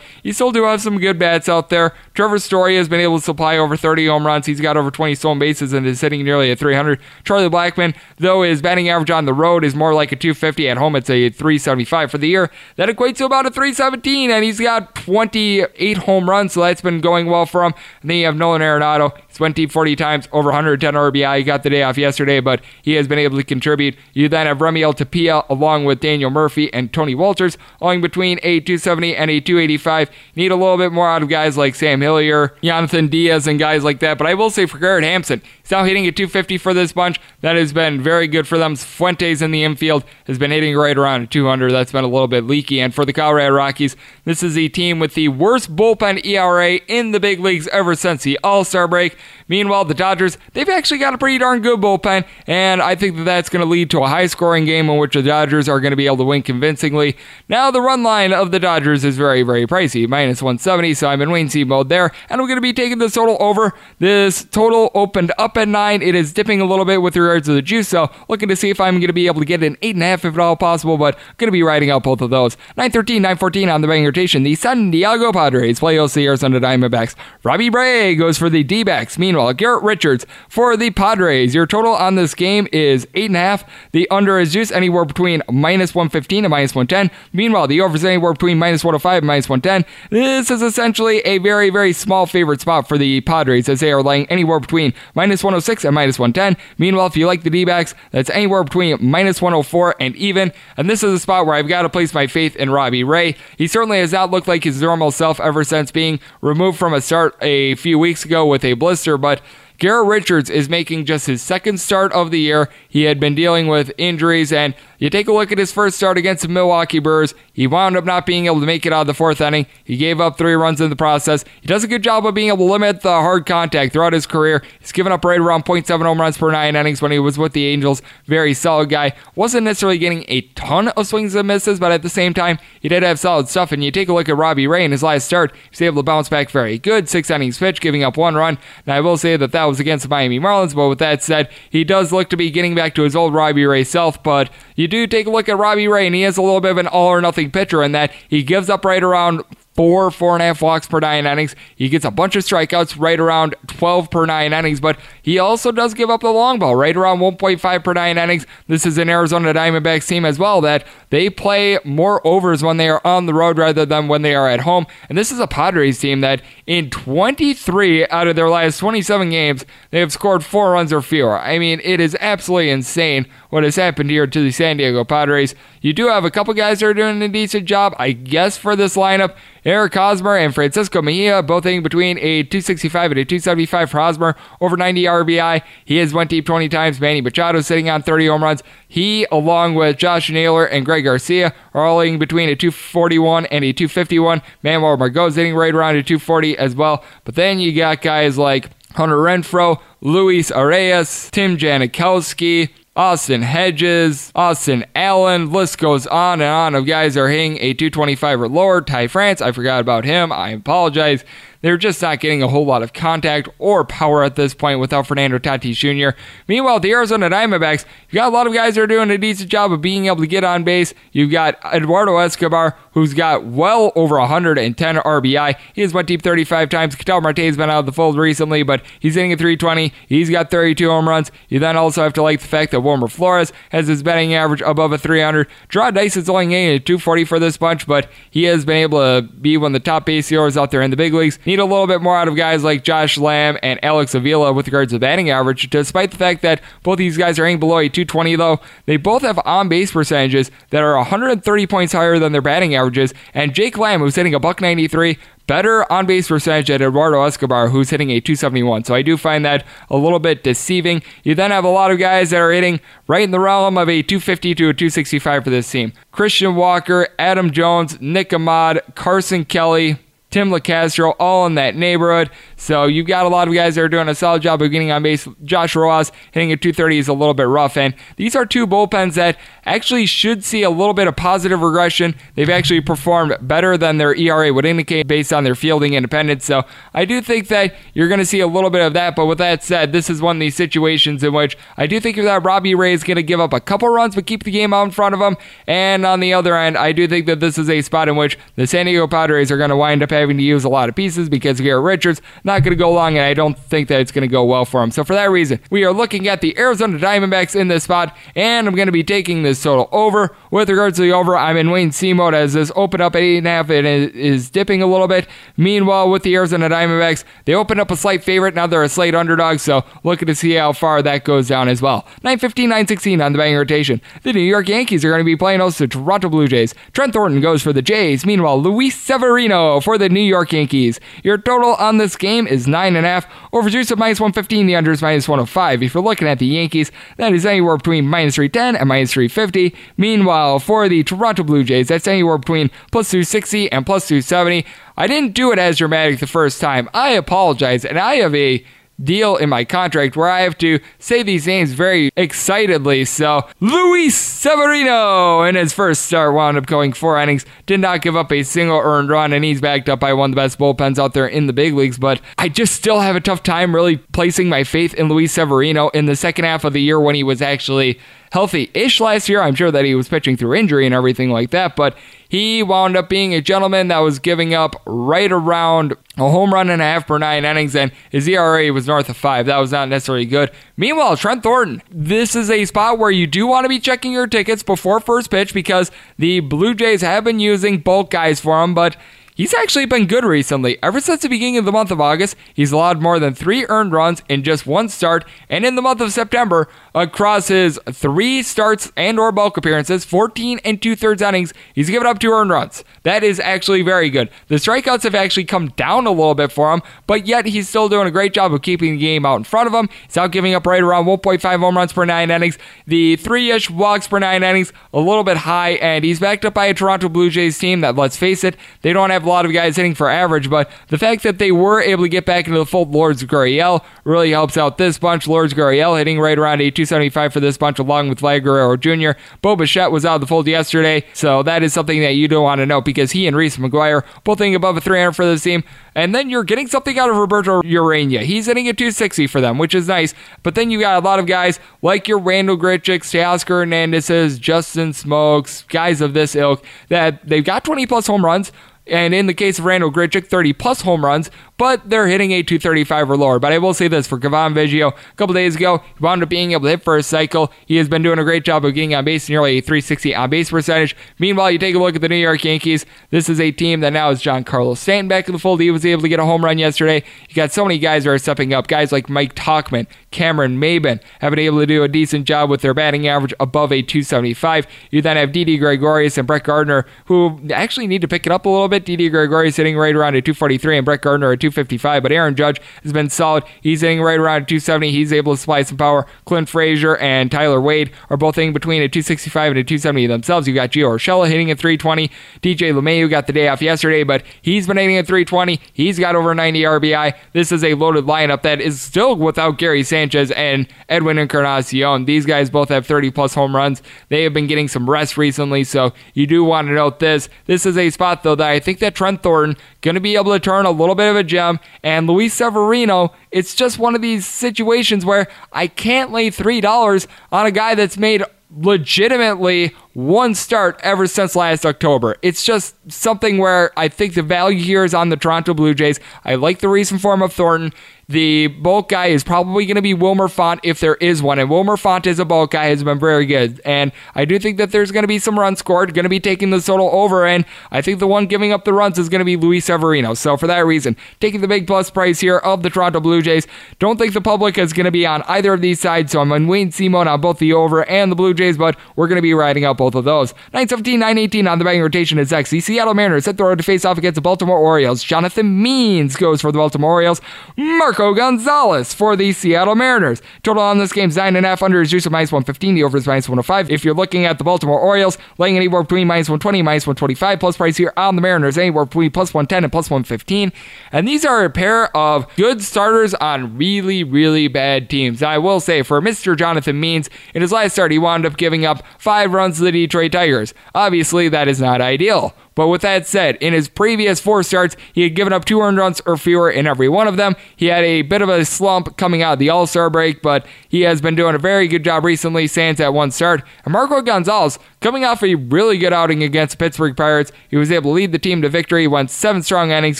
you 0.24 0.32
still 0.32 0.54
do 0.54 0.64
have 0.64 0.82
some 0.82 0.98
good 0.98 1.20
bats 1.20 1.50
out 1.50 1.70
there. 1.70 1.94
Trevor 2.14 2.40
Story 2.40 2.76
has 2.76 2.90
been 2.90 3.00
able 3.00 3.20
to 3.20 3.24
supply 3.24 3.58
over 3.58 3.78
30 3.78 4.08
home 4.08 4.28
runs. 4.28 4.46
He's 4.46 4.60
got 4.60 4.76
over 4.76 4.92
20 4.92 5.16
stolen 5.16 5.40
bases 5.40 5.72
and 5.72 5.88
is 5.88 6.02
hitting 6.02 6.26
nearly 6.26 6.52
at 6.52 6.60
300. 6.60 7.00
Charlie 7.24 7.50
Blackmon, 7.50 7.96
though 8.18 8.44
his 8.44 8.62
batting 8.62 8.90
average 8.90 9.12
on 9.12 9.26
the 9.26 9.34
road 9.34 9.64
is 9.64 9.76
more 9.76 9.94
like 9.94 10.12
a 10.12 10.18
250 10.18 10.70
at 10.70 10.78
home, 10.78 10.98
it's 10.98 11.10
a 11.10 11.30
375 11.30 12.12
for 12.12 12.18
the 12.18 12.28
year. 12.28 12.52
That 12.76 12.90
equates 12.90 13.18
to 13.18 13.26
about 13.26 13.46
a 13.46 13.50
317, 13.50 14.30
and 14.30 14.44
he's 14.44 14.60
got 14.60 14.94
28 14.96 15.98
home 16.00 16.30
runs, 16.30 16.54
so 16.54 16.62
that's 16.62 16.82
been 16.82 17.00
going 17.00 17.28
well 17.28 17.46
for 17.46 17.64
him. 17.64 17.74
And 18.02 18.10
then 18.10 18.18
you 18.18 18.26
have 18.26 18.36
Nolan 18.36 18.62
Arenado. 18.62 19.18
He's 19.30 19.40
went 19.40 19.56
deep 19.56 19.72
40 19.72 19.96
times, 19.96 20.28
over 20.34 20.48
110 20.48 20.94
RBI. 20.94 21.38
He 21.38 21.44
got 21.46 21.64
the 21.64 21.70
day 21.70 21.84
off 21.84 21.98
yesterday, 21.98 22.42
but 22.42 22.62
he 22.82 22.94
has 22.94 23.08
been 23.08 23.20
able 23.20 23.38
to 23.38 23.44
contribute. 23.44 23.96
You 24.14 24.28
then 24.28 24.48
have 24.48 24.58
Raimel 24.58 24.96
Tapia 24.96 25.44
along 25.50 25.86
with 25.86 26.02
Daniel 26.02 26.30
Murphy 26.30 26.74
and 26.74 26.92
Tony 26.92 27.16
Wolters, 27.16 27.56
owing 27.80 28.02
between 28.02 28.38
a 28.44 28.60
270 28.60 29.16
and 29.16 29.32
a 29.32 29.40
285. 29.40 30.10
Need 30.36 30.52
a 30.52 30.56
little 30.56 30.78
bit 30.78 30.92
more 30.92 31.10
out 31.10 31.24
of 31.24 31.30
guys 31.30 31.58
like 31.58 31.76
Sam 31.76 32.01
Hilliard, 32.02 32.52
Jonathan 32.64 33.08
Diaz, 33.08 33.48
and 33.48 33.60
guys 33.60 33.84
like 33.84 34.00
that. 34.00 34.18
But 34.18 34.28
I 34.28 34.34
will 34.34 34.50
say 34.50 34.66
for 34.66 34.78
Garrett 34.78 35.04
Hampson, 35.04 35.42
now 35.72 35.84
hitting 35.84 36.06
at 36.06 36.16
250 36.16 36.58
for 36.58 36.74
this 36.74 36.92
bunch. 36.92 37.20
That 37.42 37.56
has 37.56 37.74
been 37.74 38.02
very 38.02 38.28
good 38.28 38.48
for 38.48 38.58
them. 38.58 38.76
Fuentes 38.76 39.42
in 39.42 39.52
the 39.52 39.64
infield 39.64 40.04
has 40.28 40.38
been 40.38 40.52
hitting 40.52 40.76
right 40.76 40.98
around 40.98 41.32
200. 41.32 41.72
That's 41.72 41.92
been 41.92 42.04
a 42.04 42.08
little 42.08 42.28
bit 42.28 42.46
leaky. 42.46 42.80
And 42.80 42.94
for 42.94 43.06
the 43.06 43.14
Colorado 43.14 43.56
Rockies, 43.56 43.96
this 44.26 44.44
is 44.44 44.58
a 44.58 44.68
team 44.68 45.00
with 45.00 45.16
the 45.16 45.30
worst 45.30 45.76
bullpen 45.76 46.26
ERA 46.26 46.76
in 46.88 47.12
the 47.12 47.20
big 47.20 47.40
leagues 47.40 47.68
ever 47.70 47.96
since 47.96 48.24
the 48.24 48.40
All 48.44 48.64
Star 48.64 48.88
break. 48.88 49.18
Meanwhile, 49.48 49.84
the 49.84 49.94
Dodgers, 49.94 50.38
they've 50.54 50.70
actually 50.70 51.00
got 51.00 51.14
a 51.14 51.18
pretty 51.18 51.38
darn 51.38 51.62
good 51.62 51.82
bullpen, 51.82 52.26
and 52.48 52.82
I 52.82 52.96
think 52.96 53.18
that 53.18 53.26
that's 53.26 53.50
going 53.50 53.62
to 53.62 53.70
lead 53.70 53.90
to 53.92 54.00
a 54.00 54.08
high 54.08 54.28
scoring 54.28 54.64
game 54.64 54.90
in 54.90 54.98
which 54.98 55.14
the 55.14 55.22
Dodgers 55.22 55.68
are 55.68 55.82
going 55.82 55.92
to 55.92 55.98
be 55.98 56.06
able 56.06 56.18
to 56.18 56.24
win 56.24 56.42
convincingly. 56.42 57.18
Now, 57.50 57.70
the 57.70 57.82
run 57.82 58.02
line 58.02 58.32
of 58.32 58.52
the 58.52 58.60
Dodgers 58.60 59.04
is 59.04 59.18
very, 59.18 59.44
very 59.44 59.68
pricey, 59.68 60.08
minus 60.08 60.42
170, 60.42 60.94
so 60.94 61.10
I'm 61.10 61.22
in 61.22 61.32
and 61.32 61.52
see 61.52 61.66
mode 61.66 61.90
there, 61.90 62.14
and 62.30 62.40
I'm 62.40 62.48
going 62.48 62.56
to 62.56 62.62
be 62.62 62.72
taking 62.72 63.00
this 63.00 63.16
total 63.16 63.36
over. 63.42 63.74
This 64.00 64.46
total 64.46 64.90
opened 64.94 65.34
up 65.38 65.58
at 65.62 65.68
9. 65.68 66.02
It 66.02 66.16
is 66.16 66.34
dipping 66.34 66.60
a 66.60 66.66
little 66.66 66.86
bit 66.86 67.02
with 67.02 67.16
regards 67.16 67.48
to 67.48 67.54
the 67.54 67.62
juice, 67.62 67.88
so 67.88 68.10
looking 68.28 68.50
to 68.50 68.56
see 68.56 68.70
if 68.70 68.82
I'm 68.82 68.96
going 68.96 69.08
to 69.08 69.14
be 69.14 69.28
able 69.28 69.40
to 69.40 69.46
get 69.46 69.64
an 69.64 69.76
8.5 69.78 70.14
if 70.14 70.26
at 70.26 70.40
all 70.40 70.56
possible, 70.56 70.98
but 70.98 71.18
going 71.38 71.48
to 71.48 71.52
be 71.52 71.64
riding 71.64 71.90
out 71.90 72.04
both 72.04 72.22
of 72.22 72.30
those. 72.30 72.58
913, 72.78 73.22
914 73.22 73.70
on 73.70 73.82
the 73.82 73.88
betting 73.88 74.06
rotation. 74.06 74.44
The 74.44 74.56
San 74.56 74.92
Diego 74.92 75.32
Padres 75.32 75.80
play 75.80 75.98
OC 76.00 76.18
Arizona 76.18 76.60
Diamondbacks. 76.60 77.16
Robbie 77.44 77.70
Ray 77.70 78.16
goes 78.16 78.38
for 78.38 78.50
the 78.50 78.64
D 78.64 78.84
backs. 78.84 79.18
Meanwhile, 79.18 79.54
Garrett 79.54 79.84
Richards 79.84 80.26
for 80.50 80.76
the 80.76 80.92
Padres. 80.92 81.54
Your 81.56 81.68
total 81.68 81.94
on 81.94 82.16
this 82.16 82.34
game 82.34 82.68
is 82.72 83.06
8.5. 83.08 83.68
The 83.92 84.10
under 84.10 84.40
is 84.40 84.54
juice 84.54 84.72
anywhere 84.72 85.06
between 85.06 85.42
minus 85.52 85.94
115 85.94 86.46
and 86.46 86.52
minus 86.52 86.76
110. 86.76 87.16
Meanwhile, 87.34 87.68
the 87.68 87.82
over 87.82 87.96
is 87.96 88.06
anywhere 88.06 88.34
between 88.34 88.58
minus 88.58 88.84
105 88.84 89.18
and 89.20 89.28
minus 89.28 89.48
110. 89.48 89.86
This 90.10 90.50
is 90.50 90.62
essentially 90.62 91.20
a 91.20 91.38
very, 91.38 91.70
very 91.70 91.94
small 91.94 92.26
favorite 92.26 92.62
spot 92.62 92.88
for 92.88 92.98
the 92.98 93.22
Padres 93.22 93.70
as 93.70 93.80
they 93.80 93.92
are 93.92 94.02
laying 94.02 94.26
anywhere 94.28 94.60
between 94.60 94.94
minus 95.16 95.44
106 95.52 95.86
and 95.86 95.94
minus 95.94 96.18
110. 96.18 96.62
Meanwhile, 96.78 97.08
if 97.08 97.18
you 97.18 97.28
like 97.28 97.44
the 97.44 97.50
D 97.50 97.66
backs, 97.66 97.94
that's 98.12 98.30
anywhere 98.30 98.64
between 98.64 98.98
minus 99.02 99.42
104 99.42 99.96
and 100.00 100.16
even. 100.16 100.54
And 100.78 100.90
this 100.90 101.04
is 101.04 101.14
a 101.14 101.20
spot 101.20 101.46
where 101.46 101.56
I've 101.56 101.68
got 101.68 101.82
to 101.82 101.90
place 101.90 102.14
my 102.14 102.28
faith 102.28 102.56
in 102.56 102.70
Robbie 102.70 103.04
Ray. 103.04 103.36
He 103.58 103.68
certainly 103.68 104.00
has 104.00 104.14
not 104.14 104.32
looked 104.32 104.48
like 104.48 104.64
his 104.64 104.82
normal 104.82 105.12
self 105.12 105.40
ever 105.40 105.64
since 105.64 105.92
being 105.92 106.20
removed 106.42 106.80
from 106.80 106.94
a 106.94 107.02
start 107.02 107.36
a 107.42 107.76
few 107.76 108.00
weeks 108.00 108.24
ago 108.24 108.46
with 108.46 108.64
a 108.64 108.74
blister, 108.74 109.18
but 109.18 109.42
Garrett 109.82 110.08
Richards 110.08 110.52
is 110.52 110.70
making 110.70 111.06
just 111.06 111.26
his 111.26 111.42
second 111.42 111.80
start 111.80 112.14
of 112.14 112.30
the 112.30 112.40
year. 112.40 112.70
He 112.88 113.06
had 113.06 113.20
been 113.20 113.34
dealing 113.34 113.66
with 113.66 113.92
injuries, 113.98 114.54
and 114.54 114.76
you 115.00 115.10
take 115.10 115.28
a 115.28 115.34
look 115.34 115.52
at 115.52 115.58
his 115.58 115.72
first 115.72 115.98
start 115.98 116.20
against 116.20 116.44
the 116.44 116.50
Milwaukee 116.50 117.00
Brewers. 117.00 117.34
He 117.52 117.66
wound 117.66 117.98
up 117.98 118.06
not 118.06 118.28
being 118.28 118.46
able 118.46 118.60
to 118.60 118.68
make 118.68 118.86
it 118.86 118.94
out 118.94 119.02
of 119.02 119.08
the 119.08 119.16
fourth 119.16 119.42
inning. 119.42 119.66
He 119.84 119.98
gave 119.98 120.22
up 120.22 120.38
three 120.38 120.54
runs 120.54 120.82
in 120.82 120.92
the 120.92 120.96
process. 120.96 121.44
He 121.62 121.68
does 121.68 121.84
a 121.84 121.88
good 121.88 122.04
job 122.04 122.28
of 122.28 122.36
being 122.36 122.50
able 122.50 122.68
to 122.68 122.72
limit 122.72 123.02
the 123.02 123.10
hard 123.10 123.48
contact 123.48 123.92
throughout 123.92 124.14
his 124.14 124.28
career. 124.28 124.62
He's 124.80 124.92
given 124.92 125.12
up 125.12 125.26
right 125.26 125.40
around 125.40 125.66
0.7 125.66 126.04
home 126.04 126.22
runs 126.22 126.38
per 126.38 126.52
nine 126.52 126.76
innings 126.76 127.02
when 127.02 127.12
he 127.12 127.18
was 127.18 127.40
with 127.40 127.54
the 127.54 127.66
Angels. 127.66 128.04
Very 128.28 128.54
solid 128.54 128.90
guy. 128.90 129.14
Wasn't 129.34 129.64
necessarily 129.64 129.98
getting 129.98 130.26
a 130.28 130.42
ton 130.54 130.90
of 130.90 131.08
swings 131.08 131.34
and 131.34 131.48
misses, 131.48 131.80
but 131.80 131.92
at 131.92 132.04
the 132.04 132.10
same 132.10 132.36
time, 132.36 132.60
he 132.80 132.88
did 132.88 133.02
have 133.02 133.20
solid 133.20 133.48
stuff. 133.48 133.72
And 133.72 133.84
you 133.84 133.90
take 133.90 134.10
a 134.10 134.14
look 134.14 134.30
at 134.30 134.38
Robbie 134.38 134.68
Ray 134.68 134.86
in 134.86 134.92
his 134.92 135.02
last 135.02 135.26
start, 135.26 135.56
he's 135.72 135.82
able 135.82 136.04
to 136.04 136.06
bounce 136.06 136.30
back 136.30 136.52
very 136.52 136.78
good. 136.78 137.10
Six 137.10 137.32
innings 137.32 137.58
pitch, 137.58 137.82
giving 137.82 138.04
up 138.04 138.16
one 138.16 138.36
run. 138.36 138.60
Now, 138.86 138.98
I 138.98 139.02
will 139.02 139.18
say 139.18 139.36
that 139.38 139.52
that 139.52 139.71
was 139.72 139.80
against 139.80 140.04
the 140.04 140.10
Miami 140.10 140.40
Marlins, 140.40 140.76
but 140.76 140.90
with 140.90 141.00
that 141.00 141.24
said, 141.24 141.50
he 141.70 141.84
does 141.84 142.12
look 142.12 142.30
to 142.30 142.38
be 142.38 142.52
getting 142.52 142.76
back 142.76 142.94
to 142.96 143.04
his 143.04 143.16
old 143.16 143.34
Robbie 143.34 143.66
Ray 143.66 143.84
self. 143.84 144.22
But 144.22 144.50
you 144.76 144.88
do 144.88 145.08
take 145.08 145.28
a 145.28 145.32
look 145.32 145.50
at 145.50 145.58
Robbie 145.58 145.88
Ray, 145.88 146.06
and 146.06 146.16
he 146.16 146.24
is 146.24 146.38
a 146.38 146.42
little 146.42 146.62
bit 146.62 146.72
of 146.72 146.78
an 146.78 146.88
all 146.88 147.08
or 147.08 147.22
nothing 147.22 147.52
pitcher 147.52 147.82
in 147.84 147.92
that 147.94 148.12
he 148.28 148.44
gives 148.44 148.70
up 148.70 148.86
right 148.86 149.04
around 149.04 149.44
four, 149.82 150.12
four 150.12 150.36
and 150.36 150.44
a 150.44 150.46
half 150.46 150.62
walks 150.62 150.86
per 150.86 151.00
nine 151.00 151.26
innings. 151.26 151.56
He 151.76 151.90
gets 151.90 152.06
a 152.06 152.12
bunch 152.12 152.36
of 152.36 152.44
strikeouts, 152.44 153.00
right 153.00 153.20
around 153.20 153.56
12 153.66 154.12
per 154.12 154.28
nine 154.28 154.54
innings, 154.54 154.80
but 154.80 155.00
he 155.24 155.40
also 155.40 155.72
does 155.72 155.96
give 155.96 156.08
up 156.08 156.22
the 156.22 156.30
long 156.30 156.60
ball, 156.60 156.76
right 156.76 156.96
around 156.96 157.18
1.5 157.18 157.84
per 157.84 157.94
nine 157.94 158.20
innings. 158.20 158.46
This 158.68 158.86
is 158.86 159.00
an 159.00 159.10
Arizona 159.10 159.56
Diamondbacks 159.56 160.08
team 160.08 160.24
as 160.24 160.38
well 160.38 160.62
that 160.62 160.86
they 161.10 161.32
play 161.32 161.80
more 161.84 162.22
overs 162.28 162.62
when 162.62 162.78
they 162.78 162.90
are 162.90 163.02
on 163.04 163.26
the 163.26 163.34
road 163.34 163.58
rather 163.58 163.84
than 163.84 164.08
when 164.08 164.22
they 164.22 164.36
are 164.36 164.48
at 164.48 164.60
home. 164.60 164.86
And 165.10 165.18
this 165.18 165.32
is 165.32 165.40
a 165.40 165.48
Padres 165.48 165.98
team 165.98 166.22
that 166.22 166.44
in 166.68 166.92
23 166.92 168.08
out 168.10 168.28
of 168.28 168.36
their 168.36 168.50
last 168.50 168.78
27 168.78 169.32
games, 169.32 169.66
they 169.90 170.00
have 170.00 170.14
scored 170.14 170.46
four 170.46 170.74
runs 170.74 170.94
or 170.94 171.02
fewer. 171.02 171.40
I 171.40 171.58
mean, 171.58 171.82
it 171.84 172.00
is 172.00 172.16
absolutely 172.20 172.70
insane 172.70 173.26
what 173.52 173.64
has 173.64 173.76
happened 173.76 174.10
here 174.10 174.26
to 174.26 174.44
the 174.44 174.52
San 174.52 174.78
Diego 174.78 175.04
Padres. 175.04 175.54
You 175.82 175.94
do 175.94 176.08
have 176.08 176.26
a 176.26 176.32
couple 176.32 176.54
guys 176.54 176.80
that 176.80 176.88
are 176.88 176.94
doing 176.94 177.22
a 177.22 177.28
decent 177.28 177.66
job, 177.66 177.94
I 178.00 178.14
guess, 178.14 178.58
for 178.58 178.76
this 178.76 178.96
lineup. 178.96 179.36
Eric 179.64 179.94
Hosmer 179.94 180.36
and 180.38 180.56
Francisco 180.56 181.02
Mejia 181.04 181.44
both 181.44 181.66
hitting 181.66 181.84
between 181.84 182.18
a 182.18 182.42
265 182.44 183.12
and 183.12 183.20
a 183.20 183.26
275 183.26 183.92
for 183.92 184.00
Hosmer, 184.00 184.36
over 184.60 184.76
90 184.76 185.04
RBI. 185.04 185.62
He 185.86 185.98
has 185.98 186.14
went 186.14 186.32
deep 186.32 186.46
20 186.46 186.70
times. 186.70 187.00
Manny 187.00 187.22
Machado 187.22 187.62
sitting 187.62 187.90
on 187.90 188.02
30 188.02 188.28
home 188.28 188.44
runs. 188.44 188.64
He, 188.88 189.28
along 189.32 189.76
with 189.76 189.98
Josh 189.98 190.32
Naylor 190.32 190.66
and 190.66 190.86
Greg 190.86 191.04
Garcia, 191.04 191.54
are 191.74 191.86
all 191.86 192.00
hitting 192.00 192.18
between 192.18 192.50
a 192.50 192.56
241 192.56 193.46
and 193.48 193.64
a 193.64 193.74
251. 193.74 194.42
Manuel 194.64 194.98
Margot's 194.98 195.36
hitting 195.36 195.56
right 195.56 195.76
around 195.76 195.96
a 195.98 196.04
240 196.04 196.58
as 196.58 196.76
well. 196.76 197.04
But 197.26 197.36
then 197.36 197.60
you 197.60 197.74
got 197.74 198.02
guys 198.02 198.38
like 198.38 198.70
Hunter 198.94 199.18
Renfroe, 199.18 199.80
Luis 200.02 200.52
Arraez, 200.52 201.30
Tim 201.32 201.58
Jankowski, 201.58 202.70
Austin 202.94 203.42
Hedges, 203.42 204.34
Austin 204.36 204.84
Allen, 204.96 205.50
list 205.50 205.78
goes 205.78 206.06
on 206.08 206.42
and 206.42 206.50
on 206.50 206.76
of 206.76 206.86
guys 206.86 207.16
are 207.16 207.30
hitting 207.30 207.58
a 207.62 207.74
225 207.74 208.42
or 208.42 208.50
lower. 208.50 208.82
Ty 208.82 209.08
France, 209.08 209.42
I 209.42 209.54
forgot 209.54 209.80
about 209.80 210.04
him. 210.04 210.30
I 210.30 210.50
apologize. 210.50 211.24
They're 211.62 211.78
just 211.78 212.02
not 212.02 212.20
getting 212.20 212.44
a 212.44 212.50
whole 212.50 212.66
lot 212.66 212.84
of 212.84 212.92
contact 212.92 213.48
or 213.60 213.86
power 213.86 214.26
at 214.26 214.36
this 214.36 214.54
point 214.54 214.82
without 214.82 215.08
Fernando 215.08 215.40
Tatis 215.40 215.76
Jr. 215.76 216.18
Meanwhile, 216.50 216.82
the 216.82 216.92
Arizona 216.92 217.30
Diamondbacks, 217.30 217.86
you 218.12 218.16
got 218.16 218.28
a 218.28 218.36
lot 218.36 218.46
of 218.46 218.54
guys 218.54 218.76
that 218.76 218.82
are 218.82 218.88
doing 218.88 219.10
a 219.10 219.18
decent 219.18 219.50
job 219.50 219.72
of 219.72 219.82
being 219.82 220.08
able 220.08 220.18
to 220.18 220.28
get 220.28 220.44
on 220.44 220.64
base. 220.64 220.94
You've 221.14 221.32
got 221.32 221.58
Eduardo 221.64 222.18
Escobar, 222.18 222.78
who's 222.92 223.14
got 223.14 223.46
well 223.46 223.94
over 223.96 224.20
110 224.20 224.96
RBI. 224.98 225.56
He 225.74 225.82
has 225.82 225.94
went 225.94 226.08
deep 226.10 226.22
35 226.22 226.70
times. 226.70 226.96
Ketel 226.96 227.22
Marte 227.22 227.40
has 227.40 227.56
been 227.56 227.70
out 227.70 227.80
of 227.80 227.86
the 227.86 227.94
fold 227.94 228.18
recently, 228.18 228.64
but 228.64 228.84
he's 229.00 229.16
hitting 229.16 229.32
a 229.32 229.38
320. 229.38 229.94
He's 230.08 230.30
got 230.30 230.52
32 230.52 230.90
home 230.90 231.08
runs. 231.08 231.32
You 231.48 231.60
then 231.60 231.78
also 231.78 232.04
have 232.04 232.14
to 232.14 232.22
like 232.22 232.42
the 232.42 232.48
fact 232.48 232.72
that 232.72 232.82
Wilmer 232.82 233.08
Flores 233.08 233.54
has 233.70 233.88
his 233.88 234.04
betting 234.04 234.34
average 234.34 234.62
above 234.62 234.92
a 234.92 234.98
300. 234.98 235.48
Jarrod 235.70 235.94
Dyson 235.94 236.24
is 236.24 236.30
only 236.30 236.48
getting 236.48 236.68
a 236.68 236.80
240 236.80 237.24
for 237.24 237.40
this 237.40 237.56
bunch, 237.56 237.88
but 237.88 238.10
he 238.30 238.44
has 238.44 238.66
been 238.66 238.78
able 238.78 239.00
to 239.00 239.22
be 239.22 239.56
one 239.56 239.74
of 239.74 239.82
the 239.82 239.86
top 239.86 240.04
stealers 240.04 240.58
out 240.58 240.72
there 240.72 240.82
in 240.82 240.92
the 240.92 240.98
big 240.98 241.14
leagues. 241.14 241.40
Need 241.46 241.60
a 241.60 241.66
little 241.66 241.88
bit 241.88 242.02
more 242.02 242.18
out 242.18 242.28
of 242.28 242.36
guys 242.36 242.64
like 242.64 242.84
Josh 242.84 243.18
Lamb 243.18 243.58
and 243.64 243.84
Alex 243.84 244.14
Avila 244.14 244.52
with 244.52 244.68
regards 244.68 244.92
to 244.92 245.00
batting 245.00 245.30
average, 245.30 245.70
despite 245.70 246.12
the 246.12 246.18
fact 246.18 246.42
that 246.42 246.62
both 246.84 246.98
these 246.98 247.18
guys 247.18 247.40
are 247.40 247.46
hitting 247.46 247.60
below 247.60 247.78
a 247.78 247.88
220, 248.06 248.36
though. 248.36 248.60
They 248.86 248.98
both 248.98 249.22
have 249.22 249.40
on 249.46 249.70
base 249.70 249.92
percentages 249.92 250.52
that 250.70 250.84
are 250.84 250.96
130 250.98 251.68
points 251.68 251.94
higher 251.94 252.20
than 252.20 252.32
their 252.32 252.42
batting 252.42 252.76
averages. 252.76 253.14
And 253.34 253.54
Jake 253.54 253.78
Lamb, 253.78 254.02
who's 254.02 254.16
hitting 254.16 254.34
a 254.34 254.40
buck 254.40 254.62
93, 254.62 255.18
better 255.48 255.92
on 255.92 256.06
base 256.06 256.28
percentage 256.28 256.70
at 256.70 256.82
Eduardo 256.82 257.24
Escobar, 257.24 257.70
who's 257.70 257.90
hitting 257.90 258.10
a 258.10 258.20
271. 258.22 258.86
So 258.86 258.96
I 258.96 259.02
do 259.02 259.18
find 259.18 259.44
that 259.44 259.66
a 259.90 259.98
little 259.98 260.20
bit 260.20 260.44
deceiving. 260.44 261.04
You 261.24 261.36
then 261.36 261.52
have 261.52 261.66
a 261.66 261.70
lot 261.70 261.92
of 261.92 262.00
guys 262.00 262.30
that 262.30 262.40
are 262.40 262.52
hitting 262.52 262.80
right 263.08 263.24
in 263.24 263.32
the 263.32 263.40
realm 263.40 263.78
of 263.78 263.90
a 263.90 264.02
250 264.02 264.56
to 264.56 264.70
a 264.70 264.74
265 264.74 265.44
for 265.44 265.50
this 265.50 265.70
team. 265.70 265.94
Christian 266.12 266.56
Walker, 266.56 267.10
Adam 267.20 267.52
Jones, 267.52 268.00
Nick 268.00 268.34
Ahmed, 268.34 268.82
Carson 268.96 269.46
Kelly, 269.46 269.98
Tim 270.30 270.50
Locastro, 270.50 271.14
all 271.20 271.46
in 271.46 271.56
that 271.56 271.76
neighborhood. 271.76 272.30
So 272.62 272.86
you've 272.86 273.08
got 273.08 273.26
a 273.26 273.30
lot 273.30 273.48
of 273.48 273.56
guys 273.56 273.74
that 273.74 273.82
are 273.82 273.90
doing 273.90 274.08
a 274.08 274.14
solid 274.14 274.44
job 274.44 274.62
of 274.62 274.70
getting 274.70 274.92
on 274.92 275.02
base. 275.02 275.28
Josh 275.44 275.76
Rojas 275.76 276.12
hitting 276.32 276.52
at 276.52 276.62
230 276.62 277.00
is 277.00 277.08
a 277.08 277.14
little 277.14 277.34
bit 277.34 277.48
rough. 277.48 277.76
And 277.76 277.96
these 278.18 278.36
are 278.36 278.46
two 278.46 278.68
bullpens 278.68 279.16
that 279.16 279.40
actually 279.66 280.06
should 280.06 280.44
see 280.44 280.62
a 280.62 280.70
little 280.70 280.94
bit 280.94 281.08
of 281.08 281.16
positive 281.16 281.60
regression. 281.60 282.14
They've 282.36 282.52
actually 282.52 282.82
performed 282.82 283.36
better 283.42 283.80
than 283.80 283.98
their 283.98 284.14
ERA 284.14 284.54
would 284.54 284.66
indicate 284.66 285.08
based 285.08 285.34
on 285.34 285.44
their 285.44 285.56
fielding 285.56 285.96
independence. 285.96 286.46
So 286.46 286.62
I 286.94 287.04
do 287.04 287.20
think 287.20 287.48
that 287.48 287.74
you're 287.96 288.08
going 288.08 288.20
to 288.20 288.28
see 288.28 288.42
a 288.42 288.48
little 288.48 288.70
bit 288.70 288.86
of 288.86 288.94
that. 288.94 289.16
But 289.16 289.26
with 289.26 289.40
that 289.40 289.64
said, 289.64 289.92
this 289.92 290.08
is 290.08 290.22
one 290.22 290.36
of 290.36 290.40
these 290.40 290.56
situations 290.56 291.24
in 291.24 291.34
which 291.34 291.58
I 291.78 291.88
do 291.88 292.00
think 292.00 292.18
that 292.18 292.44
Robbie 292.44 292.76
Ray 292.76 292.94
is 292.94 293.04
going 293.04 293.18
to 293.18 293.24
give 293.24 293.40
up 293.40 293.54
a 293.54 293.60
couple 293.60 293.90
runs 293.90 294.14
but 294.14 294.28
keep 294.28 294.44
the 294.44 294.52
game 294.52 294.72
out 294.72 294.84
in 294.84 294.92
front 294.92 295.16
of 295.16 295.20
him. 295.20 295.36
And 295.66 296.06
on 296.06 296.20
the 296.20 296.36
other 296.36 296.56
end, 296.56 296.78
I 296.78 296.92
do 296.92 297.08
think 297.08 297.26
that 297.26 297.40
this 297.40 297.58
is 297.58 297.72
a 297.72 297.82
spot 297.82 298.08
in 298.08 298.18
which 298.18 298.38
the 298.56 298.68
San 298.68 298.86
Diego 298.86 299.08
Padres 299.08 299.50
are 299.50 299.58
going 299.58 299.72
to 299.72 299.76
wind 299.76 300.04
up 300.04 300.12
having 300.12 300.38
to 300.38 300.44
use 300.44 300.64
a 300.64 300.70
lot 300.70 300.90
of 300.90 300.96
pieces 300.96 301.28
because 301.28 301.60
Garrett 301.60 301.84
Richards 301.84 302.22
not 302.52 302.64
going 302.64 302.72
to 302.72 302.76
go 302.76 302.92
long, 302.92 303.18
and 303.18 303.26
I 303.26 303.34
don't 303.34 303.58
think 303.58 303.88
that 303.88 304.02
it's 304.02 304.12
going 304.12 304.24
to 304.24 304.28
go 304.28 304.44
well 304.44 304.66
for 304.66 304.84
him. 304.84 304.92
So 304.92 305.04
for 305.04 305.14
that 305.14 305.30
reason, 305.30 305.60
we 305.70 305.84
are 305.84 305.94
looking 305.94 306.28
at 306.28 306.42
the 306.42 306.58
Arizona 306.58 306.98
Diamondbacks 307.00 307.60
in 307.60 307.68
this 307.68 307.84
spot, 307.86 308.16
and 308.36 308.68
I'm 308.68 308.76
going 308.76 308.88
to 308.88 308.92
be 308.92 309.04
taking 309.04 309.44
this 309.44 309.62
total 309.64 309.88
over. 309.92 310.36
With 310.52 310.70
regards 310.70 310.98
to 310.98 311.04
the 311.04 311.14
over, 311.14 311.38
I'm 311.38 311.58
in 311.58 311.70
and 311.72 311.96
see 311.96 312.12
mode 312.14 312.34
as 312.34 312.54
this 312.54 312.72
open 312.76 313.00
up 313.00 313.16
eight 313.16 313.38
and 313.38 313.48
a 313.48 313.50
half. 313.50 313.70
It 313.70 313.86
is 313.86 314.50
dipping 314.50 314.82
a 314.82 314.86
little 314.86 315.08
bit. 315.08 315.28
Meanwhile, 315.56 316.10
with 316.10 316.24
the 316.24 316.36
Arizona 316.36 316.70
Diamondbacks, 316.70 317.24
they 317.46 317.56
opened 317.56 317.80
up 317.80 317.90
a 317.90 317.96
slight 317.96 318.24
favorite. 318.24 318.54
Now 318.54 318.68
they're 318.68 318.84
a 318.84 318.90
slight 318.90 319.16
underdog, 319.16 319.60
so 319.60 319.86
looking 320.04 320.28
to 320.28 320.36
see 320.36 320.54
how 320.54 320.74
far 320.74 321.02
that 321.02 321.24
goes 321.24 321.48
down 321.48 321.70
as 321.70 321.82
well. 321.82 322.06
915, 322.24 322.70
916 322.70 323.22
on 323.22 323.32
the 323.32 323.38
betting 323.38 323.56
rotation. 323.56 324.02
The 324.24 324.34
New 324.34 324.42
York 324.42 324.68
Yankees 324.68 325.06
are 325.06 325.10
going 325.10 325.22
to 325.22 325.26
be 325.26 325.38
playing 325.38 325.62
also 325.62 325.86
to 325.86 325.88
Toronto 325.88 326.30
Blue 326.30 326.48
Jays. 326.48 326.76
Trent 326.94 327.14
Thornton 327.14 327.40
goes 327.40 327.62
for 327.62 327.72
the 327.72 327.82
Jays. 327.82 328.26
Meanwhile, 328.26 328.62
Luis 328.62 329.00
Severino 329.00 329.80
for 329.80 329.98
the 329.98 330.10
New 330.10 330.20
York 330.20 330.52
Yankees. 330.52 331.00
Your 331.24 331.38
total 331.38 331.76
on 331.76 331.98
this 331.98 332.16
game 332.16 332.41
is 332.48 332.68
9.5. 332.68 333.26
Over 333.54 333.70
juice 333.70 333.92
of 333.92 334.00
minus 334.00 334.20
115, 334.20 334.68
the 334.68 334.76
under 334.76 334.92
is 334.92 335.02
minus 335.02 335.28
105. 335.28 335.84
If 335.84 335.94
you're 335.94 336.04
looking 336.04 336.28
at 336.28 336.40
the 336.40 336.46
Yankees, 336.46 336.92
that 337.18 337.34
is 337.34 337.46
anywhere 337.46 337.78
between 337.78 338.08
minus 338.08 338.36
310 338.36 338.76
and 338.76 338.88
minus 338.88 339.14
350. 339.14 339.76
Meanwhile, 339.98 340.60
for 340.60 340.88
the 340.90 341.04
Toronto 341.04 341.44
Blue 341.44 341.64
Jays, 341.64 341.88
that's 341.88 342.08
anywhere 342.08 342.38
between 342.38 342.70
plus 342.92 343.12
260 343.12 343.72
and 343.72 343.86
plus 343.86 344.08
270. 344.08 344.66
I 344.98 345.08
didn't 345.08 345.34
do 345.34 345.52
it 345.52 345.60
as 345.60 345.78
dramatic 345.78 346.20
the 346.20 346.28
first 346.28 346.62
time. 346.62 346.90
I 346.94 347.12
apologize, 347.12 347.86
and 347.86 347.98
I 347.98 348.16
have 348.16 348.36
a 348.36 348.66
deal 349.04 349.36
in 349.36 349.50
my 349.50 349.66
contract 349.66 350.16
where 350.16 350.30
I 350.30 350.42
have 350.42 350.58
to 350.60 350.80
say 351.00 351.24
these 351.24 351.48
names 351.48 351.74
very 351.74 352.12
excitedly. 352.16 353.06
So, 353.06 353.48
Luis 353.60 354.16
Severino 354.16 355.44
in 355.44 355.56
his 355.56 355.74
first 355.74 356.06
start 356.06 356.34
wound 356.34 356.58
up 356.58 356.66
going 356.66 356.94
four 356.94 357.20
innings, 357.20 357.46
did 357.66 357.80
not 357.80 358.02
give 358.02 358.16
up 358.16 358.32
a 358.32 358.44
single 358.44 358.80
earned 358.80 359.10
run, 359.10 359.34
and 359.34 359.44
he's 359.44 359.62
backed 359.62 359.90
up 359.90 360.00
by 360.00 360.14
one 360.14 360.32
of 360.32 360.36
the 360.36 360.42
best 360.42 360.60
bullpens 360.60 361.00
out 361.00 361.14
there 361.14 361.28
in 361.28 361.48
the 361.48 361.54
big 361.54 361.74
leagues. 361.74 361.98
But 361.98 362.22
I 362.38 362.50
just 362.50 362.74
still 362.74 363.00
have 363.00 363.16
a 363.16 363.22
tough 363.22 363.44
time 363.44 363.76
really 363.76 363.98
placing 363.98 364.50
my 364.50 364.64
faith 364.64 364.94
in 364.94 365.10
Luis 365.10 365.34
Severino 365.34 365.90
in 365.90 366.06
the 366.06 366.16
second 366.16 366.46
half 366.46 366.64
of 366.64 366.74
the 366.74 366.82
year 366.82 367.00
when 367.00 367.16
he 367.16 367.24
was 367.24 367.42
actually 367.42 368.00
healthy 368.32 368.72
ish 368.74 369.00
last 369.00 369.30
year. 369.30 369.42
I'm 369.42 369.56
sure 369.56 369.72
that 369.72 369.86
he 369.86 369.94
was 369.94 370.08
pitching 370.08 370.38
through 370.38 370.56
injury 370.56 370.86
and 370.86 370.96
everything 370.96 371.30
like 371.30 371.52
that, 371.52 371.76
but 371.76 371.96
he 372.28 372.64
wound 372.64 372.96
up 372.96 373.10
being 373.10 373.34
a 373.34 373.42
gentleman 373.42 373.90
that 373.90 374.00
was 374.00 374.20
giving 374.20 374.54
up 374.54 374.82
right 374.86 375.32
around 375.32 375.94
a 376.18 376.30
home 376.30 376.54
run 376.54 376.70
and 376.70 376.82
a 376.82 376.86
half 376.86 377.06
per 377.06 377.18
nine 377.18 377.44
innings, 377.44 377.76
and 377.76 377.92
his 378.10 378.28
ERA 378.28 378.72
was 378.72 378.88
north 378.88 379.10
of 379.10 379.18
five. 379.18 379.46
That 379.46 379.58
was 379.58 379.72
not 379.72 379.90
necessarily 379.90 380.26
good. 380.26 380.50
Meanwhile, 380.78 381.18
Trent 381.18 381.44
Thornton, 381.44 381.84
this 381.92 382.36
is 382.36 382.50
a 382.50 382.66
spot 382.66 382.98
where 382.98 383.12
you 383.12 383.28
do 383.28 383.46
want 383.48 383.66
to 383.66 383.70
be 383.70 383.80
checking 383.80 384.14
your 384.14 384.28
tickets 384.28 384.64
before 384.64 385.02
first 385.02 385.30
pitch 385.30 385.54
because 385.54 385.92
the 386.18 386.40
Blue 386.40 386.74
Jays 386.74 387.02
have 387.02 387.26
been 387.26 387.40
using 387.40 387.80
bulk 387.80 388.10
guys 388.10 388.40
for 388.40 388.64
him, 388.64 388.74
but 388.74 388.96
He's 389.42 389.54
actually 389.54 389.86
been 389.86 390.08
good 390.08 390.26
recently. 390.26 390.78
Ever 390.84 391.00
since 391.00 391.22
the 391.22 391.30
beginning 391.30 391.58
of 391.58 391.66
the 391.66 391.72
month 391.72 391.90
of 391.90 392.02
August, 392.02 392.36
he's 392.54 392.72
allowed 392.72 393.02
more 393.02 393.18
than 393.18 393.34
three 393.34 393.66
earned 393.70 393.92
runs 393.94 394.22
in 394.28 394.44
just 394.44 394.68
one 394.68 394.90
start, 394.90 395.26
and 395.50 395.66
in 395.66 395.76
the 395.76 395.82
month 395.82 396.02
of 396.02 396.12
September, 396.12 396.68
across 396.94 397.48
his 397.48 397.80
three 397.92 398.44
starts 398.44 398.92
and 398.96 399.20
or 399.20 399.32
bulk 399.32 399.58
appearances, 399.58 400.06
14 400.06 400.60
and 400.66 400.82
two 400.82 400.96
thirds 400.96 401.22
innings, 401.22 401.54
he's 401.74 401.90
given 401.90 402.08
up 402.08 402.20
two 402.20 402.32
earned 402.32 402.50
runs. 402.50 402.84
That 403.04 403.24
is 403.24 403.40
actually 403.40 403.82
very 403.82 404.10
good. 404.10 404.30
The 404.48 404.56
strikeouts 404.56 405.04
have 405.04 405.16
actually 405.16 405.46
come 405.46 405.70
down 405.70 406.06
a 406.06 406.12
little 406.12 406.36
bit 406.36 406.52
for 406.52 406.74
him, 406.74 406.82
but 407.08 407.26
yet 407.26 407.46
he's 407.46 407.70
still 407.70 407.90
doing 407.90 408.08
a 408.08 408.12
great 408.12 408.34
job 408.34 408.54
of 408.54 408.62
keeping 408.62 408.94
the 408.94 409.00
game 409.00 409.26
out 409.26 409.38
in 409.38 409.44
front 409.44 409.68
of 409.68 409.74
him. 409.74 409.90
He's 410.06 410.18
out 410.18 410.32
giving 410.32 410.54
up 410.54 410.66
right 410.66 410.82
around 410.82 411.06
1.5 411.06 411.60
home 411.60 411.78
runs 411.78 411.94
per 411.94 412.06
nine 412.06 412.30
innings. 412.30 412.58
The 412.86 413.16
three-ish 413.16 413.70
walks 413.70 414.08
per 414.08 414.20
nine 414.20 414.44
innings, 414.44 414.74
a 414.94 415.00
little 415.00 415.24
bit 415.24 415.38
high, 415.38 415.72
and 415.72 416.04
he's 416.04 416.20
backed 416.20 416.46
up 416.46 416.54
by 416.54 416.66
a 416.68 416.74
Toronto 416.74 417.10
Blue 417.10 417.30
Jays 417.30 417.58
team 417.58 417.82
that, 417.82 417.96
let's 417.96 418.18
face 418.18 418.44
it, 418.44 418.56
they 418.82 418.94
don't 418.94 419.10
have 419.10 419.26
a 419.26 419.30
lot 419.30 419.46
of 419.46 419.54
guys 419.54 419.76
hitting 419.76 419.96
for 419.96 420.10
average, 420.10 420.50
but 420.50 420.70
the 420.90 420.98
fact 420.98 421.24
that 421.24 421.38
they 421.40 421.52
were 421.52 421.82
able 421.82 422.04
to 422.04 422.10
get 422.10 422.26
back 422.26 422.48
into 422.48 422.60
the 422.60 422.66
fold, 422.66 422.92
Lourdes 422.92 423.24
Gurriel 423.24 423.84
really 424.04 424.32
helps 424.32 424.58
out 424.58 424.78
this 424.78 424.98
bunch. 424.98 425.28
Lourdes 425.28 425.54
Gurriel 425.54 425.98
hitting 425.98 426.20
right 426.20 426.38
around 426.38 426.62
a 426.62 426.72
275 426.86 427.34
for 427.34 427.40
this 427.40 427.58
bunch, 427.58 427.80
along 427.80 428.10
with 428.10 428.20
Vlad 428.20 428.44
Guerrero 428.44 428.78
Jr. 428.78 429.20
Bo 429.42 429.56
Bichette 429.56 429.92
was 429.92 430.06
out 430.06 430.16
of 430.16 430.22
the 430.22 430.28
fold 430.28 430.48
yesterday, 430.48 431.06
so 431.14 431.44
that 431.44 431.64
is 431.64 431.74
something 431.74 432.02
that 432.02 432.16
you 432.16 432.28
don't 432.28 432.44
want 432.44 432.60
to 432.60 432.66
know 432.66 432.82
because 432.82 433.12
he 433.12 433.28
and 433.28 433.36
Reese 433.36 433.58
McGuire 433.58 434.04
both 434.24 434.40
hitting 434.40 434.56
above 434.56 434.78
a 434.78 434.82
300 434.82 435.12
for 435.14 435.26
this 435.26 435.44
team. 435.44 435.64
And 435.94 436.16
then 436.16 436.30
you're 436.30 436.44
getting 436.44 436.68
something 436.68 436.98
out 436.98 437.10
of 437.10 437.18
Roberto 437.18 437.62
Urania. 437.64 438.22
He's 438.22 438.46
hitting 438.46 438.68
a 438.70 438.74
260 438.74 439.28
for 439.28 439.42
them, 439.42 439.58
which 439.58 439.76
is 439.76 439.88
nice. 439.88 440.14
But 440.42 440.56
then 440.56 440.72
you 440.72 440.80
got 440.80 441.02
a 441.02 441.06
lot 441.06 441.20
of 441.20 441.26
guys 441.26 441.60
like 441.82 442.08
your 442.08 442.20
Randal 442.20 442.58
Grichuk, 442.58 443.02
Teoscar 443.02 443.60
Hernandez's, 443.60 444.40
Justin 444.40 444.92
Smoak's, 444.92 445.64
guys 445.64 446.02
of 446.02 446.14
this 446.14 446.36
ilk 446.36 446.64
that 446.88 447.28
they've 447.28 447.44
got 447.44 447.66
20 447.66 447.86
plus 447.88 448.08
home 448.08 448.24
runs. 448.24 448.52
And 448.92 449.14
in 449.14 449.26
the 449.26 449.34
case 449.34 449.58
of 449.58 449.64
Randal 449.64 449.90
Grichuk, 449.90 450.28
30 450.28 450.52
plus 450.52 450.82
home 450.82 451.06
runs, 451.06 451.32
but 451.58 451.90
they're 451.90 452.08
hitting 452.08 452.32
a 452.32 452.44
235 452.44 453.10
or 453.10 453.16
lower. 453.16 453.40
But 453.40 453.54
I 453.54 453.58
will 453.58 453.74
say 453.74 453.88
this 453.88 454.06
for 454.06 454.20
Cavan 454.20 454.54
Biggio, 454.54 454.92
a 454.92 455.16
couple 455.16 455.34
days 455.34 455.56
ago, 455.56 455.78
he 455.78 456.04
wound 456.04 456.22
up 456.22 456.28
being 456.28 456.52
able 456.52 456.64
to 456.64 456.72
hit 456.72 456.84
for 456.84 456.98
a 456.98 457.04
cycle. 457.04 457.54
He 457.66 457.78
has 457.78 457.88
been 457.88 458.04
doing 458.04 458.20
a 458.20 458.24
great 458.26 458.44
job 458.44 458.66
of 458.66 458.74
getting 458.74 458.94
on 458.94 459.06
base, 459.06 459.30
nearly 459.30 459.60
a 459.60 459.62
360 459.62 460.14
on 460.14 460.30
base 460.30 460.50
percentage. 460.50 460.96
Meanwhile, 461.20 461.52
you 461.52 461.58
take 461.58 461.74
a 461.74 461.80
look 461.80 461.96
at 461.96 462.02
the 462.02 462.10
New 462.10 462.18
York 462.18 462.44
Yankees. 462.44 462.86
This 463.12 463.30
is 463.30 463.40
a 463.40 463.52
team 463.52 463.80
that 463.80 463.94
now 463.94 464.10
is 464.10 464.22
Giancarlo 464.22 464.76
Stanton 464.76 465.08
back 465.08 465.30
in 465.30 465.34
the 465.34 465.40
fold. 465.40 465.62
He 465.62 465.72
was 465.72 465.86
able 465.86 466.02
to 466.02 466.10
get 466.10 466.20
a 466.20 466.26
home 466.26 466.44
run 466.44 466.58
yesterday. 466.58 467.04
You 467.30 467.36
got 467.36 467.54
so 467.54 467.64
many 467.64 467.80
guys 467.80 468.04
that 468.04 468.10
are 468.10 468.18
stepping 468.18 468.54
up. 468.54 468.68
Guys 468.68 468.92
like 468.92 469.08
Mike 469.08 469.36
Tauchman, 469.36 469.88
Cameron 470.12 470.60
Maybin 470.60 471.00
have 471.20 471.32
been 471.32 471.40
able 471.40 471.60
to 471.60 471.66
do 471.66 471.84
a 471.84 471.88
decent 471.88 472.26
job 472.26 472.50
with 472.50 472.62
their 472.62 472.74
batting 472.74 473.08
average 473.08 473.34
above 473.40 473.72
a 473.72 473.82
275. 473.82 474.68
You 474.90 475.02
then 475.02 475.16
have 475.16 475.32
Didi 475.32 475.58
Gregorius 475.58 476.18
and 476.18 476.28
Brett 476.28 476.44
Gardner, 476.44 476.86
who 477.06 477.40
actually 477.54 477.88
need 477.88 478.02
to 478.02 478.08
pick 478.10 478.26
it 478.26 478.34
up 478.34 478.46
a 478.46 478.50
little 478.50 478.68
bit. 478.68 478.81
Didi 478.86 479.10
Gregorius 479.10 479.56
sitting 479.56 479.78
right 479.78 479.96
around 479.96 480.16
a 480.16 480.22
243 480.22 480.78
and 480.78 480.86
Brett 480.86 481.02
Gardner 481.02 481.32
at 481.32 481.40
255. 481.40 482.04
But 482.04 482.12
Aaron 482.12 482.36
Judge 482.36 482.60
has 482.84 482.94
been 482.94 483.10
solid. 483.10 483.44
He's 483.62 483.82
hitting 483.82 484.02
right 484.02 484.20
around 484.20 484.48
270. 484.48 484.92
He's 484.92 485.14
able 485.14 485.34
to 485.34 485.38
supply 485.38 485.64
some 485.64 485.78
power. 485.78 486.06
Clint 486.26 486.50
Frazier 486.50 486.98
and 486.98 487.32
Tyler 487.32 487.62
Wade 487.62 487.92
are 488.10 488.18
both 488.18 488.36
hitting 488.36 488.54
between 488.54 488.82
a 488.82 488.88
265 488.88 489.52
and 489.52 489.60
a 489.60 489.64
270 489.64 490.08
themselves. 490.08 490.48
You 490.48 490.54
got 490.54 490.72
Gio 490.72 490.96
Urshela 490.96 491.28
hitting 491.28 491.52
at 491.52 491.60
320. 491.60 492.10
DJ 492.42 492.74
LeMahieu 492.74 493.10
got 493.10 493.28
the 493.28 493.34
day 493.34 493.48
off 493.48 493.62
yesterday, 493.62 494.04
but 494.04 494.24
he's 494.42 494.68
been 494.68 494.78
hitting 494.78 494.98
at 494.98 495.08
320. 495.08 495.60
He's 495.74 496.00
got 496.00 496.16
over 496.16 496.34
90 496.34 496.62
RBI. 496.62 497.14
This 497.34 497.52
is 497.52 497.64
a 497.64 497.74
loaded 497.74 498.06
lineup 498.06 498.42
that 498.44 498.62
is 498.62 498.82
still 498.82 499.16
without 499.16 499.58
Gary 499.58 499.84
Sanchez 499.84 500.32
and 500.32 500.68
Edwin 500.90 501.18
Encarnacion. 501.18 502.06
These 502.06 502.26
guys 502.26 502.50
both 502.50 502.70
have 502.70 502.88
30 502.88 503.12
plus 503.12 503.34
home 503.34 503.56
runs. 503.56 503.82
They 504.10 504.24
have 504.24 504.34
been 504.34 504.48
getting 504.48 504.68
some 504.68 504.90
rest 504.90 505.18
recently, 505.18 505.64
so 505.64 505.94
you 506.14 506.28
do 506.28 506.44
want 506.44 506.68
to 506.68 506.74
note 506.74 507.00
this. 507.00 507.30
This 507.46 507.66
is 507.66 507.78
a 507.78 507.90
spot 507.90 508.24
though 508.24 508.36
that 508.36 508.50
I 508.50 508.60
think 508.62 508.80
that 508.80 508.96
Trent 508.96 509.22
Thornton 509.22 509.62
going 509.82 509.96
to 509.96 510.02
be 510.02 510.16
able 510.16 510.32
to 510.32 510.40
turn 510.40 510.66
a 510.66 510.72
little 510.72 510.96
bit 510.96 511.10
of 511.10 511.18
a 511.18 511.24
gem. 511.24 511.60
And 511.84 512.08
Luis 512.08 512.34
Severino, 512.34 513.14
it's 513.32 513.54
just 513.54 513.78
one 513.78 513.96
of 513.96 514.02
these 514.02 514.26
situations 514.26 515.04
where 515.04 515.28
I 515.52 515.68
can't 515.68 516.12
lay 516.12 516.32
$3 516.32 517.08
on 517.34 517.46
a 517.46 517.52
guy 517.52 517.76
that's 517.76 517.98
made 517.98 518.24
legitimately 518.56 519.76
one 519.94 520.36
start 520.36 520.80
ever 520.84 521.08
since 521.08 521.36
last 521.36 521.66
October. 521.66 522.16
It's 522.22 522.44
just 522.44 522.76
something 522.92 523.38
where 523.38 523.78
I 523.78 523.88
think 523.88 524.14
the 524.14 524.22
value 524.22 524.64
here 524.64 524.86
is 524.86 524.94
on 524.94 525.10
the 525.10 525.18
Toronto 525.18 525.54
Blue 525.54 525.74
Jays. 525.74 526.00
I 526.24 526.36
like 526.36 526.60
the 526.60 526.70
recent 526.70 527.02
form 527.02 527.22
of 527.22 527.34
Thornton. 527.34 527.74
The 528.12 528.48
bulk 528.48 528.90
guy 528.90 529.06
is 529.08 529.24
probably 529.24 529.66
going 529.66 529.76
to 529.76 529.82
be 529.82 529.94
Wilmer 529.94 530.28
Font 530.28 530.60
if 530.64 530.82
there 530.82 530.96
is 530.96 531.24
one. 531.24 531.40
And 531.40 531.50
Wilmer 531.50 531.78
Font 531.78 532.06
is 532.06 532.20
a 532.20 532.26
bulk 532.26 532.52
guy, 532.52 532.66
has 532.66 532.84
been 532.84 533.00
very 533.00 533.26
good. 533.26 533.62
And 533.64 533.94
I 534.16 534.26
do 534.26 534.38
think 534.38 534.58
that 534.58 534.72
there's 534.72 534.92
going 534.92 535.04
to 535.04 535.08
be 535.08 535.18
some 535.18 535.40
runs 535.40 535.60
scored, 535.60 535.94
going 535.94 536.04
to 536.04 536.10
be 536.10 536.20
taking 536.20 536.50
the 536.50 536.60
total 536.60 536.90
over. 536.92 537.26
And 537.26 537.46
I 537.72 537.82
think 537.82 538.00
the 538.00 538.08
one 538.08 538.26
giving 538.26 538.52
up 538.52 538.66
the 538.66 538.74
runs 538.74 539.00
is 539.00 539.08
going 539.08 539.20
to 539.20 539.26
be 539.26 539.38
Luis 539.38 539.66
Severino. 539.66 540.14
So 540.14 540.36
for 540.36 540.46
that 540.48 540.66
reason, 540.66 540.98
taking 541.22 541.40
the 541.40 541.48
big 541.48 541.68
plus 541.68 541.90
price 541.90 542.20
here 542.20 542.40
of 542.40 542.64
the 542.64 542.70
Toronto 542.70 543.00
Blue 543.00 543.22
Jays. 543.22 543.48
Don't 543.80 543.98
think 543.98 544.14
the 544.14 544.20
public 544.20 544.58
is 544.58 544.74
going 544.74 544.86
to 544.86 544.92
be 544.92 545.06
on 545.06 545.24
either 545.30 545.54
of 545.54 545.62
these 545.62 545.80
sides. 545.80 546.12
So 546.12 546.20
I'm 546.20 546.34
on 546.34 546.48
Wayne 546.48 546.72
Simon 546.72 547.08
on 547.08 547.22
both 547.22 547.40
the 547.40 547.54
over 547.54 547.88
and 547.88 548.12
the 548.12 548.18
Blue 548.18 548.34
Jays, 548.34 548.58
but 548.58 548.78
we're 548.98 549.08
going 549.08 549.18
to 549.18 549.22
be 549.22 549.34
riding 549.34 549.64
out 549.64 549.78
both 549.82 549.96
of 549.96 550.06
those. 550.06 550.32
917, 550.54 551.00
918 551.00 551.48
on 551.48 551.58
the 551.58 551.66
betting 551.66 551.82
rotation 551.82 552.20
is 552.20 552.32
X. 552.32 552.52
The 552.52 552.60
Seattle 552.60 552.94
Mariners 552.94 553.26
hit 553.26 553.38
the 553.38 553.44
road 553.44 553.58
to 553.58 553.64
face 553.64 553.84
off 553.84 553.98
against 553.98 554.14
the 554.14 554.22
Baltimore 554.22 554.60
Orioles. 554.60 555.04
Jonathan 555.04 555.60
Means 555.64 556.16
goes 556.16 556.40
for 556.40 556.52
the 556.52 556.60
Baltimore 556.60 556.92
Orioles. 556.92 557.20
Marco 557.58 558.14
Gonzalez 558.14 558.94
for 558.94 559.16
the 559.16 559.32
Seattle 559.32 559.74
Mariners. 559.74 560.22
Total 560.44 560.62
on 560.62 560.78
this 560.78 560.94
game 560.94 561.10
is 561.10 561.18
9.5 561.18 561.64
under 561.64 561.82
is 561.82 561.90
juice 561.90 562.06
of 562.06 562.12
minus 562.12 562.32
115. 562.32 562.76
The 562.76 562.84
over 562.84 562.96
is 562.96 563.08
minus 563.08 563.28
105. 563.28 563.72
If 563.72 563.84
you're 563.84 563.96
looking 563.96 564.26
at 564.26 564.38
the 564.38 564.44
Baltimore 564.44 564.80
Orioles, 564.80 565.18
laying 565.40 565.58
anywhere 565.58 565.82
between 565.82 566.06
minus 566.06 566.30
120 566.30 566.60
and 566.60 566.66
minus 566.68 566.86
125. 566.86 567.40
Plus 567.40 567.58
price 567.58 567.78
here 567.78 567.92
on 567.98 568.16
the 568.16 568.22
Mariners, 568.22 568.60
anywhere 568.60 568.86
between 568.86 569.10
plus 569.10 569.34
110 569.34 569.64
and 569.64 569.72
plus 569.72 569.90
115. 569.90 570.54
And 570.92 571.08
these 571.08 571.26
are 571.26 571.44
a 571.44 571.50
pair 571.50 571.96
of 571.98 572.28
good 572.36 572.62
starters 572.62 573.16
on 573.16 573.58
really, 573.58 574.04
really 574.04 574.48
bad 574.48 574.92
teams. 574.92 575.24
I 575.24 575.40
will 575.40 575.60
say, 575.60 575.82
for 575.82 576.00
Mr. 576.02 576.38
Jonathan 576.38 576.80
Means, 576.80 577.10
in 577.34 577.42
his 577.42 577.52
last 577.52 577.74
start, 577.74 577.92
he 577.92 577.98
wound 577.98 578.28
up 578.28 578.38
giving 578.38 578.64
up 578.64 578.84
five 579.00 579.34
runs 579.34 579.58
to 579.58 579.64
the 579.64 579.71
Detroit 579.72 580.12
Tigers. 580.12 580.54
Obviously, 580.76 581.30
that 581.30 581.48
is 581.48 581.60
not 581.62 581.82
ideal. 581.82 582.34
But 582.62 582.68
with 582.68 582.82
that 582.82 583.08
said, 583.08 583.38
in 583.38 583.54
his 583.54 583.68
previous 583.68 584.20
four 584.20 584.44
starts, 584.44 584.78
he 584.94 585.02
had 585.02 585.16
given 585.16 585.34
up 585.34 585.46
two 585.46 585.62
earned 585.62 585.80
runs 585.80 586.00
or 586.06 586.16
fewer 586.16 586.48
in 586.48 586.68
every 586.68 586.88
one 586.88 587.08
of 587.08 587.18
them. 587.18 587.36
He 587.56 587.66
had 587.66 587.84
a 587.84 588.04
bit 588.04 588.22
of 588.22 588.30
a 588.30 588.46
slump 588.46 588.98
coming 588.98 589.24
out 589.24 589.34
of 589.34 589.40
the 589.40 589.50
All 589.50 589.66
Star 589.66 589.90
break, 589.90 590.22
but 590.22 590.46
he 590.70 590.82
has 590.82 591.02
been 591.02 591.16
doing 591.16 591.34
a 591.34 591.40
very 591.40 591.68
good 591.68 591.84
job 591.84 592.06
recently, 592.06 592.46
sans 592.46 592.78
that 592.78 592.94
one 592.94 593.10
start. 593.10 593.42
And 593.66 593.72
Marco 593.72 594.00
Gonzalez, 594.04 594.60
coming 594.80 595.04
off 595.04 595.24
a 595.24 595.34
really 595.34 595.80
good 595.80 595.92
outing 595.92 596.22
against 596.22 596.52
the 596.52 596.64
Pittsburgh 596.64 596.96
Pirates, 596.96 597.32
he 597.50 597.58
was 597.58 597.72
able 597.72 597.90
to 597.90 597.96
lead 597.96 598.12
the 598.12 598.20
team 598.20 598.44
to 598.44 598.50
victory, 598.50 598.86
went 598.86 599.10
seven 599.10 599.42
strong 599.42 599.72
innings, 599.72 600.00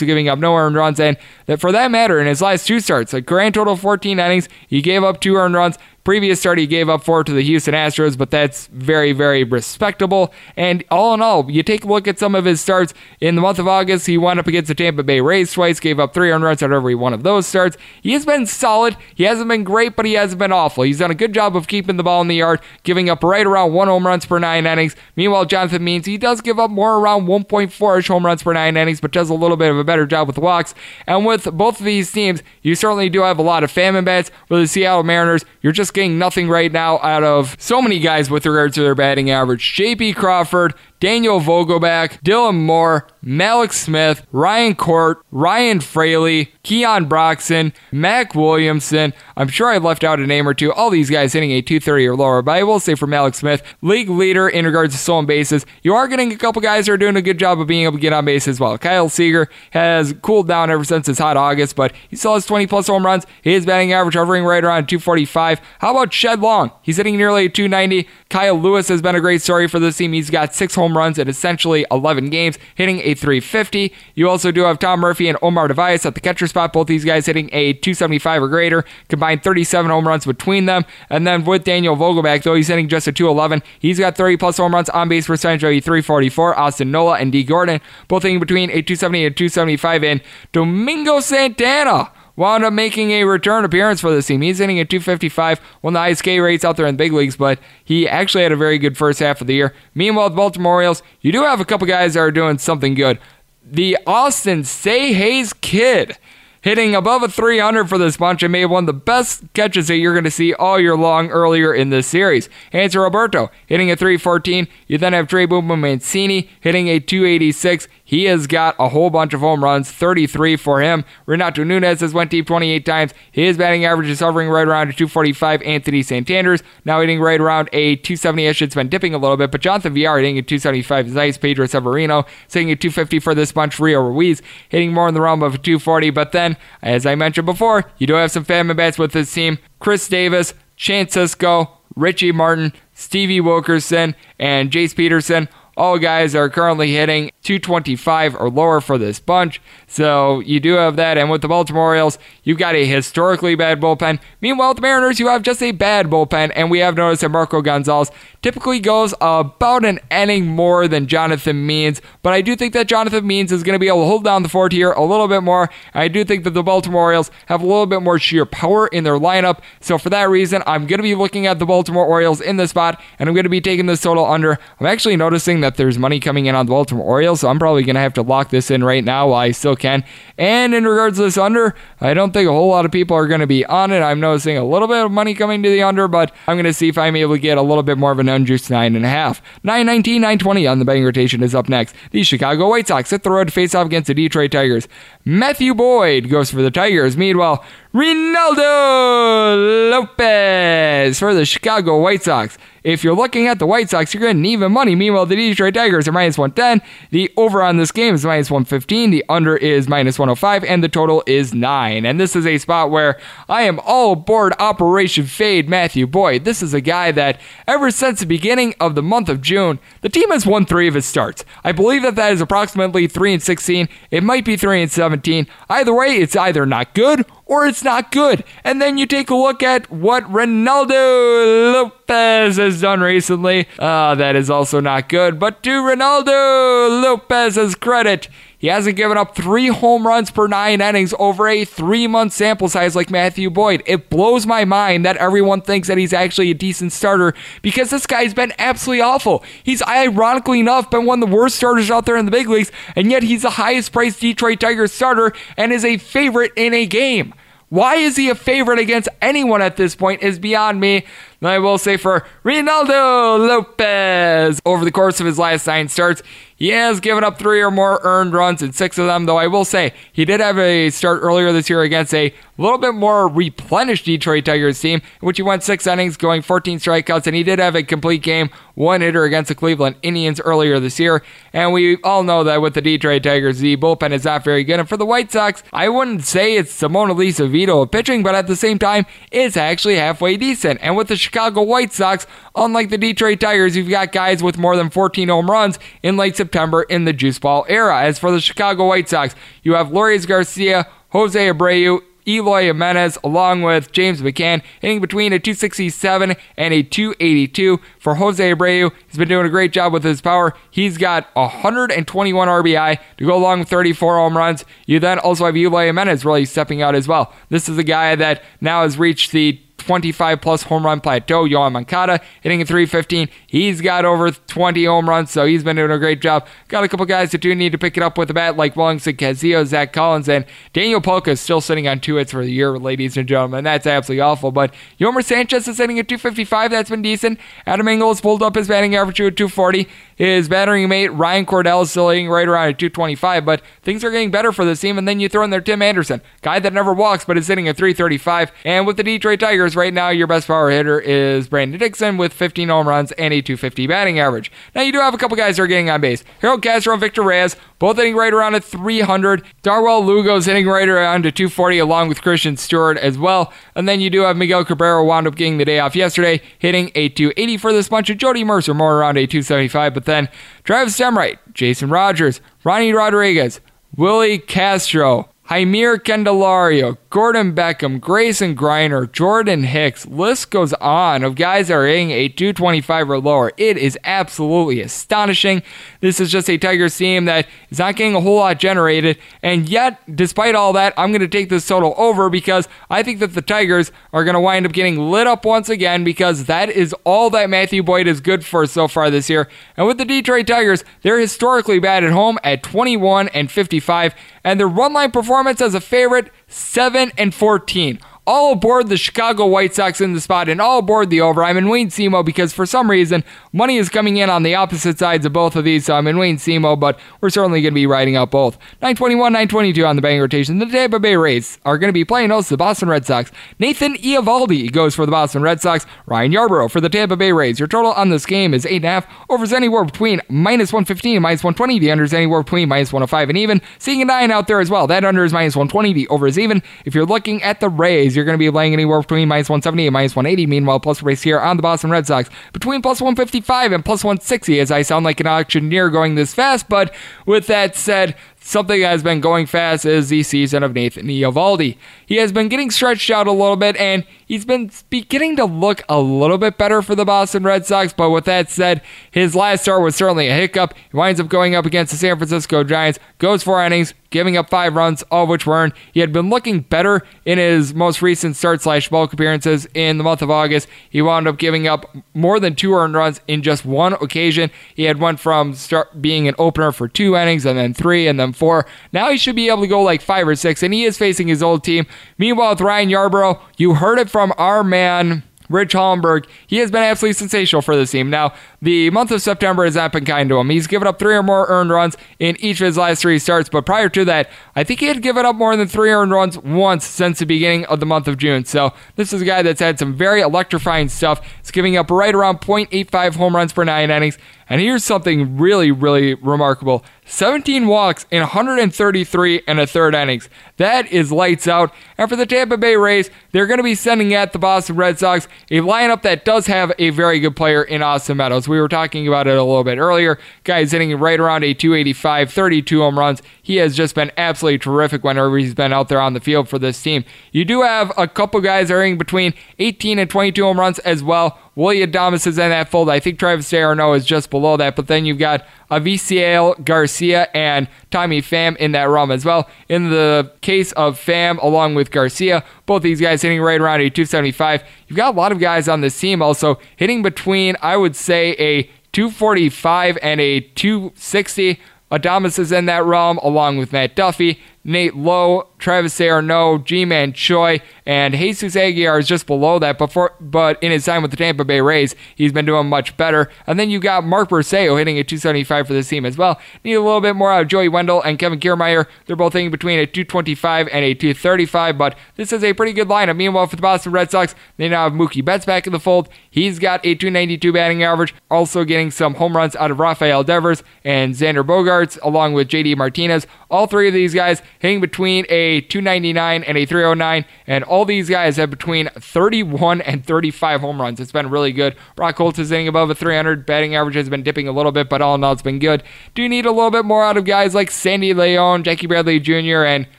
giving 0.00 0.28
up 0.28 0.38
no 0.38 0.54
earned 0.54 0.76
runs. 0.76 1.00
And 1.00 1.16
that 1.46 1.58
for 1.58 1.72
that 1.72 1.90
matter, 1.90 2.20
in 2.20 2.28
his 2.28 2.40
last 2.40 2.68
two 2.68 2.78
starts, 2.78 3.12
a 3.12 3.20
grand 3.20 3.54
total 3.54 3.72
of 3.72 3.80
14 3.80 4.20
innings, 4.20 4.48
he 4.68 4.82
gave 4.82 5.02
up 5.02 5.20
two 5.20 5.34
earned 5.34 5.56
runs, 5.56 5.78
Previous 6.04 6.40
start, 6.40 6.58
he 6.58 6.66
gave 6.66 6.88
up 6.88 7.04
four 7.04 7.22
to 7.22 7.32
the 7.32 7.42
Houston 7.42 7.74
Astros, 7.74 8.18
but 8.18 8.32
that's 8.32 8.66
very, 8.66 9.12
very 9.12 9.44
respectable. 9.44 10.34
And 10.56 10.82
all 10.90 11.14
in 11.14 11.22
all, 11.22 11.48
you 11.48 11.62
take 11.62 11.84
a 11.84 11.86
look 11.86 12.08
at 12.08 12.18
some 12.18 12.34
of 12.34 12.44
his 12.44 12.51
starts 12.60 12.94
in 13.20 13.34
the 13.34 13.40
month 13.40 13.58
of 13.58 13.68
August. 13.68 14.06
He 14.06 14.18
went 14.18 14.40
up 14.40 14.46
against 14.46 14.68
the 14.68 14.74
Tampa 14.74 15.02
Bay 15.02 15.20
Rays 15.20 15.52
twice, 15.52 15.80
gave 15.80 15.98
up 15.98 16.14
three 16.14 16.30
earned 16.30 16.44
runs 16.44 16.62
out 16.62 16.70
of 16.70 16.76
every 16.76 16.94
one 16.94 17.12
of 17.12 17.22
those 17.22 17.46
starts. 17.46 17.76
He 18.02 18.12
has 18.12 18.26
been 18.26 18.46
solid. 18.46 18.96
He 19.14 19.24
hasn't 19.24 19.48
been 19.48 19.64
great, 19.64 19.96
but 19.96 20.06
he 20.06 20.14
hasn't 20.14 20.38
been 20.38 20.52
awful. 20.52 20.84
He's 20.84 20.98
done 20.98 21.10
a 21.10 21.14
good 21.14 21.34
job 21.34 21.56
of 21.56 21.68
keeping 21.68 21.96
the 21.96 22.02
ball 22.02 22.20
in 22.22 22.28
the 22.28 22.36
yard, 22.36 22.60
giving 22.82 23.08
up 23.08 23.22
right 23.22 23.46
around 23.46 23.72
one 23.72 23.88
home 23.88 24.06
runs 24.06 24.26
per 24.26 24.38
nine 24.38 24.66
innings. 24.66 24.96
Meanwhile, 25.16 25.46
Jonathan 25.46 25.82
Means 25.82 26.06
he 26.06 26.18
does 26.18 26.40
give 26.40 26.58
up 26.58 26.70
more 26.70 26.98
around 26.98 27.26
1.4 27.26 27.98
ish 27.98 28.08
home 28.08 28.24
runs 28.24 28.42
per 28.42 28.52
nine 28.52 28.76
innings, 28.76 29.00
but 29.00 29.12
does 29.12 29.30
a 29.30 29.34
little 29.34 29.56
bit 29.56 29.70
of 29.70 29.78
a 29.78 29.84
better 29.84 30.06
job 30.06 30.26
with 30.26 30.38
walks. 30.38 30.74
And 31.06 31.26
with 31.26 31.44
both 31.52 31.80
of 31.80 31.86
these 31.86 32.12
teams, 32.12 32.42
you 32.62 32.74
certainly 32.74 33.08
do 33.08 33.22
have 33.22 33.38
a 33.38 33.42
lot 33.42 33.64
of 33.64 33.70
famine 33.70 34.04
bats. 34.04 34.30
With 34.48 34.60
the 34.60 34.66
Seattle 34.66 35.02
Mariners, 35.02 35.44
you're 35.60 35.72
just 35.72 35.94
getting 35.94 36.18
nothing 36.18 36.48
right 36.48 36.70
now 36.70 36.98
out 36.98 37.24
of 37.24 37.56
so 37.58 37.82
many 37.82 37.98
guys 37.98 38.30
with 38.30 38.46
regards 38.46 38.74
to 38.74 38.82
their 38.82 38.94
batting 38.94 39.30
average. 39.30 39.74
J.P. 39.74 40.14
Crawford, 40.14 40.74
Daniel 41.02 41.40
Vogelbach, 41.40 42.22
Dylan 42.22 42.60
Moore, 42.60 43.08
Mallex 43.24 43.72
Smith, 43.72 44.24
Ryan 44.30 44.76
Court, 44.76 45.20
Ryan 45.32 45.80
Fraley, 45.80 46.52
Keon 46.62 47.06
Broxton, 47.06 47.72
Mac 47.90 48.36
Williamson. 48.36 49.12
I'm 49.36 49.48
sure 49.48 49.68
I 49.68 49.78
left 49.78 50.04
out 50.04 50.20
a 50.20 50.26
name 50.28 50.46
or 50.46 50.54
two. 50.54 50.72
All 50.72 50.90
these 50.90 51.10
guys 51.10 51.32
hitting 51.32 51.50
a 51.50 51.60
230 51.60 52.06
or 52.06 52.14
lower, 52.14 52.40
but 52.40 52.52
I 52.52 52.62
will 52.62 52.78
say 52.78 52.94
for 52.94 53.08
Mallex 53.08 53.34
Smith, 53.34 53.64
league 53.80 54.08
leader 54.08 54.48
in 54.48 54.64
regards 54.64 54.94
to 54.94 55.00
stolen 55.00 55.26
bases. 55.26 55.66
You 55.82 55.92
are 55.94 56.06
getting 56.06 56.32
a 56.32 56.36
couple 56.36 56.62
guys 56.62 56.86
who 56.86 56.92
are 56.92 56.96
doing 56.96 57.16
a 57.16 57.22
good 57.22 57.36
job 57.36 57.60
of 57.60 57.66
being 57.66 57.82
able 57.82 57.96
to 57.96 58.00
get 58.00 58.12
on 58.12 58.24
base 58.24 58.46
as 58.46 58.60
well. 58.60 58.78
Kyle 58.78 59.08
Seager 59.08 59.48
has 59.72 60.14
cooled 60.22 60.46
down 60.46 60.70
ever 60.70 60.84
since 60.84 61.08
his 61.08 61.18
hot 61.18 61.36
August, 61.36 61.74
but 61.74 61.92
he 62.10 62.14
still 62.14 62.34
has 62.34 62.46
20 62.46 62.68
plus 62.68 62.86
home 62.86 63.04
runs. 63.04 63.26
His 63.42 63.66
batting 63.66 63.92
average 63.92 64.14
hovering 64.14 64.44
right 64.44 64.62
around 64.62 64.86
245. 64.86 65.60
How 65.80 65.90
about 65.90 66.12
Shed 66.12 66.38
Long? 66.38 66.70
He's 66.82 66.96
hitting 66.96 67.16
nearly 67.16 67.48
290. 67.48 68.08
Kyle 68.32 68.58
Lewis 68.58 68.88
has 68.88 69.02
been 69.02 69.14
a 69.14 69.20
great 69.20 69.42
story 69.42 69.68
for 69.68 69.78
this 69.78 69.98
team. 69.98 70.14
He's 70.14 70.30
got 70.30 70.54
six 70.54 70.74
home 70.74 70.96
runs 70.96 71.18
in 71.18 71.28
essentially 71.28 71.84
11 71.90 72.30
games, 72.30 72.58
hitting 72.74 73.00
a 73.00 73.12
350. 73.12 73.92
You 74.14 74.26
also 74.26 74.50
do 74.50 74.62
have 74.62 74.78
Tom 74.78 75.00
Murphy 75.00 75.28
and 75.28 75.36
Omar 75.42 75.68
Narvaez 75.68 76.06
at 76.06 76.14
the 76.14 76.20
catcher 76.22 76.46
spot. 76.46 76.72
Both 76.72 76.86
these 76.86 77.04
guys 77.04 77.26
hitting 77.26 77.50
a 77.52 77.74
275 77.74 78.42
or 78.42 78.48
greater, 78.48 78.86
combined 79.08 79.44
37 79.44 79.90
home 79.90 80.08
runs 80.08 80.24
between 80.24 80.64
them. 80.64 80.86
And 81.10 81.26
then 81.26 81.44
with 81.44 81.64
Daniel 81.64 81.94
Vogelbach, 81.94 82.42
though 82.42 82.54
he's 82.54 82.68
hitting 82.68 82.88
just 82.88 83.06
a 83.06 83.12
211, 83.12 83.62
he's 83.78 83.98
got 83.98 84.16
30 84.16 84.38
plus 84.38 84.56
home 84.56 84.72
runs 84.72 84.88
on 84.88 85.10
base 85.10 85.26
percentage 85.26 85.62
of 85.62 85.68
a 85.68 85.80
344. 85.80 86.58
Austin 86.58 86.90
Nola 86.90 87.18
and 87.18 87.32
Dee 87.32 87.44
Gordon 87.44 87.82
both 88.08 88.22
hitting 88.22 88.40
between 88.40 88.70
a 88.70 88.80
270 88.80 89.26
and 89.26 89.36
275. 89.36 90.04
And 90.04 90.22
Domingo 90.52 91.20
Santana 91.20 92.10
wound 92.36 92.64
up 92.64 92.72
making 92.72 93.10
a 93.10 93.24
return 93.24 93.64
appearance 93.64 94.00
for 94.00 94.10
this 94.10 94.26
team. 94.26 94.40
He's 94.40 94.58
hitting 94.58 94.78
at 94.78 94.90
255, 94.90 95.58
one 95.80 95.92
of 95.92 95.94
the 95.94 96.00
highest 96.00 96.22
K 96.22 96.40
rates 96.40 96.64
out 96.64 96.76
there 96.76 96.86
in 96.86 96.94
the 96.94 96.98
big 96.98 97.12
leagues, 97.12 97.36
but 97.36 97.58
he 97.84 98.08
actually 98.08 98.42
had 98.42 98.52
a 98.52 98.56
very 98.56 98.78
good 98.78 98.96
first 98.96 99.20
half 99.20 99.40
of 99.40 99.46
the 99.46 99.54
year. 99.54 99.74
Meanwhile, 99.94 100.30
the 100.30 100.36
Baltimore 100.36 100.74
Orioles, 100.74 101.02
you 101.20 101.32
do 101.32 101.42
have 101.42 101.60
a 101.60 101.64
couple 101.64 101.86
guys 101.86 102.14
that 102.14 102.20
are 102.20 102.30
doing 102.30 102.58
something 102.58 102.94
good. 102.94 103.18
The 103.64 103.98
Austin 104.06 104.64
Say 104.64 105.12
Hayes 105.12 105.52
kid 105.52 106.16
hitting 106.62 106.94
above 106.94 107.22
a 107.22 107.28
300 107.28 107.88
for 107.88 107.98
this 107.98 108.16
bunch 108.16 108.42
and 108.42 108.52
made 108.52 108.66
one 108.66 108.84
of 108.84 108.86
the 108.86 108.92
best 108.92 109.44
catches 109.52 109.88
that 109.88 109.96
you're 109.96 110.14
going 110.14 110.24
to 110.24 110.30
see 110.30 110.54
all 110.54 110.80
year 110.80 110.96
long 110.96 111.28
earlier 111.28 111.74
in 111.74 111.90
this 111.90 112.06
series. 112.06 112.48
Hanser 112.72 113.04
Alberto 113.04 113.50
hitting 113.66 113.90
a 113.90 113.96
314. 113.96 114.68
You 114.86 114.96
then 114.96 115.12
have 115.12 115.26
Trey 115.26 115.44
Boomer 115.44 115.76
Mancini 115.76 116.48
hitting 116.60 116.88
a 116.88 117.00
286. 117.00 117.88
He 118.12 118.24
has 118.24 118.46
got 118.46 118.76
a 118.78 118.90
whole 118.90 119.08
bunch 119.08 119.32
of 119.32 119.40
home 119.40 119.64
runs, 119.64 119.90
33 119.90 120.56
for 120.56 120.82
him. 120.82 121.06
Renato 121.24 121.64
Nunez 121.64 122.02
has 122.02 122.12
went 122.12 122.30
deep 122.30 122.46
28 122.46 122.84
times. 122.84 123.14
His 123.30 123.56
batting 123.56 123.86
average 123.86 124.10
is 124.10 124.20
hovering 124.20 124.50
right 124.50 124.68
around 124.68 124.90
a 124.90 124.92
245. 124.92 125.62
Anthony 125.62 126.02
Santander's 126.02 126.62
now 126.84 127.00
hitting 127.00 127.22
right 127.22 127.40
around 127.40 127.70
a 127.72 127.96
270-ish. 127.96 128.60
It's 128.60 128.74
been 128.74 128.90
dipping 128.90 129.14
a 129.14 129.18
little 129.18 129.38
bit, 129.38 129.50
but 129.50 129.62
Jonathan 129.62 129.94
Villar 129.94 130.18
hitting 130.18 130.36
a 130.36 130.42
275 130.42 131.06
is 131.06 131.14
nice. 131.14 131.38
Pedro 131.38 131.64
Severino 131.64 132.26
sitting 132.48 132.70
at 132.70 132.82
250 132.82 133.18
for 133.18 133.34
this 133.34 133.50
bunch. 133.50 133.80
Rio 133.80 134.02
Ruiz 134.02 134.42
hitting 134.68 134.92
more 134.92 135.08
in 135.08 135.14
the 135.14 135.22
realm 135.22 135.42
of 135.42 135.62
240. 135.62 136.10
But 136.10 136.32
then, 136.32 136.58
as 136.82 137.06
I 137.06 137.14
mentioned 137.14 137.46
before, 137.46 137.90
you 137.96 138.06
do 138.06 138.12
have 138.12 138.30
some 138.30 138.44
family 138.44 138.74
bats 138.74 138.98
with 138.98 139.12
this 139.12 139.32
team. 139.32 139.58
Chris 139.78 140.06
Davis, 140.06 140.52
Chance 140.76 141.16
Sisco, 141.16 141.70
Richie 141.96 142.30
Martin, 142.30 142.74
Stevie 142.92 143.40
Wilkerson, 143.40 144.14
and 144.38 144.70
Jace 144.70 144.94
Peterson 144.94 145.48
all 145.76 145.98
guys 145.98 146.34
are 146.34 146.50
currently 146.50 146.92
hitting 146.92 147.30
225 147.42 148.36
or 148.36 148.50
lower 148.50 148.80
for 148.80 148.98
this 148.98 149.18
bunch. 149.18 149.60
So 149.86 150.40
you 150.40 150.60
do 150.60 150.74
have 150.74 150.96
that. 150.96 151.18
And 151.18 151.30
with 151.30 151.42
the 151.42 151.48
Baltimore 151.48 151.84
Orioles, 151.84 152.18
you've 152.44 152.58
got 152.58 152.74
a 152.74 152.84
historically 152.84 153.54
bad 153.54 153.80
bullpen. 153.80 154.20
Meanwhile, 154.40 154.74
the 154.74 154.82
Mariners, 154.82 155.18
you 155.18 155.28
have 155.28 155.42
just 155.42 155.62
a 155.62 155.72
bad 155.72 156.06
bullpen. 156.06 156.52
And 156.54 156.70
we 156.70 156.80
have 156.80 156.96
noticed 156.96 157.22
that 157.22 157.30
Marco 157.30 157.62
Gonzalez 157.62 158.10
typically 158.42 158.80
goes 158.80 159.14
about 159.20 159.84
an 159.84 159.98
inning 160.10 160.46
more 160.46 160.88
than 160.88 161.06
Jonathan 161.06 161.64
Means. 161.66 162.02
But 162.22 162.32
I 162.32 162.42
do 162.42 162.54
think 162.54 162.74
that 162.74 162.86
Jonathan 162.86 163.26
Means 163.26 163.50
is 163.50 163.62
going 163.62 163.74
to 163.74 163.80
be 163.80 163.88
able 163.88 164.02
to 164.02 164.06
hold 164.06 164.24
down 164.24 164.42
the 164.42 164.48
fort 164.48 164.72
here 164.72 164.92
a 164.92 165.04
little 165.04 165.28
bit 165.28 165.42
more. 165.42 165.70
I 165.94 166.08
do 166.08 166.24
think 166.24 166.44
that 166.44 166.50
the 166.50 166.62
Baltimore 166.62 167.02
Orioles 167.02 167.30
have 167.46 167.62
a 167.62 167.66
little 167.66 167.86
bit 167.86 168.02
more 168.02 168.18
sheer 168.18 168.44
power 168.44 168.88
in 168.88 169.04
their 169.04 169.18
lineup. 169.18 169.60
So 169.80 169.96
for 169.96 170.10
that 170.10 170.28
reason, 170.28 170.62
I'm 170.66 170.86
going 170.86 170.98
to 170.98 171.02
be 171.02 171.14
looking 171.14 171.46
at 171.46 171.58
the 171.58 171.66
Baltimore 171.66 172.04
Orioles 172.04 172.40
in 172.40 172.56
this 172.56 172.70
spot. 172.70 173.00
And 173.18 173.28
I'm 173.28 173.34
going 173.34 173.44
to 173.44 173.50
be 173.50 173.60
taking 173.60 173.86
this 173.86 174.02
total 174.02 174.26
under. 174.26 174.58
I'm 174.78 174.86
actually 174.86 175.16
noticing 175.16 175.61
that 175.62 175.76
there's 175.76 175.98
money 175.98 176.20
coming 176.20 176.46
in 176.46 176.54
on 176.54 176.66
the 176.66 176.70
Baltimore 176.70 177.04
Orioles, 177.04 177.40
so 177.40 177.48
I'm 177.48 177.58
probably 177.58 177.82
going 177.82 177.94
to 177.94 178.00
have 178.00 178.14
to 178.14 178.22
lock 178.22 178.50
this 178.50 178.70
in 178.70 178.84
right 178.84 179.02
now 179.02 179.28
while 179.28 179.40
I 179.40 179.50
still 179.50 179.74
can. 179.74 180.04
And 180.38 180.74
in 180.74 180.86
regards 180.86 181.16
to 181.16 181.24
this 181.24 181.38
under, 181.38 181.74
I 182.00 182.14
don't 182.14 182.32
think 182.32 182.48
a 182.48 182.52
whole 182.52 182.68
lot 182.68 182.84
of 182.84 182.92
people 182.92 183.16
are 183.16 183.26
going 183.26 183.40
to 183.40 183.46
be 183.46 183.64
on 183.64 183.90
it. 183.90 184.00
I'm 184.00 184.20
noticing 184.20 184.56
a 184.56 184.64
little 184.64 184.88
bit 184.88 185.04
of 185.04 185.10
money 185.10 185.34
coming 185.34 185.62
to 185.62 185.68
the 185.68 185.82
under, 185.82 186.06
but 186.06 186.32
I'm 186.46 186.56
going 186.56 186.64
to 186.64 186.72
see 186.72 186.88
if 186.88 186.98
I'm 186.98 187.16
able 187.16 187.34
to 187.34 187.40
get 187.40 187.58
a 187.58 187.62
little 187.62 187.82
bit 187.82 187.98
more 187.98 188.12
of 188.12 188.18
an 188.18 188.28
unjuiced 188.28 188.70
9.5. 188.70 189.40
919, 189.62 190.20
920 190.20 190.66
on 190.66 190.78
the 190.78 190.84
betting 190.84 191.04
rotation 191.04 191.42
is 191.42 191.54
up 191.54 191.68
next. 191.68 191.96
The 192.10 192.22
Chicago 192.22 192.68
White 192.68 192.88
Sox 192.88 193.10
hit 193.10 193.22
the 193.22 193.30
road 193.30 193.48
to 193.48 193.52
face 193.52 193.74
off 193.74 193.86
against 193.86 194.08
the 194.08 194.14
Detroit 194.14 194.52
Tigers. 194.52 194.88
Matthew 195.24 195.74
Boyd 195.74 196.28
goes 196.28 196.50
for 196.50 196.62
the 196.62 196.70
Tigers. 196.70 197.16
Meanwhile, 197.16 197.64
Reynaldo 197.94 199.90
Lopez 199.90 201.18
for 201.18 201.34
the 201.34 201.44
Chicago 201.44 202.00
White 202.00 202.22
Sox. 202.22 202.56
If 202.82 203.04
you're 203.04 203.14
looking 203.14 203.46
at 203.46 203.58
the 203.58 203.66
White 203.66 203.90
Sox, 203.90 204.14
you're 204.14 204.22
getting 204.22 204.44
even 204.46 204.72
money. 204.72 204.94
Meanwhile, 204.94 205.26
the 205.26 205.36
Detroit 205.36 205.74
Tigers 205.74 206.08
are 206.08 206.12
minus 206.12 206.38
110. 206.38 206.80
The 207.10 207.30
over 207.36 207.62
on 207.62 207.76
this 207.76 207.92
game 207.92 208.14
is 208.14 208.24
minus 208.24 208.50
115. 208.50 209.10
The 209.10 209.24
under 209.28 209.56
is 209.56 209.88
minus 209.88 210.18
105. 210.18 210.64
And 210.64 210.82
the 210.82 210.88
total 210.88 211.22
is 211.26 211.52
9. 211.54 212.06
And 212.06 212.18
this 212.18 212.34
is 212.34 212.46
a 212.46 212.58
spot 212.58 212.90
where 212.90 213.20
I 213.48 213.62
am 213.62 213.78
all 213.80 214.12
aboard 214.12 214.54
Operation 214.58 215.26
Fade 215.26 215.68
Matthew 215.68 216.06
Boyd. 216.06 216.44
This 216.44 216.62
is 216.62 216.74
a 216.74 216.80
guy 216.80 217.12
that, 217.12 217.38
ever 217.68 217.90
since 217.90 218.20
the 218.20 218.26
beginning 218.26 218.74
of 218.80 218.94
the 218.94 219.02
month 219.02 219.28
of 219.28 219.42
June, 219.42 219.78
the 220.00 220.08
team 220.08 220.30
has 220.30 220.46
won 220.46 220.64
three 220.64 220.88
of 220.88 220.94
his 220.94 221.06
starts. 221.06 221.44
I 221.62 221.72
believe 221.72 222.02
that 222.02 222.16
that 222.16 222.32
is 222.32 222.40
approximately 222.40 223.06
3 223.06 223.34
and 223.34 223.42
16. 223.42 223.88
It 224.10 224.24
might 224.24 224.46
be 224.46 224.56
3 224.56 224.82
and 224.82 224.90
17. 224.90 225.46
Either 225.68 225.94
way, 225.94 226.16
it's 226.16 226.34
either 226.34 226.66
not 226.66 226.94
good 226.94 227.26
or 227.46 227.66
it's 227.66 227.82
not 227.82 228.10
good. 228.10 228.44
And 228.64 228.80
then 228.80 228.98
you 228.98 229.06
take 229.06 229.30
a 229.30 229.34
look 229.34 229.62
at 229.62 229.90
what 229.90 230.24
Ronaldo 230.24 231.72
Lopez 231.72 232.56
has 232.56 232.80
done 232.80 233.00
recently. 233.00 233.68
Uh, 233.78 234.14
that 234.14 234.36
is 234.36 234.50
also 234.50 234.80
not 234.80 235.08
good. 235.08 235.38
But 235.38 235.62
to 235.64 235.70
Ronaldo 235.70 237.02
Lopez's 237.02 237.74
credit, 237.74 238.28
He 238.62 238.68
hasn't 238.68 238.94
given 238.94 239.18
up 239.18 239.34
three 239.34 239.66
home 239.66 240.06
runs 240.06 240.30
per 240.30 240.46
nine 240.46 240.80
innings 240.80 241.12
over 241.18 241.48
a 241.48 241.64
three 241.64 242.06
month 242.06 242.32
sample 242.32 242.68
size 242.68 242.94
like 242.94 243.10
Matthew 243.10 243.50
Boyd. 243.50 243.82
It 243.86 244.08
blows 244.08 244.46
my 244.46 244.64
mind 244.64 245.04
that 245.04 245.16
everyone 245.16 245.62
thinks 245.62 245.88
that 245.88 245.98
he's 245.98 246.12
actually 246.12 246.52
a 246.52 246.54
decent 246.54 246.92
starter 246.92 247.34
because 247.60 247.90
this 247.90 248.06
guy's 248.06 248.32
been 248.32 248.52
absolutely 248.60 249.00
awful. 249.00 249.42
He's 249.64 249.82
ironically 249.82 250.60
enough 250.60 250.92
been 250.92 251.06
one 251.06 251.20
of 251.20 251.28
the 251.28 251.34
worst 251.34 251.56
starters 251.56 251.90
out 251.90 252.06
there 252.06 252.16
in 252.16 252.24
the 252.24 252.30
big 252.30 252.48
leagues, 252.48 252.70
and 252.94 253.10
yet 253.10 253.24
he's 253.24 253.42
the 253.42 253.50
highest 253.50 253.90
priced 253.90 254.20
Detroit 254.20 254.60
Tigers 254.60 254.92
starter 254.92 255.32
and 255.56 255.72
is 255.72 255.84
a 255.84 255.96
favorite 255.96 256.52
in 256.54 256.72
a 256.72 256.86
game. 256.86 257.34
Why 257.68 257.96
is 257.96 258.16
he 258.16 258.28
a 258.28 258.36
favorite 258.36 258.78
against 258.78 259.08
anyone 259.20 259.60
at 259.60 259.76
this 259.76 259.96
point 259.96 260.22
is 260.22 260.38
beyond 260.38 260.78
me. 260.78 261.04
I 261.48 261.58
will 261.58 261.78
say 261.78 261.96
for 261.96 262.26
Reynaldo 262.44 263.38
Lopez, 263.48 264.60
over 264.64 264.84
the 264.84 264.92
course 264.92 265.20
of 265.20 265.26
his 265.26 265.38
last 265.38 265.66
nine 265.66 265.88
starts, 265.88 266.22
he 266.62 266.68
has 266.68 267.00
given 267.00 267.24
up 267.24 267.40
three 267.40 267.60
or 267.60 267.72
more 267.72 267.98
earned 268.04 268.34
runs 268.34 268.62
in 268.62 268.72
six 268.72 268.96
of 268.96 269.06
them, 269.06 269.26
though 269.26 269.36
I 269.36 269.48
will 269.48 269.64
say 269.64 269.92
he 270.12 270.24
did 270.24 270.38
have 270.38 270.58
a 270.58 270.90
start 270.90 271.20
earlier 271.20 271.52
this 271.52 271.68
year 271.68 271.82
against 271.82 272.14
a 272.14 272.32
little 272.56 272.78
bit 272.78 272.94
more 272.94 273.26
replenished 273.26 274.04
Detroit 274.04 274.44
Tigers 274.44 274.80
team, 274.80 275.00
in 275.20 275.26
which 275.26 275.38
he 275.38 275.42
went 275.42 275.64
six 275.64 275.88
innings, 275.88 276.16
going 276.16 276.40
14 276.40 276.78
strikeouts, 276.78 277.26
and 277.26 277.34
he 277.34 277.42
did 277.42 277.58
have 277.58 277.74
a 277.74 277.82
complete 277.82 278.22
game, 278.22 278.48
one 278.74 279.00
hitter 279.00 279.24
against 279.24 279.48
the 279.48 279.56
Cleveland 279.56 279.96
Indians 280.02 280.40
earlier 280.40 280.78
this 280.78 281.00
year. 281.00 281.24
And 281.52 281.72
we 281.72 281.96
all 282.04 282.22
know 282.22 282.44
that 282.44 282.62
with 282.62 282.74
the 282.74 282.80
Detroit 282.80 283.24
Tigers, 283.24 283.58
the 283.58 283.76
bullpen 283.76 284.12
is 284.12 284.24
not 284.24 284.44
very 284.44 284.62
good. 284.62 284.78
And 284.78 284.88
for 284.88 284.96
the 284.96 285.04
White 285.04 285.32
Sox, 285.32 285.64
I 285.72 285.88
wouldn't 285.88 286.24
say 286.24 286.56
it's 286.56 286.78
the 286.78 286.88
Mona 286.88 287.12
Lisa 287.12 287.48
Vito 287.48 287.82
of 287.82 287.90
pitching, 287.90 288.22
but 288.22 288.36
at 288.36 288.46
the 288.46 288.54
same 288.54 288.78
time, 288.78 289.04
it's 289.32 289.56
actually 289.56 289.96
halfway 289.96 290.36
decent. 290.36 290.78
And 290.80 290.96
with 290.96 291.08
the 291.08 291.16
Chicago 291.32 291.62
White 291.62 291.94
Sox, 291.94 292.26
unlike 292.54 292.90
the 292.90 292.98
Detroit 292.98 293.40
Tigers, 293.40 293.74
you've 293.74 293.88
got 293.88 294.12
guys 294.12 294.42
with 294.42 294.58
more 294.58 294.76
than 294.76 294.90
14 294.90 295.30
home 295.30 295.50
runs 295.50 295.78
in 296.02 296.18
late 296.18 296.36
September 296.36 296.82
in 296.82 297.06
the 297.06 297.14
juice 297.14 297.38
ball 297.38 297.64
era. 297.70 298.02
As 298.02 298.18
for 298.18 298.30
the 298.30 298.38
Chicago 298.38 298.86
White 298.86 299.08
Sox, 299.08 299.34
you 299.62 299.72
have 299.72 299.90
Lourdes 299.90 300.26
Garcia, 300.26 300.86
Jose 301.08 301.40
Abreu, 301.48 302.02
Eloy 302.28 302.64
Jimenez, 302.64 303.16
along 303.24 303.62
with 303.62 303.92
James 303.92 304.20
McCann, 304.20 304.62
hitting 304.80 305.00
between 305.00 305.32
a 305.32 305.38
267 305.38 306.36
and 306.58 306.74
a 306.74 306.82
282. 306.82 307.80
For 307.98 308.16
Jose 308.16 308.54
Abreu, 308.54 308.92
he's 309.08 309.16
been 309.16 309.28
doing 309.28 309.46
a 309.46 309.50
great 309.50 309.72
job 309.72 309.94
with 309.94 310.04
his 310.04 310.20
power. 310.20 310.52
He's 310.70 310.98
got 310.98 311.34
121 311.34 312.46
RBI 312.46 312.98
to 313.16 313.26
go 313.26 313.34
along 313.34 313.60
with 313.60 313.70
34 313.70 314.16
home 314.16 314.36
runs. 314.36 314.66
You 314.84 315.00
then 315.00 315.18
also 315.18 315.46
have 315.46 315.56
Eloy 315.56 315.86
Jimenez 315.86 316.26
really 316.26 316.44
stepping 316.44 316.82
out 316.82 316.94
as 316.94 317.08
well. 317.08 317.32
This 317.48 317.70
is 317.70 317.78
a 317.78 317.82
guy 317.82 318.16
that 318.16 318.42
now 318.60 318.82
has 318.82 318.98
reached 318.98 319.32
the 319.32 319.58
25 319.84 320.40
plus 320.40 320.62
home 320.64 320.84
run 320.84 321.00
plateau. 321.00 321.44
Yoan 321.46 321.72
Moncada 321.72 322.20
hitting 322.40 322.62
a 322.62 322.64
315. 322.64 323.28
He's 323.46 323.80
got 323.80 324.04
over 324.04 324.30
20 324.30 324.84
home 324.84 325.08
runs, 325.08 325.30
so 325.30 325.46
he's 325.46 325.64
been 325.64 325.76
doing 325.76 325.90
a 325.90 325.98
great 325.98 326.20
job. 326.20 326.46
Got 326.68 326.84
a 326.84 326.88
couple 326.88 327.06
guys 327.06 327.30
that 327.32 327.40
do 327.40 327.54
need 327.54 327.72
to 327.72 327.78
pick 327.78 327.96
it 327.96 328.02
up 328.02 328.18
with 328.18 328.28
the 328.28 328.34
bat, 328.34 328.56
like 328.56 328.76
Wellington 328.76 329.16
Castillo, 329.16 329.64
Zach 329.64 329.92
Collins, 329.92 330.28
and 330.28 330.44
Daniel 330.72 331.00
Palka 331.00 331.32
is 331.32 331.40
still 331.40 331.60
sitting 331.60 331.88
on 331.88 332.00
two 332.00 332.16
hits 332.16 332.32
for 332.32 332.44
the 332.44 332.52
year, 332.52 332.78
ladies 332.78 333.16
and 333.16 333.28
gentlemen. 333.28 333.64
That's 333.64 333.86
absolutely 333.86 334.20
awful. 334.20 334.52
But 334.52 334.74
Yolmer 334.98 335.24
Sanchez 335.24 335.68
is 335.68 335.78
hitting 335.78 335.98
at 335.98 336.08
255. 336.08 336.70
That's 336.70 336.90
been 336.90 337.02
decent. 337.02 337.38
Adam 337.66 337.88
Engel 337.88 338.08
has 338.08 338.20
pulled 338.20 338.42
up 338.42 338.54
his 338.54 338.68
batting 338.68 338.94
average 338.96 339.16
to 339.18 339.30
240. 339.30 339.88
His 340.22 340.48
battering 340.48 340.88
mate, 340.88 341.08
Ryan 341.08 341.44
Cordell, 341.44 341.82
is 341.82 341.90
still 341.90 342.08
hitting 342.08 342.28
right 342.28 342.46
around 342.46 342.68
at 342.68 342.78
225, 342.78 343.44
but 343.44 343.60
things 343.82 344.04
are 344.04 344.10
getting 344.12 344.30
better 344.30 344.52
for 344.52 344.64
this 344.64 344.78
team. 344.78 344.96
And 344.96 345.08
then 345.08 345.18
you 345.18 345.28
throw 345.28 345.42
in 345.42 345.50
there 345.50 345.60
Tim 345.60 345.82
Anderson, 345.82 346.22
guy 346.42 346.60
that 346.60 346.72
never 346.72 346.94
walks, 346.94 347.24
but 347.24 347.36
is 347.36 347.48
hitting 347.48 347.66
at 347.66 347.76
335. 347.76 348.52
And 348.64 348.86
with 348.86 348.98
the 348.98 349.02
Detroit 349.02 349.40
Tigers, 349.40 349.74
right 349.74 349.92
now, 349.92 350.10
your 350.10 350.28
best 350.28 350.46
power 350.46 350.70
hitter 350.70 351.00
is 351.00 351.48
Brandon 351.48 351.80
Dixon 351.80 352.18
with 352.18 352.32
15 352.32 352.68
home 352.68 352.86
runs 352.86 353.10
and 353.10 353.34
a 353.34 353.42
250 353.42 353.88
batting 353.88 354.20
average. 354.20 354.52
Now, 354.76 354.82
you 354.82 354.92
do 354.92 355.00
have 355.00 355.12
a 355.12 355.18
couple 355.18 355.36
guys 355.36 355.56
that 355.56 355.64
are 355.64 355.66
getting 355.66 355.90
on 355.90 356.00
base. 356.00 356.22
Harold 356.38 356.62
Castro 356.62 356.92
and 356.92 357.00
Victor 357.00 357.22
Reyes, 357.22 357.56
both 357.80 357.96
hitting 357.96 358.14
right 358.14 358.32
around 358.32 358.54
at 358.54 358.62
300. 358.62 359.42
Dawel 359.64 360.04
Lugo's 360.04 360.46
hitting 360.46 360.68
right 360.68 360.88
around 360.88 361.24
to 361.24 361.32
240, 361.32 361.78
along 361.78 362.08
with 362.08 362.20
Christin 362.20 362.56
Stewart 362.56 362.96
as 362.96 363.18
well. 363.18 363.52
And 363.74 363.88
then 363.88 364.00
you 364.00 364.08
do 364.08 364.20
have 364.20 364.36
Miguel 364.36 364.64
Cabrera, 364.64 365.04
wound 365.04 365.26
up 365.26 365.34
getting 365.34 365.58
the 365.58 365.64
day 365.64 365.80
off 365.80 365.96
yesterday, 365.96 366.40
hitting 366.60 366.92
a 366.94 367.08
280 367.08 367.56
for 367.56 367.72
this 367.72 367.88
bunch. 367.88 368.08
of 368.08 368.18
Jordy 368.18 368.44
Mercer, 368.44 368.72
more 368.72 368.98
around 368.98 369.16
a 369.16 369.26
275. 369.26 369.94
But 369.94 370.11
then 370.12 370.28
Travis 370.64 370.98
Demeritte, 370.98 371.38
Jason 371.52 371.90
Rogers, 371.90 372.40
Ronnie 372.64 372.92
Rodriguez, 372.92 373.60
Willi 373.96 374.38
Castro, 374.38 375.28
Jeimer 375.48 375.98
Candelario, 375.98 376.96
Gordon 377.10 377.54
Beckham, 377.54 378.00
Grayson 378.00 378.56
Greiner, 378.56 379.10
Jordan 379.10 379.64
Hicks, 379.64 380.06
list 380.06 380.50
goes 380.50 380.72
on 380.74 381.22
of 381.22 381.34
guys 381.34 381.68
that 381.68 381.74
are 381.74 381.86
hitting 381.86 382.10
a 382.10 382.28
225 382.28 383.10
or 383.10 383.18
lower. 383.18 383.52
It 383.58 383.76
is 383.76 383.98
absolutely 384.04 384.80
astonishing. 384.80 385.62
This 386.00 386.20
is 386.20 386.30
just 386.30 386.48
a 386.48 386.56
Tigers 386.56 386.96
team 386.96 387.26
that 387.26 387.46
is 387.68 387.80
not 387.80 387.96
getting 387.96 388.14
a 388.14 388.20
whole 388.22 388.36
lot 388.36 388.58
generated, 388.58 389.18
and 389.42 389.68
yet, 389.68 390.00
despite 390.16 390.54
all 390.54 390.72
that, 390.72 390.94
I'm 390.96 391.10
going 391.10 391.20
to 391.20 391.28
take 391.28 391.50
this 391.50 391.66
total 391.66 391.92
over 391.98 392.30
because 392.30 392.66
I 392.88 393.02
think 393.02 393.18
that 393.18 393.34
the 393.34 393.42
Tigers 393.42 393.92
are 394.14 394.24
going 394.24 394.34
to 394.34 394.40
wind 394.40 394.64
up 394.64 394.72
getting 394.72 395.10
lit 395.10 395.26
up 395.26 395.44
once 395.44 395.68
again 395.68 396.02
because 396.02 396.46
that 396.46 396.70
is 396.70 396.94
all 397.04 397.28
that 397.30 397.50
Matthew 397.50 397.82
Boyd 397.82 398.06
is 398.06 398.22
good 398.22 398.42
for 398.42 398.66
so 398.66 398.88
far 398.88 399.10
this 399.10 399.28
year. 399.28 399.48
And 399.76 399.86
with 399.86 399.98
the 399.98 400.06
Detroit 400.06 400.46
Tigers, 400.46 400.82
they're 401.02 401.18
historically 401.18 401.78
bad 401.78 402.04
at 402.04 402.12
home 402.12 402.38
at 402.42 402.62
21 402.62 403.28
and 403.30 403.50
55, 403.50 404.14
and 404.44 404.58
their 404.58 404.68
run 404.68 404.92
line 404.92 405.10
performance 405.10 405.60
as 405.60 405.74
a 405.74 405.80
favorite 405.80 406.30
7 406.48 407.12
and 407.16 407.34
14 407.34 407.98
all 408.26 408.52
aboard 408.52 408.88
the 408.88 408.96
Chicago 408.96 409.46
White 409.46 409.74
Sox 409.74 410.00
in 410.00 410.12
the 410.12 410.20
spot 410.20 410.48
and 410.48 410.60
all 410.60 410.78
aboard 410.78 411.10
the 411.10 411.20
over. 411.20 411.42
I'm 411.42 411.56
in 411.56 411.68
Wayne 411.68 411.88
Simo 411.88 412.24
because 412.24 412.52
for 412.52 412.66
some 412.66 412.88
reason 412.88 413.24
money 413.52 413.78
is 413.78 413.88
coming 413.88 414.16
in 414.16 414.30
on 414.30 414.44
the 414.44 414.54
opposite 414.54 414.98
sides 414.98 415.26
of 415.26 415.32
both 415.32 415.56
of 415.56 415.64
these, 415.64 415.86
so 415.86 415.94
I'm 415.94 416.06
in 416.06 416.18
Wayne 416.18 416.36
Simo, 416.36 416.78
but 416.78 417.00
we're 417.20 417.30
certainly 417.30 417.60
going 417.62 417.72
to 417.72 417.74
be 417.74 417.86
riding 417.86 418.14
out 418.14 418.30
both. 418.30 418.56
921, 418.80 419.32
922 419.32 419.84
on 419.84 419.96
the 419.96 420.02
betting 420.02 420.20
rotation. 420.20 420.58
The 420.58 420.66
Tampa 420.66 421.00
Bay 421.00 421.16
Rays 421.16 421.58
are 421.64 421.78
going 421.78 421.88
to 421.88 421.92
be 421.92 422.04
playing 422.04 422.30
host 422.30 422.50
the 422.50 422.56
Boston 422.56 422.88
Red 422.88 423.04
Sox. 423.04 423.32
Nathan 423.58 423.94
Eovaldi 423.96 424.70
goes 424.70 424.94
for 424.94 425.04
the 425.04 425.12
Boston 425.12 425.42
Red 425.42 425.60
Sox. 425.60 425.84
Ryan 426.06 426.32
Yarbrough 426.32 426.70
for 426.70 426.80
the 426.80 426.88
Tampa 426.88 427.16
Bay 427.16 427.32
Rays. 427.32 427.58
Your 427.58 427.68
total 427.68 427.92
on 427.92 428.10
this 428.10 428.24
game 428.24 428.54
is 428.54 428.64
8.5. 428.64 429.06
Overs 429.30 429.52
anywhere 429.52 429.84
between 429.84 430.20
minus 430.28 430.72
115 430.72 431.16
and 431.16 431.22
minus 431.22 431.42
120. 431.42 431.80
The 431.80 431.90
under 431.90 432.04
is 432.04 432.14
anywhere 432.14 432.42
between 432.42 432.68
minus 432.68 432.92
105 432.92 433.30
and 433.30 433.38
even. 433.38 433.60
Seeing 433.78 434.00
a 434.02 434.04
9 434.04 434.30
out 434.30 434.46
there 434.46 434.60
as 434.60 434.70
well. 434.70 434.86
That 434.86 435.04
under 435.04 435.24
is 435.24 435.32
minus 435.32 435.56
120. 435.56 435.92
The 435.92 436.08
over 436.08 436.28
is 436.28 436.38
even. 436.38 436.62
If 436.84 436.94
you're 436.94 437.04
looking 437.04 437.42
at 437.42 437.60
the 437.60 437.68
Rays, 437.68 438.11
you're 438.14 438.24
going 438.24 438.34
to 438.34 438.38
be 438.38 438.50
laying 438.50 438.72
anywhere 438.72 439.00
between 439.00 439.28
minus 439.28 439.48
170 439.48 439.86
and 439.86 439.92
minus 439.94 440.16
180. 440.16 440.46
Meanwhile, 440.46 440.80
plus 440.80 441.02
race 441.02 441.22
here 441.22 441.40
on 441.40 441.56
the 441.56 441.62
Boston 441.62 441.90
Red 441.90 442.06
Sox 442.06 442.28
between 442.52 442.82
plus 442.82 443.00
155 443.00 443.72
and 443.72 443.84
plus 443.84 444.04
160 444.04 444.60
as 444.60 444.70
I 444.70 444.82
sound 444.82 445.04
like 445.04 445.20
an 445.20 445.26
auctioneer 445.26 445.90
going 445.90 446.14
this 446.14 446.34
fast. 446.34 446.68
But 446.68 446.94
with 447.26 447.46
that 447.46 447.76
said, 447.76 448.16
Something 448.44 448.80
that 448.80 448.88
has 448.88 449.04
been 449.04 449.20
going 449.20 449.46
fast 449.46 449.84
is 449.84 450.08
the 450.08 450.24
season 450.24 450.64
of 450.64 450.74
Nathan 450.74 451.06
Eovaldi. 451.06 451.76
He 452.04 452.16
has 452.16 452.32
been 452.32 452.48
getting 452.48 452.72
stretched 452.72 453.08
out 453.08 453.28
a 453.28 453.32
little 453.32 453.54
bit, 453.54 453.76
and 453.76 454.04
he's 454.32 454.46
been 454.46 454.70
beginning 454.88 455.36
to 455.36 455.44
look 455.44 455.82
a 455.90 456.00
little 456.00 456.38
bit 456.38 456.56
better 456.56 456.80
for 456.80 456.94
the 456.94 457.04
Boston 457.04 457.42
Red 457.42 457.66
Sox. 457.66 457.92
But 457.92 458.08
with 458.08 458.24
that 458.24 458.48
said, 458.48 458.80
his 459.10 459.36
last 459.36 459.60
start 459.60 459.82
was 459.82 459.94
certainly 459.94 460.28
a 460.28 460.34
hiccup. 460.34 460.72
He 460.90 460.96
winds 460.96 461.20
up 461.20 461.28
going 461.28 461.54
up 461.54 461.66
against 461.66 461.92
the 461.92 461.98
San 461.98 462.16
Francisco 462.16 462.64
Giants, 462.64 462.98
goes 463.18 463.42
four 463.42 463.62
innings, 463.62 463.92
giving 464.08 464.38
up 464.38 464.48
five 464.48 464.74
runs, 464.74 465.02
all 465.10 465.24
of 465.24 465.28
which 465.28 465.46
were 465.46 465.56
earned. 465.56 465.74
He 465.92 466.00
had 466.00 466.14
been 466.14 466.30
looking 466.30 466.60
better 466.60 467.02
in 467.26 467.36
his 467.36 467.74
most 467.74 468.00
recent 468.00 468.36
start 468.36 468.62
slash 468.62 468.88
bulk 468.88 469.12
appearances 469.12 469.66
in 469.74 469.98
the 469.98 470.04
month 470.04 470.22
of 470.22 470.30
August. 470.30 470.66
He 470.88 471.02
wound 471.02 471.28
up 471.28 471.36
giving 471.36 471.66
up 471.66 471.94
more 472.14 472.40
than 472.40 472.54
two 472.54 472.72
earned 472.72 472.94
runs 472.94 473.20
in 473.28 473.42
just 473.42 473.66
one 473.66 473.94
occasion. 473.94 474.50
He 474.74 474.84
had 474.84 474.98
went 474.98 475.20
from 475.20 475.54
start 475.54 476.00
being 476.00 476.26
an 476.26 476.34
opener 476.38 476.72
for 476.72 476.88
two 476.88 477.16
innings 477.16 477.44
and 477.44 477.58
then 477.58 477.74
three 477.74 478.06
and 478.06 478.18
then 478.18 478.32
four. 478.32 478.66
Now 478.92 479.10
he 479.10 479.18
should 479.18 479.36
be 479.36 479.48
able 479.48 479.62
to 479.62 479.66
go 479.68 479.82
like 479.82 480.00
five 480.00 480.26
or 480.26 480.36
six, 480.36 480.62
and 480.62 480.72
he 480.72 480.84
is 480.84 480.96
facing 480.96 481.28
his 481.28 481.42
old 481.42 481.64
team. 481.64 481.86
Meanwhile, 482.16 482.50
with 482.50 482.60
Ryan 482.62 482.88
Yarbrough, 482.88 483.40
you 483.56 483.74
heard 483.74 483.98
it 483.98 484.08
from 484.08 484.21
our 484.38 484.62
man. 484.62 485.24
Rich 485.48 485.74
Hollenberg, 485.74 486.26
he 486.46 486.58
has 486.58 486.70
been 486.70 486.82
absolutely 486.82 487.12
sensational 487.12 487.60
for 487.60 487.76
this 487.76 487.90
team. 487.90 488.08
Now, 488.08 488.32
the 488.62 488.88
month 488.90 489.10
of 489.10 489.20
September 489.20 489.64
has 489.64 489.74
not 489.74 489.92
been 489.92 490.06
kind 490.06 490.28
to 490.30 490.38
him. 490.38 490.48
He's 490.48 490.66
given 490.66 490.88
up 490.88 490.98
three 490.98 491.14
or 491.14 491.22
more 491.22 491.46
earned 491.48 491.70
runs 491.70 491.96
in 492.18 492.36
each 492.40 492.60
of 492.60 492.66
his 492.66 492.78
last 492.78 493.02
three 493.02 493.18
starts, 493.18 493.50
but 493.50 493.66
prior 493.66 493.90
to 493.90 494.04
that, 494.06 494.30
I 494.56 494.64
think 494.64 494.80
he 494.80 494.86
had 494.86 495.02
given 495.02 495.26
up 495.26 495.36
more 495.36 495.54
than 495.56 495.68
three 495.68 495.90
earned 495.90 496.12
runs 496.12 496.38
once 496.38 496.86
since 496.86 497.18
the 497.18 497.26
beginning 497.26 497.66
of 497.66 497.80
the 497.80 497.86
month 497.86 498.08
of 498.08 498.16
June. 498.16 498.46
So, 498.46 498.72
this 498.96 499.12
is 499.12 499.20
a 499.20 499.26
guy 499.26 499.42
that's 499.42 499.60
had 499.60 499.78
some 499.78 499.94
very 499.94 500.22
electrifying 500.22 500.88
stuff. 500.88 501.20
He's 501.42 501.50
giving 501.50 501.76
up 501.76 501.90
right 501.90 502.14
around 502.14 502.40
0.85 502.40 503.16
home 503.16 503.36
runs 503.36 503.52
per 503.52 503.64
nine 503.64 503.90
innings. 503.90 504.16
And 504.48 504.60
here's 504.60 504.84
something 504.84 505.38
really, 505.38 505.70
really 505.70 506.14
remarkable 506.14 506.84
17 507.04 507.66
walks 507.66 508.06
in 508.10 508.20
133 508.20 509.42
and 509.46 509.60
a 509.60 509.66
third 509.66 509.94
innings. 509.94 510.28
That 510.56 510.90
is 510.90 511.10
lights 511.10 511.48
out. 511.48 511.74
And 511.98 512.08
for 512.08 512.16
the 512.16 512.26
Tampa 512.26 512.56
Bay 512.56 512.76
Rays, 512.76 513.10
they're 513.32 513.46
going 513.46 513.58
to 513.58 513.64
be 513.64 513.74
sending 513.74 514.14
at 514.14 514.32
the 514.32 514.38
Boston 514.38 514.76
Red 514.76 514.98
Sox 514.98 515.26
a 515.50 515.56
lineup 515.56 516.02
that 516.02 516.24
does 516.24 516.46
have 516.46 516.72
a 516.78 516.90
very 516.90 517.18
good 517.18 517.34
player 517.34 517.62
in 517.62 517.82
Austin 517.82 518.16
Meadows. 518.16 518.48
We 518.48 518.60
were 518.60 518.68
talking 518.68 519.08
about 519.08 519.26
it 519.26 519.36
a 519.36 519.42
little 519.42 519.64
bit 519.64 519.78
earlier. 519.78 520.18
Guy 520.44 520.60
is 520.60 520.72
hitting 520.72 520.96
right 520.96 521.18
around 521.18 521.42
a 521.44 521.54
285, 521.54 522.32
32 522.32 522.80
home 522.80 522.98
runs. 522.98 523.20
He 523.42 523.56
has 523.56 523.76
just 523.76 523.94
been 523.94 524.12
absolutely 524.16 524.58
terrific 524.58 525.02
whenever 525.02 525.36
he's 525.36 525.54
been 525.54 525.72
out 525.72 525.88
there 525.88 526.00
on 526.00 526.14
the 526.14 526.20
field 526.20 526.48
for 526.48 526.58
this 526.58 526.80
team. 526.80 527.04
You 527.32 527.44
do 527.44 527.62
have 527.62 527.92
a 527.98 528.06
couple 528.06 528.40
guys 528.40 528.70
earning 528.70 528.96
between 528.96 529.34
18 529.58 529.98
and 529.98 530.08
22 530.08 530.42
home 530.42 530.60
runs 530.60 530.78
as 530.80 531.02
well. 531.02 531.38
Willy 531.54 531.86
Adames 531.86 532.26
is 532.26 532.38
in 532.38 532.48
that 532.48 532.70
fold. 532.70 532.88
I 532.88 532.98
think 532.98 533.18
Travis 533.18 533.50
d'Arnaud 533.50 533.92
is 533.94 534.06
just 534.06 534.30
below 534.30 534.56
that, 534.56 534.74
but 534.74 534.86
then 534.86 535.04
you've 535.04 535.18
got 535.18 535.44
Avisail 535.70 536.62
Garcia 536.64 537.28
and 537.34 537.68
Tommy 537.90 538.22
Pham 538.22 538.56
in 538.56 538.72
that 538.72 538.84
realm 538.84 539.10
as 539.10 539.24
well. 539.24 539.48
In 539.68 539.90
the 539.90 540.32
case 540.40 540.72
of 540.72 540.98
Pham, 540.98 541.42
along 541.42 541.74
with 541.74 541.90
Garcia, 541.90 542.42
both 542.64 542.82
these 542.82 543.00
guys 543.00 543.20
hitting 543.20 543.42
right 543.42 543.60
around 543.60 543.80
a 543.80 543.90
275. 543.90 544.62
You've 544.88 544.96
got 544.96 545.14
a 545.14 545.16
lot 545.16 545.30
of 545.30 545.40
guys 545.40 545.68
on 545.68 545.82
this 545.82 545.98
team 545.98 546.22
also 546.22 546.58
hitting 546.76 547.02
between, 547.02 547.56
I 547.60 547.76
would 547.76 547.96
say, 547.96 548.32
a 548.38 548.62
245 548.92 549.98
and 550.02 550.20
a 550.22 550.40
260. 550.40 551.60
Adames 551.90 552.38
is 552.38 552.50
in 552.50 552.64
that 552.64 552.84
realm 552.84 553.18
along 553.18 553.58
with 553.58 553.72
Matt 553.72 553.94
Duffy. 553.94 554.40
Nate 554.64 554.94
Lowe, 554.96 555.48
Travis 555.58 555.96
d'Arnaud, 555.96 556.58
Ji-Man 556.58 557.12
Choi, 557.12 557.60
and 557.84 558.14
Jesus 558.14 558.54
Aguilar 558.54 558.98
is 558.98 559.08
just 559.08 559.26
below 559.26 559.58
that. 559.58 559.78
Before, 559.78 560.14
but 560.20 560.62
in 560.62 560.70
his 560.70 560.84
time 560.84 561.02
with 561.02 561.10
the 561.10 561.16
Tampa 561.16 561.44
Bay 561.44 561.60
Rays, 561.60 561.94
he's 562.14 562.32
been 562.32 562.44
doing 562.44 562.68
much 562.68 562.96
better. 562.96 563.30
And 563.46 563.58
then 563.58 563.70
you 563.70 563.80
got 563.80 564.04
Mark 564.04 564.28
Berceo 564.30 564.78
hitting 564.78 564.98
a 564.98 565.04
275 565.04 565.66
for 565.66 565.72
this 565.72 565.88
team 565.88 566.06
as 566.06 566.16
well. 566.16 566.40
Need 566.64 566.74
a 566.74 566.80
little 566.80 567.00
bit 567.00 567.16
more 567.16 567.32
out 567.32 567.42
of 567.42 567.48
Joey 567.48 567.68
Wendle 567.68 568.02
and 568.02 568.18
Kevin 568.18 568.38
Kiermaier. 568.38 568.86
They're 569.06 569.16
both 569.16 569.32
hitting 569.32 569.50
between 569.50 569.78
a 569.78 569.86
225 569.86 570.68
and 570.68 570.84
a 570.84 570.94
235, 570.94 571.76
but 571.78 571.96
this 572.16 572.32
is 572.32 572.44
a 572.44 572.52
pretty 572.52 572.72
good 572.72 572.88
lineup. 572.88 573.16
Meanwhile, 573.16 573.48
for 573.48 573.56
the 573.56 573.62
Boston 573.62 573.92
Red 573.92 574.10
Sox, 574.10 574.34
they 574.56 574.68
now 574.68 574.84
have 574.84 574.92
Mookie 574.92 575.24
Betts 575.24 575.44
back 575.44 575.66
in 575.66 575.72
the 575.72 575.80
fold. 575.80 576.08
He's 576.30 576.58
got 576.58 576.80
a 576.84 576.94
292 576.94 577.52
batting 577.52 577.82
average, 577.82 578.14
also 578.30 578.64
getting 578.64 578.90
some 578.90 579.14
home 579.14 579.36
runs 579.36 579.56
out 579.56 579.70
of 579.70 579.80
Rafael 579.80 580.22
Devers 580.22 580.62
and 580.84 581.14
Xander 581.14 581.44
Bogaerts, 581.44 581.98
along 582.02 582.34
with 582.34 582.48
JD 582.48 582.76
Martinez. 582.76 583.26
All 583.52 583.66
three 583.66 583.86
of 583.86 583.94
these 583.94 584.14
guys 584.14 584.42
hitting 584.58 584.80
between 584.80 585.26
a 585.28 585.60
299 585.60 586.42
and 586.42 586.58
a 586.58 586.64
309, 586.66 587.24
and 587.46 587.62
all 587.64 587.84
these 587.84 588.08
guys 588.08 588.36
have 588.38 588.48
between 588.48 588.88
31 588.96 589.82
and 589.82 590.04
35 590.04 590.62
home 590.62 590.80
runs. 590.80 590.98
It's 590.98 591.12
been 591.12 591.28
really 591.28 591.52
good. 591.52 591.76
Brock 591.94 592.16
Holt 592.16 592.38
is 592.38 592.48
hitting 592.48 592.66
above 592.66 592.88
a 592.88 592.94
300. 592.94 593.44
Batting 593.44 593.76
average 593.76 593.94
has 593.94 594.08
been 594.08 594.22
dipping 594.22 594.48
a 594.48 594.52
little 594.52 594.72
bit, 594.72 594.88
but 594.88 595.02
all 595.02 595.14
in 595.14 595.22
all, 595.22 595.34
it's 595.34 595.42
been 595.42 595.58
good. 595.58 595.82
Do 596.14 596.26
need 596.28 596.46
a 596.46 596.50
little 596.50 596.70
bit 596.70 596.86
more 596.86 597.04
out 597.04 597.18
of 597.18 597.26
guys 597.26 597.54
like 597.54 597.70
Sandy 597.70 598.14
Leon, 598.14 598.64
Jackie 598.64 598.86
Bradley 598.86 599.20
Jr., 599.20 599.64
and 599.64 599.86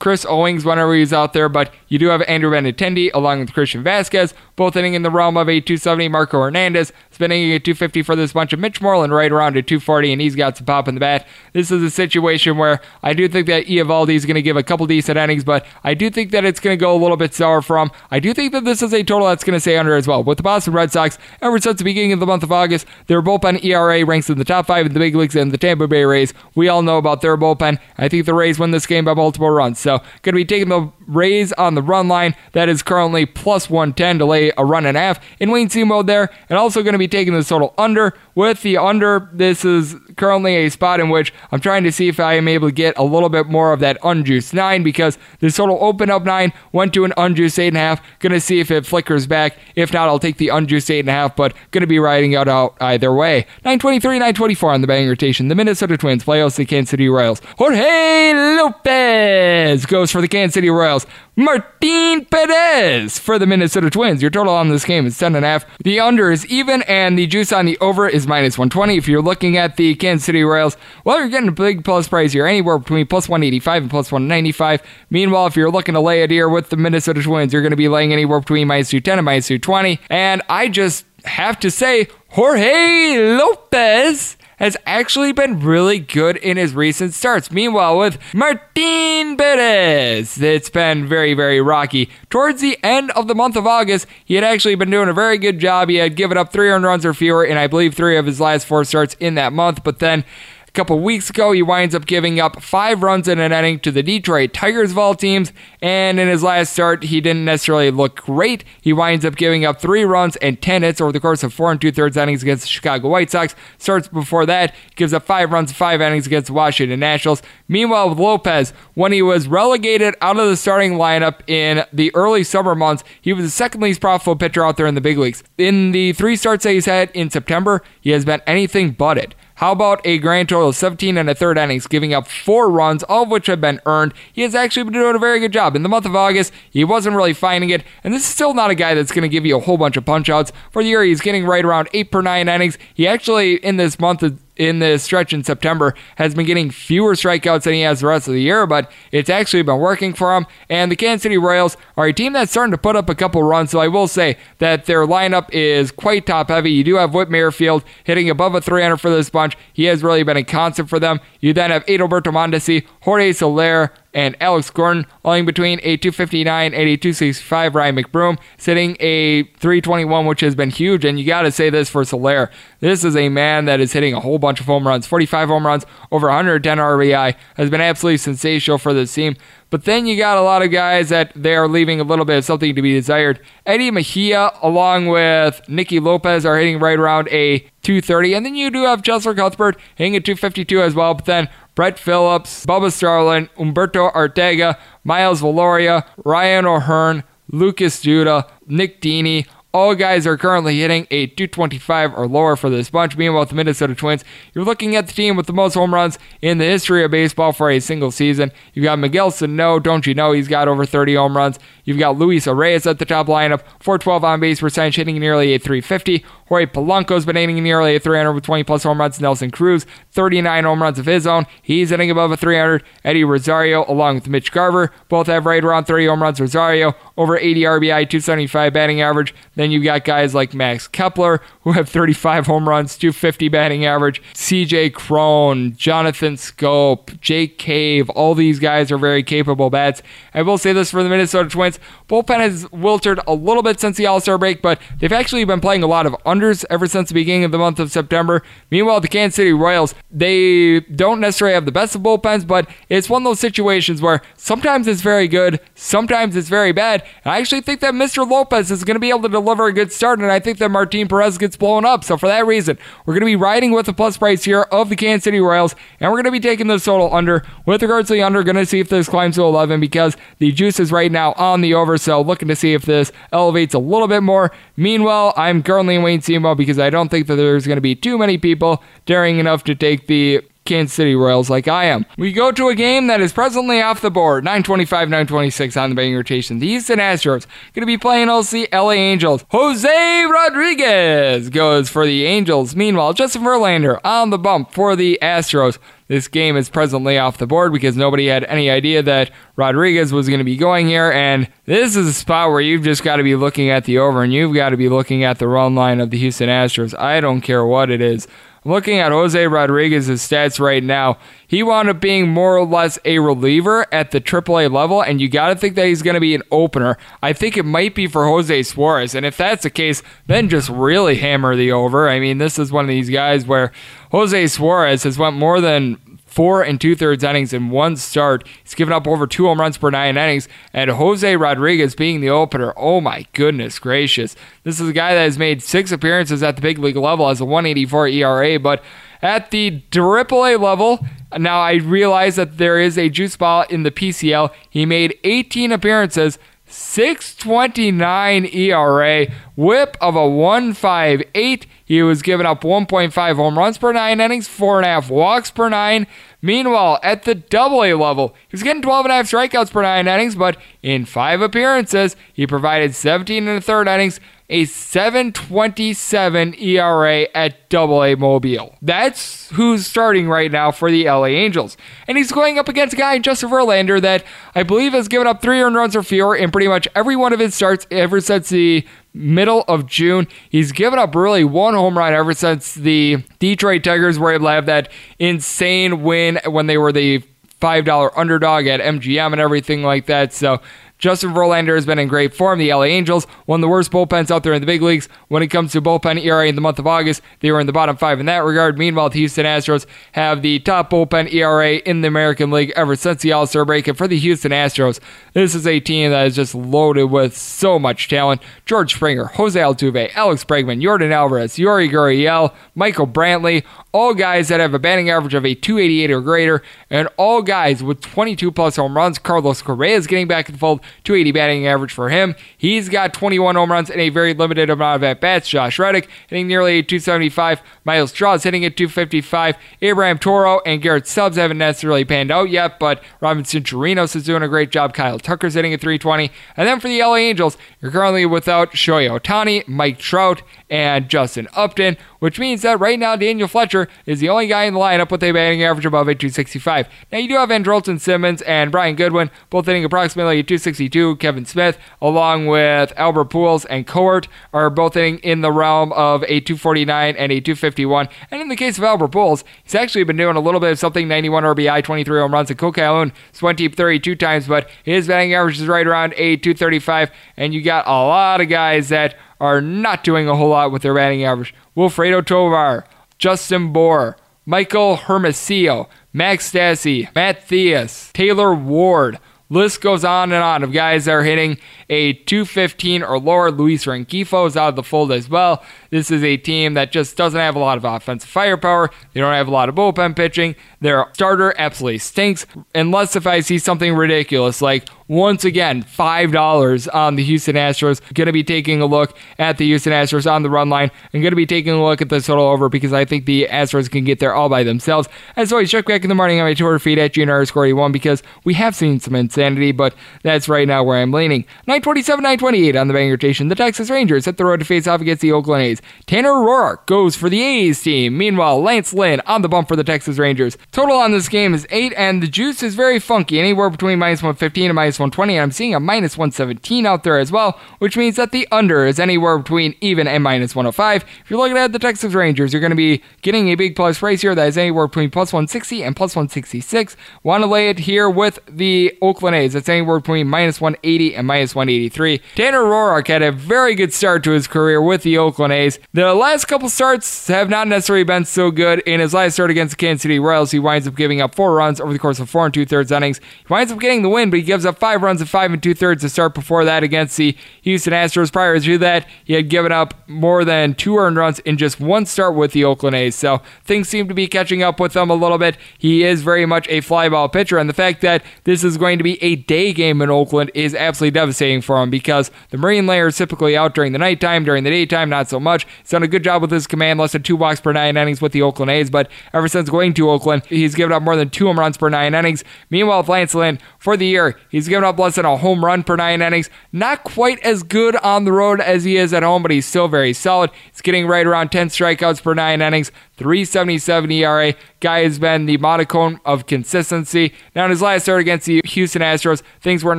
Chris 0.00 0.24
Owings 0.24 0.64
whenever 0.64 0.94
he's 0.94 1.12
out 1.12 1.34
there, 1.34 1.48
but 1.48 1.72
you 1.86 1.98
do 1.98 2.08
have 2.08 2.22
Andrew 2.22 2.50
Benintendi 2.50 3.10
along 3.12 3.40
with 3.40 3.52
Christian 3.52 3.84
Vazquez, 3.84 4.32
both 4.56 4.74
hitting 4.74 4.94
in 4.94 5.02
the 5.02 5.10
realm 5.10 5.36
of 5.36 5.48
a 5.48 5.60
270. 5.60 6.08
Marco 6.08 6.40
Hernandez 6.40 6.92
spinning 7.10 7.52
at 7.52 7.64
250 7.64 8.02
for 8.02 8.16
this 8.16 8.32
bunch 8.32 8.54
of 8.54 8.58
Mitch 8.58 8.80
Moreland 8.80 9.12
right 9.12 9.30
around 9.30 9.58
at 9.58 9.66
240, 9.66 10.12
and 10.12 10.22
he's 10.22 10.34
got 10.34 10.56
some 10.56 10.64
pop 10.64 10.88
in 10.88 10.94
the 10.94 11.00
bat. 11.00 11.28
This 11.52 11.70
is 11.70 11.82
a 11.82 11.90
situation 11.90 12.56
where 12.56 12.80
I 13.02 13.12
do 13.12 13.28
think 13.28 13.46
that 13.48 13.66
Eovaldi 13.66 14.14
is 14.14 14.24
going 14.24 14.36
to 14.36 14.42
give 14.42 14.56
a 14.56 14.62
couple 14.62 14.86
decent 14.86 15.18
innings, 15.18 15.44
but 15.44 15.66
I 15.84 15.92
do 15.92 16.08
think 16.08 16.30
that 16.30 16.46
it's 16.46 16.60
going 16.60 16.76
to 16.78 16.80
go 16.80 16.96
a 16.96 17.00
little 17.00 17.18
bit 17.18 17.34
sour 17.34 17.60
from. 17.60 17.90
I 18.10 18.20
do 18.20 18.32
think 18.32 18.52
that 18.52 18.64
this 18.64 18.80
is 18.80 18.94
a 18.94 19.02
total 19.02 19.28
that's 19.28 19.44
going 19.44 19.56
to 19.56 19.60
stay 19.60 19.76
under 19.76 19.94
as 19.94 20.08
well. 20.08 20.24
With 20.24 20.38
the 20.38 20.42
Boston 20.42 20.72
Red 20.72 20.90
Sox, 20.92 21.18
ever 21.42 21.58
since 21.58 21.76
the 21.76 21.84
beginning 21.84 22.14
of 22.14 22.20
the 22.20 22.26
month 22.26 22.42
of 22.42 22.50
August, 22.50 22.86
their 23.06 23.20
bullpen 23.20 23.62
ERA 23.62 24.02
ranks 24.06 24.30
in 24.30 24.38
the 24.38 24.44
top 24.44 24.66
five 24.66 24.86
in 24.86 24.94
the 24.94 25.00
big 25.00 25.14
leagues, 25.14 25.36
and 25.36 25.52
the 25.52 25.58
Tampa 25.58 25.86
Bay 25.86 26.04
Rays, 26.04 26.32
we 26.54 26.68
all 26.68 26.80
know 26.80 26.96
about 26.96 27.20
their 27.20 27.36
bullpen. 27.36 27.78
I 27.98 28.08
think 28.08 28.24
the 28.24 28.32
Rays 28.32 28.58
win 28.58 28.70
this 28.70 28.86
game 28.86 29.04
by 29.04 29.12
multiple 29.12 29.50
runs, 29.50 29.78
so 29.90 30.04
going 30.22 30.32
to 30.34 30.36
be 30.36 30.44
taking 30.44 30.68
the 30.68 30.90
Rays 31.10 31.52
on 31.54 31.74
the 31.74 31.82
run 31.82 32.08
line. 32.08 32.34
That 32.52 32.68
is 32.68 32.82
currently 32.82 33.26
plus 33.26 33.68
110 33.68 34.18
to 34.18 34.24
lay 34.24 34.52
a 34.56 34.64
run 34.64 34.86
and 34.86 34.96
a 34.96 35.00
half 35.00 35.20
in 35.38 35.50
Wayne 35.50 35.68
mode 35.86 36.06
there. 36.06 36.30
And 36.48 36.58
also 36.58 36.82
going 36.82 36.92
to 36.92 36.98
be 36.98 37.08
taking 37.08 37.34
the 37.34 37.44
total 37.44 37.74
under. 37.76 38.14
With 38.34 38.62
the 38.62 38.78
under, 38.78 39.28
this 39.32 39.64
is 39.64 39.96
currently 40.16 40.56
a 40.56 40.68
spot 40.70 41.00
in 41.00 41.10
which 41.10 41.32
I'm 41.52 41.60
trying 41.60 41.84
to 41.84 41.92
see 41.92 42.08
if 42.08 42.20
I 42.20 42.34
am 42.34 42.48
able 42.48 42.68
to 42.68 42.72
get 42.72 42.96
a 42.96 43.02
little 43.02 43.28
bit 43.28 43.46
more 43.46 43.72
of 43.72 43.80
that 43.80 43.98
unjuiced 44.02 44.54
9 44.54 44.82
because 44.82 45.18
this 45.40 45.56
total 45.56 45.78
opened 45.80 46.10
up 46.10 46.24
9, 46.24 46.52
went 46.72 46.94
to 46.94 47.04
an 47.04 47.12
unjuiced 47.16 47.58
8.5. 47.58 48.00
Going 48.20 48.32
to 48.32 48.40
see 48.40 48.60
if 48.60 48.70
it 48.70 48.86
flickers 48.86 49.26
back. 49.26 49.58
If 49.74 49.92
not, 49.92 50.08
I'll 50.08 50.18
take 50.18 50.36
the 50.36 50.48
unjuiced 50.48 50.88
8.5, 50.88 51.36
but 51.36 51.54
going 51.70 51.82
to 51.82 51.86
be 51.86 51.98
riding 51.98 52.34
out, 52.36 52.48
out 52.48 52.76
either 52.80 53.12
way. 53.12 53.46
923, 53.64 54.14
924 54.14 54.72
on 54.72 54.80
the 54.80 54.86
betting 54.86 55.08
rotation. 55.08 55.48
The 55.48 55.54
Minnesota 55.54 55.96
Twins 55.96 56.24
play 56.24 56.40
host 56.40 56.56
the 56.56 56.64
Kansas 56.64 56.90
City 56.90 57.08
Royals. 57.08 57.40
Jorge 57.58 58.32
Lopez 58.32 59.86
goes 59.86 60.10
for 60.10 60.20
the 60.20 60.28
Kansas 60.28 60.54
City 60.54 60.70
Royals. 60.70 60.99
Martin 61.36 62.24
Perez 62.26 63.18
for 63.18 63.38
the 63.38 63.46
Minnesota 63.46 63.90
Twins. 63.90 64.22
Your 64.22 64.30
total 64.30 64.54
on 64.54 64.68
this 64.68 64.84
game 64.84 65.06
is 65.06 65.18
10.5. 65.18 65.64
The 65.82 66.00
under 66.00 66.30
is 66.30 66.46
even, 66.46 66.82
and 66.82 67.18
the 67.18 67.26
juice 67.26 67.52
on 67.52 67.66
the 67.66 67.78
over 67.78 68.08
is 68.08 68.26
minus 68.26 68.58
120. 68.58 68.96
If 68.96 69.08
you're 69.08 69.22
looking 69.22 69.56
at 69.56 69.76
the 69.76 69.94
Kansas 69.94 70.24
City 70.24 70.42
Royals, 70.42 70.76
well, 71.04 71.18
you're 71.18 71.28
getting 71.28 71.48
a 71.48 71.52
big 71.52 71.84
plus 71.84 72.08
price 72.08 72.32
here, 72.32 72.46
anywhere 72.46 72.78
between 72.78 73.06
plus 73.06 73.28
185 73.28 73.82
and 73.82 73.90
plus 73.90 74.12
195. 74.12 74.82
Meanwhile, 75.10 75.46
if 75.46 75.56
you're 75.56 75.70
looking 75.70 75.94
to 75.94 76.00
lay 76.00 76.22
it 76.22 76.30
here 76.30 76.48
with 76.48 76.70
the 76.70 76.76
Minnesota 76.76 77.22
Twins, 77.22 77.52
you're 77.52 77.62
going 77.62 77.70
to 77.70 77.76
be 77.76 77.88
laying 77.88 78.12
anywhere 78.12 78.40
between 78.40 78.66
minus 78.66 78.90
210 78.90 79.18
and 79.18 79.24
minus 79.24 79.48
220. 79.48 80.00
And 80.10 80.42
I 80.48 80.68
just 80.68 81.04
have 81.24 81.58
to 81.60 81.70
say, 81.70 82.08
Jorge 82.30 83.36
Lopez 83.36 84.36
has 84.60 84.76
actually 84.86 85.32
been 85.32 85.58
really 85.58 85.98
good 85.98 86.36
in 86.36 86.56
his 86.56 86.74
recent 86.74 87.14
starts. 87.14 87.50
Meanwhile, 87.50 87.98
with 87.98 88.18
Martin 88.34 89.36
Perez, 89.36 90.40
it's 90.40 90.70
been 90.70 91.08
very, 91.08 91.34
very 91.34 91.60
rocky. 91.60 92.10
Towards 92.28 92.60
the 92.60 92.78
end 92.84 93.10
of 93.12 93.26
the 93.26 93.34
month 93.34 93.56
of 93.56 93.66
August, 93.66 94.06
he 94.24 94.34
had 94.34 94.44
actually 94.44 94.74
been 94.76 94.90
doing 94.90 95.08
a 95.08 95.14
very 95.14 95.38
good 95.38 95.58
job. 95.58 95.88
He 95.88 95.96
had 95.96 96.14
given 96.14 96.38
up 96.38 96.52
300 96.52 96.86
runs 96.86 97.04
or 97.04 97.14
fewer 97.14 97.44
in, 97.44 97.56
I 97.56 97.66
believe, 97.66 97.94
three 97.94 98.16
of 98.16 98.26
his 98.26 98.40
last 98.40 98.66
four 98.66 98.84
starts 98.84 99.16
in 99.18 99.34
that 99.34 99.52
month, 99.52 99.82
but 99.82 99.98
then 99.98 100.24
a 100.70 100.72
couple 100.72 101.00
weeks 101.00 101.30
ago, 101.30 101.50
he 101.50 101.62
winds 101.62 101.96
up 101.96 102.06
giving 102.06 102.38
up 102.38 102.62
five 102.62 103.02
runs 103.02 103.26
in 103.26 103.40
an 103.40 103.50
inning 103.50 103.80
to 103.80 103.90
the 103.90 104.04
Detroit 104.04 104.52
Tigers 104.52 104.92
of 104.92 104.98
all 104.98 105.16
teams, 105.16 105.52
and 105.82 106.20
in 106.20 106.28
his 106.28 106.44
last 106.44 106.72
start, 106.72 107.02
he 107.02 107.20
didn't 107.20 107.44
necessarily 107.44 107.90
look 107.90 108.14
great. 108.14 108.62
He 108.80 108.92
winds 108.92 109.24
up 109.24 109.34
giving 109.34 109.64
up 109.64 109.80
three 109.80 110.04
runs 110.04 110.36
and 110.36 110.62
10 110.62 110.84
hits 110.84 111.00
over 111.00 111.10
the 111.10 111.18
course 111.18 111.42
of 111.42 111.52
four 111.52 111.72
and 111.72 111.80
two 111.80 111.90
thirds 111.90 112.16
innings 112.16 112.42
against 112.42 112.62
the 112.62 112.68
Chicago 112.68 113.08
White 113.08 113.32
Sox. 113.32 113.56
Starts 113.78 114.06
before 114.06 114.46
that, 114.46 114.72
gives 114.94 115.12
up 115.12 115.24
five 115.24 115.50
runs, 115.50 115.72
five 115.72 116.00
innings 116.00 116.28
against 116.28 116.46
the 116.46 116.52
Washington 116.52 117.00
Nationals. 117.00 117.42
Meanwhile, 117.66 118.10
with 118.10 118.20
Lopez, 118.20 118.72
when 118.94 119.10
he 119.10 119.22
was 119.22 119.48
relegated 119.48 120.14
out 120.20 120.38
of 120.38 120.48
the 120.48 120.56
starting 120.56 120.92
lineup 120.92 121.40
in 121.48 121.84
the 121.92 122.14
early 122.14 122.44
summer 122.44 122.76
months, 122.76 123.02
he 123.20 123.32
was 123.32 123.44
the 123.44 123.50
second 123.50 123.80
least 123.80 124.00
profitable 124.00 124.36
pitcher 124.36 124.64
out 124.64 124.76
there 124.76 124.86
in 124.86 124.94
the 124.94 125.00
big 125.00 125.18
leagues. 125.18 125.42
In 125.58 125.90
the 125.90 126.12
three 126.12 126.36
starts 126.36 126.62
that 126.62 126.74
he's 126.74 126.86
had 126.86 127.10
in 127.10 127.28
September, 127.28 127.82
he 128.00 128.10
has 128.10 128.24
been 128.24 128.40
anything 128.46 128.92
but 128.92 129.18
it. 129.18 129.34
How 129.60 129.72
about 129.72 130.00
a 130.06 130.16
grand 130.16 130.48
total 130.48 130.70
of 130.70 130.76
17 130.76 131.18
and 131.18 131.28
a 131.28 131.34
third 131.34 131.58
innings, 131.58 131.86
giving 131.86 132.14
up 132.14 132.26
four 132.26 132.70
runs, 132.70 133.02
all 133.02 133.24
of 133.24 133.28
which 133.28 133.46
have 133.46 133.60
been 133.60 133.78
earned? 133.84 134.14
He 134.32 134.40
has 134.40 134.54
actually 134.54 134.84
been 134.84 134.94
doing 134.94 135.14
a 135.14 135.18
very 135.18 135.38
good 135.38 135.52
job. 135.52 135.76
In 135.76 135.82
the 135.82 135.88
month 135.90 136.06
of 136.06 136.16
August, 136.16 136.54
he 136.70 136.82
wasn't 136.82 137.14
really 137.14 137.34
finding 137.34 137.68
it, 137.68 137.84
and 138.02 138.14
this 138.14 138.22
is 138.22 138.28
still 138.28 138.54
not 138.54 138.70
a 138.70 138.74
guy 138.74 138.94
that's 138.94 139.12
going 139.12 139.20
to 139.20 139.28
give 139.28 139.44
you 139.44 139.58
a 139.58 139.60
whole 139.60 139.76
bunch 139.76 139.98
of 139.98 140.06
punch 140.06 140.30
outs. 140.30 140.50
For 140.70 140.82
the 140.82 140.88
year, 140.88 141.02
he's 141.02 141.20
getting 141.20 141.44
right 141.44 141.62
around 141.62 141.90
8 141.92 142.10
per 142.10 142.22
9 142.22 142.48
innings. 142.48 142.78
He 142.94 143.06
actually, 143.06 143.56
in 143.56 143.76
this 143.76 144.00
month, 144.00 144.22
in 144.60 144.78
the 144.78 144.98
stretch 144.98 145.32
in 145.32 145.42
September 145.42 145.94
has 146.16 146.34
been 146.34 146.44
getting 146.44 146.70
fewer 146.70 147.14
strikeouts 147.14 147.62
than 147.62 147.72
he 147.72 147.80
has 147.80 148.00
the 148.00 148.06
rest 148.06 148.28
of 148.28 148.34
the 148.34 148.42
year, 148.42 148.66
but 148.66 148.92
it's 149.10 149.30
actually 149.30 149.62
been 149.62 149.78
working 149.78 150.12
for 150.12 150.36
him. 150.36 150.46
And 150.68 150.92
the 150.92 150.96
Kansas 150.96 151.22
City 151.22 151.38
Royals 151.38 151.78
are 151.96 152.06
a 152.06 152.12
team 152.12 152.34
that's 152.34 152.50
starting 152.50 152.70
to 152.72 152.78
put 152.78 152.94
up 152.94 153.08
a 153.08 153.14
couple 153.14 153.42
runs, 153.42 153.70
so 153.70 153.80
I 153.80 153.88
will 153.88 154.06
say 154.06 154.36
that 154.58 154.84
their 154.84 155.06
lineup 155.06 155.48
is 155.50 155.90
quite 155.90 156.26
top 156.26 156.50
heavy. 156.50 156.70
You 156.72 156.84
do 156.84 156.96
have 156.96 157.14
Whit 157.14 157.30
Merrifield 157.30 157.84
hitting 158.04 158.28
above 158.28 158.54
a 158.54 158.60
300 158.60 158.98
for 158.98 159.08
this 159.08 159.30
bunch. 159.30 159.56
He 159.72 159.84
has 159.84 160.02
really 160.02 160.24
been 160.24 160.36
a 160.36 160.44
constant 160.44 160.90
for 160.90 161.00
them. 161.00 161.20
You 161.40 161.54
then 161.54 161.70
have 161.70 161.86
Adalberto 161.86 162.30
Mondesi, 162.30 162.86
Jorge 163.00 163.32
Soler, 163.32 163.94
and 164.12 164.36
Alex 164.40 164.70
Gordon, 164.70 165.06
lying 165.24 165.44
between 165.46 165.78
a 165.82 165.96
259 165.96 166.74
and 166.74 166.88
a 166.88 166.96
265. 166.96 167.74
Ryan 167.74 167.96
McBroom 167.96 168.38
sitting 168.58 168.96
a 169.00 169.44
321, 169.44 170.26
which 170.26 170.40
has 170.40 170.54
been 170.54 170.70
huge. 170.70 171.04
And 171.04 171.18
you 171.18 171.26
got 171.26 171.42
to 171.42 171.52
say 171.52 171.70
this 171.70 171.88
for 171.88 172.04
Soler. 172.04 172.50
This 172.80 173.04
is 173.04 173.16
a 173.16 173.28
man 173.28 173.66
that 173.66 173.80
is 173.80 173.92
hitting 173.92 174.14
a 174.14 174.20
whole 174.20 174.38
bunch 174.38 174.60
of 174.60 174.66
home 174.66 174.86
runs 174.86 175.06
45 175.06 175.48
home 175.48 175.66
runs, 175.66 175.86
over 176.10 176.26
110 176.26 176.78
RBI, 176.78 177.36
has 177.56 177.70
been 177.70 177.80
absolutely 177.80 178.18
sensational 178.18 178.78
for 178.78 178.92
this 178.92 179.12
team. 179.14 179.36
But 179.70 179.84
then 179.84 180.06
you 180.06 180.16
got 180.16 180.36
a 180.36 180.42
lot 180.42 180.62
of 180.62 180.72
guys 180.72 181.10
that 181.10 181.32
they 181.36 181.54
are 181.54 181.68
leaving 181.68 182.00
a 182.00 182.04
little 182.04 182.24
bit 182.24 182.38
of 182.38 182.44
something 182.44 182.74
to 182.74 182.82
be 182.82 182.92
desired. 182.92 183.40
Eddie 183.64 183.92
Mejia, 183.92 184.50
along 184.62 185.06
with 185.06 185.60
Nicky 185.68 186.00
Lopez, 186.00 186.44
are 186.44 186.58
hitting 186.58 186.80
right 186.80 186.98
around 186.98 187.28
a 187.28 187.60
230. 187.82 188.34
And 188.34 188.44
then 188.44 188.56
you 188.56 188.70
do 188.70 188.84
have 188.84 189.02
Cheslor 189.02 189.36
Cuthbert 189.36 189.78
hitting 189.94 190.16
at 190.16 190.24
252 190.24 190.82
as 190.82 190.94
well. 190.94 191.14
But 191.14 191.26
then 191.26 191.48
Brett 191.80 191.98
Phillips, 191.98 192.66
Bubba 192.66 192.92
Starling, 192.92 193.46
Humberto 193.56 194.12
Arteaga, 194.12 194.78
Miles 195.02 195.40
Valoria, 195.40 196.06
Ryan 196.26 196.66
O'Hearn, 196.66 197.24
Lucas 197.50 198.04
Duda, 198.04 198.46
Nick 198.66 199.00
Dini, 199.00 199.46
all 199.72 199.94
guys 199.94 200.26
are 200.26 200.36
currently 200.36 200.80
hitting 200.80 201.06
a 201.10 201.28
225 201.28 202.14
or 202.14 202.26
lower 202.26 202.56
for 202.56 202.68
this 202.68 202.90
bunch. 202.90 203.16
Meanwhile, 203.16 203.46
the 203.46 203.54
Minnesota 203.54 203.94
Twins, 203.94 204.24
you're 204.52 204.64
looking 204.64 204.96
at 204.96 205.06
the 205.06 205.12
team 205.12 205.36
with 205.36 205.46
the 205.46 205.52
most 205.52 205.74
home 205.74 205.94
runs 205.94 206.18
in 206.42 206.58
the 206.58 206.64
history 206.64 207.04
of 207.04 207.12
baseball 207.12 207.52
for 207.52 207.70
a 207.70 207.80
single 207.80 208.10
season. 208.10 208.50
You've 208.74 208.84
got 208.84 208.98
Miguel 208.98 209.30
Sano, 209.30 209.78
don't 209.78 210.06
you 210.06 210.14
know? 210.14 210.32
He's 210.32 210.48
got 210.48 210.66
over 210.66 210.84
30 210.84 211.14
home 211.14 211.36
runs. 211.36 211.58
You've 211.90 211.98
got 211.98 212.16
Luis 212.16 212.46
Arraez 212.46 212.88
at 212.88 213.00
the 213.00 213.04
top 213.04 213.26
lineup, 213.26 213.62
412 213.80 214.22
on 214.22 214.38
base 214.38 214.60
percentage, 214.60 214.94
hitting 214.94 215.18
nearly 215.18 215.54
a 215.54 215.58
350. 215.58 216.24
Jorge 216.46 216.66
Polanco's 216.66 217.26
been 217.26 217.34
hitting 217.34 217.60
nearly 217.64 217.96
a 217.96 217.98
300 217.98 218.32
with 218.32 218.44
20 218.44 218.62
plus 218.62 218.84
home 218.84 219.00
runs. 219.00 219.20
Nelson 219.20 219.50
Cruz, 219.50 219.86
39 220.12 220.62
home 220.62 220.82
runs 220.82 221.00
of 221.00 221.06
his 221.06 221.26
own. 221.26 221.46
He's 221.60 221.90
hitting 221.90 222.08
above 222.08 222.30
a 222.30 222.36
300. 222.36 222.84
Eddie 223.04 223.24
Rosario, 223.24 223.84
along 223.88 224.14
with 224.14 224.28
Mitch 224.28 224.52
Garver, 224.52 224.92
both 225.08 225.26
have 225.26 225.46
right 225.46 225.64
around 225.64 225.86
30 225.86 226.06
home 226.06 226.22
runs. 226.22 226.40
Rosario, 226.40 226.94
over 227.16 227.36
80 227.36 227.62
RBI, 227.62 228.08
275 228.08 228.72
batting 228.72 229.00
average. 229.00 229.34
Then 229.56 229.72
you've 229.72 229.82
got 229.82 230.04
guys 230.04 230.32
like 230.32 230.54
Max 230.54 230.86
Kepler, 230.86 231.40
who 231.62 231.72
have 231.72 231.88
35 231.88 232.46
home 232.46 232.68
runs, 232.68 232.96
250 232.96 233.48
batting 233.48 233.84
average. 233.84 234.22
CJ 234.34 234.92
Cron, 234.94 235.74
Jonathan 235.74 236.36
Schoop, 236.36 237.20
Jake 237.20 237.58
Cave, 237.58 238.08
all 238.10 238.36
these 238.36 238.60
guys 238.60 238.92
are 238.92 238.98
very 238.98 239.24
capable 239.24 239.70
bats. 239.70 240.02
I 240.34 240.42
will 240.42 240.58
say 240.58 240.72
this 240.72 240.90
for 240.90 241.02
the 241.02 241.08
Minnesota 241.08 241.48
Twins 241.48 241.78
bullpen 242.08 242.38
has 242.38 242.70
wilted 242.72 243.20
a 243.26 243.34
little 243.34 243.62
bit 243.62 243.80
since 243.80 243.96
the 243.96 244.06
All 244.06 244.20
Star 244.20 244.38
break, 244.38 244.62
but 244.62 244.80
they've 244.98 245.12
actually 245.12 245.44
been 245.44 245.60
playing 245.60 245.82
a 245.82 245.86
lot 245.86 246.06
of 246.06 246.12
unders 246.26 246.64
ever 246.70 246.86
since 246.86 247.08
the 247.08 247.14
beginning 247.14 247.44
of 247.44 247.52
the 247.52 247.58
month 247.58 247.78
of 247.78 247.90
September. 247.90 248.42
Meanwhile, 248.70 249.00
the 249.00 249.08
Kansas 249.08 249.36
City 249.36 249.52
Royals, 249.52 249.94
they 250.10 250.80
don't 250.80 251.20
necessarily 251.20 251.54
have 251.54 251.66
the 251.66 251.72
best 251.72 251.94
of 251.94 252.02
bullpens, 252.02 252.46
but 252.46 252.68
it's 252.88 253.08
one 253.08 253.22
of 253.22 253.24
those 253.24 253.40
situations 253.40 254.00
where 254.02 254.22
sometimes 254.36 254.86
it's 254.86 255.02
very 255.02 255.28
good, 255.28 255.60
sometimes 255.80 256.36
it's 256.36 256.48
very 256.48 256.72
bad. 256.72 257.02
I 257.24 257.38
actually 257.38 257.62
think 257.62 257.80
that 257.80 257.94
Mr. 257.94 258.28
Lopez 258.28 258.70
is 258.70 258.84
going 258.84 258.96
to 258.96 259.00
be 259.00 259.08
able 259.08 259.22
to 259.22 259.28
deliver 259.28 259.66
a 259.66 259.72
good 259.72 259.92
start, 259.92 260.20
and 260.20 260.30
I 260.30 260.38
think 260.38 260.58
that 260.58 260.70
Martin 260.70 261.08
Perez 261.08 261.38
gets 261.38 261.56
blown 261.56 261.84
up. 261.84 262.04
So 262.04 262.16
for 262.16 262.26
that 262.26 262.46
reason, 262.46 262.78
we're 263.06 263.14
going 263.14 263.22
to 263.22 263.26
be 263.26 263.36
riding 263.36 263.72
with 263.72 263.86
the 263.86 263.94
plus 263.94 264.18
price 264.18 264.44
here 264.44 264.62
of 264.62 264.90
the 264.90 264.96
Kansas 264.96 265.24
City 265.24 265.40
Royals, 265.40 265.74
and 265.98 266.10
we're 266.10 266.18
going 266.18 266.24
to 266.24 266.30
be 266.30 266.40
taking 266.40 266.66
this 266.66 266.84
total 266.84 267.12
under. 267.14 267.42
With 267.64 267.82
regards 267.82 268.08
to 268.08 268.14
the 268.14 268.22
under, 268.22 268.42
going 268.42 268.56
to 268.56 268.66
see 268.66 268.80
if 268.80 268.88
this 268.88 269.08
climbs 269.08 269.36
to 269.36 269.42
11 269.42 269.80
because 269.80 270.16
the 270.38 270.52
juice 270.52 270.78
is 270.78 270.92
right 270.92 271.10
now 271.10 271.32
on 271.32 271.62
the 271.62 271.74
over. 271.74 271.96
So 271.96 272.20
looking 272.20 272.48
to 272.48 272.56
see 272.56 272.74
if 272.74 272.82
this 272.82 273.10
elevates 273.32 273.74
a 273.74 273.78
little 273.78 274.08
bit 274.08 274.22
more. 274.22 274.52
Meanwhile, 274.76 275.32
I'm 275.36 275.62
currently 275.62 275.94
in 275.94 276.02
Wayne 276.02 276.20
Seymour 276.20 276.54
because 276.54 276.78
I 276.78 276.90
don't 276.90 277.08
think 277.08 277.26
that 277.26 277.36
there's 277.36 277.66
going 277.66 277.76
to 277.76 277.82
be 277.82 277.94
too 277.94 278.18
many 278.18 278.38
people 278.38 278.82
daring 279.06 279.38
enough 279.38 279.64
to 279.64 279.74
take 279.74 280.06
the 280.06 280.42
Kansas 280.70 280.94
City 280.94 281.16
Royals 281.16 281.50
like 281.50 281.66
I 281.66 281.86
am. 281.86 282.06
We 282.16 282.32
go 282.32 282.52
to 282.52 282.68
a 282.68 282.76
game 282.76 283.08
that 283.08 283.20
is 283.20 283.32
presently 283.32 283.82
off 283.82 284.00
the 284.00 284.10
board, 284.10 284.44
925, 284.44 285.08
926 285.08 285.76
on 285.76 285.90
the 285.90 285.96
betting 285.96 286.14
rotation. 286.14 286.60
The 286.60 286.68
Houston 286.68 287.00
Astros 287.00 287.46
going 287.74 287.82
to 287.82 287.86
be 287.86 287.98
playing 287.98 288.28
LC 288.28 288.72
LA 288.72 288.92
Angels. 288.92 289.44
Jose 289.50 290.24
Rodriguez 290.30 291.48
goes 291.48 291.88
for 291.88 292.06
the 292.06 292.24
Angels. 292.24 292.76
Meanwhile, 292.76 293.14
Justin 293.14 293.42
Verlander 293.42 293.98
on 294.04 294.30
the 294.30 294.38
bump 294.38 294.72
for 294.72 294.94
the 294.94 295.18
Astros. 295.20 295.78
This 296.06 296.28
game 296.28 296.56
is 296.56 296.68
presently 296.68 297.18
off 297.18 297.38
the 297.38 297.46
board 297.46 297.72
because 297.72 297.96
nobody 297.96 298.26
had 298.26 298.44
any 298.44 298.70
idea 298.70 299.02
that 299.02 299.30
Rodriguez 299.56 300.12
was 300.12 300.28
going 300.28 300.38
to 300.38 300.44
be 300.44 300.56
going 300.56 300.86
here. 300.86 301.10
And 301.10 301.48
this 301.66 301.94
is 301.94 302.06
a 302.06 302.12
spot 302.12 302.50
where 302.50 302.60
you've 302.60 302.82
just 302.84 303.02
got 303.02 303.16
to 303.16 303.22
be 303.22 303.36
looking 303.36 303.70
at 303.70 303.84
the 303.84 303.98
over 303.98 304.22
and 304.22 304.32
you've 304.32 304.54
got 304.54 304.70
to 304.70 304.76
be 304.76 304.88
looking 304.88 305.24
at 305.24 305.38
the 305.38 305.46
run 305.48 305.74
line 305.74 306.00
of 306.00 306.10
the 306.10 306.18
Houston 306.18 306.48
Astros. 306.48 306.98
I 306.98 307.20
don't 307.20 307.40
care 307.40 307.64
what 307.64 307.90
it 307.90 308.00
is. 308.00 308.28
Looking 308.64 308.98
at 308.98 309.10
Jose 309.10 309.46
Rodriguez's 309.46 310.20
stats 310.20 310.60
right 310.60 310.82
now. 310.82 311.18
He 311.46 311.62
wound 311.62 311.88
up 311.88 311.98
being 312.00 312.28
more 312.28 312.56
or 312.58 312.66
less 312.66 312.98
a 313.06 313.18
reliever 313.18 313.86
at 313.90 314.10
the 314.10 314.20
AAA 314.20 314.70
level, 314.70 315.00
and 315.00 315.20
you 315.20 315.30
got 315.30 315.48
to 315.48 315.56
think 315.56 315.76
that 315.76 315.86
he's 315.86 316.02
going 316.02 316.14
to 316.14 316.20
be 316.20 316.34
an 316.34 316.42
opener. 316.50 316.98
I 317.22 317.32
think 317.32 317.56
it 317.56 317.64
might 317.64 317.94
be 317.94 318.06
for 318.06 318.26
Jose 318.26 318.62
Suarez, 318.64 319.14
and 319.14 319.24
if 319.24 319.36
that's 319.36 319.62
the 319.62 319.70
case, 319.70 320.02
then 320.26 320.50
just 320.50 320.68
really 320.68 321.16
hammer 321.16 321.56
the 321.56 321.72
over. 321.72 322.08
I 322.08 322.20
mean, 322.20 322.36
this 322.38 322.58
is 322.58 322.70
one 322.70 322.84
of 322.84 322.90
these 322.90 323.08
guys 323.08 323.46
where 323.46 323.72
Jose 324.12 324.46
Suarez 324.48 325.04
has 325.04 325.16
went 325.16 325.36
more 325.36 325.60
than 325.62 326.09
four 326.30 326.62
and 326.62 326.80
two 326.80 326.94
thirds 326.94 327.24
innings 327.24 327.52
in 327.52 327.70
one 327.70 327.96
start. 327.96 328.46
He's 328.62 328.74
given 328.74 328.92
up 328.92 329.06
over 329.06 329.26
two 329.26 329.46
home 329.46 329.60
runs 329.60 329.76
per 329.76 329.90
nine 329.90 330.16
innings. 330.16 330.48
And 330.72 330.90
Jose 330.90 331.36
Rodriguez 331.36 331.94
being 331.94 332.20
the 332.20 332.30
opener, 332.30 332.72
oh 332.76 333.00
my 333.00 333.26
goodness 333.32 333.78
gracious. 333.78 334.36
This 334.64 334.80
is 334.80 334.88
a 334.88 334.92
guy 334.92 335.14
that 335.14 335.24
has 335.24 335.38
made 335.38 335.62
six 335.62 335.92
appearances 335.92 336.42
at 336.42 336.56
the 336.56 336.62
big 336.62 336.78
league 336.78 336.96
level 336.96 337.28
as 337.28 337.40
a 337.40 337.44
184 337.44 338.08
ERA, 338.08 338.58
but 338.58 338.82
at 339.22 339.50
the 339.50 339.82
AAA 339.90 340.60
level, 340.60 341.04
now 341.36 341.60
I 341.60 341.74
realize 341.74 342.36
that 342.36 342.58
there 342.58 342.78
is 342.78 342.96
a 342.96 343.08
juice 343.08 343.36
ball 343.36 343.64
in 343.68 343.82
the 343.82 343.90
PCL. 343.90 344.50
He 344.68 344.86
made 344.86 345.18
18 345.24 345.72
appearances. 345.72 346.38
629 346.70 348.46
ERA, 348.46 349.26
whip 349.56 349.96
of 350.00 350.16
a 350.16 350.28
158. 350.28 351.66
He 351.84 352.02
was 352.02 352.22
giving 352.22 352.46
up 352.46 352.62
1.5 352.62 353.36
home 353.36 353.58
runs 353.58 353.78
per 353.78 353.92
nine 353.92 354.20
innings, 354.20 354.48
four 354.48 354.78
and 354.78 354.86
a 354.86 354.88
half 354.88 355.10
walks 355.10 355.50
per 355.50 355.68
nine. 355.68 356.06
Meanwhile, 356.42 357.00
at 357.02 357.24
the 357.24 357.34
double 357.34 357.84
A 357.84 357.94
level, 357.94 358.34
he 358.48 358.52
was 358.52 358.62
getting 358.62 358.82
12 358.82 359.06
and 359.06 359.12
a 359.12 359.16
half 359.16 359.30
strikeouts 359.30 359.70
per 359.70 359.82
nine 359.82 360.08
innings, 360.08 360.34
but 360.34 360.56
in 360.82 361.04
five 361.04 361.42
appearances, 361.42 362.16
he 362.32 362.46
provided 362.46 362.94
17 362.94 363.46
and 363.46 363.58
a 363.58 363.60
third 363.60 363.88
innings, 363.88 364.20
a 364.48 364.64
727 364.64 366.54
ERA 366.54 367.26
at 367.34 367.68
Double 367.68 368.02
A 368.02 368.16
Mobile. 368.16 368.76
That's 368.82 369.48
who's 369.50 369.86
starting 369.86 370.28
right 370.28 370.50
now 370.50 370.72
for 370.72 370.90
the 370.90 371.04
LA 371.04 371.26
Angels. 371.26 371.76
And 372.08 372.18
he's 372.18 372.32
going 372.32 372.58
up 372.58 372.68
against 372.68 372.94
a 372.94 372.96
guy, 372.96 373.16
Justin 373.20 373.50
Verlander, 373.50 374.00
that 374.00 374.24
I 374.54 374.64
believe 374.64 374.92
has 374.92 375.06
given 375.06 375.28
up 375.28 375.40
three 375.40 375.60
earned 375.60 375.76
runs 375.76 375.94
or 375.94 376.02
fewer 376.02 376.34
in 376.34 376.50
pretty 376.50 376.66
much 376.68 376.88
every 376.96 377.14
one 377.14 377.32
of 377.32 377.38
his 377.38 377.54
starts 377.54 377.86
ever 377.92 378.20
since 378.20 378.48
the 378.48 378.84
middle 379.12 379.64
of 379.68 379.86
June. 379.86 380.28
He's 380.48 380.72
given 380.72 380.98
up 380.98 381.14
really 381.14 381.44
one 381.44 381.74
home 381.74 381.96
run 381.96 382.12
ever 382.12 382.32
since 382.34 382.74
the 382.74 383.24
Detroit 383.38 383.84
Tigers 383.84 384.18
were 384.18 384.32
able 384.32 384.46
to 384.46 384.52
have 384.52 384.66
that 384.66 384.90
insane 385.18 386.02
win 386.02 386.40
when 386.46 386.66
they 386.66 386.78
were 386.78 386.92
the 386.92 387.22
$5 387.60 388.10
underdog 388.16 388.66
at 388.66 388.80
MGM 388.80 389.32
and 389.32 389.40
everything 389.40 389.82
like 389.82 390.06
that. 390.06 390.32
So 390.32 390.60
Justin 391.00 391.30
Verlander 391.30 391.74
has 391.74 391.86
been 391.86 391.98
in 391.98 392.08
great 392.08 392.34
form. 392.34 392.58
The 392.58 392.72
LA 392.72 392.84
Angels, 392.84 393.24
one 393.46 393.58
of 393.58 393.62
the 393.62 393.68
worst 393.68 393.90
bullpens 393.90 394.30
out 394.30 394.42
there 394.42 394.52
in 394.52 394.60
the 394.60 394.66
big 394.66 394.82
leagues. 394.82 395.08
When 395.28 395.42
it 395.42 395.48
comes 395.48 395.72
to 395.72 395.80
bullpen 395.80 396.22
ERA 396.22 396.46
in 396.46 396.54
the 396.54 396.60
month 396.60 396.78
of 396.78 396.86
August, 396.86 397.22
they 397.40 397.50
were 397.50 397.58
in 397.58 397.66
the 397.66 397.72
bottom 397.72 397.96
five 397.96 398.20
in 398.20 398.26
that 398.26 398.44
regard. 398.44 398.78
Meanwhile, 398.78 399.10
the 399.10 399.18
Houston 399.20 399.46
Astros 399.46 399.86
have 400.12 400.42
the 400.42 400.60
top 400.60 400.90
bullpen 400.90 401.32
ERA 401.32 401.76
in 401.76 402.02
the 402.02 402.08
American 402.08 402.50
League 402.50 402.72
ever 402.76 402.94
since 402.96 403.22
the 403.22 403.32
All 403.32 403.46
Star 403.46 403.64
break. 403.64 403.88
And 403.88 403.96
for 403.96 404.06
the 404.06 404.18
Houston 404.18 404.52
Astros, 404.52 405.00
this 405.32 405.54
is 405.54 405.66
a 405.66 405.80
team 405.80 406.10
that 406.10 406.26
is 406.26 406.36
just 406.36 406.54
loaded 406.54 407.04
with 407.04 407.36
so 407.36 407.78
much 407.78 408.08
talent. 408.08 408.42
George 408.66 408.94
Springer, 408.94 409.24
Jose 409.24 409.58
Altuve, 409.58 410.10
Alex 410.14 410.44
Bregman, 410.44 410.82
Yordan 410.82 411.12
Alvarez, 411.12 411.56
Yuli 411.56 411.90
Gurriel, 411.90 412.54
Michael 412.74 413.06
Brantley, 413.06 413.64
all 413.92 414.14
guys 414.14 414.48
that 414.48 414.60
have 414.60 414.74
a 414.74 414.78
batting 414.78 415.10
average 415.10 415.34
of 415.34 415.46
a 415.46 415.54
288 415.54 416.10
or 416.10 416.20
greater, 416.20 416.62
and 416.90 417.08
all 417.16 417.42
guys 417.42 417.82
with 417.82 418.00
22 418.00 418.52
plus 418.52 418.76
home 418.76 418.96
runs. 418.96 419.18
Carlos 419.18 419.62
Correa 419.62 419.96
is 419.96 420.06
getting 420.06 420.28
back 420.28 420.48
in 420.48 420.54
the 420.54 420.58
fold, 420.58 420.80
280 421.04 421.32
batting 421.32 421.66
average 421.66 421.92
for 421.92 422.08
him. 422.08 422.34
He's 422.56 422.88
got 422.88 423.12
21 423.12 423.56
home 423.56 423.70
runs 423.70 423.90
and 423.90 424.00
a 424.00 424.08
very 424.08 424.34
limited 424.34 424.70
amount 424.70 424.96
of 424.96 425.02
at 425.04 425.20
bats. 425.20 425.48
Josh 425.48 425.78
Reddick 425.78 426.08
hitting 426.28 426.46
nearly 426.46 426.82
275. 426.82 427.60
Myles 427.84 428.10
Straw 428.10 428.34
is 428.34 428.42
hitting 428.42 428.64
at 428.64 428.76
255. 428.76 429.56
Abraham 429.82 430.18
Toro 430.18 430.60
and 430.66 430.82
Garrett 430.82 431.06
Stubbs 431.06 431.36
haven't 431.36 431.58
necessarily 431.58 432.04
panned 432.04 432.30
out 432.30 432.50
yet, 432.50 432.78
but 432.78 433.02
Robinson 433.20 433.62
Chirinos 433.62 434.16
is 434.16 434.24
doing 434.24 434.42
a 434.42 434.48
great 434.48 434.70
job. 434.70 434.94
Kyle 434.94 435.18
Tucker's 435.18 435.54
hitting 435.54 435.74
at 435.74 435.80
320. 435.80 436.30
And 436.56 436.68
then 436.68 436.80
for 436.80 436.88
the 436.88 437.00
LA 437.00 437.16
Angels, 437.16 437.56
you're 437.80 437.90
currently 437.90 438.26
without 438.26 438.72
Shohei 438.72 439.08
Ohtani, 439.10 439.66
Mike 439.66 439.98
Trout, 439.98 440.42
and 440.70 441.08
Justin 441.08 441.48
Upton, 441.54 441.96
which 442.20 442.38
means 442.38 442.62
that 442.62 442.78
right 442.78 442.98
now 442.98 443.16
Daniel 443.16 443.48
Fletcher 443.48 443.88
is 444.06 444.20
the 444.20 444.28
only 444.28 444.46
guy 444.46 444.64
in 444.64 444.74
the 444.74 444.80
lineup 444.80 445.10
with 445.10 445.22
a 445.22 445.32
batting 445.32 445.62
average 445.62 445.84
above 445.84 446.08
a 446.08 446.14
265. 446.14 446.88
Now 447.10 447.18
you 447.18 447.28
do 447.28 447.34
have 447.34 447.48
Andrelton 447.48 448.00
Simmons 448.00 448.40
and 448.42 448.70
Brian 448.70 448.94
Goodwin 448.94 449.30
both 449.50 449.66
hitting 449.66 449.84
approximately 449.84 450.38
a 450.38 450.42
262. 450.42 451.16
Kevan 451.16 451.44
Smith, 451.44 451.78
along 452.00 452.46
with 452.46 452.92
Albert 452.96 453.30
Pujols 453.30 453.66
and 453.68 453.86
Cowart, 453.86 454.28
are 454.52 454.70
both 454.70 454.94
hitting 454.94 455.18
in 455.18 455.40
the 455.40 455.52
realm 455.52 455.92
of 455.92 456.22
a 456.24 456.40
249 456.40 457.16
and 457.16 457.32
a 457.32 457.40
251. 457.40 458.08
And 458.30 458.40
in 458.40 458.48
the 458.48 458.56
case 458.56 458.78
of 458.78 458.84
Albert 458.84 459.10
Pujols, 459.10 459.42
he's 459.64 459.74
actually 459.74 460.04
been 460.04 460.16
doing 460.16 460.36
a 460.36 460.40
little 460.40 460.60
bit 460.60 460.70
of 460.70 460.78
something 460.78 461.08
91 461.08 461.42
RBI, 461.42 461.82
23 461.82 462.20
home 462.20 462.32
runs, 462.32 462.50
and 462.50 462.58
Alun 462.58 463.12
went 463.42 463.58
deep 463.58 463.74
32 463.74 464.14
times, 464.16 464.46
but 464.46 464.68
his 464.84 465.08
batting 465.08 465.34
average 465.34 465.60
is 465.60 465.66
right 465.66 465.86
around 465.86 466.12
a 466.16 466.36
235. 466.36 467.10
And 467.36 467.52
you 467.52 467.62
got 467.62 467.86
a 467.86 467.90
lot 467.90 468.40
of 468.40 468.48
guys 468.48 468.88
that 468.90 469.16
are 469.40 469.60
not 469.60 470.04
doing 470.04 470.28
a 470.28 470.36
whole 470.36 470.50
lot 470.50 470.70
with 470.70 470.82
their 470.82 470.94
batting 470.94 471.24
average. 471.24 471.54
Wilfredo 471.76 472.24
Tovar, 472.24 472.84
Justin 473.18 473.72
Bour, 473.72 474.16
Michael 474.46 474.96
Hermosillo, 474.96 475.88
Max 476.12 476.52
Stassi, 476.52 477.12
Matt 477.14 477.48
Thaiss, 477.48 478.12
Taylor 478.12 478.54
Ward. 478.54 479.18
List 479.48 479.80
goes 479.80 480.04
on 480.04 480.32
and 480.32 480.42
on 480.42 480.62
of 480.62 480.72
guys 480.72 481.06
that 481.06 481.12
are 481.12 481.24
hitting 481.24 481.58
a 481.90 482.14
215 482.14 483.02
or 483.02 483.18
lower. 483.18 483.50
Luis 483.50 483.84
Rengifo 483.84 484.46
is 484.46 484.56
out 484.56 484.70
of 484.70 484.76
the 484.76 484.82
fold 484.82 485.12
as 485.12 485.28
well. 485.28 485.62
This 485.90 486.10
is 486.10 486.24
a 486.24 486.36
team 486.36 486.74
that 486.74 486.92
just 486.92 487.16
doesn't 487.16 487.38
have 487.38 487.56
a 487.56 487.58
lot 487.58 487.76
of 487.76 487.84
offensive 487.84 488.30
firepower. 488.30 488.90
They 489.12 489.20
don't 489.20 489.34
have 489.34 489.48
a 489.48 489.50
lot 489.50 489.68
of 489.68 489.74
bullpen 489.74 490.16
pitching. 490.16 490.54
Their 490.80 491.06
starter 491.12 491.52
absolutely 491.58 491.98
stinks. 491.98 492.46
Unless 492.74 493.16
if 493.16 493.26
I 493.26 493.40
see 493.40 493.58
something 493.58 493.94
ridiculous 493.94 494.62
like 494.62 494.88
once 495.10 495.44
again, 495.44 495.82
$5 495.82 496.94
on 496.94 497.16
the 497.16 497.24
Houston 497.24 497.56
Astros. 497.56 498.00
Going 498.14 498.26
to 498.26 498.32
be 498.32 498.44
taking 498.44 498.80
a 498.80 498.86
look 498.86 499.18
at 499.40 499.58
the 499.58 499.66
Houston 499.66 499.92
Astros 499.92 500.30
on 500.30 500.44
the 500.44 500.50
run 500.50 500.70
line. 500.70 500.88
I'm 501.12 501.20
going 501.20 501.32
to 501.32 501.36
be 501.36 501.46
taking 501.46 501.72
a 501.72 501.84
look 501.84 502.00
at 502.00 502.10
the 502.10 502.20
total 502.20 502.44
over 502.44 502.68
because 502.68 502.92
I 502.92 503.04
think 503.04 503.26
the 503.26 503.48
Astros 503.50 503.90
can 503.90 504.04
get 504.04 504.20
there 504.20 504.32
all 504.32 504.48
by 504.48 504.62
themselves. 504.62 505.08
As 505.34 505.52
always, 505.52 505.68
check 505.68 505.86
back 505.86 506.04
in 506.04 506.10
the 506.10 506.14
morning 506.14 506.38
on 506.38 506.46
my 506.46 506.54
Twitter 506.54 506.78
feed 506.78 507.00
at 507.00 507.14
GNR 507.14 507.44
Score 507.48 507.66
81 507.66 507.90
because 507.90 508.22
we 508.44 508.54
have 508.54 508.76
seen 508.76 509.00
some 509.00 509.16
insanity, 509.16 509.72
but 509.72 509.96
that's 510.22 510.48
right 510.48 510.68
now 510.68 510.84
where 510.84 511.02
I'm 511.02 511.10
leaning. 511.10 511.44
927, 511.80 512.22
928 512.22 512.76
on 512.76 512.88
the 512.88 512.92
Banger 512.92 513.16
Station. 513.16 513.48
The 513.48 513.54
Texas 513.54 513.88
Rangers 513.88 514.26
hit 514.26 514.36
the 514.36 514.44
road 514.44 514.60
to 514.60 514.66
face 514.66 514.86
off 514.86 515.00
against 515.00 515.22
the 515.22 515.32
Oakland 515.32 515.62
A's. 515.62 515.80
Tanner 516.04 516.28
Roark 516.28 516.84
goes 516.84 517.16
for 517.16 517.30
the 517.30 517.40
A's 517.40 517.82
team. 517.82 518.18
Meanwhile, 518.18 518.60
Lance 518.60 518.92
Lynn 518.92 519.22
on 519.24 519.40
the 519.40 519.48
bump 519.48 519.66
for 519.66 519.76
the 519.76 519.84
Texas 519.84 520.18
Rangers. 520.18 520.58
Total 520.72 520.96
on 520.96 521.12
this 521.12 521.30
game 521.30 521.54
is 521.54 521.66
8, 521.70 521.94
and 521.96 522.22
the 522.22 522.26
juice 522.26 522.62
is 522.62 522.74
very 522.74 522.98
funky, 522.98 523.40
anywhere 523.40 523.70
between 523.70 523.98
minus 523.98 524.20
115 524.20 524.66
and 524.66 524.74
minus 524.74 524.98
120. 524.98 525.36
And 525.36 525.42
I'm 525.42 525.52
seeing 525.52 525.74
a 525.74 525.80
minus 525.80 526.18
117 526.18 526.84
out 526.84 527.02
there 527.02 527.18
as 527.18 527.32
well, 527.32 527.58
which 527.78 527.96
means 527.96 528.16
that 528.16 528.30
the 528.30 528.46
under 528.52 528.84
is 528.84 529.00
anywhere 529.00 529.38
between 529.38 529.74
even 529.80 530.06
and 530.06 530.22
minus 530.22 530.54
105. 530.54 531.02
If 531.02 531.30
you're 531.30 531.40
looking 531.40 531.56
at 531.56 531.72
the 531.72 531.78
Texas 531.78 532.12
Rangers, 532.12 532.52
you're 532.52 532.60
going 532.60 532.70
to 532.72 532.76
be 532.76 533.02
getting 533.22 533.48
a 533.48 533.54
big 533.54 533.74
plus 533.74 534.00
price 534.00 534.20
here 534.20 534.34
that 534.34 534.48
is 534.48 534.58
anywhere 534.58 534.86
between 534.86 535.08
plus 535.08 535.32
160 535.32 535.82
and 535.82 535.96
plus 535.96 536.14
166. 536.14 536.94
Want 537.22 537.42
to 537.42 537.46
lay 537.46 537.70
it 537.70 537.78
here 537.78 538.10
with 538.10 538.38
the 538.46 538.98
Oakland 539.00 539.34
A's. 539.34 539.54
That's 539.54 539.70
anywhere 539.70 540.00
between 540.00 540.28
minus 540.28 540.60
180 540.60 541.16
and 541.16 541.26
minus 541.26 541.54
183. 541.70 542.20
Tanner 542.34 542.62
Roark 542.62 543.06
had 543.06 543.22
a 543.22 543.30
very 543.30 543.74
good 543.74 543.92
start 543.92 544.24
to 544.24 544.32
his 544.32 544.46
career 544.46 544.82
with 544.82 545.02
the 545.02 545.16
Oakland 545.18 545.52
A's. 545.52 545.78
The 545.92 546.14
last 546.14 546.46
couple 546.46 546.68
starts 546.68 547.28
have 547.28 547.48
not 547.48 547.68
necessarily 547.68 548.04
been 548.04 548.24
so 548.24 548.50
good. 548.50 548.80
In 548.80 549.00
his 549.00 549.14
last 549.14 549.34
start 549.34 549.50
against 549.50 549.72
the 549.72 549.76
Kansas 549.76 550.02
City 550.02 550.18
Royals, 550.18 550.50
he 550.50 550.58
winds 550.58 550.88
up 550.88 550.96
giving 550.96 551.20
up 551.20 551.34
four 551.34 551.54
runs 551.54 551.80
over 551.80 551.92
the 551.92 551.98
course 551.98 552.18
of 552.18 552.28
four 552.28 552.44
and 552.44 552.52
two 552.52 552.66
thirds 552.66 552.90
innings. 552.90 553.18
He 553.18 553.52
winds 553.52 553.72
up 553.72 553.78
getting 553.78 554.02
the 554.02 554.08
win, 554.08 554.30
but 554.30 554.38
he 554.38 554.42
gives 554.42 554.66
up 554.66 554.78
five 554.78 555.02
runs 555.02 555.20
in 555.20 555.26
five 555.26 555.52
and 555.52 555.62
two 555.62 555.74
thirds 555.74 556.02
to 556.02 556.08
start 556.08 556.34
before 556.34 556.64
that 556.64 556.82
against 556.82 557.16
the 557.16 557.36
Houston 557.62 557.92
Astros. 557.92 558.32
Prior 558.32 558.58
to 558.58 558.78
that, 558.78 559.06
he 559.24 559.34
had 559.34 559.48
given 559.48 559.72
up 559.72 559.94
more 560.08 560.44
than 560.44 560.74
two 560.74 560.96
earned 560.96 561.16
runs 561.16 561.38
in 561.40 561.56
just 561.56 561.80
one 561.80 562.06
start 562.06 562.34
with 562.34 562.52
the 562.52 562.64
Oakland 562.64 562.96
A's. 562.96 563.14
So 563.14 563.42
things 563.64 563.88
seem 563.88 564.08
to 564.08 564.14
be 564.14 564.26
catching 564.26 564.62
up 564.62 564.80
with 564.80 564.96
him 564.96 565.10
a 565.10 565.14
little 565.14 565.38
bit. 565.38 565.56
He 565.78 566.02
is 566.02 566.22
very 566.22 566.46
much 566.46 566.66
a 566.68 566.80
flyball 566.80 567.32
pitcher, 567.32 567.58
and 567.58 567.68
the 567.68 567.74
fact 567.74 568.00
that 568.00 568.24
this 568.44 568.64
is 568.64 568.76
going 568.76 568.98
to 568.98 569.04
be 569.04 569.22
a 569.22 569.36
day 569.36 569.72
game 569.72 570.02
in 570.02 570.10
Oakland 570.10 570.50
is 570.54 570.74
absolutely 570.74 571.12
devastating 571.12 571.59
for 571.60 571.82
him 571.82 571.90
because 571.90 572.30
the 572.50 572.58
Marine 572.58 572.86
Layer 572.86 573.08
is 573.08 573.16
typically 573.16 573.56
out 573.56 573.74
during 573.74 573.92
the 573.92 573.98
nighttime, 573.98 574.44
during 574.44 574.64
the 574.64 574.70
daytime, 574.70 575.08
not 575.08 575.28
so 575.28 575.40
much. 575.40 575.66
He's 575.80 575.90
done 575.90 576.02
a 576.02 576.08
good 576.08 576.24
job 576.24 576.42
with 576.42 576.50
his 576.50 576.66
command, 576.66 576.98
less 577.00 577.12
than 577.12 577.22
two 577.22 577.36
walks 577.36 577.60
per 577.60 577.72
nine 577.72 577.96
innings 577.96 578.20
with 578.20 578.32
the 578.32 578.42
Oakland 578.42 578.70
A's, 578.70 578.90
but 578.90 579.10
ever 579.32 579.48
since 579.48 579.70
going 579.70 579.94
to 579.94 580.10
Oakland, 580.10 580.44
he's 580.46 580.74
given 580.74 580.92
up 580.92 581.02
more 581.02 581.16
than 581.16 581.30
two 581.30 581.46
home 581.46 581.58
runs 581.58 581.76
per 581.76 581.88
nine 581.88 582.14
innings. 582.14 582.44
Meanwhile, 582.70 582.98
with 583.00 583.08
Lance 583.08 583.34
Lynn, 583.34 583.58
for 583.80 583.96
the 583.96 584.06
year, 584.06 584.38
he's 584.50 584.68
given 584.68 584.84
up 584.84 584.98
less 584.98 585.14
than 585.14 585.24
a 585.24 585.38
home 585.38 585.64
run 585.64 585.82
per 585.82 585.96
nine 585.96 586.20
innings. 586.20 586.50
Not 586.70 587.02
quite 587.02 587.40
as 587.40 587.62
good 587.62 587.96
on 587.96 588.24
the 588.24 588.32
road 588.32 588.60
as 588.60 588.84
he 588.84 588.98
is 588.98 589.14
at 589.14 589.22
home, 589.22 589.40
but 589.40 589.50
he's 589.50 589.64
still 589.64 589.88
very 589.88 590.12
solid. 590.12 590.50
He's 590.70 590.82
getting 590.82 591.06
right 591.06 591.26
around 591.26 591.48
10 591.48 591.68
strikeouts 591.68 592.22
per 592.22 592.34
nine 592.34 592.60
innings. 592.60 592.92
377 593.16 594.12
ERA. 594.12 594.54
Guy 594.80 595.02
has 595.02 595.18
been 595.18 595.46
the 595.46 595.56
modicum 595.56 596.20
of 596.26 596.46
consistency. 596.46 597.32
Now, 597.56 597.64
in 597.64 597.70
his 597.70 597.80
last 597.80 598.02
start 598.02 598.20
against 598.20 598.44
the 598.44 598.60
Houston 598.66 599.00
Astros, 599.00 599.42
things 599.62 599.82
weren't 599.82 599.98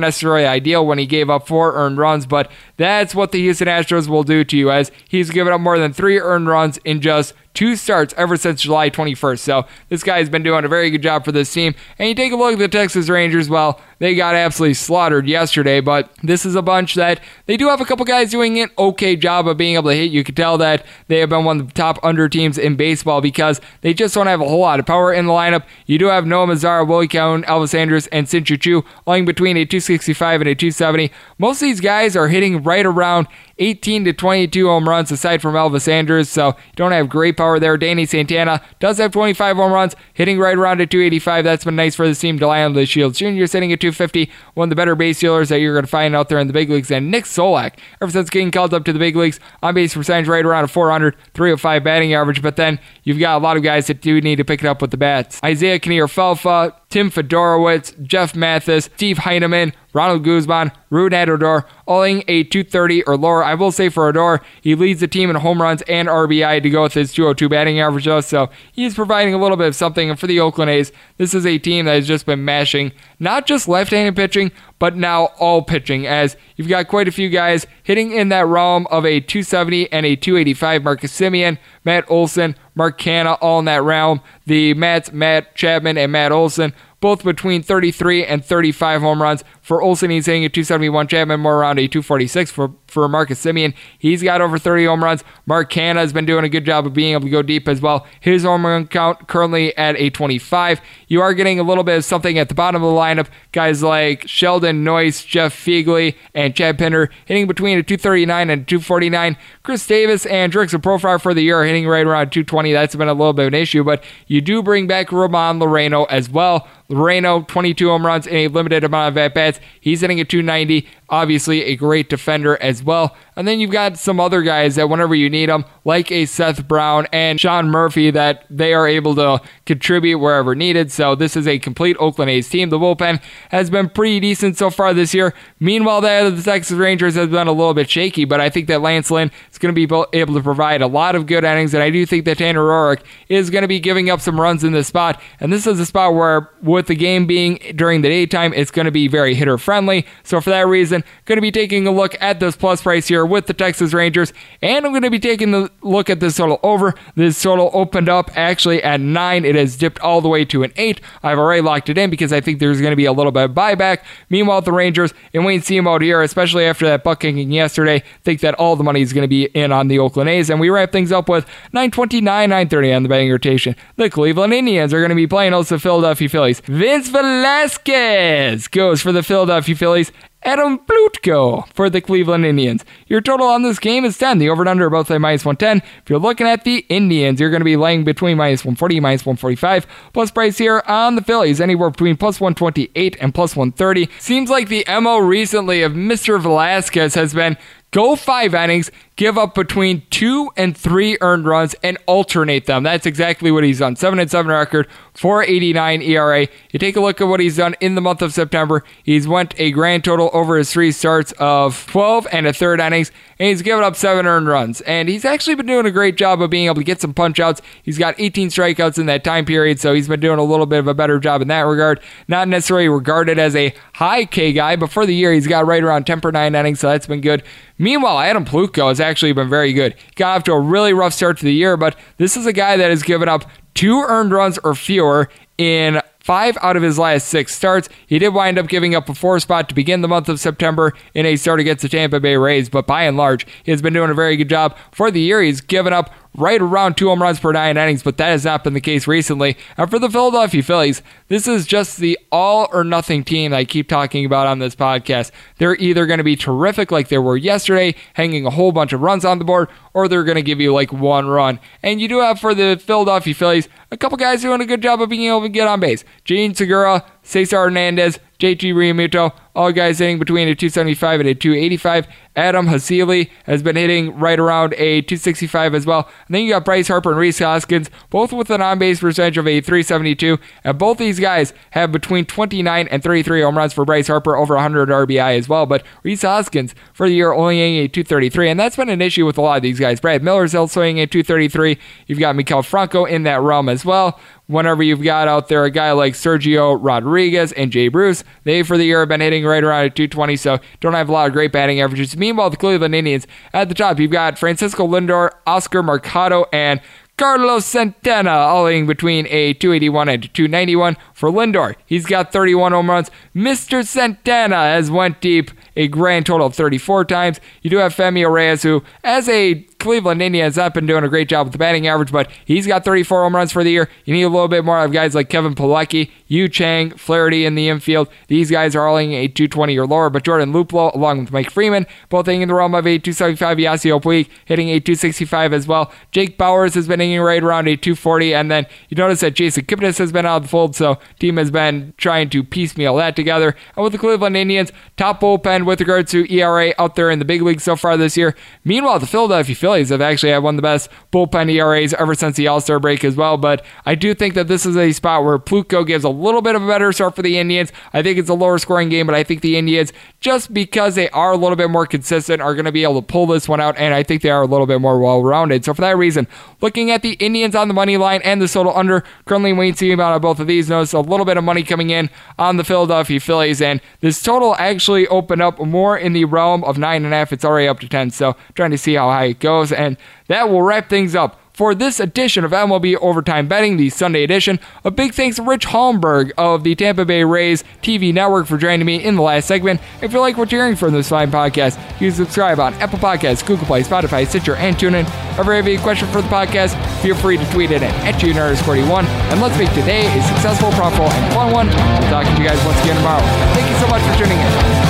necessarily 0.00 0.46
ideal 0.46 0.86
when 0.86 0.98
he 0.98 1.06
gave 1.06 1.28
up 1.28 1.48
four 1.48 1.74
earned 1.74 1.98
runs, 1.98 2.24
but 2.24 2.52
that's 2.76 3.16
what 3.16 3.32
the 3.32 3.40
Houston 3.40 3.66
Astros 3.66 4.06
will 4.06 4.22
do 4.22 4.44
to 4.44 4.56
you, 4.56 4.70
as 4.70 4.92
he's 5.08 5.30
given 5.30 5.52
up 5.52 5.60
more 5.60 5.78
than 5.78 5.92
three 5.92 6.20
earned 6.20 6.46
runs 6.46 6.78
in 6.84 7.00
just 7.00 7.34
two 7.54 7.76
starts 7.76 8.14
ever 8.16 8.36
since 8.36 8.62
July 8.62 8.90
21st. 8.90 9.38
So 9.38 9.66
this 9.88 10.02
guy 10.02 10.18
has 10.18 10.28
been 10.30 10.42
doing 10.42 10.64
a 10.64 10.68
very 10.68 10.90
good 10.90 11.02
job 11.02 11.24
for 11.24 11.32
this 11.32 11.52
team. 11.52 11.74
And 11.98 12.08
you 12.08 12.14
take 12.14 12.32
a 12.32 12.36
look 12.36 12.54
at 12.54 12.58
the 12.58 12.68
Texas 12.68 13.08
Rangers, 13.08 13.48
well, 13.48 13.80
they 14.02 14.16
got 14.16 14.34
absolutely 14.34 14.74
slaughtered 14.74 15.28
yesterday, 15.28 15.78
but 15.78 16.10
this 16.24 16.44
is 16.44 16.56
a 16.56 16.60
bunch 16.60 16.96
that 16.96 17.20
they 17.46 17.56
do 17.56 17.68
have 17.68 17.80
a 17.80 17.84
couple 17.84 18.04
guys 18.04 18.32
doing 18.32 18.58
an 18.58 18.68
okay 18.76 19.14
job 19.14 19.46
of 19.46 19.56
being 19.56 19.76
able 19.76 19.90
to 19.90 19.96
hit. 19.96 20.10
You 20.10 20.24
can 20.24 20.34
tell 20.34 20.58
that 20.58 20.84
they 21.06 21.20
have 21.20 21.28
been 21.28 21.44
one 21.44 21.60
of 21.60 21.68
the 21.68 21.72
top 21.72 22.00
under 22.02 22.28
teams 22.28 22.58
in 22.58 22.74
baseball 22.74 23.20
because 23.20 23.60
they 23.82 23.94
just 23.94 24.12
don't 24.12 24.26
have 24.26 24.40
a 24.40 24.48
whole 24.48 24.58
lot 24.58 24.80
of 24.80 24.86
power 24.86 25.12
in 25.12 25.26
the 25.26 25.32
lineup. 25.32 25.62
You 25.86 26.00
do 26.00 26.06
have 26.06 26.24
Nomar 26.24 26.52
Mazara, 26.52 26.84
Willie 26.84 27.06
Calhoun, 27.06 27.44
Elvis 27.44 27.74
Andrus, 27.78 28.08
and 28.08 28.28
Shin-Soo 28.28 28.56
Choo, 28.56 28.84
lying 29.06 29.24
between 29.24 29.56
a 29.56 29.64
265 29.64 30.40
and 30.40 30.48
a 30.48 30.56
270. 30.56 31.12
Most 31.38 31.62
of 31.62 31.66
these 31.66 31.80
guys 31.80 32.16
are 32.16 32.26
hitting 32.26 32.60
right 32.60 32.84
around 32.84 33.28
18 33.58 34.04
to 34.06 34.12
22 34.12 34.66
home 34.66 34.88
runs 34.88 35.12
aside 35.12 35.40
from 35.40 35.54
Elvis 35.54 35.86
Andrus, 35.86 36.28
so 36.28 36.48
you 36.48 36.54
don't 36.74 36.90
have 36.90 37.08
great 37.08 37.36
power 37.36 37.60
there. 37.60 37.76
Danny 37.76 38.04
Santana 38.04 38.60
does 38.80 38.98
have 38.98 39.12
25 39.12 39.56
home 39.56 39.72
runs, 39.72 39.94
hitting 40.12 40.40
right 40.40 40.58
around 40.58 40.80
at 40.80 40.90
285. 40.90 41.44
That's 41.44 41.64
been 41.64 41.76
nice 41.76 41.94
for 41.94 42.08
the 42.08 42.14
team. 42.16 42.40
Delino 42.40 42.74
DeShields 42.74 43.16
Jr. 43.16 43.46
sitting 43.46 43.72
at 43.72 43.78
250, 43.92 44.30
one 44.54 44.66
of 44.66 44.70
the 44.70 44.76
better 44.76 44.94
base 44.94 45.18
stealers 45.18 45.48
that 45.48 45.60
you're 45.60 45.74
going 45.74 45.84
to 45.84 45.90
find 45.90 46.14
out 46.16 46.28
there 46.28 46.38
in 46.38 46.46
the 46.46 46.52
big 46.52 46.70
leagues. 46.70 46.90
And 46.90 47.10
Nick 47.10 47.24
Solak, 47.24 47.74
ever 48.00 48.10
since 48.10 48.30
getting 48.30 48.50
called 48.50 48.74
up 48.74 48.84
to 48.84 48.92
the 48.92 48.98
big 48.98 49.16
leagues, 49.16 49.40
on 49.62 49.74
base 49.74 49.94
percentage 49.94 50.28
right 50.28 50.44
around 50.44 50.64
a 50.64 50.68
400, 50.68 51.16
305 51.34 51.84
batting 51.84 52.14
average. 52.14 52.42
But 52.42 52.56
then 52.56 52.78
you've 53.04 53.18
got 53.18 53.40
a 53.40 53.42
lot 53.42 53.56
of 53.56 53.62
guys 53.62 53.86
that 53.86 54.00
do 54.00 54.20
need 54.20 54.36
to 54.36 54.44
pick 54.44 54.62
it 54.62 54.66
up 54.66 54.82
with 54.82 54.90
the 54.90 54.96
bats. 54.96 55.40
Isiah 55.44 55.78
Kiner-Falefa, 55.78 56.74
Tim 56.92 57.10
Federowicz, 57.10 58.00
Jeff 58.02 58.36
Mathis, 58.36 58.84
Steve 58.84 59.16
Heineman, 59.16 59.72
Ronald 59.94 60.24
Guzman, 60.24 60.72
Rougned 60.90 61.28
Odor, 61.28 61.64
owing 61.88 62.22
a 62.28 62.44
230 62.44 63.02
or 63.04 63.16
lower. 63.16 63.42
I 63.42 63.54
will 63.54 63.72
say 63.72 63.88
for 63.88 64.08
Odor, 64.08 64.42
he 64.60 64.74
leads 64.74 65.00
the 65.00 65.08
team 65.08 65.30
in 65.30 65.36
home 65.36 65.62
runs 65.62 65.80
and 65.82 66.06
RBI 66.06 66.62
to 66.62 66.68
go 66.68 66.82
with 66.82 66.92
his 66.92 67.14
202 67.14 67.48
batting 67.48 67.80
average, 67.80 68.04
though, 68.04 68.20
so 68.20 68.50
he's 68.72 68.94
providing 68.94 69.32
a 69.32 69.38
little 69.38 69.56
bit 69.56 69.68
of 69.68 69.74
something. 69.74 70.10
And 70.10 70.20
for 70.20 70.26
the 70.26 70.40
Oakland 70.40 70.70
A's, 70.70 70.92
this 71.16 71.32
is 71.32 71.46
a 71.46 71.56
team 71.56 71.86
that 71.86 71.94
has 71.94 72.06
just 72.06 72.26
been 72.26 72.44
mashing 72.44 72.92
not 73.18 73.46
just 73.46 73.68
left 73.68 73.92
handed 73.92 74.16
pitching, 74.16 74.52
but 74.82 74.96
now 74.96 75.26
all 75.38 75.62
pitching, 75.62 76.08
as 76.08 76.36
you've 76.56 76.66
got 76.66 76.88
quite 76.88 77.06
a 77.06 77.12
few 77.12 77.28
guys 77.28 77.68
hitting 77.84 78.10
in 78.10 78.30
that 78.30 78.48
realm 78.48 78.84
of 78.90 79.06
a 79.06 79.20
270 79.20 79.92
and 79.92 80.04
a 80.04 80.16
285. 80.16 80.82
Marcus 80.82 81.16
Semien, 81.16 81.56
Matt 81.84 82.04
Olson, 82.10 82.56
Mark 82.74 82.98
Canha, 82.98 83.38
all 83.40 83.60
in 83.60 83.66
that 83.66 83.84
realm. 83.84 84.20
The 84.46 84.74
Mets, 84.74 85.12
Matt 85.12 85.54
Chapman, 85.54 85.96
and 85.98 86.10
Matt 86.10 86.32
Olson 86.32 86.74
both 87.02 87.24
between 87.24 87.62
33 87.62 88.24
and 88.24 88.44
35 88.44 89.02
home 89.02 89.20
runs. 89.20 89.44
For 89.72 89.80
Olson, 89.80 90.10
he's 90.10 90.26
hitting 90.26 90.44
a 90.44 90.50
271. 90.50 91.08
Chapman 91.08 91.40
more 91.40 91.56
around 91.56 91.78
a 91.78 91.88
246 91.88 92.50
for, 92.50 92.74
for 92.88 93.08
Marcus 93.08 93.42
Semien, 93.42 93.72
He's 93.98 94.22
got 94.22 94.42
over 94.42 94.58
30 94.58 94.84
home 94.84 95.02
runs. 95.02 95.24
Mark 95.46 95.72
Canha 95.72 95.94
has 95.94 96.12
been 96.12 96.26
doing 96.26 96.44
a 96.44 96.50
good 96.50 96.66
job 96.66 96.86
of 96.86 96.92
being 96.92 97.14
able 97.14 97.22
to 97.22 97.30
go 97.30 97.40
deep 97.40 97.66
as 97.66 97.80
well. 97.80 98.06
His 98.20 98.42
home 98.42 98.66
run 98.66 98.86
count 98.86 99.28
currently 99.28 99.74
at 99.78 99.96
a 99.96 100.10
25. 100.10 100.82
You 101.08 101.22
are 101.22 101.32
getting 101.32 101.58
a 101.58 101.62
little 101.62 101.84
bit 101.84 101.96
of 101.96 102.04
something 102.04 102.36
at 102.36 102.50
the 102.50 102.54
bottom 102.54 102.82
of 102.82 102.92
the 102.92 102.98
lineup. 103.00 103.28
Guys 103.52 103.82
like 103.82 104.28
Sheldon 104.28 104.84
Neuse, 104.84 105.24
Josh 105.24 105.52
Phegley, 105.52 106.16
and 106.34 106.54
Chad 106.54 106.78
Pinder 106.78 107.08
hitting 107.24 107.46
between 107.46 107.78
a 107.78 107.82
239 107.82 108.50
and 108.50 108.68
249. 108.68 109.38
Khris 109.62 109.86
Davis 109.86 110.26
and 110.26 110.52
Jurickson 110.52 110.82
Profar 110.82 111.18
for 111.18 111.32
the 111.32 111.40
year 111.40 111.64
hitting 111.64 111.86
right 111.86 112.06
around 112.06 112.30
220. 112.30 112.74
That's 112.74 112.94
been 112.94 113.08
a 113.08 113.14
little 113.14 113.32
bit 113.32 113.46
of 113.46 113.54
an 113.54 113.60
issue, 113.60 113.84
but 113.84 114.04
you 114.26 114.42
do 114.42 114.62
bring 114.62 114.86
back 114.86 115.10
Ramon 115.10 115.60
Laureano 115.60 116.06
as 116.10 116.28
well. 116.28 116.68
Laureano, 116.90 117.46
22 117.48 117.88
home 117.88 118.04
runs 118.04 118.26
in 118.26 118.36
a 118.36 118.48
limited 118.48 118.84
amount 118.84 119.08
of 119.08 119.16
at 119.16 119.32
bats. 119.32 119.60
He's 119.80 120.00
hitting 120.00 120.20
a 120.20 120.24
290. 120.24 120.86
Obviously, 121.12 121.62
a 121.64 121.76
great 121.76 122.08
defender 122.08 122.60
as 122.62 122.82
well. 122.82 123.14
And 123.36 123.46
then 123.46 123.60
you've 123.60 123.70
got 123.70 123.98
some 123.98 124.18
other 124.18 124.42
guys 124.42 124.76
that 124.76 124.88
whenever 124.88 125.14
you 125.14 125.30
need 125.30 125.48
them, 125.48 125.64
like 125.84 126.10
a 126.10 126.26
Seth 126.26 126.66
Brown 126.66 127.06
and 127.12 127.38
Sean 127.38 127.68
Murphy, 127.68 128.10
that 128.10 128.44
they 128.50 128.74
are 128.74 128.88
able 128.88 129.14
to 129.14 129.40
contribute 129.64 130.18
wherever 130.18 130.54
needed. 130.54 130.90
So 130.90 131.14
this 131.14 131.36
is 131.36 131.46
a 131.46 131.58
complete 131.58 131.96
Oakland 132.00 132.30
A's 132.30 132.48
team. 132.48 132.70
The 132.70 132.78
bullpen 132.78 133.22
has 133.50 133.70
been 133.70 133.88
pretty 133.90 134.20
decent 134.20 134.56
so 134.56 134.70
far 134.70 134.94
this 134.94 135.12
year. 135.14 135.34
Meanwhile, 135.60 136.00
that 136.00 136.26
of 136.26 136.36
the 136.36 136.42
Texas 136.42 136.76
Rangers 136.76 137.14
has 137.14 137.28
been 137.28 137.46
a 137.46 137.52
little 137.52 137.74
bit 137.74 137.90
shaky, 137.90 138.24
but 138.24 138.40
I 138.40 138.48
think 138.48 138.66
that 138.68 138.80
Lance 138.80 139.10
Lynn 139.10 139.30
is 139.50 139.58
going 139.58 139.74
to 139.74 139.86
be 139.86 139.94
able 140.18 140.34
to 140.34 140.42
provide 140.42 140.80
a 140.80 140.86
lot 140.86 141.14
of 141.14 141.26
good 141.26 141.44
innings, 141.44 141.74
and 141.74 141.82
I 141.82 141.90
do 141.90 142.06
think 142.06 142.24
that 142.24 142.38
Tanner 142.38 142.60
Roark 142.60 143.02
is 143.28 143.50
going 143.50 143.62
to 143.62 143.68
be 143.68 143.80
giving 143.80 144.08
up 144.08 144.20
some 144.20 144.40
runs 144.40 144.64
in 144.64 144.72
this 144.72 144.88
spot. 144.88 145.20
And 145.40 145.52
this 145.52 145.66
is 145.66 145.78
a 145.78 145.86
spot 145.86 146.14
where, 146.14 146.50
with 146.62 146.86
the 146.86 146.94
game 146.94 147.26
being 147.26 147.58
during 147.76 148.00
the 148.00 148.08
daytime, 148.08 148.54
it's 148.54 148.70
going 148.70 148.86
to 148.86 148.90
be 148.90 149.08
very 149.08 149.34
hitter 149.34 149.58
friendly. 149.58 150.06
So 150.22 150.40
for 150.40 150.50
that 150.50 150.66
reason, 150.66 151.01
going 151.26 151.36
to 151.36 151.42
be 151.42 151.52
taking 151.52 151.86
a 151.86 151.92
look 151.92 152.16
at 152.20 152.40
this 152.40 152.56
plus 152.56 152.82
price 152.82 153.08
here 153.08 153.26
with 153.26 153.46
the 153.46 153.54
Texas 153.54 153.92
Rangers, 153.92 154.32
and 154.62 154.86
I'm 154.86 154.92
going 154.92 155.02
to 155.02 155.10
be 155.10 155.18
taking 155.18 155.54
a 155.54 155.68
look 155.82 156.08
at 156.08 156.20
this 156.20 156.36
total 156.36 156.58
over. 156.62 156.94
This 157.14 157.40
total 157.42 157.70
opened 157.74 158.08
up 158.08 158.30
actually 158.36 158.82
at 158.82 159.00
nine. 159.00 159.44
It 159.44 159.54
has 159.54 159.76
dipped 159.76 159.98
all 160.00 160.20
the 160.20 160.28
way 160.28 160.44
to 160.46 160.62
an 160.62 160.72
eight. 160.76 161.00
I've 161.22 161.38
already 161.38 161.60
locked 161.60 161.88
it 161.88 161.98
in 161.98 162.08
because 162.08 162.32
I 162.32 162.40
think 162.40 162.58
there's 162.58 162.80
going 162.80 162.92
to 162.92 162.96
be 162.96 163.04
a 163.04 163.12
little 163.12 163.32
bit 163.32 163.44
of 163.44 163.50
buyback. 163.52 164.04
Meanwhile, 164.30 164.62
the 164.62 164.72
Rangers 164.72 165.12
and 165.34 165.44
Wayne 165.44 165.60
see 165.60 165.82
out 165.88 166.02
here, 166.02 166.22
especially 166.22 166.64
after 166.64 166.86
that 166.86 167.04
buck 167.04 167.20
kicking 167.20 167.50
yesterday, 167.50 168.02
think 168.22 168.40
that 168.40 168.54
all 168.54 168.76
the 168.76 168.84
money 168.84 169.00
is 169.00 169.12
going 169.12 169.22
to 169.22 169.28
be 169.28 169.44
in 169.46 169.72
on 169.72 169.88
the 169.88 169.98
Oakland 169.98 170.28
A's. 170.28 170.50
And 170.50 170.60
we 170.60 170.70
wrap 170.70 170.92
things 170.92 171.12
up 171.12 171.28
with 171.28 171.44
929, 171.72 172.24
930 172.24 172.92
on 172.92 173.02
the 173.02 173.08
betting 173.08 173.30
rotation. 173.30 173.76
The 173.96 174.10
Cleveland 174.10 174.52
Indians 174.52 174.92
are 174.92 175.00
going 175.00 175.10
to 175.10 175.14
be 175.14 175.26
playing 175.26 175.54
also 175.54 175.78
Philadelphia 175.78 176.28
Phillies. 176.28 176.60
Vince 176.60 177.08
Velasquez 177.08 178.68
goes 178.68 179.02
for 179.02 179.12
the 179.12 179.22
Philadelphia 179.22 179.74
Phillies. 179.74 180.12
Adam 180.44 180.78
Plutko 180.78 181.68
for 181.72 181.88
the 181.88 182.00
Cleveland 182.00 182.44
Indians. 182.44 182.84
Your 183.06 183.20
total 183.20 183.46
on 183.46 183.62
this 183.62 183.78
game 183.78 184.04
is 184.04 184.18
10. 184.18 184.38
The 184.38 184.48
over 184.48 184.62
and 184.62 184.68
under 184.68 184.86
are 184.86 184.90
both 184.90 185.10
at 185.10 185.20
minus 185.20 185.44
110. 185.44 185.88
If 186.02 186.10
you're 186.10 186.18
looking 186.18 186.48
at 186.48 186.64
the 186.64 186.84
Indians, 186.88 187.38
you're 187.38 187.50
going 187.50 187.60
to 187.60 187.64
be 187.64 187.76
laying 187.76 188.02
between 188.02 188.36
minus 188.36 188.64
140 188.64 189.00
minus 189.00 189.24
145. 189.24 189.86
Plus 190.12 190.30
price 190.30 190.58
here 190.58 190.82
on 190.88 191.14
the 191.14 191.22
Phillies, 191.22 191.60
anywhere 191.60 191.90
between 191.90 192.16
plus 192.16 192.40
128 192.40 193.16
and 193.20 193.34
plus 193.34 193.54
130. 193.54 194.08
Seems 194.18 194.50
like 194.50 194.68
the 194.68 194.84
MO 195.00 195.18
recently 195.18 195.82
of 195.82 195.92
Mr. 195.92 196.40
Velasquez 196.40 197.14
has 197.14 197.34
been 197.34 197.56
go 197.92 198.16
five 198.16 198.54
innings, 198.54 198.90
give 199.22 199.38
up 199.38 199.54
between 199.54 200.02
two 200.10 200.50
and 200.56 200.76
three 200.76 201.16
earned 201.20 201.46
runs 201.46 201.76
and 201.84 201.96
alternate 202.06 202.66
them. 202.66 202.82
That's 202.82 203.06
exactly 203.06 203.52
what 203.52 203.62
he's 203.62 203.78
done. 203.78 203.94
Seven 203.94 204.18
and 204.18 204.28
seven 204.28 204.50
record, 204.50 204.88
489 205.14 206.02
ERA. 206.02 206.48
You 206.72 206.78
take 206.80 206.96
a 206.96 207.00
look 207.00 207.20
at 207.20 207.28
what 207.28 207.38
he's 207.38 207.56
done 207.56 207.76
in 207.80 207.94
the 207.94 208.00
month 208.00 208.20
of 208.20 208.32
September. 208.32 208.82
He's 209.04 209.28
went 209.28 209.54
a 209.60 209.70
grand 209.70 210.02
total 210.02 210.28
over 210.32 210.58
his 210.58 210.72
three 210.72 210.90
starts 210.90 211.30
of 211.38 211.86
12 211.86 212.26
and 212.32 212.48
a 212.48 212.52
third 212.52 212.80
innings, 212.80 213.12
and 213.38 213.48
he's 213.48 213.62
given 213.62 213.84
up 213.84 213.94
seven 213.94 214.26
earned 214.26 214.48
runs. 214.48 214.80
And 214.80 215.08
he's 215.08 215.24
actually 215.24 215.54
been 215.54 215.66
doing 215.66 215.86
a 215.86 215.92
great 215.92 216.16
job 216.16 216.42
of 216.42 216.50
being 216.50 216.66
able 216.66 216.74
to 216.76 216.84
get 216.84 217.00
some 217.00 217.14
punch 217.14 217.38
outs. 217.38 217.62
He's 217.84 217.98
got 217.98 218.16
18 218.18 218.48
strikeouts 218.48 218.98
in 218.98 219.06
that 219.06 219.22
time 219.22 219.44
period, 219.44 219.78
so 219.78 219.94
he's 219.94 220.08
been 220.08 220.18
doing 220.18 220.40
a 220.40 220.44
little 220.44 220.66
bit 220.66 220.80
of 220.80 220.88
a 220.88 220.94
better 220.94 221.20
job 221.20 221.42
in 221.42 221.46
that 221.46 221.60
regard. 221.60 222.00
Not 222.26 222.48
necessarily 222.48 222.88
regarded 222.88 223.38
as 223.38 223.54
a 223.54 223.72
high 223.92 224.24
K 224.24 224.52
guy, 224.52 224.74
but 224.74 224.90
for 224.90 225.06
the 225.06 225.14
year, 225.14 225.32
he's 225.32 225.46
got 225.46 225.64
right 225.64 225.84
around 225.84 226.08
10 226.08 226.20
per 226.20 226.32
nine 226.32 226.56
innings, 226.56 226.80
so 226.80 226.88
that's 226.88 227.06
been 227.06 227.20
good. 227.20 227.44
Meanwhile, 227.78 228.20
Adam 228.20 228.44
Plutko 228.44 228.90
is 228.90 229.00
actually 229.00 229.11
been 229.20 229.48
very 229.48 229.72
good. 229.72 229.94
Got 230.16 230.36
off 230.36 230.44
to 230.44 230.52
a 230.52 230.60
really 230.60 230.92
rough 230.92 231.14
start 231.14 231.38
to 231.38 231.44
the 231.44 231.52
year, 231.52 231.76
but 231.76 231.96
this 232.16 232.36
is 232.36 232.46
a 232.46 232.52
guy 232.52 232.76
that 232.76 232.90
has 232.90 233.02
given 233.02 233.28
up 233.28 233.44
two 233.74 234.00
earned 234.00 234.32
runs 234.32 234.58
or 234.58 234.74
fewer 234.74 235.28
in 235.58 236.01
five 236.22 236.56
out 236.62 236.76
of 236.76 236.82
his 236.82 236.98
last 236.98 237.28
six 237.28 237.54
starts. 237.54 237.88
He 238.06 238.18
did 238.18 238.30
wind 238.30 238.58
up 238.58 238.68
giving 238.68 238.94
up 238.94 239.08
a 239.08 239.14
four 239.14 239.40
spot 239.40 239.68
to 239.68 239.74
begin 239.74 240.00
the 240.02 240.08
month 240.08 240.28
of 240.28 240.40
September 240.40 240.92
in 241.14 241.26
a 241.26 241.36
start 241.36 241.60
against 241.60 241.82
the 241.82 241.88
Tampa 241.88 242.20
Bay 242.20 242.36
Rays, 242.36 242.68
but 242.68 242.86
by 242.86 243.04
and 243.04 243.16
large, 243.16 243.46
he 243.64 243.70
has 243.70 243.82
been 243.82 243.92
doing 243.92 244.10
a 244.10 244.14
very 244.14 244.36
good 244.36 244.48
job. 244.48 244.76
For 244.92 245.10
the 245.10 245.20
year, 245.20 245.42
he's 245.42 245.60
given 245.60 245.92
up 245.92 246.12
right 246.36 246.62
around 246.62 246.96
two 246.96 247.08
home 247.08 247.20
runs 247.20 247.40
per 247.40 247.52
nine 247.52 247.76
innings, 247.76 248.02
but 248.02 248.16
that 248.16 248.30
has 248.30 248.44
not 248.44 248.64
been 248.64 248.72
the 248.72 248.80
case 248.80 249.06
recently. 249.06 249.56
And 249.76 249.90
for 249.90 249.98
the 249.98 250.08
Philadelphia 250.08 250.62
Phillies, 250.62 251.02
this 251.28 251.46
is 251.46 251.66
just 251.66 251.98
the 251.98 252.18
all 252.30 252.68
or 252.72 252.84
nothing 252.84 253.24
team 253.24 253.52
I 253.52 253.64
keep 253.64 253.88
talking 253.88 254.24
about 254.24 254.46
on 254.46 254.58
this 254.58 254.74
podcast. 254.74 255.30
They're 255.58 255.76
either 255.76 256.06
going 256.06 256.18
to 256.18 256.24
be 256.24 256.36
terrific 256.36 256.90
like 256.90 257.08
they 257.08 257.18
were 257.18 257.36
yesterday, 257.36 257.94
hanging 258.14 258.46
a 258.46 258.50
whole 258.50 258.72
bunch 258.72 258.92
of 258.92 259.02
runs 259.02 259.24
on 259.24 259.38
the 259.38 259.44
board, 259.44 259.68
or 259.92 260.08
they're 260.08 260.24
going 260.24 260.36
to 260.36 260.42
give 260.42 260.60
you 260.60 260.72
like 260.72 260.92
one 260.92 261.26
run. 261.26 261.60
And 261.82 262.00
you 262.00 262.08
do 262.08 262.20
have 262.20 262.40
for 262.40 262.54
the 262.54 262.80
Philadelphia 262.82 263.34
Phillies 263.34 263.68
a 263.92 263.96
couple 263.96 264.16
guys 264.16 264.40
doing 264.40 264.60
a 264.60 264.66
good 264.66 264.82
job 264.82 265.00
of 265.02 265.10
being 265.10 265.28
able 265.28 265.42
to 265.42 265.48
get 265.50 265.68
on 265.68 265.78
base. 265.78 266.02
Jean 266.24 266.54
Segura, 266.54 267.04
Cesar 267.22 267.58
Hernandez, 267.58 268.18
JT 268.42 268.74
Realmuto, 268.74 269.32
all 269.54 269.70
guys 269.70 270.00
hitting 270.00 270.18
between 270.18 270.48
a 270.48 270.54
275 270.56 271.20
and 271.20 271.28
a 271.28 271.34
285. 271.34 272.08
Adam 272.34 272.66
Haseley 272.66 273.30
has 273.44 273.62
been 273.62 273.76
hitting 273.76 274.18
right 274.18 274.40
around 274.40 274.72
a 274.78 275.02
265 275.02 275.76
as 275.76 275.86
well. 275.86 276.08
And 276.26 276.34
then 276.34 276.42
you 276.42 276.50
got 276.50 276.64
Bryce 276.64 276.88
Harper 276.88 277.10
and 277.10 277.20
Rhys 277.20 277.38
Hoskins, 277.38 277.88
both 278.10 278.32
with 278.32 278.50
an 278.50 278.60
on 278.60 278.80
base 278.80 278.98
percentage 278.98 279.38
of 279.38 279.46
a 279.46 279.60
372. 279.60 280.38
And 280.64 280.76
both 280.76 280.98
these 280.98 281.20
guys 281.20 281.52
have 281.70 281.92
between 281.92 282.24
29 282.24 282.88
and 282.88 283.02
33 283.02 283.42
home 283.42 283.56
runs 283.56 283.74
for 283.74 283.84
Bryce 283.84 284.08
Harper, 284.08 284.34
over 284.34 284.54
100 284.54 284.88
RBI 284.88 285.38
as 285.38 285.48
well. 285.48 285.64
But 285.64 285.84
Rhys 286.02 286.22
Hoskins 286.22 286.74
for 286.92 287.06
the 287.06 287.14
year 287.14 287.32
only 287.32 287.58
hitting 287.58 287.76
a 287.76 287.86
233. 287.86 288.48
And 288.48 288.58
that's 288.58 288.74
been 288.74 288.88
an 288.88 289.02
issue 289.02 289.24
with 289.24 289.38
a 289.38 289.42
lot 289.42 289.58
of 289.58 289.62
these 289.62 289.78
guys. 289.78 290.00
Brad 290.00 290.24
Miller's 290.24 290.56
also 290.56 290.80
hitting 290.80 290.98
a 290.98 291.06
233. 291.06 291.78
You've 292.08 292.18
got 292.18 292.34
Maikel 292.34 292.64
Franco 292.64 293.04
in 293.04 293.22
that 293.22 293.40
realm 293.40 293.68
as 293.68 293.84
well 293.84 294.18
whenever 294.52 294.82
you've 294.82 295.02
got 295.02 295.28
out 295.28 295.48
there 295.48 295.64
a 295.64 295.70
guy 295.70 295.92
like 295.92 296.14
Sergio 296.14 296.78
Rodriguez 296.80 297.52
and 297.52 297.72
Jay 297.72 297.88
Bruce, 297.88 298.24
they 298.44 298.62
for 298.62 298.76
the 298.76 298.84
year 298.84 299.00
have 299.00 299.08
been 299.08 299.20
hitting 299.20 299.44
right 299.44 299.64
around 299.64 299.86
at 299.86 299.96
220, 299.96 300.36
so 300.36 300.58
don't 300.80 300.94
have 300.94 301.08
a 301.08 301.12
lot 301.12 301.26
of 301.26 301.32
great 301.32 301.52
batting 301.52 301.80
averages. 301.80 302.16
Meanwhile, 302.16 302.50
the 302.50 302.56
Cleveland 302.56 302.94
Indians 302.94 303.26
at 303.52 303.68
the 303.68 303.74
top, 303.74 303.98
you've 303.98 304.10
got 304.10 304.38
Francisco 304.38 304.86
Lindor, 304.86 305.30
Oscar 305.46 305.82
Mercado, 305.82 306.46
and 306.52 306.80
Carlos 307.16 307.66
Santana, 307.66 308.30
all 308.30 308.66
in 308.66 308.86
between 308.86 309.26
a 309.28 309.52
281 309.54 310.08
and 310.08 310.34
291 310.34 310.96
for 311.12 311.30
Lindor. 311.30 311.76
He's 311.86 312.06
got 312.06 312.32
31 312.32 312.72
home 312.72 312.90
runs. 312.90 313.10
Mr. 313.34 313.86
Santana 313.86 314.56
has 314.56 314.90
went 314.90 315.20
deep 315.20 315.50
a 315.76 315.88
grand 315.88 316.26
total 316.26 316.46
of 316.46 316.54
34 316.54 317.04
times. 317.04 317.40
You 317.62 317.70
do 317.70 317.76
have 317.78 317.94
Femi 317.94 318.30
Reyes, 318.30 318.62
who, 318.62 318.82
as 319.04 319.28
a 319.28 319.66
Cleveland 319.82 320.22
Indians 320.22 320.54
have 320.54 320.74
been 320.74 320.86
doing 320.86 321.02
a 321.02 321.08
great 321.08 321.28
job 321.28 321.46
with 321.46 321.52
the 321.52 321.58
batting 321.58 321.88
average, 321.88 322.12
but 322.12 322.30
he's 322.44 322.68
got 322.68 322.84
34 322.84 323.24
home 323.24 323.34
runs 323.34 323.50
for 323.50 323.64
the 323.64 323.70
year. 323.72 323.88
You 324.04 324.14
need 324.14 324.22
a 324.22 324.28
little 324.28 324.46
bit 324.46 324.64
more 324.64 324.82
of 324.82 324.92
guys 324.92 325.12
like 325.12 325.28
Kevin 325.28 325.56
Plawecki, 325.56 326.08
Yu 326.28 326.48
Chang, 326.48 326.90
Flaherty 326.90 327.44
in 327.44 327.56
the 327.56 327.68
infield. 327.68 328.08
These 328.28 328.48
guys 328.48 328.76
are 328.76 328.86
all 328.86 328.96
in 328.96 329.10
a 329.10 329.26
220 329.26 329.76
or 329.76 329.86
lower, 329.86 330.08
but 330.08 330.22
Jordan 330.22 330.52
Luplow, 330.52 330.94
along 330.94 331.18
with 331.18 331.32
Mike 331.32 331.50
Freeman, 331.50 331.86
both 332.10 332.26
hitting 332.26 332.42
in 332.42 332.48
the 332.48 332.54
realm 332.54 332.76
of 332.76 332.86
a 332.86 332.96
275. 332.96 333.58
Yasiel 333.58 334.00
Puig 334.00 334.28
hitting 334.44 334.68
a 334.68 334.78
265 334.78 335.52
as 335.52 335.66
well. 335.66 335.92
Jake 336.12 336.38
Bauers 336.38 336.74
has 336.74 336.86
been 336.86 337.00
hitting 337.00 337.20
right 337.20 337.42
around 337.42 337.66
a 337.66 337.76
240, 337.76 338.34
and 338.34 338.52
then 338.52 338.66
you 338.88 338.96
notice 338.96 339.20
that 339.20 339.34
Jason 339.34 339.64
Kipnis 339.64 339.98
has 339.98 340.12
been 340.12 340.24
out 340.24 340.36
of 340.36 340.42
the 340.44 340.48
fold, 340.48 340.76
so 340.76 341.00
team 341.18 341.38
has 341.38 341.50
been 341.50 341.92
trying 341.96 342.30
to 342.30 342.44
piecemeal 342.44 342.94
that 342.96 343.16
together. 343.16 343.56
And 343.74 343.82
with 343.82 343.92
the 343.92 343.98
Cleveland 343.98 344.36
Indians, 344.36 344.70
top 344.96 345.20
bullpen 345.20 345.66
with 345.66 345.80
regards 345.80 346.12
to 346.12 346.32
ERA 346.32 346.72
out 346.78 346.94
there 346.94 347.10
in 347.10 347.18
the 347.18 347.24
big 347.24 347.42
league 347.42 347.60
so 347.60 347.74
far 347.74 347.96
this 347.96 348.16
year. 348.16 348.36
Meanwhile, 348.64 349.00
the 349.00 349.06
Philadelphia 349.08 349.56
Phillies 349.56 349.71
have 349.76 350.00
actually 350.00 350.32
had 350.32 350.42
one 350.42 350.54
of 350.54 350.56
the 350.56 350.62
best 350.62 350.90
bullpen 351.12 351.50
ERAs 351.50 351.94
ever 351.94 352.14
since 352.14 352.36
the 352.36 352.48
All 352.48 352.60
Star 352.60 352.78
break 352.78 353.04
as 353.04 353.16
well. 353.16 353.36
But 353.36 353.64
I 353.86 353.94
do 353.94 354.14
think 354.14 354.34
that 354.34 354.48
this 354.48 354.66
is 354.66 354.76
a 354.76 354.92
spot 354.92 355.24
where 355.24 355.38
Plutko 355.38 355.86
gives 355.86 356.04
a 356.04 356.08
little 356.08 356.42
bit 356.42 356.54
of 356.54 356.62
a 356.62 356.66
better 356.66 356.92
start 356.92 357.16
for 357.16 357.22
the 357.22 357.38
Indians. 357.38 357.72
I 357.92 358.02
think 358.02 358.18
it's 358.18 358.30
a 358.30 358.34
lower 358.34 358.58
scoring 358.58 358.88
game, 358.88 359.06
but 359.06 359.14
I 359.14 359.24
think 359.24 359.42
the 359.42 359.56
Indians, 359.56 359.92
just 360.20 360.52
because 360.54 360.94
they 360.94 361.10
are 361.10 361.32
a 361.32 361.36
little 361.36 361.56
bit 361.56 361.70
more 361.70 361.86
consistent, 361.86 362.42
are 362.42 362.54
going 362.54 362.64
to 362.64 362.72
be 362.72 362.82
able 362.82 363.00
to 363.00 363.06
pull 363.06 363.26
this 363.26 363.48
one 363.48 363.60
out. 363.60 363.76
And 363.76 363.94
I 363.94 364.02
think 364.02 364.22
they 364.22 364.30
are 364.30 364.42
a 364.42 364.46
little 364.46 364.66
bit 364.66 364.80
more 364.80 364.98
well 364.98 365.22
rounded. 365.22 365.64
So 365.64 365.74
for 365.74 365.82
that 365.82 365.96
reason, 365.96 366.26
looking 366.60 366.90
at 366.90 367.02
the 367.02 367.12
Indians 367.14 367.54
on 367.54 367.68
the 367.68 367.74
money 367.74 367.96
line 367.96 368.20
and 368.24 368.40
the 368.40 368.48
total 368.48 368.76
under, 368.76 369.04
currently 369.26 369.52
Wayne 369.52 369.74
seeing 369.74 369.92
about 369.92 370.20
both 370.22 370.40
of 370.40 370.46
these. 370.46 370.68
Notice 370.68 370.92
a 370.92 371.00
little 371.00 371.26
bit 371.26 371.36
of 371.36 371.44
money 371.44 371.62
coming 371.62 371.90
in 371.90 372.10
on 372.38 372.56
the 372.56 372.64
Philadelphia 372.64 373.20
Phillies, 373.20 373.62
and 373.62 373.80
this 374.00 374.22
total 374.22 374.56
actually 374.56 375.06
opened 375.08 375.42
up 375.42 375.58
more 375.60 375.96
in 375.96 376.12
the 376.12 376.24
realm 376.24 376.64
of 376.64 376.78
nine 376.78 377.04
and 377.04 377.14
a 377.14 377.16
half. 377.16 377.32
It's 377.32 377.44
already 377.44 377.68
up 377.68 377.80
to 377.80 377.88
ten. 377.88 378.10
So 378.10 378.36
trying 378.54 378.70
to 378.72 378.78
see 378.78 378.94
how 378.94 379.08
high 379.08 379.26
it 379.26 379.38
goes, 379.38 379.61
and 379.70 379.96
that 380.28 380.48
will 380.48 380.62
wrap 380.62 380.88
things 380.88 381.14
up 381.14 381.38
for 381.52 381.74
this 381.74 382.00
edition 382.00 382.44
of 382.44 382.50
MLB 382.50 382.96
Overtime 382.96 383.46
Betting, 383.46 383.76
the 383.76 383.90
Sunday 383.90 384.24
edition. 384.24 384.58
A 384.84 384.90
big 384.90 385.14
thanks 385.14 385.36
to 385.36 385.42
Rich 385.42 385.66
Hollenberg 385.66 386.32
of 386.38 386.64
the 386.64 386.74
Tampa 386.74 387.04
Bay 387.04 387.24
Rays 387.24 387.62
TV 387.82 388.12
network 388.12 388.46
for 388.46 388.56
joining 388.56 388.86
me 388.86 389.02
in 389.02 389.16
the 389.16 389.22
last 389.22 389.48
segment. 389.48 389.80
If 390.00 390.12
you 390.12 390.20
like 390.20 390.36
what 390.36 390.50
you're 390.50 390.62
hearing 390.62 390.76
from 390.76 390.92
this 390.92 391.08
fine 391.08 391.30
podcast, 391.30 391.78
you 392.00 392.08
can 392.08 392.12
subscribe 392.12 392.58
on 392.58 392.74
Apple 392.74 392.98
Podcasts, 392.98 393.46
Google 393.46 393.66
Play, 393.66 393.82
Spotify, 393.82 394.26
Stitcher, 394.26 394.56
and 394.56 394.76
TuneIn. 394.76 395.04
If 395.38 395.46
you 395.46 395.52
have 395.52 395.66
any 395.66 395.78
question 395.78 396.08
for 396.08 396.22
the 396.22 396.28
podcast, 396.28 396.74
feel 397.02 397.14
free 397.14 397.36
to 397.36 397.50
tweet 397.52 397.70
it 397.70 397.82
at, 397.82 398.14
at 398.14 398.20
JuniorSquarty1. 398.20 399.04
And 399.04 399.40
let's 399.40 399.56
make 399.58 399.70
today 399.70 400.06
a 400.18 400.22
successful, 400.22 400.70
profitable, 400.72 401.10
and 401.10 401.34
fun 401.34 401.52
one. 401.52 401.68
I'll 401.68 402.10
talk 402.10 402.24
to 402.24 402.42
you 402.42 402.48
guys 402.48 402.64
once 402.64 402.80
again 402.82 402.96
tomorrow. 402.96 403.22
Thank 403.54 403.68
you 403.68 403.76
so 403.76 403.86
much 403.88 404.02
for 404.02 404.24
tuning 404.24 404.38
in. 404.38 404.81